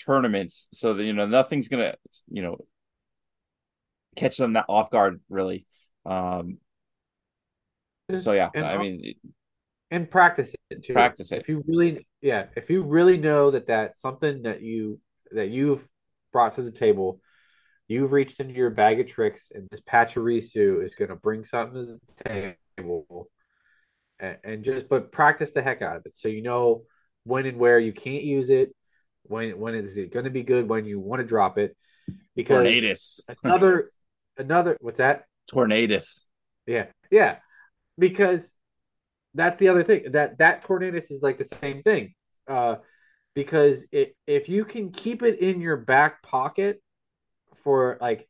tournaments. 0.05 0.69
So 0.73 0.95
that 0.95 1.05
you 1.05 1.13
know 1.13 1.27
nothing's 1.27 1.69
gonna 1.69 1.95
you 2.29 2.43
know 2.43 2.59
catch 4.17 4.37
them 4.37 4.55
that 4.55 4.67
off 4.69 4.91
guard 4.91 5.21
really. 5.29 5.67
Um 6.05 6.59
so 8.21 8.33
yeah 8.33 8.49
and, 8.55 8.65
i 8.65 8.79
mean 8.79 9.15
and 9.91 10.11
practice 10.11 10.55
it 10.71 10.83
too. 10.85 10.93
Practice 10.93 11.33
it. 11.33 11.41
If 11.41 11.49
you 11.49 11.65
really 11.67 12.07
yeah 12.21 12.47
if 12.57 12.71
you 12.71 12.83
really 12.83 13.17
know 13.17 13.51
that 13.51 13.67
that's 13.67 14.01
something 14.01 14.43
that 14.43 14.63
you 14.63 15.01
that 15.31 15.51
you've 15.51 15.87
brought 16.33 16.55
to 16.55 16.63
the 16.63 16.73
table 16.73 17.21
you've 17.89 18.13
reached 18.13 18.39
into 18.39 18.55
your 18.55 18.71
bag 18.71 19.01
of 19.01 19.07
tricks 19.07 19.51
and 19.55 19.67
this 19.71 19.81
Pachirisu 19.81 20.85
is 20.85 20.95
going 20.95 21.09
to 21.09 21.17
bring 21.17 21.43
something 21.43 21.87
to 21.87 21.99
the 22.07 22.57
table 22.77 23.31
and, 24.21 24.37
and, 24.45 24.65
just 24.65 24.89
but 24.89 25.11
practice 25.11 25.51
the 25.53 25.63
heck 25.63 25.83
out 25.83 25.97
of 25.97 26.07
it 26.07 26.17
so 26.17 26.29
you 26.29 26.43
know 26.43 26.83
when 27.25 27.47
and 27.47 27.59
where 27.59 27.79
you 27.79 27.93
can't 27.93 28.25
use 28.25 28.51
it 28.51 28.75
when 29.23 29.59
when 29.59 29.75
is 29.75 29.97
it 29.97 30.13
going 30.13 30.25
to 30.25 30.31
be 30.31 30.43
good 30.43 30.69
when 30.69 30.85
you 30.85 31.01
want 31.01 31.21
to 31.21 31.27
drop 31.27 31.59
it 31.59 31.77
because 32.37 32.67
Tornadus. 32.67 33.21
another 33.43 33.89
another 34.37 34.77
what's 34.81 34.99
that 34.99 35.25
Tornadus. 35.53 36.27
yeah 36.67 36.87
yeah 37.11 37.37
because 37.99 38.53
that's 39.35 39.57
the 39.57 39.69
other 39.69 39.83
thing 39.83 40.13
that 40.13 40.39
that 40.39 40.65
Tornadus 40.65 41.11
is 41.11 41.21
like 41.23 41.39
the 41.39 41.45
same 41.45 41.83
thing 41.83 42.15
uh 42.49 42.77
because 43.39 43.87
it, 43.93 44.17
if 44.27 44.49
you 44.49 44.65
can 44.65 44.91
keep 44.91 45.23
it 45.23 45.39
in 45.39 45.61
your 45.61 45.77
back 45.77 46.23
pocket 46.23 46.83
for 47.63 47.97
like 48.01 48.29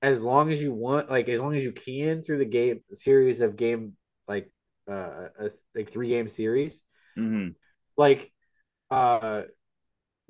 as 0.00 0.22
long 0.22 0.50
as 0.50 0.62
you 0.62 0.72
want 0.72 1.10
like 1.10 1.28
as 1.28 1.38
long 1.38 1.54
as 1.54 1.62
you 1.62 1.72
can 1.72 2.22
through 2.22 2.38
the 2.38 2.46
game 2.46 2.80
series 2.92 3.42
of 3.42 3.56
game 3.56 3.92
like 4.26 4.50
uh 4.90 5.28
a, 5.38 5.50
like 5.74 5.90
three 5.90 6.08
game 6.08 6.28
series 6.28 6.80
mm-hmm. 7.18 7.48
like 7.98 8.32
uh 8.90 9.42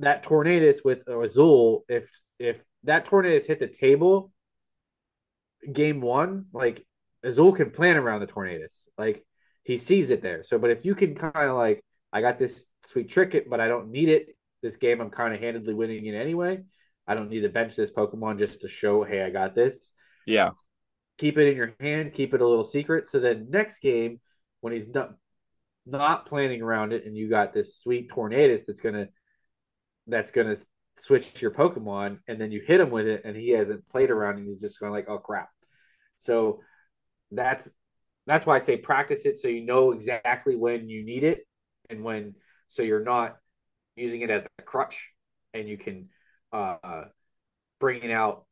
that 0.03 0.25
Tornadus 0.25 0.85
with 0.85 1.07
Azul, 1.09 1.85
if 1.89 2.11
if 2.39 2.63
that 2.85 3.07
Tornadus 3.07 3.47
hit 3.47 3.61
the 3.61 3.69
table 3.69 4.33
game 5.73 6.01
one, 6.01 6.47
like 6.53 6.85
Azul 7.23 7.53
can 7.53 7.71
plan 7.71 7.97
around 7.97 8.21
the 8.21 8.27
Tornadus. 8.27 8.89
Like 8.99 9.25
he 9.63 9.77
sees 9.77 10.11
it 10.11 10.23
there. 10.23 10.43
So, 10.43 10.59
but 10.59 10.71
if 10.71 10.85
you 10.85 10.95
can 10.95 11.15
kind 11.15 11.49
of 11.49 11.57
like, 11.57 11.85
I 12.13 12.21
got 12.21 12.39
this 12.39 12.67
sweet 12.87 13.09
trick 13.09 13.35
it, 13.35 13.49
but 13.49 13.61
I 13.61 13.69
don't 13.69 13.91
need 13.91 14.09
it. 14.09 14.37
This 14.63 14.77
game 14.77 15.01
I'm 15.01 15.11
kind 15.11 15.35
of 15.35 15.41
handedly 15.41 15.75
winning 15.75 16.07
it 16.07 16.15
anyway. 16.15 16.63
I 17.07 17.15
don't 17.15 17.31
need 17.31 17.41
to 17.41 17.49
bench 17.49 17.75
this 17.75 17.91
Pokemon 17.91 18.39
just 18.39 18.61
to 18.61 18.69
show, 18.69 19.03
hey, 19.03 19.23
I 19.23 19.31
got 19.31 19.55
this. 19.55 19.93
Yeah. 20.27 20.51
Keep 21.19 21.39
it 21.39 21.49
in 21.49 21.57
your 21.57 21.75
hand, 21.81 22.13
keep 22.13 22.35
it 22.35 22.41
a 22.41 22.47
little 22.47 22.65
secret. 22.65 23.09
So 23.09 23.19
then 23.21 23.49
next 23.51 23.81
game, 23.81 24.21
when 24.61 24.73
he's 24.73 24.89
not 24.89 25.15
not 25.85 26.27
planning 26.27 26.63
around 26.63 26.93
it, 26.93 27.05
and 27.07 27.17
you 27.17 27.29
got 27.29 27.53
this 27.53 27.77
sweet 27.77 28.11
Tornadus 28.11 28.65
that's 28.67 28.81
gonna 28.81 29.09
that's 30.07 30.31
going 30.31 30.55
to 30.55 30.61
switch 30.97 31.41
your 31.41 31.51
Pokemon, 31.51 32.19
and 32.29 32.41
then 32.41 32.51
you 32.51 32.61
hit 32.61 32.81
him 32.81 32.91
with 32.91 33.07
it, 33.07 33.23
and 33.25 33.37
he 33.37 33.51
hasn't 33.51 33.89
played 33.89 34.11
around, 34.11 34.39
and 34.39 34.47
he's 34.47 34.61
just 34.61 34.81
going 34.81 34.93
like, 34.93 35.09
oh 35.09 35.19
crap. 35.19 35.49
So 36.17 36.61
that's 37.31 37.69
that's 38.27 38.47
why 38.47 38.57
I 38.57 38.59
say 38.59 38.77
practice 38.77 39.27
it 39.27 39.39
so 39.39 39.49
you 39.49 39.65
know 39.65 39.91
exactly 39.91 40.55
when 40.55 40.89
you 40.89 41.05
need 41.05 41.25
it, 41.25 41.41
and 41.93 42.03
when 42.03 42.35
so 42.69 42.83
you're 42.83 43.05
not 43.05 43.37
using 43.97 44.23
it 44.23 44.31
as 44.31 44.47
a 44.59 44.63
crutch, 44.63 45.11
and 45.55 45.69
you 45.69 45.77
can 45.77 46.09
uh, 46.53 47.05
bring 47.79 48.03
it 48.03 48.11
out 48.11 48.47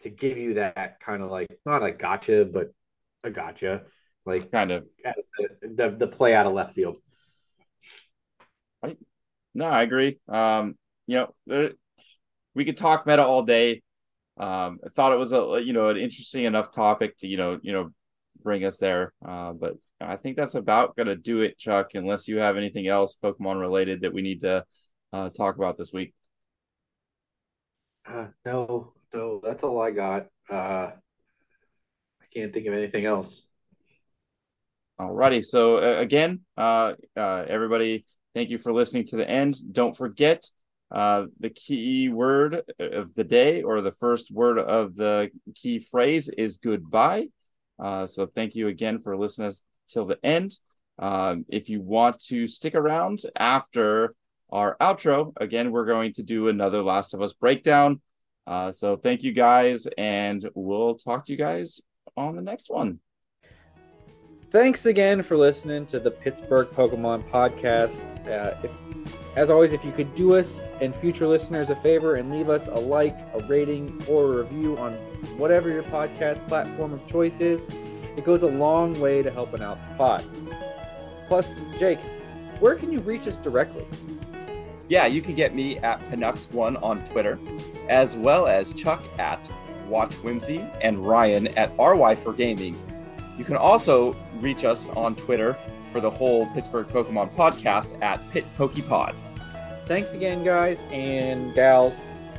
to 0.00 0.10
give 0.10 0.36
you 0.36 0.54
that 0.54 1.00
kind 1.00 1.22
of 1.22 1.30
like 1.30 1.48
not 1.64 1.82
a 1.82 1.92
gotcha, 1.92 2.44
but 2.44 2.72
a 3.24 3.30
gotcha, 3.30 3.82
like 4.26 4.50
kind 4.50 4.72
of 4.72 4.84
as 5.04 5.28
the, 5.38 5.68
the, 5.68 5.90
the 5.90 6.06
play 6.06 6.34
out 6.34 6.46
of 6.46 6.52
left 6.52 6.74
field. 6.74 6.96
Right. 8.82 8.98
No, 9.54 9.66
I 9.66 9.82
agree. 9.82 10.18
Um, 10.28 10.76
you 11.06 11.18
know, 11.18 11.34
there, 11.46 11.72
we 12.54 12.64
could 12.64 12.76
talk 12.76 13.06
meta 13.06 13.24
all 13.24 13.42
day. 13.42 13.82
Um, 14.38 14.80
I 14.84 14.88
thought 14.88 15.12
it 15.12 15.18
was 15.18 15.32
a 15.32 15.60
you 15.64 15.72
know 15.72 15.88
an 15.88 15.96
interesting 15.96 16.44
enough 16.44 16.72
topic 16.72 17.18
to 17.18 17.28
you 17.28 17.36
know 17.36 17.58
you 17.62 17.72
know 17.72 17.90
bring 18.42 18.64
us 18.64 18.78
there. 18.78 19.12
Uh, 19.24 19.52
but 19.52 19.74
I 20.04 20.16
think 20.16 20.36
that's 20.36 20.54
about 20.54 20.96
gonna 20.96 21.16
do 21.16 21.40
it, 21.40 21.58
Chuck. 21.58 21.90
Unless 21.94 22.28
you 22.28 22.38
have 22.38 22.56
anything 22.56 22.88
else 22.88 23.16
Pokemon 23.22 23.60
related 23.60 24.02
that 24.02 24.12
we 24.12 24.22
need 24.22 24.40
to 24.40 24.64
uh, 25.12 25.30
talk 25.30 25.56
about 25.56 25.76
this 25.78 25.92
week. 25.92 26.14
Uh, 28.06 28.28
no, 28.44 28.92
no, 29.14 29.40
that's 29.42 29.62
all 29.62 29.80
I 29.80 29.90
got. 29.90 30.26
Uh, 30.50 30.90
I 30.94 32.26
can't 32.34 32.52
think 32.52 32.66
of 32.66 32.74
anything 32.74 33.06
else. 33.06 33.46
Alrighty, 35.00 35.44
so 35.44 35.78
uh, 35.78 36.00
again, 36.00 36.40
uh, 36.56 36.92
uh, 37.16 37.44
everybody, 37.48 38.04
thank 38.34 38.50
you 38.50 38.58
for 38.58 38.72
listening 38.72 39.06
to 39.06 39.16
the 39.16 39.28
end. 39.28 39.56
Don't 39.72 39.96
forget 39.96 40.44
uh, 40.90 41.26
the 41.40 41.50
key 41.50 42.08
word 42.08 42.62
of 42.78 43.14
the 43.14 43.24
day 43.24 43.62
or 43.62 43.80
the 43.80 43.92
first 43.92 44.30
word 44.30 44.58
of 44.58 44.94
the 44.94 45.30
key 45.54 45.78
phrase 45.78 46.28
is 46.28 46.58
goodbye. 46.58 47.26
Uh, 47.82 48.06
so 48.06 48.26
thank 48.26 48.54
you 48.54 48.68
again 48.68 49.00
for 49.00 49.16
listening 49.16 49.50
till 49.92 50.06
the 50.06 50.18
end. 50.24 50.52
Um, 50.98 51.44
if 51.48 51.68
you 51.68 51.80
want 51.80 52.20
to 52.24 52.46
stick 52.46 52.74
around 52.74 53.20
after 53.36 54.12
our 54.50 54.76
outro, 54.80 55.32
again, 55.40 55.72
we're 55.72 55.86
going 55.86 56.12
to 56.14 56.22
do 56.22 56.48
another 56.48 56.82
Last 56.82 57.14
of 57.14 57.22
Us 57.22 57.32
breakdown. 57.32 58.00
Uh, 58.46 58.72
so 58.72 58.96
thank 58.96 59.22
you 59.22 59.32
guys, 59.32 59.86
and 59.98 60.48
we'll 60.54 60.96
talk 60.96 61.26
to 61.26 61.32
you 61.32 61.38
guys 61.38 61.80
on 62.16 62.36
the 62.36 62.42
next 62.42 62.70
one. 62.70 62.98
Thanks 64.50 64.84
again 64.84 65.22
for 65.22 65.36
listening 65.36 65.86
to 65.86 65.98
the 65.98 66.10
Pittsburgh 66.10 66.68
Pokemon 66.68 67.22
podcast. 67.30 68.00
Uh, 68.26 68.54
if 68.62 68.70
as 69.34 69.48
always, 69.48 69.72
if 69.72 69.82
you 69.82 69.92
could 69.92 70.14
do 70.14 70.34
us 70.34 70.60
and 70.82 70.94
future 70.94 71.26
listeners 71.26 71.70
a 71.70 71.76
favor 71.76 72.16
and 72.16 72.30
leave 72.30 72.50
us 72.50 72.66
a 72.66 72.74
like, 72.74 73.16
a 73.34 73.42
rating, 73.44 74.02
or 74.06 74.24
a 74.24 74.42
review 74.42 74.76
on 74.76 74.92
whatever 75.38 75.70
your 75.70 75.84
podcast 75.84 76.46
platform 76.48 76.92
of 76.92 77.06
choice 77.06 77.40
is, 77.40 77.66
it 78.16 78.24
goes 78.24 78.42
a 78.42 78.46
long 78.46 78.98
way 79.00 79.22
to 79.22 79.30
helping 79.30 79.62
out 79.62 79.78
the 79.88 79.94
pod. 79.96 80.24
Plus, 81.28 81.54
Jake, 81.78 82.00
where 82.60 82.74
can 82.74 82.92
you 82.92 83.00
reach 83.00 83.26
us 83.26 83.38
directly? 83.38 83.86
Yeah, 84.88 85.06
you 85.06 85.22
can 85.22 85.34
get 85.34 85.54
me 85.54 85.78
at 85.78 86.00
Panux1 86.10 86.82
on 86.82 87.02
Twitter, 87.04 87.38
as 87.88 88.16
well 88.16 88.46
as 88.46 88.72
Chuck 88.74 89.02
at 89.18 89.50
Watch 89.88 90.14
Whimsy 90.16 90.64
and 90.80 91.04
Ryan 91.06 91.48
at 91.56 91.72
RY 91.78 92.14
for 92.16 92.32
Gaming. 92.32 92.76
You 93.38 93.44
can 93.44 93.56
also 93.56 94.14
reach 94.40 94.64
us 94.64 94.88
on 94.90 95.14
Twitter 95.14 95.56
for 95.90 96.00
the 96.00 96.10
whole 96.10 96.46
Pittsburgh 96.46 96.86
Pokemon 96.86 97.34
podcast 97.34 98.00
at 98.02 98.20
Pit 98.30 98.44
Pokepod. 98.58 99.14
Thanks 99.86 100.12
again, 100.12 100.44
guys 100.44 100.80
and 100.90 101.54
gals. 101.54 101.94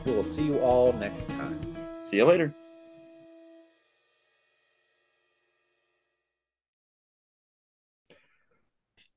We 0.06 0.14
will 0.14 0.24
see 0.24 0.44
you 0.44 0.60
all 0.60 0.94
next 0.94 1.28
time. 1.30 1.60
See 2.00 2.18
you 2.18 2.26
later. 2.26 2.54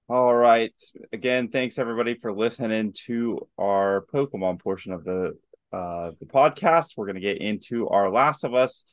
All 0.09 0.33
right. 0.33 0.73
Again, 1.13 1.49
thanks 1.49 1.81
everybody 1.81 2.15
for 2.15 2.33
listening 2.33 2.93
to 3.07 3.49
our 3.59 4.07
Pokemon 4.15 4.61
portion 4.61 4.93
of 4.93 5.03
the 5.03 5.37
uh, 5.73 6.13
the 6.21 6.27
podcast. 6.27 6.97
We're 6.97 7.07
going 7.07 7.17
to 7.17 7.21
get 7.21 7.39
into 7.39 7.89
our 7.89 8.09
Last 8.09 8.45
of 8.45 8.55
Us 8.55 8.85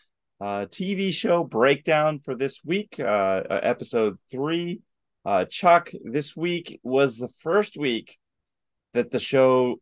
uh, 0.41 0.65
TV 0.65 1.13
show 1.13 1.43
breakdown 1.43 2.19
for 2.19 2.33
this 2.33 2.61
week, 2.65 2.99
uh, 2.99 3.43
episode 3.47 4.17
three. 4.31 4.81
Uh, 5.23 5.45
Chuck, 5.45 5.91
this 6.03 6.35
week 6.35 6.79
was 6.81 7.19
the 7.19 7.29
first 7.29 7.77
week 7.77 8.17
that 8.95 9.11
the 9.11 9.19
show 9.19 9.75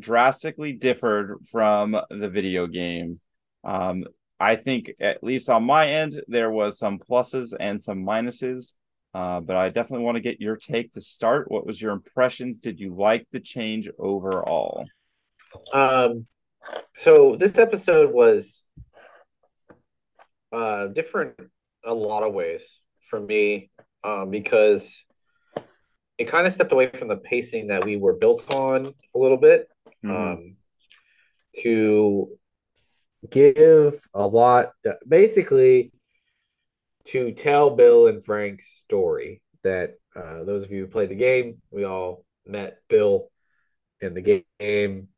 drastically 0.00 0.72
differed 0.72 1.46
from 1.48 1.96
the 2.10 2.28
video 2.28 2.66
game. 2.66 3.20
Um, 3.62 4.02
I 4.40 4.56
think 4.56 4.90
at 5.00 5.22
least 5.22 5.48
on 5.48 5.62
my 5.62 5.90
end 5.90 6.20
there 6.26 6.50
was 6.50 6.76
some 6.76 6.98
pluses 6.98 7.54
and 7.58 7.80
some 7.80 8.04
minuses. 8.04 8.72
Uh, 9.14 9.40
but 9.40 9.56
I 9.56 9.68
definitely 9.68 10.04
want 10.04 10.16
to 10.16 10.22
get 10.22 10.40
your 10.40 10.56
take 10.56 10.92
to 10.92 11.00
start. 11.00 11.50
What 11.50 11.66
was 11.66 11.80
your 11.80 11.92
impressions? 11.92 12.60
Did 12.60 12.80
you 12.80 12.94
like 12.94 13.26
the 13.30 13.40
change 13.40 13.88
overall? 13.98 14.86
Um, 15.72 16.26
so 16.94 17.36
this 17.36 17.58
episode 17.58 18.12
was 18.12 18.62
uh 20.52 20.86
different 20.86 21.34
a 21.84 21.92
lot 21.92 22.22
of 22.22 22.32
ways 22.34 22.80
for 23.10 23.20
me, 23.20 23.70
um, 24.04 24.30
because 24.30 25.04
it 26.18 26.28
kind 26.28 26.46
of 26.46 26.52
stepped 26.52 26.72
away 26.72 26.88
from 26.88 27.08
the 27.08 27.16
pacing 27.16 27.66
that 27.66 27.84
we 27.84 27.96
were 27.96 28.14
built 28.14 28.50
on 28.52 28.94
a 29.14 29.18
little 29.18 29.36
bit, 29.36 29.68
mm-hmm. 30.04 30.10
um, 30.10 30.56
to 31.62 32.28
give 33.28 34.00
a 34.14 34.26
lot, 34.26 34.72
basically 35.06 35.92
to 37.06 37.32
tell 37.32 37.70
Bill 37.70 38.06
and 38.06 38.24
Frank's 38.24 38.68
story. 38.78 39.42
That 39.62 39.94
uh, 40.16 40.42
those 40.44 40.64
of 40.64 40.72
you 40.72 40.82
who 40.82 40.86
played 40.88 41.10
the 41.10 41.14
game, 41.14 41.62
we 41.70 41.84
all 41.84 42.24
met 42.44 42.78
Bill 42.88 43.28
in 44.00 44.14
the 44.14 44.20
game, 44.20 45.08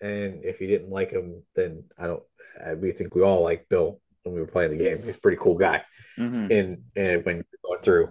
and 0.00 0.44
if 0.44 0.60
you 0.60 0.66
didn't 0.66 0.90
like 0.90 1.10
him, 1.10 1.42
then 1.54 1.84
I 1.98 2.08
don't. 2.08 2.22
I, 2.64 2.74
we 2.74 2.92
think 2.92 3.14
we 3.14 3.22
all 3.22 3.42
like 3.42 3.68
Bill 3.68 4.00
when 4.24 4.34
we 4.34 4.40
were 4.40 4.46
playing 4.46 4.76
the 4.76 4.84
game. 4.84 4.98
He's 4.98 5.16
a 5.16 5.20
pretty 5.20 5.38
cool 5.40 5.56
guy, 5.56 5.82
mm-hmm. 6.18 6.50
and 6.50 6.82
and 6.96 7.24
when 7.24 7.36
you're 7.36 7.44
going 7.64 7.82
through. 7.82 8.10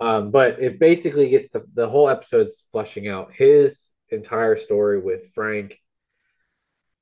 Um, 0.00 0.30
but 0.30 0.60
it 0.60 0.78
basically 0.78 1.28
gets 1.28 1.50
to 1.50 1.64
the 1.74 1.88
whole 1.88 2.08
episode's 2.08 2.64
flushing 2.72 3.08
out 3.08 3.32
his 3.34 3.90
entire 4.08 4.56
story 4.56 4.98
with 4.98 5.30
Frank, 5.34 5.78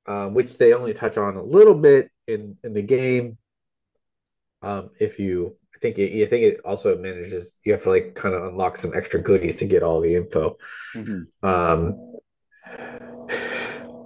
um, 0.07 0.35
which 0.35 0.59
they 0.59 0.73
only 0.73 0.95
touch 0.95 1.17
on 1.17 1.37
a 1.37 1.43
little 1.43 1.77
bit 1.77 2.11
in 2.27 2.57
in 2.65 2.73
the 2.73 2.83
game. 2.83 3.39
Um, 4.63 4.91
if 4.99 5.19
you, 5.19 5.57
I 5.75 5.79
think 5.79 5.99
I 5.99 6.27
think 6.27 6.45
it 6.45 6.61
also 6.65 6.97
manages. 6.99 7.59
You 7.65 7.73
have 7.73 7.83
to 7.85 7.91
like 7.91 8.15
kind 8.15 8.35
of 8.35 8.45
unlock 8.45 8.77
some 8.77 8.93
extra 8.95 9.21
goodies 9.21 9.57
to 9.57 9.67
get 9.67 9.83
all 9.83 10.01
the 10.01 10.17
info. 10.17 10.57
Mm-hmm. 10.95 11.47
Um, 11.47 12.19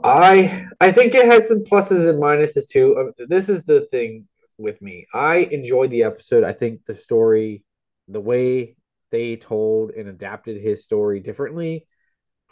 I 0.05 0.67
I 0.81 0.93
think 0.93 1.15
it 1.15 1.27
had 1.27 1.47
some 1.47 1.63
pluses 1.63 2.09
and 2.09 2.21
minuses 2.21 2.69
too. 2.69 2.97
Um, 2.99 3.27
this 3.29 3.49
is 3.49 3.65
the 3.65 3.87
thing 3.87 4.29
with 4.59 4.83
me. 4.83 5.07
I 5.15 5.37
enjoyed 5.37 5.91
the 5.91 6.03
episode. 6.03 6.45
I 6.45 6.53
think 6.53 6.85
the 6.85 6.95
story, 6.95 7.65
the 8.09 8.21
way 8.21 8.77
they 9.11 9.37
told 9.37 9.91
and 9.91 10.09
adapted 10.09 10.61
his 10.61 10.83
story 10.83 11.21
differently, 11.21 11.87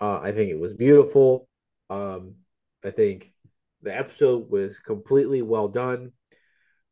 uh, 0.00 0.18
I 0.18 0.32
think 0.32 0.50
it 0.50 0.58
was 0.58 0.72
beautiful. 0.72 1.48
Um, 1.88 2.36
I 2.84 2.90
think 2.90 3.32
the 3.82 3.96
episode 3.96 4.50
was 4.50 4.78
completely 4.78 5.42
well 5.42 5.68
done. 5.68 6.12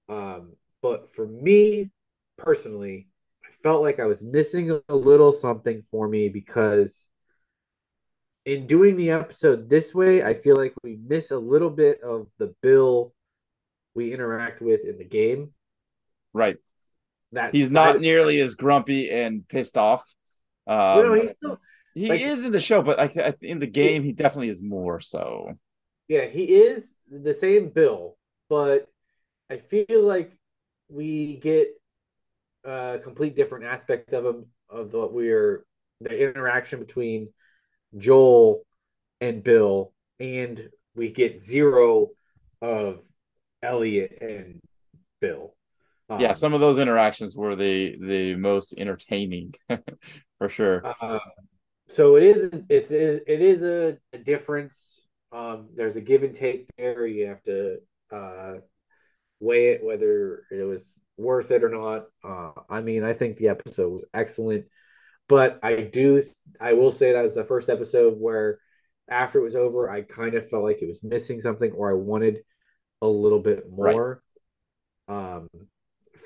Um, 0.08 0.54
but 0.82 1.14
for 1.14 1.26
me 1.26 1.90
personally, 2.36 3.08
I 3.44 3.50
felt 3.62 3.82
like 3.82 4.00
I 4.00 4.06
was 4.06 4.22
missing 4.22 4.80
a 4.88 4.94
little 4.94 5.32
something 5.32 5.82
for 5.90 6.08
me 6.08 6.28
because 6.28 7.06
in 8.44 8.66
doing 8.66 8.96
the 8.96 9.10
episode 9.10 9.68
this 9.68 9.94
way, 9.94 10.22
I 10.22 10.34
feel 10.34 10.56
like 10.56 10.74
we 10.82 10.98
miss 11.06 11.30
a 11.30 11.38
little 11.38 11.70
bit 11.70 12.00
of 12.02 12.28
the 12.38 12.54
Bill 12.62 13.12
we 13.94 14.12
interact 14.12 14.60
with 14.60 14.84
in 14.84 14.96
the 14.96 15.04
game. 15.04 15.50
Right. 16.32 16.56
That 17.32 17.54
he's 17.54 17.70
not 17.70 18.00
nearly 18.00 18.40
as 18.40 18.54
grumpy 18.54 19.10
and 19.10 19.46
pissed 19.46 19.76
off. 19.76 20.02
Um, 20.66 20.98
you 20.98 21.04
know, 21.04 21.12
he's 21.14 21.32
still 21.32 21.60
he 21.94 22.08
like, 22.08 22.20
is 22.20 22.44
in 22.44 22.52
the 22.52 22.60
show, 22.60 22.80
but 22.80 22.98
I, 22.98 23.34
in 23.42 23.58
the 23.58 23.66
game, 23.66 24.04
he 24.04 24.12
definitely 24.12 24.48
is 24.48 24.62
more 24.62 25.00
so. 25.00 25.58
Yeah, 26.06 26.26
he 26.26 26.44
is 26.44 26.96
the 27.10 27.34
same 27.34 27.68
Bill, 27.68 28.16
but 28.48 28.86
I 29.50 29.56
feel 29.56 30.02
like 30.02 30.37
we 30.88 31.36
get 31.36 31.68
a 32.64 32.98
complete 33.02 33.36
different 33.36 33.64
aspect 33.64 34.12
of 34.12 34.24
him 34.24 34.46
of 34.70 34.92
what 34.92 35.12
we're 35.12 35.64
the 36.00 36.28
interaction 36.28 36.78
between 36.78 37.28
Joel 37.96 38.62
and 39.20 39.42
Bill, 39.42 39.92
and 40.20 40.68
we 40.94 41.10
get 41.10 41.40
zero 41.42 42.08
of 42.60 43.02
Ellie 43.62 44.08
and 44.20 44.60
Bill. 45.20 45.54
Um, 46.10 46.20
yeah, 46.20 46.32
some 46.32 46.54
of 46.54 46.60
those 46.60 46.78
interactions 46.78 47.36
were 47.36 47.56
the 47.56 47.96
the 48.00 48.34
most 48.36 48.74
entertaining, 48.76 49.54
for 50.38 50.48
sure. 50.48 50.82
Uh, 51.00 51.18
so 51.88 52.16
it 52.16 52.22
is 52.22 52.50
it's 52.68 52.90
it 52.90 53.22
is 53.26 53.62
a, 53.62 53.98
a 54.12 54.18
difference. 54.18 55.06
Um, 55.32 55.68
there's 55.74 55.96
a 55.96 56.00
give 56.00 56.22
and 56.22 56.34
take 56.34 56.68
there. 56.78 57.06
You 57.06 57.26
have 57.26 57.42
to 57.42 57.78
uh, 58.10 58.54
weigh 59.40 59.68
it 59.70 59.84
whether 59.84 60.44
it 60.50 60.64
was 60.64 60.94
worth 61.16 61.50
it 61.50 61.64
or 61.64 61.68
not. 61.68 62.06
Uh, 62.24 62.52
I 62.70 62.80
mean, 62.80 63.04
I 63.04 63.12
think 63.12 63.36
the 63.36 63.48
episode 63.48 63.90
was 63.90 64.04
excellent, 64.14 64.66
but 65.28 65.58
I 65.62 65.82
do 65.82 66.22
I 66.60 66.74
will 66.74 66.92
say 66.92 67.12
that 67.12 67.22
was 67.22 67.34
the 67.34 67.44
first 67.44 67.68
episode 67.68 68.14
where 68.18 68.58
after 69.08 69.38
it 69.38 69.44
was 69.44 69.56
over, 69.56 69.90
I 69.90 70.02
kind 70.02 70.34
of 70.34 70.48
felt 70.48 70.64
like 70.64 70.82
it 70.82 70.88
was 70.88 71.02
missing 71.02 71.40
something, 71.40 71.72
or 71.72 71.90
I 71.90 71.94
wanted 71.94 72.38
a 73.00 73.06
little 73.06 73.40
bit 73.40 73.70
more 73.70 74.22
right. 75.08 75.36
um, 75.36 75.48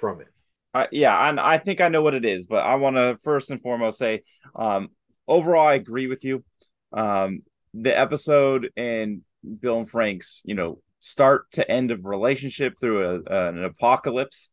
from 0.00 0.20
it. 0.20 0.28
Uh, 0.74 0.86
yeah, 0.90 1.28
and 1.28 1.38
I 1.38 1.58
think 1.58 1.80
I 1.80 1.88
know 1.88 2.02
what 2.02 2.14
it 2.14 2.24
is, 2.24 2.46
but 2.46 2.64
I 2.64 2.76
want 2.76 2.96
to 2.96 3.18
first 3.22 3.50
and 3.50 3.60
foremost 3.60 3.98
say, 3.98 4.22
um, 4.56 4.88
overall, 5.28 5.66
I 5.66 5.74
agree 5.74 6.06
with 6.06 6.24
you. 6.24 6.44
Um, 6.92 7.42
the 7.74 7.96
episode 7.96 8.70
and 8.76 9.22
Bill 9.60 9.78
and 9.78 9.90
Frank's, 9.90 10.42
you 10.44 10.54
know, 10.54 10.80
start 11.02 11.50
to 11.50 11.68
end 11.68 11.90
of 11.90 12.04
relationship 12.04 12.78
through 12.78 13.22
a, 13.26 13.48
an 13.48 13.64
apocalypse 13.64 14.50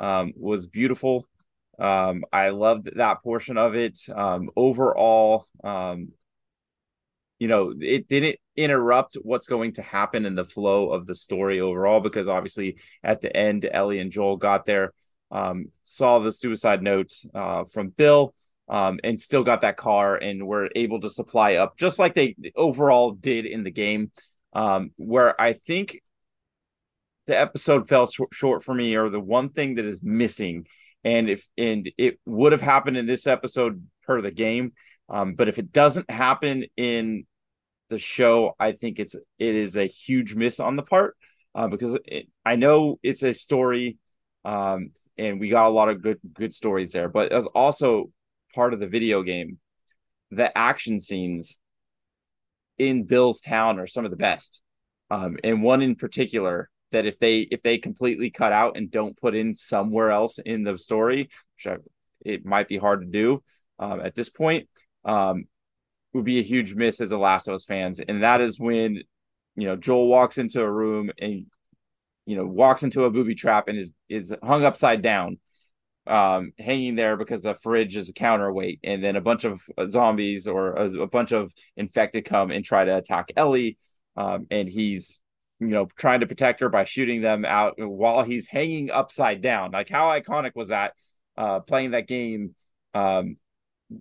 um, 0.00 0.32
was 0.36 0.66
beautiful. 0.66 1.28
Um, 1.78 2.24
I 2.32 2.50
loved 2.50 2.90
that 2.96 3.22
portion 3.22 3.56
of 3.56 3.76
it. 3.76 3.98
Um, 4.14 4.50
overall, 4.56 5.46
um, 5.62 6.08
you 7.38 7.46
know, 7.46 7.72
it 7.80 8.08
didn't 8.08 8.36
interrupt 8.56 9.16
what's 9.22 9.46
going 9.46 9.74
to 9.74 9.82
happen 9.82 10.26
in 10.26 10.34
the 10.34 10.44
flow 10.44 10.90
of 10.90 11.06
the 11.06 11.14
story 11.14 11.60
overall 11.60 12.00
because 12.00 12.28
obviously 12.28 12.78
at 13.02 13.20
the 13.20 13.34
end, 13.34 13.68
Ellie 13.70 14.00
and 14.00 14.10
Joel 14.10 14.36
got 14.36 14.64
there, 14.64 14.92
um, 15.30 15.66
saw 15.84 16.18
the 16.18 16.32
suicide 16.32 16.82
note 16.82 17.12
uh, 17.34 17.64
from 17.64 17.88
Bill. 17.88 18.34
Um, 18.68 19.00
and 19.04 19.20
still 19.20 19.42
got 19.42 19.62
that 19.62 19.76
car 19.76 20.16
and 20.16 20.46
were 20.46 20.70
able 20.74 21.00
to 21.00 21.10
supply 21.10 21.56
up 21.56 21.76
just 21.76 21.98
like 21.98 22.14
they 22.14 22.36
overall 22.56 23.10
did 23.10 23.44
in 23.44 23.64
the 23.64 23.72
game. 23.72 24.12
Um, 24.52 24.90
where 24.96 25.40
I 25.40 25.54
think 25.54 26.00
the 27.26 27.38
episode 27.38 27.88
fell 27.88 28.06
sh- 28.06 28.20
short 28.32 28.62
for 28.62 28.74
me, 28.74 28.94
or 28.96 29.08
the 29.08 29.20
one 29.20 29.50
thing 29.50 29.76
that 29.76 29.84
is 29.84 30.00
missing, 30.02 30.66
and 31.04 31.30
if 31.30 31.46
and 31.56 31.90
it 31.96 32.18
would 32.26 32.52
have 32.52 32.62
happened 32.62 32.96
in 32.96 33.06
this 33.06 33.26
episode 33.26 33.86
per 34.06 34.20
the 34.20 34.30
game, 34.30 34.72
um, 35.08 35.34
but 35.34 35.48
if 35.48 35.58
it 35.58 35.72
doesn't 35.72 36.10
happen 36.10 36.64
in 36.76 37.26
the 37.88 37.98
show, 37.98 38.54
I 38.58 38.72
think 38.72 38.98
it's 38.98 39.14
it 39.14 39.54
is 39.54 39.76
a 39.76 39.86
huge 39.86 40.34
miss 40.34 40.60
on 40.60 40.76
the 40.76 40.82
part 40.82 41.16
uh, 41.54 41.68
because 41.68 41.96
it, 42.06 42.28
I 42.44 42.56
know 42.56 42.98
it's 43.02 43.22
a 43.22 43.34
story, 43.34 43.98
um, 44.44 44.90
and 45.18 45.40
we 45.40 45.48
got 45.48 45.66
a 45.66 45.70
lot 45.70 45.88
of 45.88 46.02
good 46.02 46.18
good 46.32 46.54
stories 46.54 46.92
there, 46.92 47.08
but 47.08 47.32
as 47.32 47.46
also 47.46 48.10
part 48.54 48.74
of 48.74 48.80
the 48.80 48.86
video 48.86 49.22
game, 49.22 49.58
the 50.30 50.56
action 50.56 50.98
scenes 51.00 51.58
in 52.82 53.04
Bill's 53.04 53.40
town 53.40 53.78
are 53.78 53.86
some 53.86 54.04
of 54.04 54.10
the 54.10 54.16
best, 54.16 54.62
um, 55.10 55.36
and 55.44 55.62
one 55.62 55.82
in 55.82 55.94
particular 55.94 56.68
that 56.90 57.06
if 57.06 57.18
they 57.18 57.40
if 57.40 57.62
they 57.62 57.78
completely 57.78 58.30
cut 58.30 58.52
out 58.52 58.76
and 58.76 58.90
don't 58.90 59.18
put 59.18 59.34
in 59.34 59.54
somewhere 59.54 60.10
else 60.10 60.38
in 60.38 60.64
the 60.64 60.76
story, 60.76 61.28
which 61.56 61.66
I, 61.66 61.76
it 62.24 62.44
might 62.44 62.68
be 62.68 62.78
hard 62.78 63.00
to 63.00 63.06
do 63.06 63.42
um, 63.78 64.00
at 64.00 64.14
this 64.14 64.28
point. 64.28 64.68
Um, 65.04 65.44
would 66.12 66.24
be 66.24 66.38
a 66.38 66.42
huge 66.42 66.74
miss 66.74 67.00
as 67.00 67.10
a 67.10 67.18
Last 67.18 67.48
of 67.48 67.54
Us 67.54 67.64
fans, 67.64 67.98
and 67.98 68.22
that 68.22 68.40
is 68.40 68.60
when 68.60 69.02
you 69.56 69.66
know 69.66 69.76
Joel 69.76 70.08
walks 70.08 70.38
into 70.38 70.60
a 70.60 70.70
room 70.70 71.10
and 71.18 71.46
you 72.26 72.36
know 72.36 72.46
walks 72.46 72.82
into 72.82 73.04
a 73.04 73.10
booby 73.10 73.34
trap 73.34 73.68
and 73.68 73.78
is 73.78 73.92
is 74.08 74.34
hung 74.42 74.64
upside 74.64 75.02
down, 75.02 75.38
um, 76.06 76.52
hanging 76.58 76.96
there 76.96 77.16
because 77.16 77.42
the 77.42 77.54
fridge 77.54 77.96
is 77.96 78.08
a 78.08 78.12
counterweight, 78.12 78.80
and 78.84 79.02
then 79.02 79.16
a 79.16 79.20
bunch 79.20 79.44
of 79.44 79.62
zombies 79.88 80.46
or 80.46 80.74
a, 80.74 80.90
a 81.02 81.06
bunch 81.06 81.32
of 81.32 81.52
infected 81.76 82.24
come 82.24 82.50
and 82.50 82.64
try 82.64 82.84
to 82.84 82.96
attack 82.96 83.32
Ellie, 83.36 83.78
um, 84.16 84.46
and 84.50 84.68
he's 84.68 85.22
you 85.60 85.68
know 85.68 85.86
trying 85.96 86.20
to 86.20 86.26
protect 86.26 86.60
her 86.60 86.68
by 86.68 86.84
shooting 86.84 87.22
them 87.22 87.44
out 87.44 87.74
while 87.78 88.22
he's 88.24 88.48
hanging 88.48 88.90
upside 88.90 89.42
down. 89.42 89.70
Like 89.72 89.88
how 89.88 90.06
iconic 90.08 90.52
was 90.54 90.68
that? 90.68 90.94
Uh, 91.36 91.60
playing 91.60 91.92
that 91.92 92.06
game 92.06 92.54
um, 92.94 93.36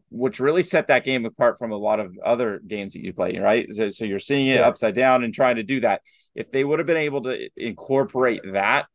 which 0.10 0.40
really 0.40 0.64
set 0.64 0.88
that 0.88 1.04
game 1.04 1.26
apart 1.26 1.58
from 1.58 1.72
a 1.72 1.78
lot 1.78 2.00
of 2.00 2.18
other 2.24 2.60
games 2.66 2.94
that 2.94 3.04
you 3.04 3.14
play, 3.14 3.38
right? 3.38 3.68
So, 3.74 3.90
so 3.90 4.06
you're 4.06 4.20
seeing 4.20 4.48
it 4.48 4.56
yeah. 4.56 4.68
upside 4.68 4.96
down 4.96 5.24
and 5.24 5.34
trying 5.34 5.58
to 5.58 5.64
do 5.64 5.82
that. 5.82 6.02
If 6.36 6.52
they 6.52 6.64
would 6.64 6.80
have 6.80 6.88
been 6.88 6.98
able 6.98 7.24
to 7.24 7.50
incorporate 7.58 8.42
that 8.54 8.86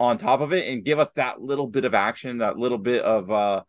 on 0.00 0.18
top 0.18 0.40
of 0.40 0.52
it 0.52 0.68
and 0.68 0.84
give 0.84 0.98
us 0.98 1.12
that 1.12 1.40
little 1.40 1.66
bit 1.68 1.84
of 1.84 1.94
action, 1.94 2.38
that 2.38 2.58
little 2.58 2.78
bit 2.78 3.02
of 3.02 3.30
uh, 3.30 3.62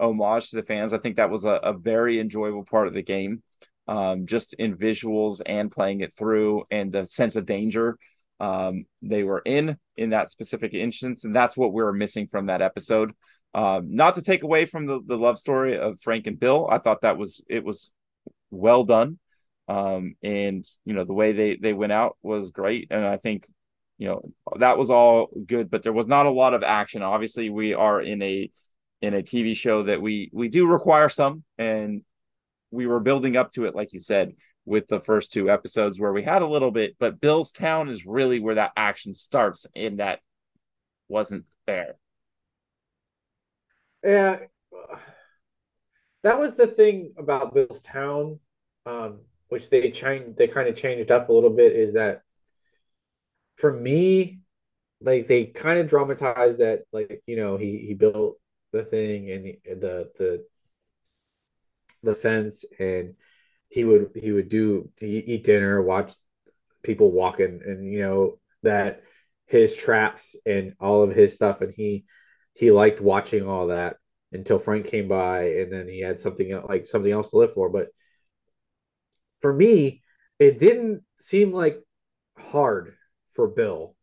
homage 0.00 0.50
to 0.50 0.56
the 0.56 0.62
fans, 0.62 0.92
I 0.92 0.98
think 0.98 1.16
that 1.16 1.30
was 1.30 1.44
a, 1.44 1.50
a 1.50 1.72
very 1.72 2.20
enjoyable 2.20 2.64
part 2.64 2.86
of 2.88 2.94
the 2.94 3.02
game. 3.02 3.42
um, 3.88 4.26
just 4.26 4.54
in 4.54 4.76
visuals 4.76 5.40
and 5.44 5.70
playing 5.70 6.00
it 6.00 6.14
through 6.14 6.64
and 6.70 6.92
the 6.92 7.06
sense 7.06 7.36
of 7.36 7.46
danger 7.46 7.98
um, 8.40 8.86
they 9.02 9.22
were 9.22 9.42
in 9.44 9.76
in 9.96 10.10
that 10.10 10.28
specific 10.28 10.74
instance, 10.74 11.22
and 11.24 11.34
that's 11.34 11.56
what 11.56 11.72
we 11.72 11.82
were 11.82 11.92
missing 11.92 12.26
from 12.26 12.46
that 12.46 12.62
episode. 12.62 13.12
Um, 13.54 13.94
not 13.94 14.16
to 14.16 14.22
take 14.22 14.42
away 14.42 14.64
from 14.64 14.86
the, 14.86 15.00
the 15.04 15.16
love 15.16 15.38
story 15.38 15.78
of 15.78 16.00
Frank 16.00 16.26
and 16.26 16.40
Bill, 16.40 16.66
I 16.68 16.78
thought 16.78 17.02
that 17.02 17.18
was 17.18 17.40
it 17.48 17.62
was 17.64 17.92
well 18.50 18.84
done, 18.84 19.18
um, 19.68 20.14
and 20.24 20.64
you 20.84 20.94
know 20.94 21.04
the 21.04 21.12
way 21.14 21.32
they 21.32 21.56
they 21.56 21.72
went 21.72 21.92
out 21.92 22.16
was 22.22 22.50
great, 22.50 22.88
and 22.90 23.04
I 23.04 23.16
think 23.16 23.46
you 24.02 24.08
know 24.08 24.32
that 24.58 24.78
was 24.78 24.90
all 24.90 25.28
good, 25.46 25.70
but 25.70 25.84
there 25.84 25.92
was 25.92 26.08
not 26.08 26.26
a 26.26 26.30
lot 26.30 26.54
of 26.54 26.64
action. 26.64 27.02
Obviously, 27.02 27.50
we 27.50 27.72
are 27.72 28.02
in 28.02 28.20
a 28.20 28.50
in 29.00 29.14
a 29.14 29.22
TV 29.22 29.54
show 29.54 29.84
that 29.84 30.02
we 30.02 30.28
we 30.32 30.48
do 30.48 30.66
require 30.66 31.08
some, 31.08 31.44
and 31.56 32.02
we 32.72 32.88
were 32.88 32.98
building 32.98 33.36
up 33.36 33.52
to 33.52 33.64
it, 33.64 33.76
like 33.76 33.92
you 33.92 34.00
said, 34.00 34.32
with 34.64 34.88
the 34.88 34.98
first 34.98 35.32
two 35.32 35.48
episodes 35.48 36.00
where 36.00 36.12
we 36.12 36.24
had 36.24 36.42
a 36.42 36.48
little 36.48 36.72
bit, 36.72 36.96
but 36.98 37.20
Bill's 37.20 37.52
Town 37.52 37.88
is 37.88 38.04
really 38.04 38.40
where 38.40 38.56
that 38.56 38.72
action 38.76 39.14
starts, 39.14 39.68
and 39.76 40.00
that 40.00 40.18
wasn't 41.06 41.44
there. 41.68 41.94
Yeah, 44.02 44.38
that 46.24 46.40
was 46.40 46.56
the 46.56 46.66
thing 46.66 47.12
about 47.16 47.54
Bill's 47.54 47.82
Town, 47.82 48.40
um, 48.84 49.20
which 49.46 49.70
they 49.70 49.92
changed. 49.92 50.36
They 50.36 50.48
kind 50.48 50.68
of 50.68 50.74
changed 50.74 51.12
up 51.12 51.28
a 51.28 51.32
little 51.32 51.50
bit. 51.50 51.70
Is 51.70 51.92
that 51.92 52.22
for 53.62 53.72
me, 53.72 54.40
like 55.00 55.28
they 55.28 55.44
kind 55.44 55.78
of 55.78 55.86
dramatized 55.86 56.58
that, 56.58 56.80
like 56.92 57.22
you 57.26 57.36
know, 57.36 57.56
he 57.56 57.78
he 57.78 57.94
built 57.94 58.38
the 58.72 58.84
thing 58.84 59.30
and 59.30 59.46
he, 59.46 59.58
the 59.64 60.10
the 60.18 60.44
the 62.02 62.14
fence 62.16 62.64
and 62.80 63.14
he 63.68 63.84
would 63.84 64.10
he 64.16 64.32
would 64.32 64.48
do 64.48 64.90
eat 65.00 65.44
dinner 65.44 65.80
watch 65.80 66.12
people 66.82 67.12
walking 67.12 67.60
and 67.64 67.84
you 67.88 68.02
know 68.02 68.40
that 68.64 69.02
his 69.46 69.76
traps 69.76 70.34
and 70.44 70.74
all 70.80 71.04
of 71.04 71.14
his 71.14 71.32
stuff. 71.32 71.60
And 71.60 71.72
he 71.72 72.04
he 72.54 72.72
liked 72.72 73.00
watching 73.00 73.46
all 73.46 73.68
that 73.68 73.98
until 74.32 74.58
frank 74.58 74.88
came 74.88 75.06
by 75.06 75.44
and 75.44 75.72
then 75.72 75.86
he 75.86 76.00
had 76.00 76.18
something 76.18 76.60
like 76.68 76.88
something 76.88 77.12
else 77.12 77.30
to 77.30 77.36
live 77.36 77.52
for. 77.52 77.68
But 77.68 77.90
for 79.40 79.52
me 79.52 80.02
it 80.40 80.58
didn't 80.58 81.04
seem 81.16 81.52
like 81.52 81.80
hard 82.36 82.96
for 83.34 83.48
bill 83.48 83.94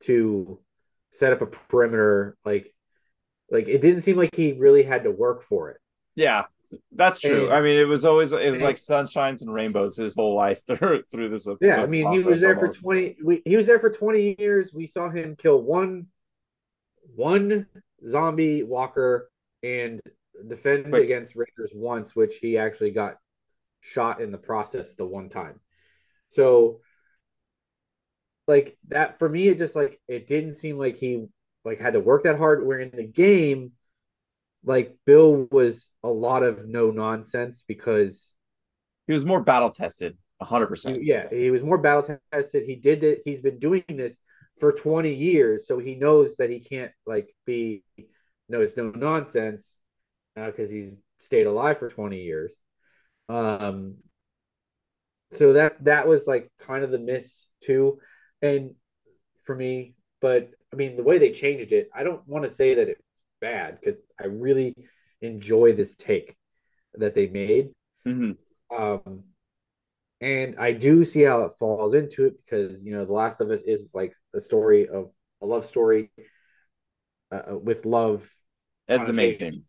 to 0.00 0.58
set 1.10 1.32
up 1.32 1.42
a 1.42 1.46
perimeter 1.46 2.36
like 2.44 2.74
like 3.50 3.68
it 3.68 3.80
didn't 3.80 4.02
seem 4.02 4.16
like 4.16 4.34
he 4.34 4.52
really 4.52 4.82
had 4.82 5.04
to 5.04 5.10
work 5.10 5.42
for 5.42 5.70
it 5.70 5.80
yeah 6.14 6.44
that's 6.92 7.18
true. 7.20 7.44
And, 7.44 7.52
I 7.52 7.60
mean, 7.60 7.78
it 7.78 7.84
was 7.84 8.04
always 8.04 8.32
it 8.32 8.52
was 8.52 8.62
like 8.62 8.76
sunshines 8.76 9.40
and 9.42 9.52
rainbows 9.52 9.96
his 9.96 10.14
whole 10.14 10.34
life 10.34 10.62
through 10.66 11.02
through 11.10 11.30
this. 11.30 11.48
Yeah, 11.60 11.82
I 11.82 11.86
mean, 11.86 12.12
he 12.12 12.18
was 12.18 12.40
there 12.40 12.56
almost. 12.56 12.78
for 12.78 12.82
twenty. 12.82 13.16
We, 13.22 13.42
he 13.44 13.56
was 13.56 13.66
there 13.66 13.80
for 13.80 13.90
twenty 13.90 14.36
years. 14.38 14.74
We 14.74 14.86
saw 14.86 15.08
him 15.08 15.36
kill 15.36 15.62
one, 15.62 16.06
one 17.14 17.66
zombie 18.06 18.62
walker 18.62 19.30
and 19.62 20.00
defend 20.46 20.90
but, 20.90 21.00
against 21.00 21.36
raiders 21.36 21.72
once, 21.74 22.14
which 22.14 22.36
he 22.36 22.58
actually 22.58 22.90
got 22.90 23.16
shot 23.80 24.20
in 24.20 24.30
the 24.30 24.38
process 24.38 24.94
the 24.94 25.06
one 25.06 25.28
time. 25.28 25.60
So, 26.28 26.80
like 28.48 28.76
that 28.88 29.18
for 29.18 29.28
me, 29.28 29.48
it 29.48 29.58
just 29.58 29.76
like 29.76 30.00
it 30.08 30.26
didn't 30.26 30.56
seem 30.56 30.78
like 30.78 30.96
he 30.96 31.26
like 31.64 31.78
had 31.78 31.92
to 31.92 32.00
work 32.00 32.24
that 32.24 32.38
hard. 32.38 32.66
Where 32.66 32.78
in 32.78 32.90
the 32.90 33.06
game 33.06 33.72
like 34.64 34.96
Bill 35.06 35.46
was 35.50 35.88
a 36.02 36.08
lot 36.08 36.42
of 36.42 36.66
no 36.66 36.90
nonsense 36.90 37.62
because 37.66 38.32
he 39.06 39.12
was 39.12 39.24
more 39.24 39.40
battle 39.40 39.70
tested, 39.70 40.16
hundred 40.40 40.66
percent. 40.66 41.04
Yeah, 41.04 41.28
he 41.30 41.50
was 41.50 41.62
more 41.62 41.78
battle 41.78 42.16
tested. 42.32 42.64
He 42.64 42.76
did 42.76 43.04
it. 43.04 43.22
He's 43.24 43.40
been 43.40 43.58
doing 43.58 43.84
this 43.88 44.16
for 44.58 44.72
twenty 44.72 45.14
years, 45.14 45.66
so 45.66 45.78
he 45.78 45.94
knows 45.94 46.36
that 46.36 46.50
he 46.50 46.60
can't 46.60 46.92
like 47.06 47.34
be 47.46 47.84
knows 48.48 48.76
no 48.76 48.90
nonsense 48.90 49.76
because 50.34 50.70
uh, 50.70 50.74
he's 50.74 50.94
stayed 51.18 51.46
alive 51.46 51.78
for 51.78 51.88
twenty 51.88 52.22
years. 52.22 52.56
Um, 53.28 53.96
so 55.32 55.52
that 55.52 55.84
that 55.84 56.08
was 56.08 56.26
like 56.26 56.50
kind 56.58 56.84
of 56.84 56.90
the 56.90 56.98
miss 56.98 57.46
too, 57.62 58.00
and 58.42 58.74
for 59.44 59.54
me, 59.54 59.94
but 60.20 60.50
I 60.72 60.76
mean 60.76 60.96
the 60.96 61.02
way 61.02 61.18
they 61.18 61.32
changed 61.32 61.72
it, 61.72 61.88
I 61.94 62.02
don't 62.04 62.26
want 62.26 62.44
to 62.44 62.50
say 62.50 62.74
that 62.74 62.88
it 62.88 62.98
bad 63.40 63.78
because 63.80 63.98
I 64.20 64.26
really 64.26 64.74
enjoy 65.20 65.72
this 65.72 65.94
take 65.94 66.36
that 66.94 67.14
they 67.14 67.26
made. 67.28 67.70
Mm-hmm. 68.06 68.32
Um, 68.76 69.24
and 70.20 70.56
I 70.58 70.72
do 70.72 71.04
see 71.04 71.22
how 71.22 71.42
it 71.42 71.52
falls 71.58 71.94
into 71.94 72.26
it 72.26 72.34
because 72.44 72.82
you 72.82 72.92
know 72.92 73.04
The 73.04 73.12
Last 73.12 73.40
of 73.40 73.50
Us 73.50 73.62
is 73.62 73.92
like 73.94 74.14
a 74.34 74.40
story 74.40 74.88
of 74.88 75.10
a 75.40 75.46
love 75.46 75.64
story 75.64 76.10
uh, 77.30 77.52
uh 77.52 77.58
with 77.58 77.86
love 77.86 78.28
as 78.88 79.06
the 79.06 79.12
main 79.12 79.38
thing 79.38 79.62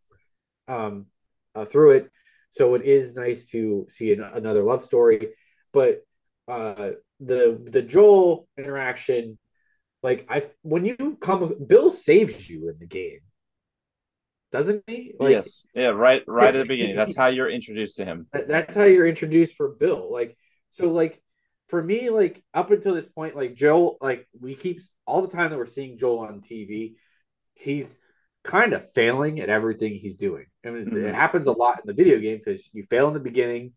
um, 0.68 1.06
uh, 1.54 1.66
through 1.66 1.91
it. 1.91 2.12
So 2.52 2.74
it 2.76 2.84
is 2.84 3.14
nice 3.14 3.46
to 3.50 3.86
see 3.90 4.14
an, 4.14 4.22
another 4.22 4.64
love 4.64 4.82
story, 4.82 5.30
but 5.72 6.02
uh, 6.50 6.92
the 7.20 7.62
the 7.64 7.82
Joel 7.82 8.48
interaction, 8.58 9.38
like 10.04 10.26
I 10.30 10.50
when 10.64 10.86
you 10.86 11.18
come, 11.22 11.54
Bill 11.68 11.92
saves 11.92 12.50
you 12.50 12.70
in 12.70 12.78
the 12.80 12.88
game 12.88 13.20
doesn't 14.52 14.84
he? 14.88 15.14
Like, 15.20 15.32
yes. 15.32 15.66
Yeah. 15.74 15.90
Right. 15.90 16.24
Right 16.28 16.56
at 16.56 16.60
the 16.60 16.66
beginning. 16.66 16.96
That's 16.96 17.16
how 17.18 17.28
you're 17.28 17.50
introduced 17.50 17.98
to 17.98 18.06
him. 18.06 18.28
That's 18.32 18.76
how 18.76 18.84
you're 18.84 19.08
introduced 19.08 19.56
for 19.56 19.70
Bill. 19.70 20.12
Like 20.12 20.38
so. 20.70 20.90
Like 20.90 21.22
for 21.68 21.82
me, 21.82 22.10
like 22.10 22.44
up 22.54 22.72
until 22.72 22.96
this 22.96 23.08
point, 23.08 23.36
like 23.36 23.56
Joel, 23.56 23.98
like 24.02 24.28
we 24.40 24.56
keep 24.56 24.82
all 25.06 25.22
the 25.22 25.36
time 25.36 25.52
that 25.52 25.58
we're 25.58 25.66
seeing 25.66 25.98
Joel 25.98 26.20
on 26.20 26.42
TV, 26.42 26.96
he's 27.54 27.96
kind 28.44 28.74
of 28.74 28.92
failing 28.94 29.40
at 29.40 29.50
everything 29.50 29.94
he's 29.94 30.16
doing. 30.16 30.46
I 30.66 30.72
mean, 30.72 30.86
mm-hmm. 30.86 31.06
it 31.06 31.16
happens 31.16 31.48
a 31.48 31.52
lot 31.52 31.80
in 31.80 31.84
the 31.86 31.94
video 31.94 32.20
game 32.20 32.40
because 32.44 32.70
you 32.74 32.84
fail 32.84 33.08
in 33.08 33.14
the 33.14 33.20
beginning 33.20 33.74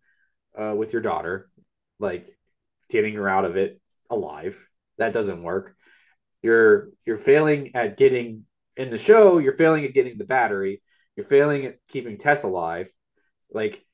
uh, 0.59 0.74
with 0.74 0.93
your 0.93 1.03
daughter, 1.03 1.51
like 1.99 2.35
getting 2.93 3.14
her 3.14 3.28
out 3.28 3.44
of 3.44 3.56
it 3.56 3.81
alive. 4.10 4.56
That 4.98 5.12
doesn't 5.12 5.43
work. 5.43 5.74
You're 6.43 6.90
you're 7.05 7.16
failing 7.16 7.74
at 7.74 7.97
getting 7.97 8.44
in 8.77 8.90
the 8.90 8.98
show, 8.98 9.39
you're 9.39 9.56
failing 9.56 9.85
at 9.85 9.94
getting 9.94 10.19
the 10.19 10.24
battery. 10.24 10.82
You're 11.16 11.27
failing 11.27 11.66
at 11.66 11.78
keeping 11.89 12.19
Tess 12.19 12.43
alive. 12.43 12.90
Like 13.51 13.85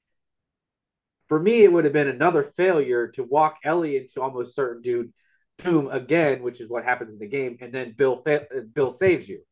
for 1.28 1.38
me, 1.38 1.62
it 1.62 1.72
would 1.72 1.84
have 1.84 1.92
been 1.92 2.08
another 2.08 2.42
failure 2.42 3.08
to 3.08 3.22
walk 3.22 3.58
Ellie 3.64 3.96
into 3.96 4.20
almost 4.20 4.54
certain 4.54 4.82
dude 4.82 5.12
tomb 5.58 5.88
again, 5.90 6.42
which 6.42 6.60
is 6.60 6.68
what 6.68 6.84
happens 6.84 7.12
in 7.12 7.18
the 7.18 7.26
game, 7.26 7.58
and 7.60 7.72
then 7.72 7.94
Bill 7.96 8.22
fa- 8.22 8.46
Bill 8.72 8.90
saves 8.90 9.28
you, 9.28 9.42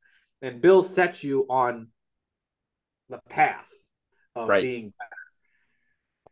and 0.42 0.60
Bill 0.60 0.82
sets 0.82 1.22
you 1.22 1.46
on 1.48 1.88
the 3.08 3.20
path 3.28 3.68
of 4.34 4.48
right. 4.48 4.62
being. 4.62 4.92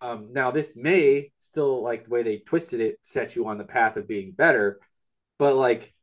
Um, 0.05 0.29
now, 0.33 0.51
this 0.51 0.73
may 0.77 1.33
still 1.39 1.83
like 1.83 2.05
the 2.05 2.11
way 2.11 2.23
they 2.23 2.37
twisted 2.39 2.81
it, 2.81 2.99
set 3.01 3.37
you 3.37 3.49
on 3.49 3.57
the 3.57 3.65
path 3.65 3.97
of 3.97 4.07
being 4.07 4.33
better, 4.33 4.79
but 5.39 5.57
like 5.57 5.95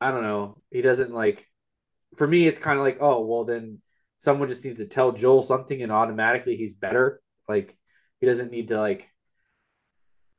I 0.00 0.10
don't 0.10 0.24
know, 0.24 0.58
he 0.72 0.82
doesn't 0.82 1.14
like 1.14 1.48
for 2.16 2.26
me, 2.26 2.46
it's 2.46 2.58
kind 2.58 2.76
of 2.76 2.84
like, 2.84 2.98
oh, 3.00 3.20
well, 3.20 3.44
then 3.44 3.78
someone 4.18 4.48
just 4.48 4.64
needs 4.64 4.78
to 4.78 4.86
tell 4.86 5.12
Joel 5.12 5.42
something 5.42 5.80
and 5.80 5.92
automatically 5.92 6.56
he's 6.56 6.74
better. 6.74 7.20
Like 7.48 7.76
he 8.20 8.26
doesn't 8.26 8.50
need 8.50 8.68
to 8.68 8.80
like 8.80 9.08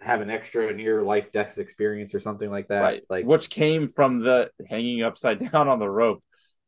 have 0.02 0.20
an 0.20 0.30
extra 0.30 0.74
near 0.74 1.02
life 1.02 1.32
death 1.32 1.58
experience 1.58 2.14
or 2.14 2.20
something 2.20 2.50
like 2.50 2.68
that. 2.68 2.82
Right. 2.82 3.04
Like 3.10 3.26
which 3.26 3.50
came 3.50 3.88
from 3.88 4.20
the 4.20 4.52
hanging 4.70 5.02
upside 5.02 5.40
down 5.52 5.70
on 5.70 5.80
the 5.80 5.90
rope. 5.90 6.24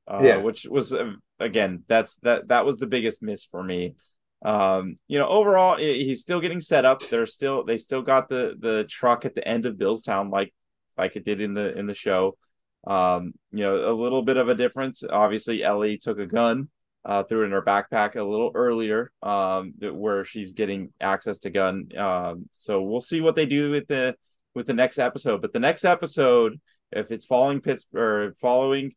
Uh, 0.07 0.21
yeah. 0.23 0.37
Which 0.37 0.65
was 0.69 0.93
uh, 0.93 1.11
again, 1.37 1.83
that's 1.87 2.15
that 2.17 2.47
that 2.47 2.65
was 2.65 2.77
the 2.77 2.87
biggest 2.87 3.21
miss 3.21 3.43
for 3.43 3.61
me. 3.61 3.95
Um, 4.43 4.97
you 5.07 5.17
know, 5.17 5.27
overall, 5.27 5.77
he's 5.77 6.21
still 6.21 6.39
getting 6.39 6.61
set 6.61 6.85
up. 6.85 7.01
They're 7.09 7.25
still 7.25 7.63
they 7.63 7.77
still 7.77 8.01
got 8.01 8.29
the 8.29 8.55
the 8.59 8.85
truck 8.89 9.25
at 9.25 9.35
the 9.35 9.47
end 9.47 9.65
of 9.65 9.75
Billstown, 9.75 10.31
like 10.31 10.53
like 10.97 11.15
it 11.15 11.25
did 11.25 11.41
in 11.41 11.53
the 11.53 11.77
in 11.77 11.85
the 11.85 11.93
show. 11.93 12.37
Um, 12.85 13.33
you 13.51 13.63
know, 13.63 13.91
a 13.91 13.93
little 13.93 14.21
bit 14.21 14.37
of 14.37 14.49
a 14.49 14.55
difference. 14.55 15.03
Obviously, 15.03 15.63
Ellie 15.63 15.97
took 15.97 16.19
a 16.19 16.25
gun, 16.25 16.69
uh, 17.03 17.23
threw 17.23 17.41
it 17.41 17.45
in 17.47 17.51
her 17.51 17.61
backpack 17.61 18.15
a 18.15 18.23
little 18.23 18.51
earlier, 18.53 19.11
um, 19.23 19.73
where 19.79 20.23
she's 20.23 20.53
getting 20.53 20.93
access 21.01 21.39
to 21.39 21.49
gun. 21.49 21.89
Um, 21.97 22.47
so 22.55 22.81
we'll 22.81 23.01
see 23.01 23.21
what 23.21 23.35
they 23.35 23.45
do 23.45 23.71
with 23.71 23.87
the 23.87 24.15
with 24.53 24.67
the 24.67 24.73
next 24.73 24.99
episode. 24.99 25.41
But 25.41 25.53
the 25.53 25.59
next 25.59 25.83
episode, 25.83 26.59
if 26.91 27.11
it's 27.11 27.25
following 27.25 27.61
Pittsburgh, 27.61 28.35
following, 28.37 28.93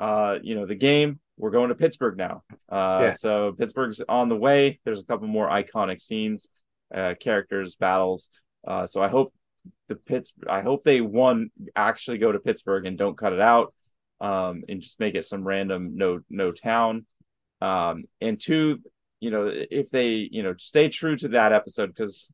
uh, 0.00 0.38
you 0.42 0.54
know, 0.54 0.64
the 0.64 0.74
game, 0.74 1.20
we're 1.36 1.50
going 1.50 1.68
to 1.68 1.74
Pittsburgh 1.74 2.16
now. 2.16 2.42
Uh, 2.68 2.98
yeah. 3.02 3.12
so 3.12 3.52
Pittsburgh's 3.52 4.00
on 4.08 4.30
the 4.30 4.36
way. 4.36 4.80
There's 4.84 5.00
a 5.00 5.04
couple 5.04 5.28
more 5.28 5.48
iconic 5.48 6.00
scenes, 6.00 6.48
uh, 6.92 7.14
characters, 7.20 7.76
battles. 7.76 8.30
Uh, 8.66 8.86
so 8.86 9.02
I 9.02 9.08
hope 9.08 9.34
the 9.88 9.96
Pitts. 9.96 10.32
I 10.48 10.62
hope 10.62 10.84
they 10.84 11.02
one 11.02 11.50
actually 11.76 12.16
go 12.16 12.32
to 12.32 12.38
Pittsburgh 12.38 12.86
and 12.86 12.96
don't 12.96 13.16
cut 13.16 13.34
it 13.34 13.40
out, 13.40 13.74
um, 14.22 14.64
and 14.68 14.80
just 14.80 14.98
make 15.00 15.14
it 15.14 15.26
some 15.26 15.46
random 15.46 15.96
no 15.96 16.20
no 16.30 16.50
town. 16.50 17.04
Um, 17.60 18.04
and 18.22 18.40
two, 18.40 18.80
you 19.20 19.30
know, 19.30 19.50
if 19.52 19.90
they 19.90 20.28
you 20.30 20.42
know 20.42 20.54
stay 20.58 20.88
true 20.88 21.16
to 21.16 21.28
that 21.28 21.52
episode 21.52 21.88
because 21.88 22.32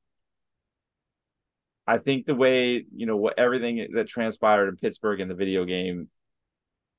I 1.85 1.99
think 1.99 2.27
the 2.27 2.35
way 2.37 2.85
you 2.95 3.07
know 3.07 3.17
what 3.17 3.39
everything 3.39 3.89
that 3.95 4.07
transpired 4.07 4.69
in 4.69 4.77
Pittsburgh 4.77 5.21
in 5.21 5.29
the 5.29 5.35
video 5.35 5.65
game 5.65 6.09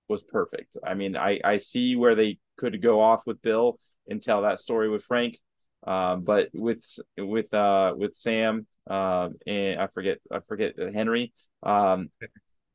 was 0.08 0.24
perfect. 0.24 0.78
I 0.86 0.94
mean, 0.94 1.16
I 1.16 1.40
I 1.44 1.58
see 1.58 1.96
where 1.96 2.16
they 2.16 2.40
could 2.58 2.82
go 2.82 3.02
off 3.02 3.26
with 3.26 3.42
Bill 3.42 3.80
and 4.08 4.22
tell 4.22 4.44
that 4.44 4.60
story 4.60 4.90
with 4.90 5.04
Frank, 5.04 5.40
um, 5.86 6.24
but 6.24 6.50
with 6.54 6.84
with 7.18 7.54
uh 7.54 7.94
with 7.98 8.16
Sam 8.16 8.68
um 8.90 9.36
and 9.46 9.82
I 9.82 9.88
forget 9.88 10.20
I 10.32 10.40
forget 10.40 10.76
Henry 10.78 11.34
um 11.62 12.10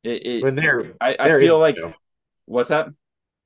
it, 0.03 0.25
it 0.25 0.43
when 0.43 0.55
they're 0.55 0.93
I, 1.01 1.15
I 1.19 1.27
they're 1.27 1.39
feel 1.39 1.57
like 1.57 1.77
what's 2.45 2.69
that 2.69 2.89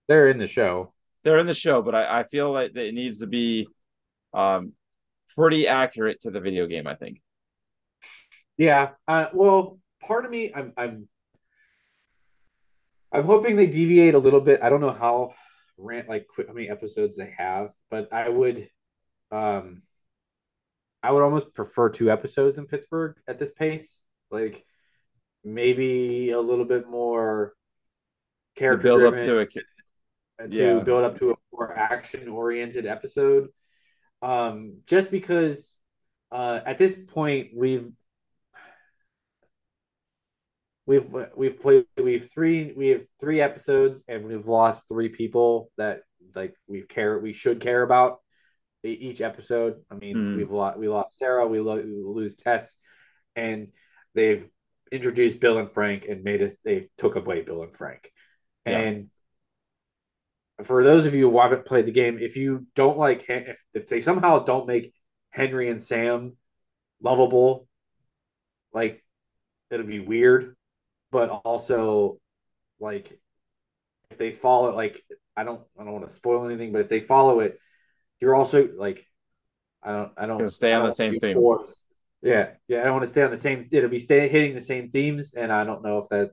they're 0.08 0.28
in 0.30 0.38
the 0.38 0.48
show. 0.48 0.94
they're 1.24 1.38
in 1.38 1.46
the 1.46 1.54
show, 1.54 1.82
but 1.82 1.96
I, 1.96 2.20
I 2.20 2.24
feel 2.24 2.52
like 2.52 2.76
it 2.76 2.94
needs 2.94 3.20
to 3.20 3.28
be 3.28 3.68
um 4.34 4.74
pretty 5.36 5.68
accurate 5.68 6.22
to 6.22 6.32
the 6.32 6.42
video 6.42 6.68
game. 6.68 6.88
I 6.88 6.96
think. 6.96 7.22
Yeah. 8.58 8.90
Uh, 9.08 9.28
well, 9.34 9.80
part 10.02 10.26
of 10.26 10.32
me, 10.32 10.52
I'm, 10.54 10.74
I'm, 10.76 11.08
I'm 13.12 13.24
hoping 13.26 13.56
they 13.56 13.68
deviate 13.68 14.14
a 14.14 14.20
little 14.20 14.42
bit. 14.42 14.62
I 14.62 14.70
don't 14.70 14.82
know 14.82 14.92
how 14.92 15.34
rant 15.78 16.10
like 16.10 16.28
how 16.36 16.54
many 16.54 16.70
episodes 16.70 17.16
they 17.16 17.34
have, 17.38 17.74
but 17.90 18.12
I 18.12 18.30
would, 18.30 18.70
um, 19.32 19.84
I 21.04 21.12
would 21.12 21.24
almost 21.24 21.54
prefer 21.54 21.90
two 21.90 22.12
episodes 22.12 22.58
in 22.58 22.66
Pittsburgh 22.66 23.16
at 23.28 23.40
this 23.40 23.52
pace. 23.52 24.02
Like 24.30 24.66
maybe 25.44 26.32
a 26.32 26.42
little 26.42 26.66
bit 26.66 26.90
more 26.90 27.54
To 28.56 28.60
character 28.60 28.84
build 28.88 29.04
up 29.04 29.16
to 29.16 29.40
a 29.40 29.46
to 29.46 29.62
yeah. 30.50 30.80
build 30.80 31.04
up 31.04 31.18
to 31.20 31.32
a 31.32 31.36
more 31.52 31.76
action 31.78 32.28
oriented 32.28 32.86
episode. 32.86 33.50
Um, 34.22 34.80
just 34.86 35.12
because 35.12 35.78
uh, 36.32 36.60
at 36.66 36.78
this 36.78 36.96
point 36.96 37.50
we've 37.56 37.92
we've 40.88 41.08
we've 41.36 41.62
played 41.62 41.86
we've 42.02 42.32
three 42.32 42.74
we 42.76 42.88
have 42.88 43.04
three 43.20 43.42
episodes 43.42 44.04
and 44.08 44.26
we've 44.26 44.48
lost 44.48 44.88
three 44.88 45.10
people 45.10 45.70
that 45.78 46.02
like 46.34 46.56
we 46.68 46.82
care 46.82 47.20
we 47.20 47.34
should 47.34 47.60
care 47.62 47.84
about 47.84 48.20
each 48.84 49.22
episode. 49.22 49.84
I 49.92 49.96
mean, 49.96 50.16
Mm. 50.16 50.38
we've 50.38 50.52
lost 50.52 50.78
we 50.80 50.88
lost 50.88 51.18
Sarah, 51.18 51.46
we, 51.46 51.60
lo- 51.60 51.76
we 51.84 52.02
lose 52.04 52.36
Tess, 52.36 52.78
and 53.36 53.68
they've 54.16 54.48
introduced 54.92 55.40
Bill 55.40 55.58
and 55.60 55.70
Frank 55.70 56.06
and 56.10 56.24
made 56.24 56.42
us 56.42 56.58
they 56.64 56.84
took 56.98 57.16
away 57.18 57.42
Bill 57.42 57.64
and 57.64 57.76
Frank, 57.76 58.10
Yeah. 58.66 58.80
and 58.80 59.10
for 60.64 60.84
those 60.84 61.06
of 61.06 61.14
you 61.14 61.30
who 61.30 61.40
haven't 61.40 61.66
played 61.66 61.86
the 61.86 61.92
game, 61.92 62.18
if 62.20 62.36
you 62.36 62.66
don't 62.74 62.98
like 62.98 63.26
if, 63.30 63.62
if 63.76 63.86
they 63.88 64.00
somehow 64.02 64.40
don't 64.40 64.66
make 64.68 64.92
Henry 65.30 65.70
and 65.70 65.82
Sam 65.82 66.36
lovable, 67.02 67.68
like 68.74 69.04
it'll 69.70 69.86
be 69.86 70.00
weird, 70.00 70.56
but 71.12 71.30
also 71.30 72.20
like 72.80 73.20
if 74.12 74.18
they 74.18 74.32
follow 74.32 74.76
like 74.76 75.04
I 75.36 75.44
don't 75.44 75.62
I 75.80 75.84
don't 75.84 75.94
want 75.94 76.08
to 76.08 76.14
spoil 76.14 76.46
anything, 76.46 76.72
but 76.72 76.82
if 76.82 76.90
they 76.90 77.00
follow 77.00 77.40
it, 77.42 77.60
you're 78.20 78.36
also 78.36 78.68
like 78.76 79.06
I 79.84 79.92
don't 79.92 80.12
I 80.18 80.26
don't 80.26 80.50
stay 80.50 80.74
on 80.74 80.86
the 80.86 80.92
same 80.92 81.18
theme. 81.18 81.36
forced. 81.36 81.84
Yeah, 82.22 82.50
yeah, 82.68 82.82
I 82.82 82.84
don't 82.86 82.94
want 82.94 83.04
to 83.04 83.10
stay 83.10 83.22
on 83.22 83.32
the 83.32 83.38
same. 83.38 83.68
It'll 83.72 83.90
be 83.90 84.00
stay 84.00 84.28
hitting 84.28 84.56
the 84.56 84.62
same 84.62 84.90
themes, 84.90 85.34
and 85.34 85.52
I 85.52 85.64
don't 85.64 85.84
know 85.84 86.00
if 86.00 86.10
that 86.10 86.32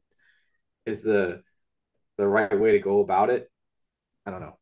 is 0.87 1.03
the 1.03 1.43
the 2.17 2.27
right 2.27 2.59
way 2.59 2.73
to 2.73 2.79
go 2.79 3.01
about 3.01 3.31
it. 3.31 3.51
I 4.25 4.31
don't 4.31 4.41
know. 4.41 4.59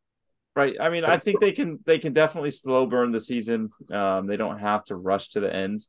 Right. 0.54 0.76
I 0.78 0.90
mean, 0.90 1.04
I 1.04 1.16
think 1.16 1.40
they 1.40 1.52
can 1.52 1.78
they 1.86 1.98
can 1.98 2.12
definitely 2.12 2.50
slow 2.50 2.86
burn 2.86 3.10
the 3.10 3.20
season. 3.20 3.70
Um, 3.90 4.26
they 4.26 4.36
don't 4.36 4.58
have 4.58 4.84
to 4.86 4.96
rush 4.96 5.30
to 5.30 5.40
the 5.40 5.54
end. 5.54 5.86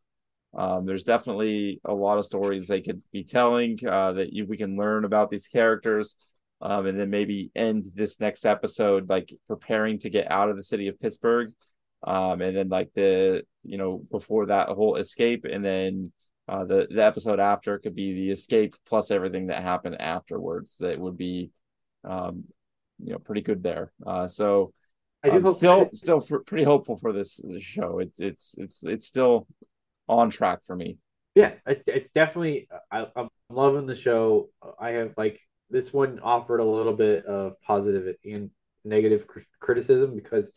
Um, 0.55 0.85
there's 0.85 1.03
definitely 1.03 1.81
a 1.83 1.93
lot 1.93 2.17
of 2.17 2.25
stories 2.25 2.67
they 2.67 2.81
could 2.81 3.01
be 3.11 3.23
telling 3.23 3.79
uh, 3.87 4.13
that 4.13 4.33
you, 4.33 4.45
we 4.45 4.57
can 4.57 4.77
learn 4.77 5.03
about 5.03 5.29
these 5.29 5.47
characters, 5.47 6.15
um, 6.61 6.85
and 6.85 6.99
then 6.99 7.09
maybe 7.09 7.51
end 7.55 7.85
this 7.95 8.19
next 8.19 8.45
episode 8.45 9.09
like 9.09 9.33
preparing 9.47 9.99
to 9.99 10.09
get 10.09 10.29
out 10.29 10.49
of 10.49 10.55
the 10.55 10.63
city 10.63 10.87
of 10.87 10.99
Pittsburgh, 10.99 11.51
um, 12.03 12.41
and 12.41 12.55
then 12.55 12.69
like 12.69 12.91
the 12.93 13.43
you 13.63 13.77
know 13.77 14.03
before 14.11 14.47
that 14.47 14.69
whole 14.69 14.97
escape, 14.97 15.45
and 15.45 15.65
then 15.65 16.11
uh, 16.47 16.65
the 16.65 16.87
the 16.89 17.03
episode 17.03 17.39
after 17.39 17.79
could 17.79 17.95
be 17.95 18.13
the 18.13 18.31
escape 18.31 18.75
plus 18.85 19.09
everything 19.09 19.47
that 19.47 19.63
happened 19.63 19.99
afterwards. 19.99 20.77
That 20.77 20.99
would 20.99 21.17
be 21.17 21.49
um, 22.03 22.43
you 23.03 23.13
know 23.13 23.19
pretty 23.19 23.41
good 23.41 23.63
there. 23.63 23.91
Uh, 24.05 24.27
so 24.27 24.71
I 25.23 25.29
do 25.29 25.37
I'm 25.37 25.43
hope 25.43 25.55
still 25.55 25.89
still 25.93 26.19
for, 26.19 26.43
pretty 26.43 26.65
hopeful 26.65 26.97
for 26.97 27.13
this, 27.13 27.37
this 27.43 27.63
show. 27.63 27.99
It's 27.99 28.19
it's 28.19 28.55
it's 28.57 28.83
it's 28.83 29.07
still 29.07 29.47
on 30.19 30.29
track 30.29 30.63
for 30.65 30.75
me. 30.75 30.97
yeah, 31.35 31.53
it's, 31.65 31.83
it's 31.87 32.09
definitely. 32.11 32.67
I, 32.91 33.07
I'm 33.15 33.29
loving 33.49 33.85
the 33.87 33.95
show. 33.95 34.49
I 34.79 34.91
have 34.91 35.13
like 35.17 35.39
this 35.69 35.91
one 35.91 36.19
offered 36.19 36.59
a 36.59 36.65
little 36.65 36.93
bit 36.93 37.25
of 37.25 37.59
positive 37.61 38.15
and 38.23 38.51
negative 38.85 39.27
cr- 39.27 39.39
criticism 39.59 40.15
because 40.15 40.51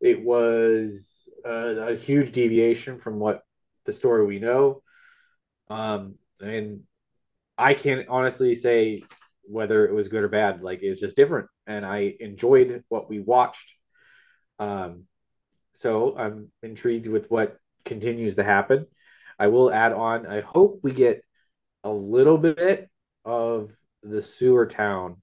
it 0.00 0.22
was 0.22 1.28
a, 1.44 1.92
a 1.92 1.96
huge 1.96 2.32
deviation 2.32 2.98
from 2.98 3.18
what 3.18 3.42
the 3.84 3.92
story 3.92 4.26
we 4.26 4.38
know. 4.38 4.82
Um, 5.68 6.16
and 6.40 6.82
I 7.56 7.74
can't 7.74 8.08
honestly 8.08 8.54
say 8.54 9.02
whether 9.44 9.86
it 9.86 9.94
was 9.94 10.08
good 10.08 10.22
or 10.24 10.28
bad. 10.28 10.62
Like 10.62 10.80
it's 10.82 11.00
just 11.00 11.16
different, 11.16 11.48
and 11.66 11.84
I 11.84 12.14
enjoyed 12.20 12.84
what 12.88 13.08
we 13.08 13.18
watched. 13.18 13.74
Um, 14.58 15.04
so 15.72 16.16
I'm 16.16 16.50
intrigued 16.62 17.06
with 17.06 17.30
what 17.30 17.56
continues 17.84 18.36
to 18.36 18.44
happen. 18.44 18.86
I 19.38 19.48
will 19.48 19.72
add 19.72 19.92
on. 19.92 20.26
I 20.26 20.40
hope 20.40 20.80
we 20.82 20.92
get 20.92 21.22
a 21.84 21.90
little 21.90 22.38
bit 22.38 22.88
of 23.24 23.72
the 24.02 24.22
sewer 24.22 24.66
town 24.66 25.22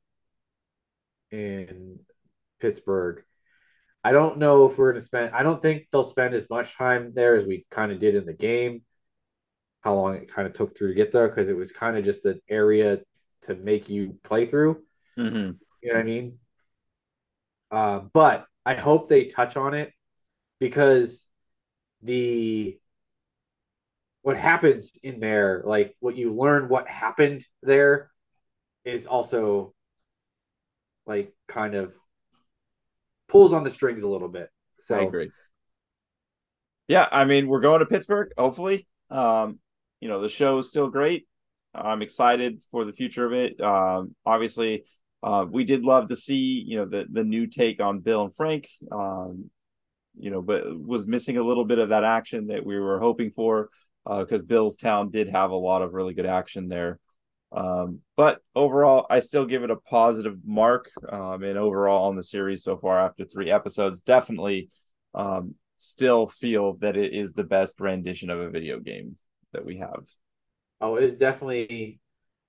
in 1.31 1.99
Pittsburgh. 2.59 3.23
I 4.03 4.11
don't 4.11 4.37
know 4.37 4.67
if 4.67 4.77
we're 4.77 4.91
going 4.91 5.01
to 5.01 5.05
spend. 5.05 5.33
I 5.33 5.43
don't 5.43 5.61
think 5.61 5.87
they'll 5.91 6.03
spend 6.03 6.33
as 6.35 6.49
much 6.49 6.77
time 6.77 7.11
there 7.15 7.35
as 7.35 7.45
we 7.45 7.65
kind 7.71 7.91
of 7.91 7.99
did 7.99 8.15
in 8.15 8.25
the 8.25 8.33
game. 8.33 8.83
How 9.81 9.95
long 9.95 10.15
it 10.15 10.31
kind 10.31 10.47
of 10.47 10.53
took 10.53 10.77
through 10.77 10.89
to 10.89 10.93
get 10.93 11.11
there 11.11 11.27
because 11.27 11.47
it 11.47 11.57
was 11.57 11.71
kind 11.71 11.97
of 11.97 12.03
just 12.03 12.25
an 12.25 12.39
area 12.49 12.99
to 13.43 13.55
make 13.55 13.89
you 13.89 14.17
play 14.23 14.45
through. 14.45 14.83
Mm-hmm. 15.17 15.51
You 15.81 15.89
know 15.89 15.93
what 15.93 15.99
I 15.99 16.03
mean? 16.03 16.37
Uh, 17.71 17.99
but 18.13 18.45
I 18.65 18.75
hope 18.75 19.07
they 19.07 19.25
touch 19.25 19.57
on 19.57 19.73
it 19.73 19.91
because 20.59 21.25
the 22.01 22.79
what 24.25 24.37
happens 24.37 24.93
in 25.03 25.19
there, 25.19 25.61
like 25.65 25.95
what 25.99 26.17
you 26.17 26.33
learn, 26.33 26.67
what 26.67 26.89
happened 26.89 27.45
there, 27.61 28.09
is 28.83 29.05
also 29.05 29.75
like 31.05 31.31
kind 31.47 31.75
of 31.75 31.93
pulls 33.27 33.53
on 33.53 33.63
the 33.63 33.69
strings 33.69 34.01
a 34.01 34.07
little 34.07 34.27
bit. 34.27 34.49
So 34.79 34.95
I 34.95 35.03
agree. 35.03 35.29
Yeah, 36.87 37.07
I 37.11 37.25
mean, 37.25 37.47
we're 37.47 37.59
going 37.59 37.81
to 37.81 37.85
Pittsburgh. 37.85 38.31
Hopefully, 38.35 38.87
um, 39.11 39.59
you 40.01 40.09
know, 40.09 40.19
the 40.19 40.29
show 40.29 40.57
is 40.57 40.69
still 40.69 40.89
great. 40.89 41.27
I'm 41.75 42.01
excited 42.01 42.61
for 42.71 42.83
the 42.83 42.93
future 42.93 43.27
of 43.27 43.33
it. 43.33 43.61
Um, 43.61 44.15
obviously, 44.25 44.85
uh, 45.21 45.45
we 45.47 45.65
did 45.65 45.83
love 45.83 46.09
to 46.09 46.15
see, 46.15 46.63
you 46.65 46.77
know, 46.77 46.85
the 46.85 47.05
the 47.11 47.23
new 47.23 47.45
take 47.45 47.79
on 47.79 47.99
Bill 47.99 48.23
and 48.23 48.35
Frank. 48.35 48.69
Um, 48.91 49.51
you 50.17 50.31
know, 50.31 50.41
but 50.41 50.63
was 50.79 51.05
missing 51.05 51.37
a 51.37 51.43
little 51.43 51.65
bit 51.65 51.77
of 51.77 51.89
that 51.89 52.03
action 52.03 52.47
that 52.47 52.65
we 52.65 52.79
were 52.79 52.99
hoping 52.99 53.29
for 53.29 53.69
because 54.07 54.43
Bill's 54.43 54.75
Town 54.75 55.09
did 55.09 55.29
have 55.29 55.51
a 55.51 55.55
lot 55.55 55.81
of 55.81 55.93
really 55.93 56.13
good 56.13 56.25
action 56.25 56.67
there. 56.67 56.99
Um, 57.51 58.01
but 58.17 58.41
overall, 58.55 59.05
I 59.09 59.19
still 59.19 59.45
give 59.45 59.63
it 59.63 59.71
a 59.71 59.77
positive 59.77 60.37
mark. 60.45 60.89
Um, 61.09 61.43
and 61.43 61.57
overall 61.57 62.07
on 62.07 62.15
the 62.15 62.23
series 62.23 62.63
so 62.63 62.77
far 62.77 62.99
after 62.99 63.25
three 63.25 63.49
episodes, 63.49 64.03
definitely 64.03 64.69
um, 65.13 65.55
still 65.77 66.27
feel 66.27 66.73
that 66.77 66.97
it 66.97 67.13
is 67.13 67.33
the 67.33 67.43
best 67.43 67.79
rendition 67.79 68.29
of 68.29 68.39
a 68.39 68.49
video 68.49 68.79
game 68.79 69.17
that 69.53 69.65
we 69.65 69.77
have. 69.77 70.05
Oh, 70.81 70.95
it 70.95 71.03
is 71.03 71.15
definitely 71.15 71.99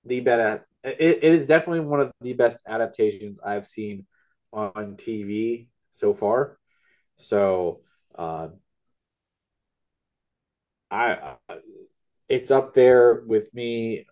the 0.05 0.19
better. 0.19 0.67
It, 0.83 0.99
it 0.99 1.33
is 1.33 1.45
definitely 1.45 1.81
one 1.81 2.01
of 2.01 2.11
the 2.21 2.33
best 2.33 2.59
adaptations 2.67 3.39
I've 3.39 3.65
seen 3.65 4.05
on 4.51 4.95
TV 4.97 5.67
so 5.91 6.13
far. 6.13 6.57
So, 7.17 7.81
uh, 8.15 8.49
I, 10.89 11.35
I 11.49 11.57
it's 12.29 12.51
up 12.51 12.73
there 12.73 13.23
with 13.25 13.53
me 13.53 14.05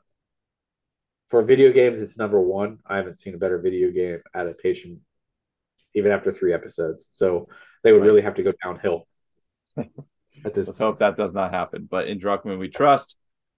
for 1.29 1.43
video 1.43 1.71
games. 1.71 2.01
It's 2.01 2.17
number 2.17 2.39
one. 2.41 2.79
I 2.85 2.97
haven't 2.97 3.19
seen 3.19 3.35
a 3.35 3.37
better 3.37 3.59
video 3.59 3.91
game 3.91 4.19
adaptation, 4.33 5.01
even 5.93 6.11
after 6.11 6.31
three 6.31 6.53
episodes. 6.53 7.07
So 7.11 7.49
they 7.83 7.91
would 7.91 8.01
Right. 8.01 8.05
really 8.05 8.21
have 8.21 8.35
to 8.35 8.43
go 8.43 8.53
downhill 8.63 9.07
at 9.77 10.53
this 10.53 10.67
Let's 10.67 10.77
point. 10.77 10.77
hope 10.79 10.99
that 10.99 11.17
does 11.17 11.33
not 11.33 11.51
happen. 11.53 11.87
But 11.89 12.07
in 12.07 12.19
Druckmann, 12.19 12.59
we 12.59 12.69
trust. 12.69 13.15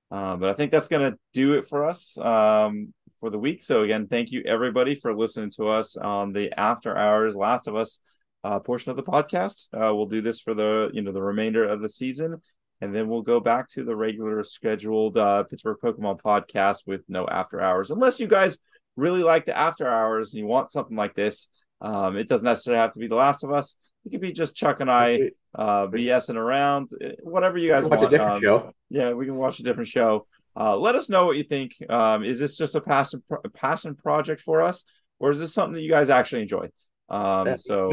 Uh, 0.09 0.37
but 0.37 0.49
I 0.49 0.53
think 0.53 0.71
that's 0.71 0.87
going 0.87 1.11
to 1.11 1.17
do 1.33 1.55
it 1.55 1.67
for 1.67 1.85
us 1.85 2.17
um, 2.17 2.93
for 3.19 3.29
the 3.29 3.37
week. 3.39 3.61
So 3.61 3.81
again, 3.83 4.07
thank 4.07 4.31
you 4.31 4.41
everybody 4.45 4.95
for 4.95 5.13
listening 5.13 5.51
to 5.57 5.67
us 5.67 5.97
on 5.97 6.31
the 6.31 6.57
After 6.57 6.97
Hours 6.97 7.35
Last 7.35 7.67
of 7.67 7.75
Us 7.75 7.99
uh, 8.43 8.59
portion 8.59 8.89
of 8.91 8.95
the 8.97 9.03
podcast. 9.03 9.67
Uh, 9.73 9.93
we'll 9.93 10.05
do 10.05 10.21
this 10.21 10.39
for 10.39 10.53
the 10.53 10.89
you 10.93 11.01
know 11.01 11.11
the 11.11 11.21
remainder 11.21 11.65
of 11.65 11.81
the 11.81 11.89
season. 11.89 12.41
And 12.81 12.93
then 12.93 13.07
we'll 13.07 13.21
go 13.21 13.39
back 13.39 13.69
to 13.71 13.83
the 13.83 13.95
regular 13.95 14.43
scheduled 14.43 15.17
uh, 15.17 15.43
Pittsburgh 15.43 15.77
Pokemon 15.83 16.21
podcast 16.21 16.85
with 16.85 17.01
no 17.07 17.27
after 17.27 17.61
hours. 17.61 17.91
Unless 17.91 18.19
you 18.19 18.27
guys 18.27 18.57
really 18.95 19.23
like 19.23 19.45
the 19.45 19.57
after 19.57 19.87
hours 19.87 20.33
and 20.33 20.39
you 20.41 20.47
want 20.47 20.69
something 20.69 20.95
like 20.97 21.13
this, 21.15 21.49
um, 21.81 22.17
it 22.17 22.27
doesn't 22.27 22.45
necessarily 22.45 22.81
have 22.81 22.93
to 22.93 22.99
be 22.99 23.07
The 23.07 23.15
Last 23.15 23.43
of 23.43 23.51
Us. 23.51 23.75
It 24.05 24.11
could 24.11 24.21
be 24.21 24.31
just 24.31 24.55
Chuck 24.55 24.79
and 24.79 24.89
I 24.89 25.31
uh, 25.53 25.87
BSing 25.87 26.35
around, 26.35 26.89
eh, 27.01 27.11
whatever 27.23 27.57
you 27.57 27.69
guys 27.69 27.83
watch 27.85 27.99
want. 27.99 28.13
a 28.13 28.17
different 28.17 28.35
Um, 28.35 28.41
show. 28.41 28.71
Yeah, 28.89 29.13
we 29.13 29.25
can 29.25 29.35
watch 29.35 29.59
a 29.59 29.63
different 29.63 29.89
show. 29.89 30.27
Uh, 30.55 30.75
let 30.77 30.95
us 30.95 31.09
know 31.09 31.25
what 31.25 31.37
you 31.37 31.43
think. 31.43 31.75
Um, 31.89 32.23
is 32.23 32.39
this 32.39 32.57
just 32.57 32.73
a 32.75 32.81
passion 32.81 33.21
a 33.43 33.49
passion 33.49 33.95
project 33.95 34.41
for 34.41 34.61
us, 34.61 34.83
or 35.19 35.29
is 35.29 35.39
this 35.39 35.53
something 35.53 35.73
that 35.73 35.83
you 35.83 35.89
guys 35.91 36.09
actually 36.09 36.41
enjoy? 36.43 36.69
Um, 37.09 37.57
so 37.57 37.91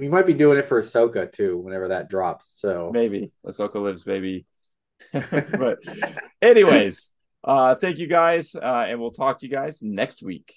We 0.00 0.08
might 0.08 0.26
be 0.26 0.32
doing 0.32 0.58
it 0.58 0.64
for 0.64 0.80
Ahsoka 0.80 1.30
too, 1.30 1.58
whenever 1.58 1.88
that 1.88 2.08
drops. 2.08 2.54
So 2.56 2.90
maybe 2.92 3.32
Ahsoka 3.46 3.74
lives, 3.74 4.02
baby. 4.02 4.46
but 5.12 5.78
anyways, 6.40 7.10
uh, 7.44 7.74
thank 7.74 7.98
you 7.98 8.06
guys, 8.06 8.54
uh, 8.54 8.86
and 8.88 8.98
we'll 8.98 9.10
talk 9.10 9.40
to 9.40 9.46
you 9.46 9.52
guys 9.52 9.82
next 9.82 10.22
week. 10.22 10.54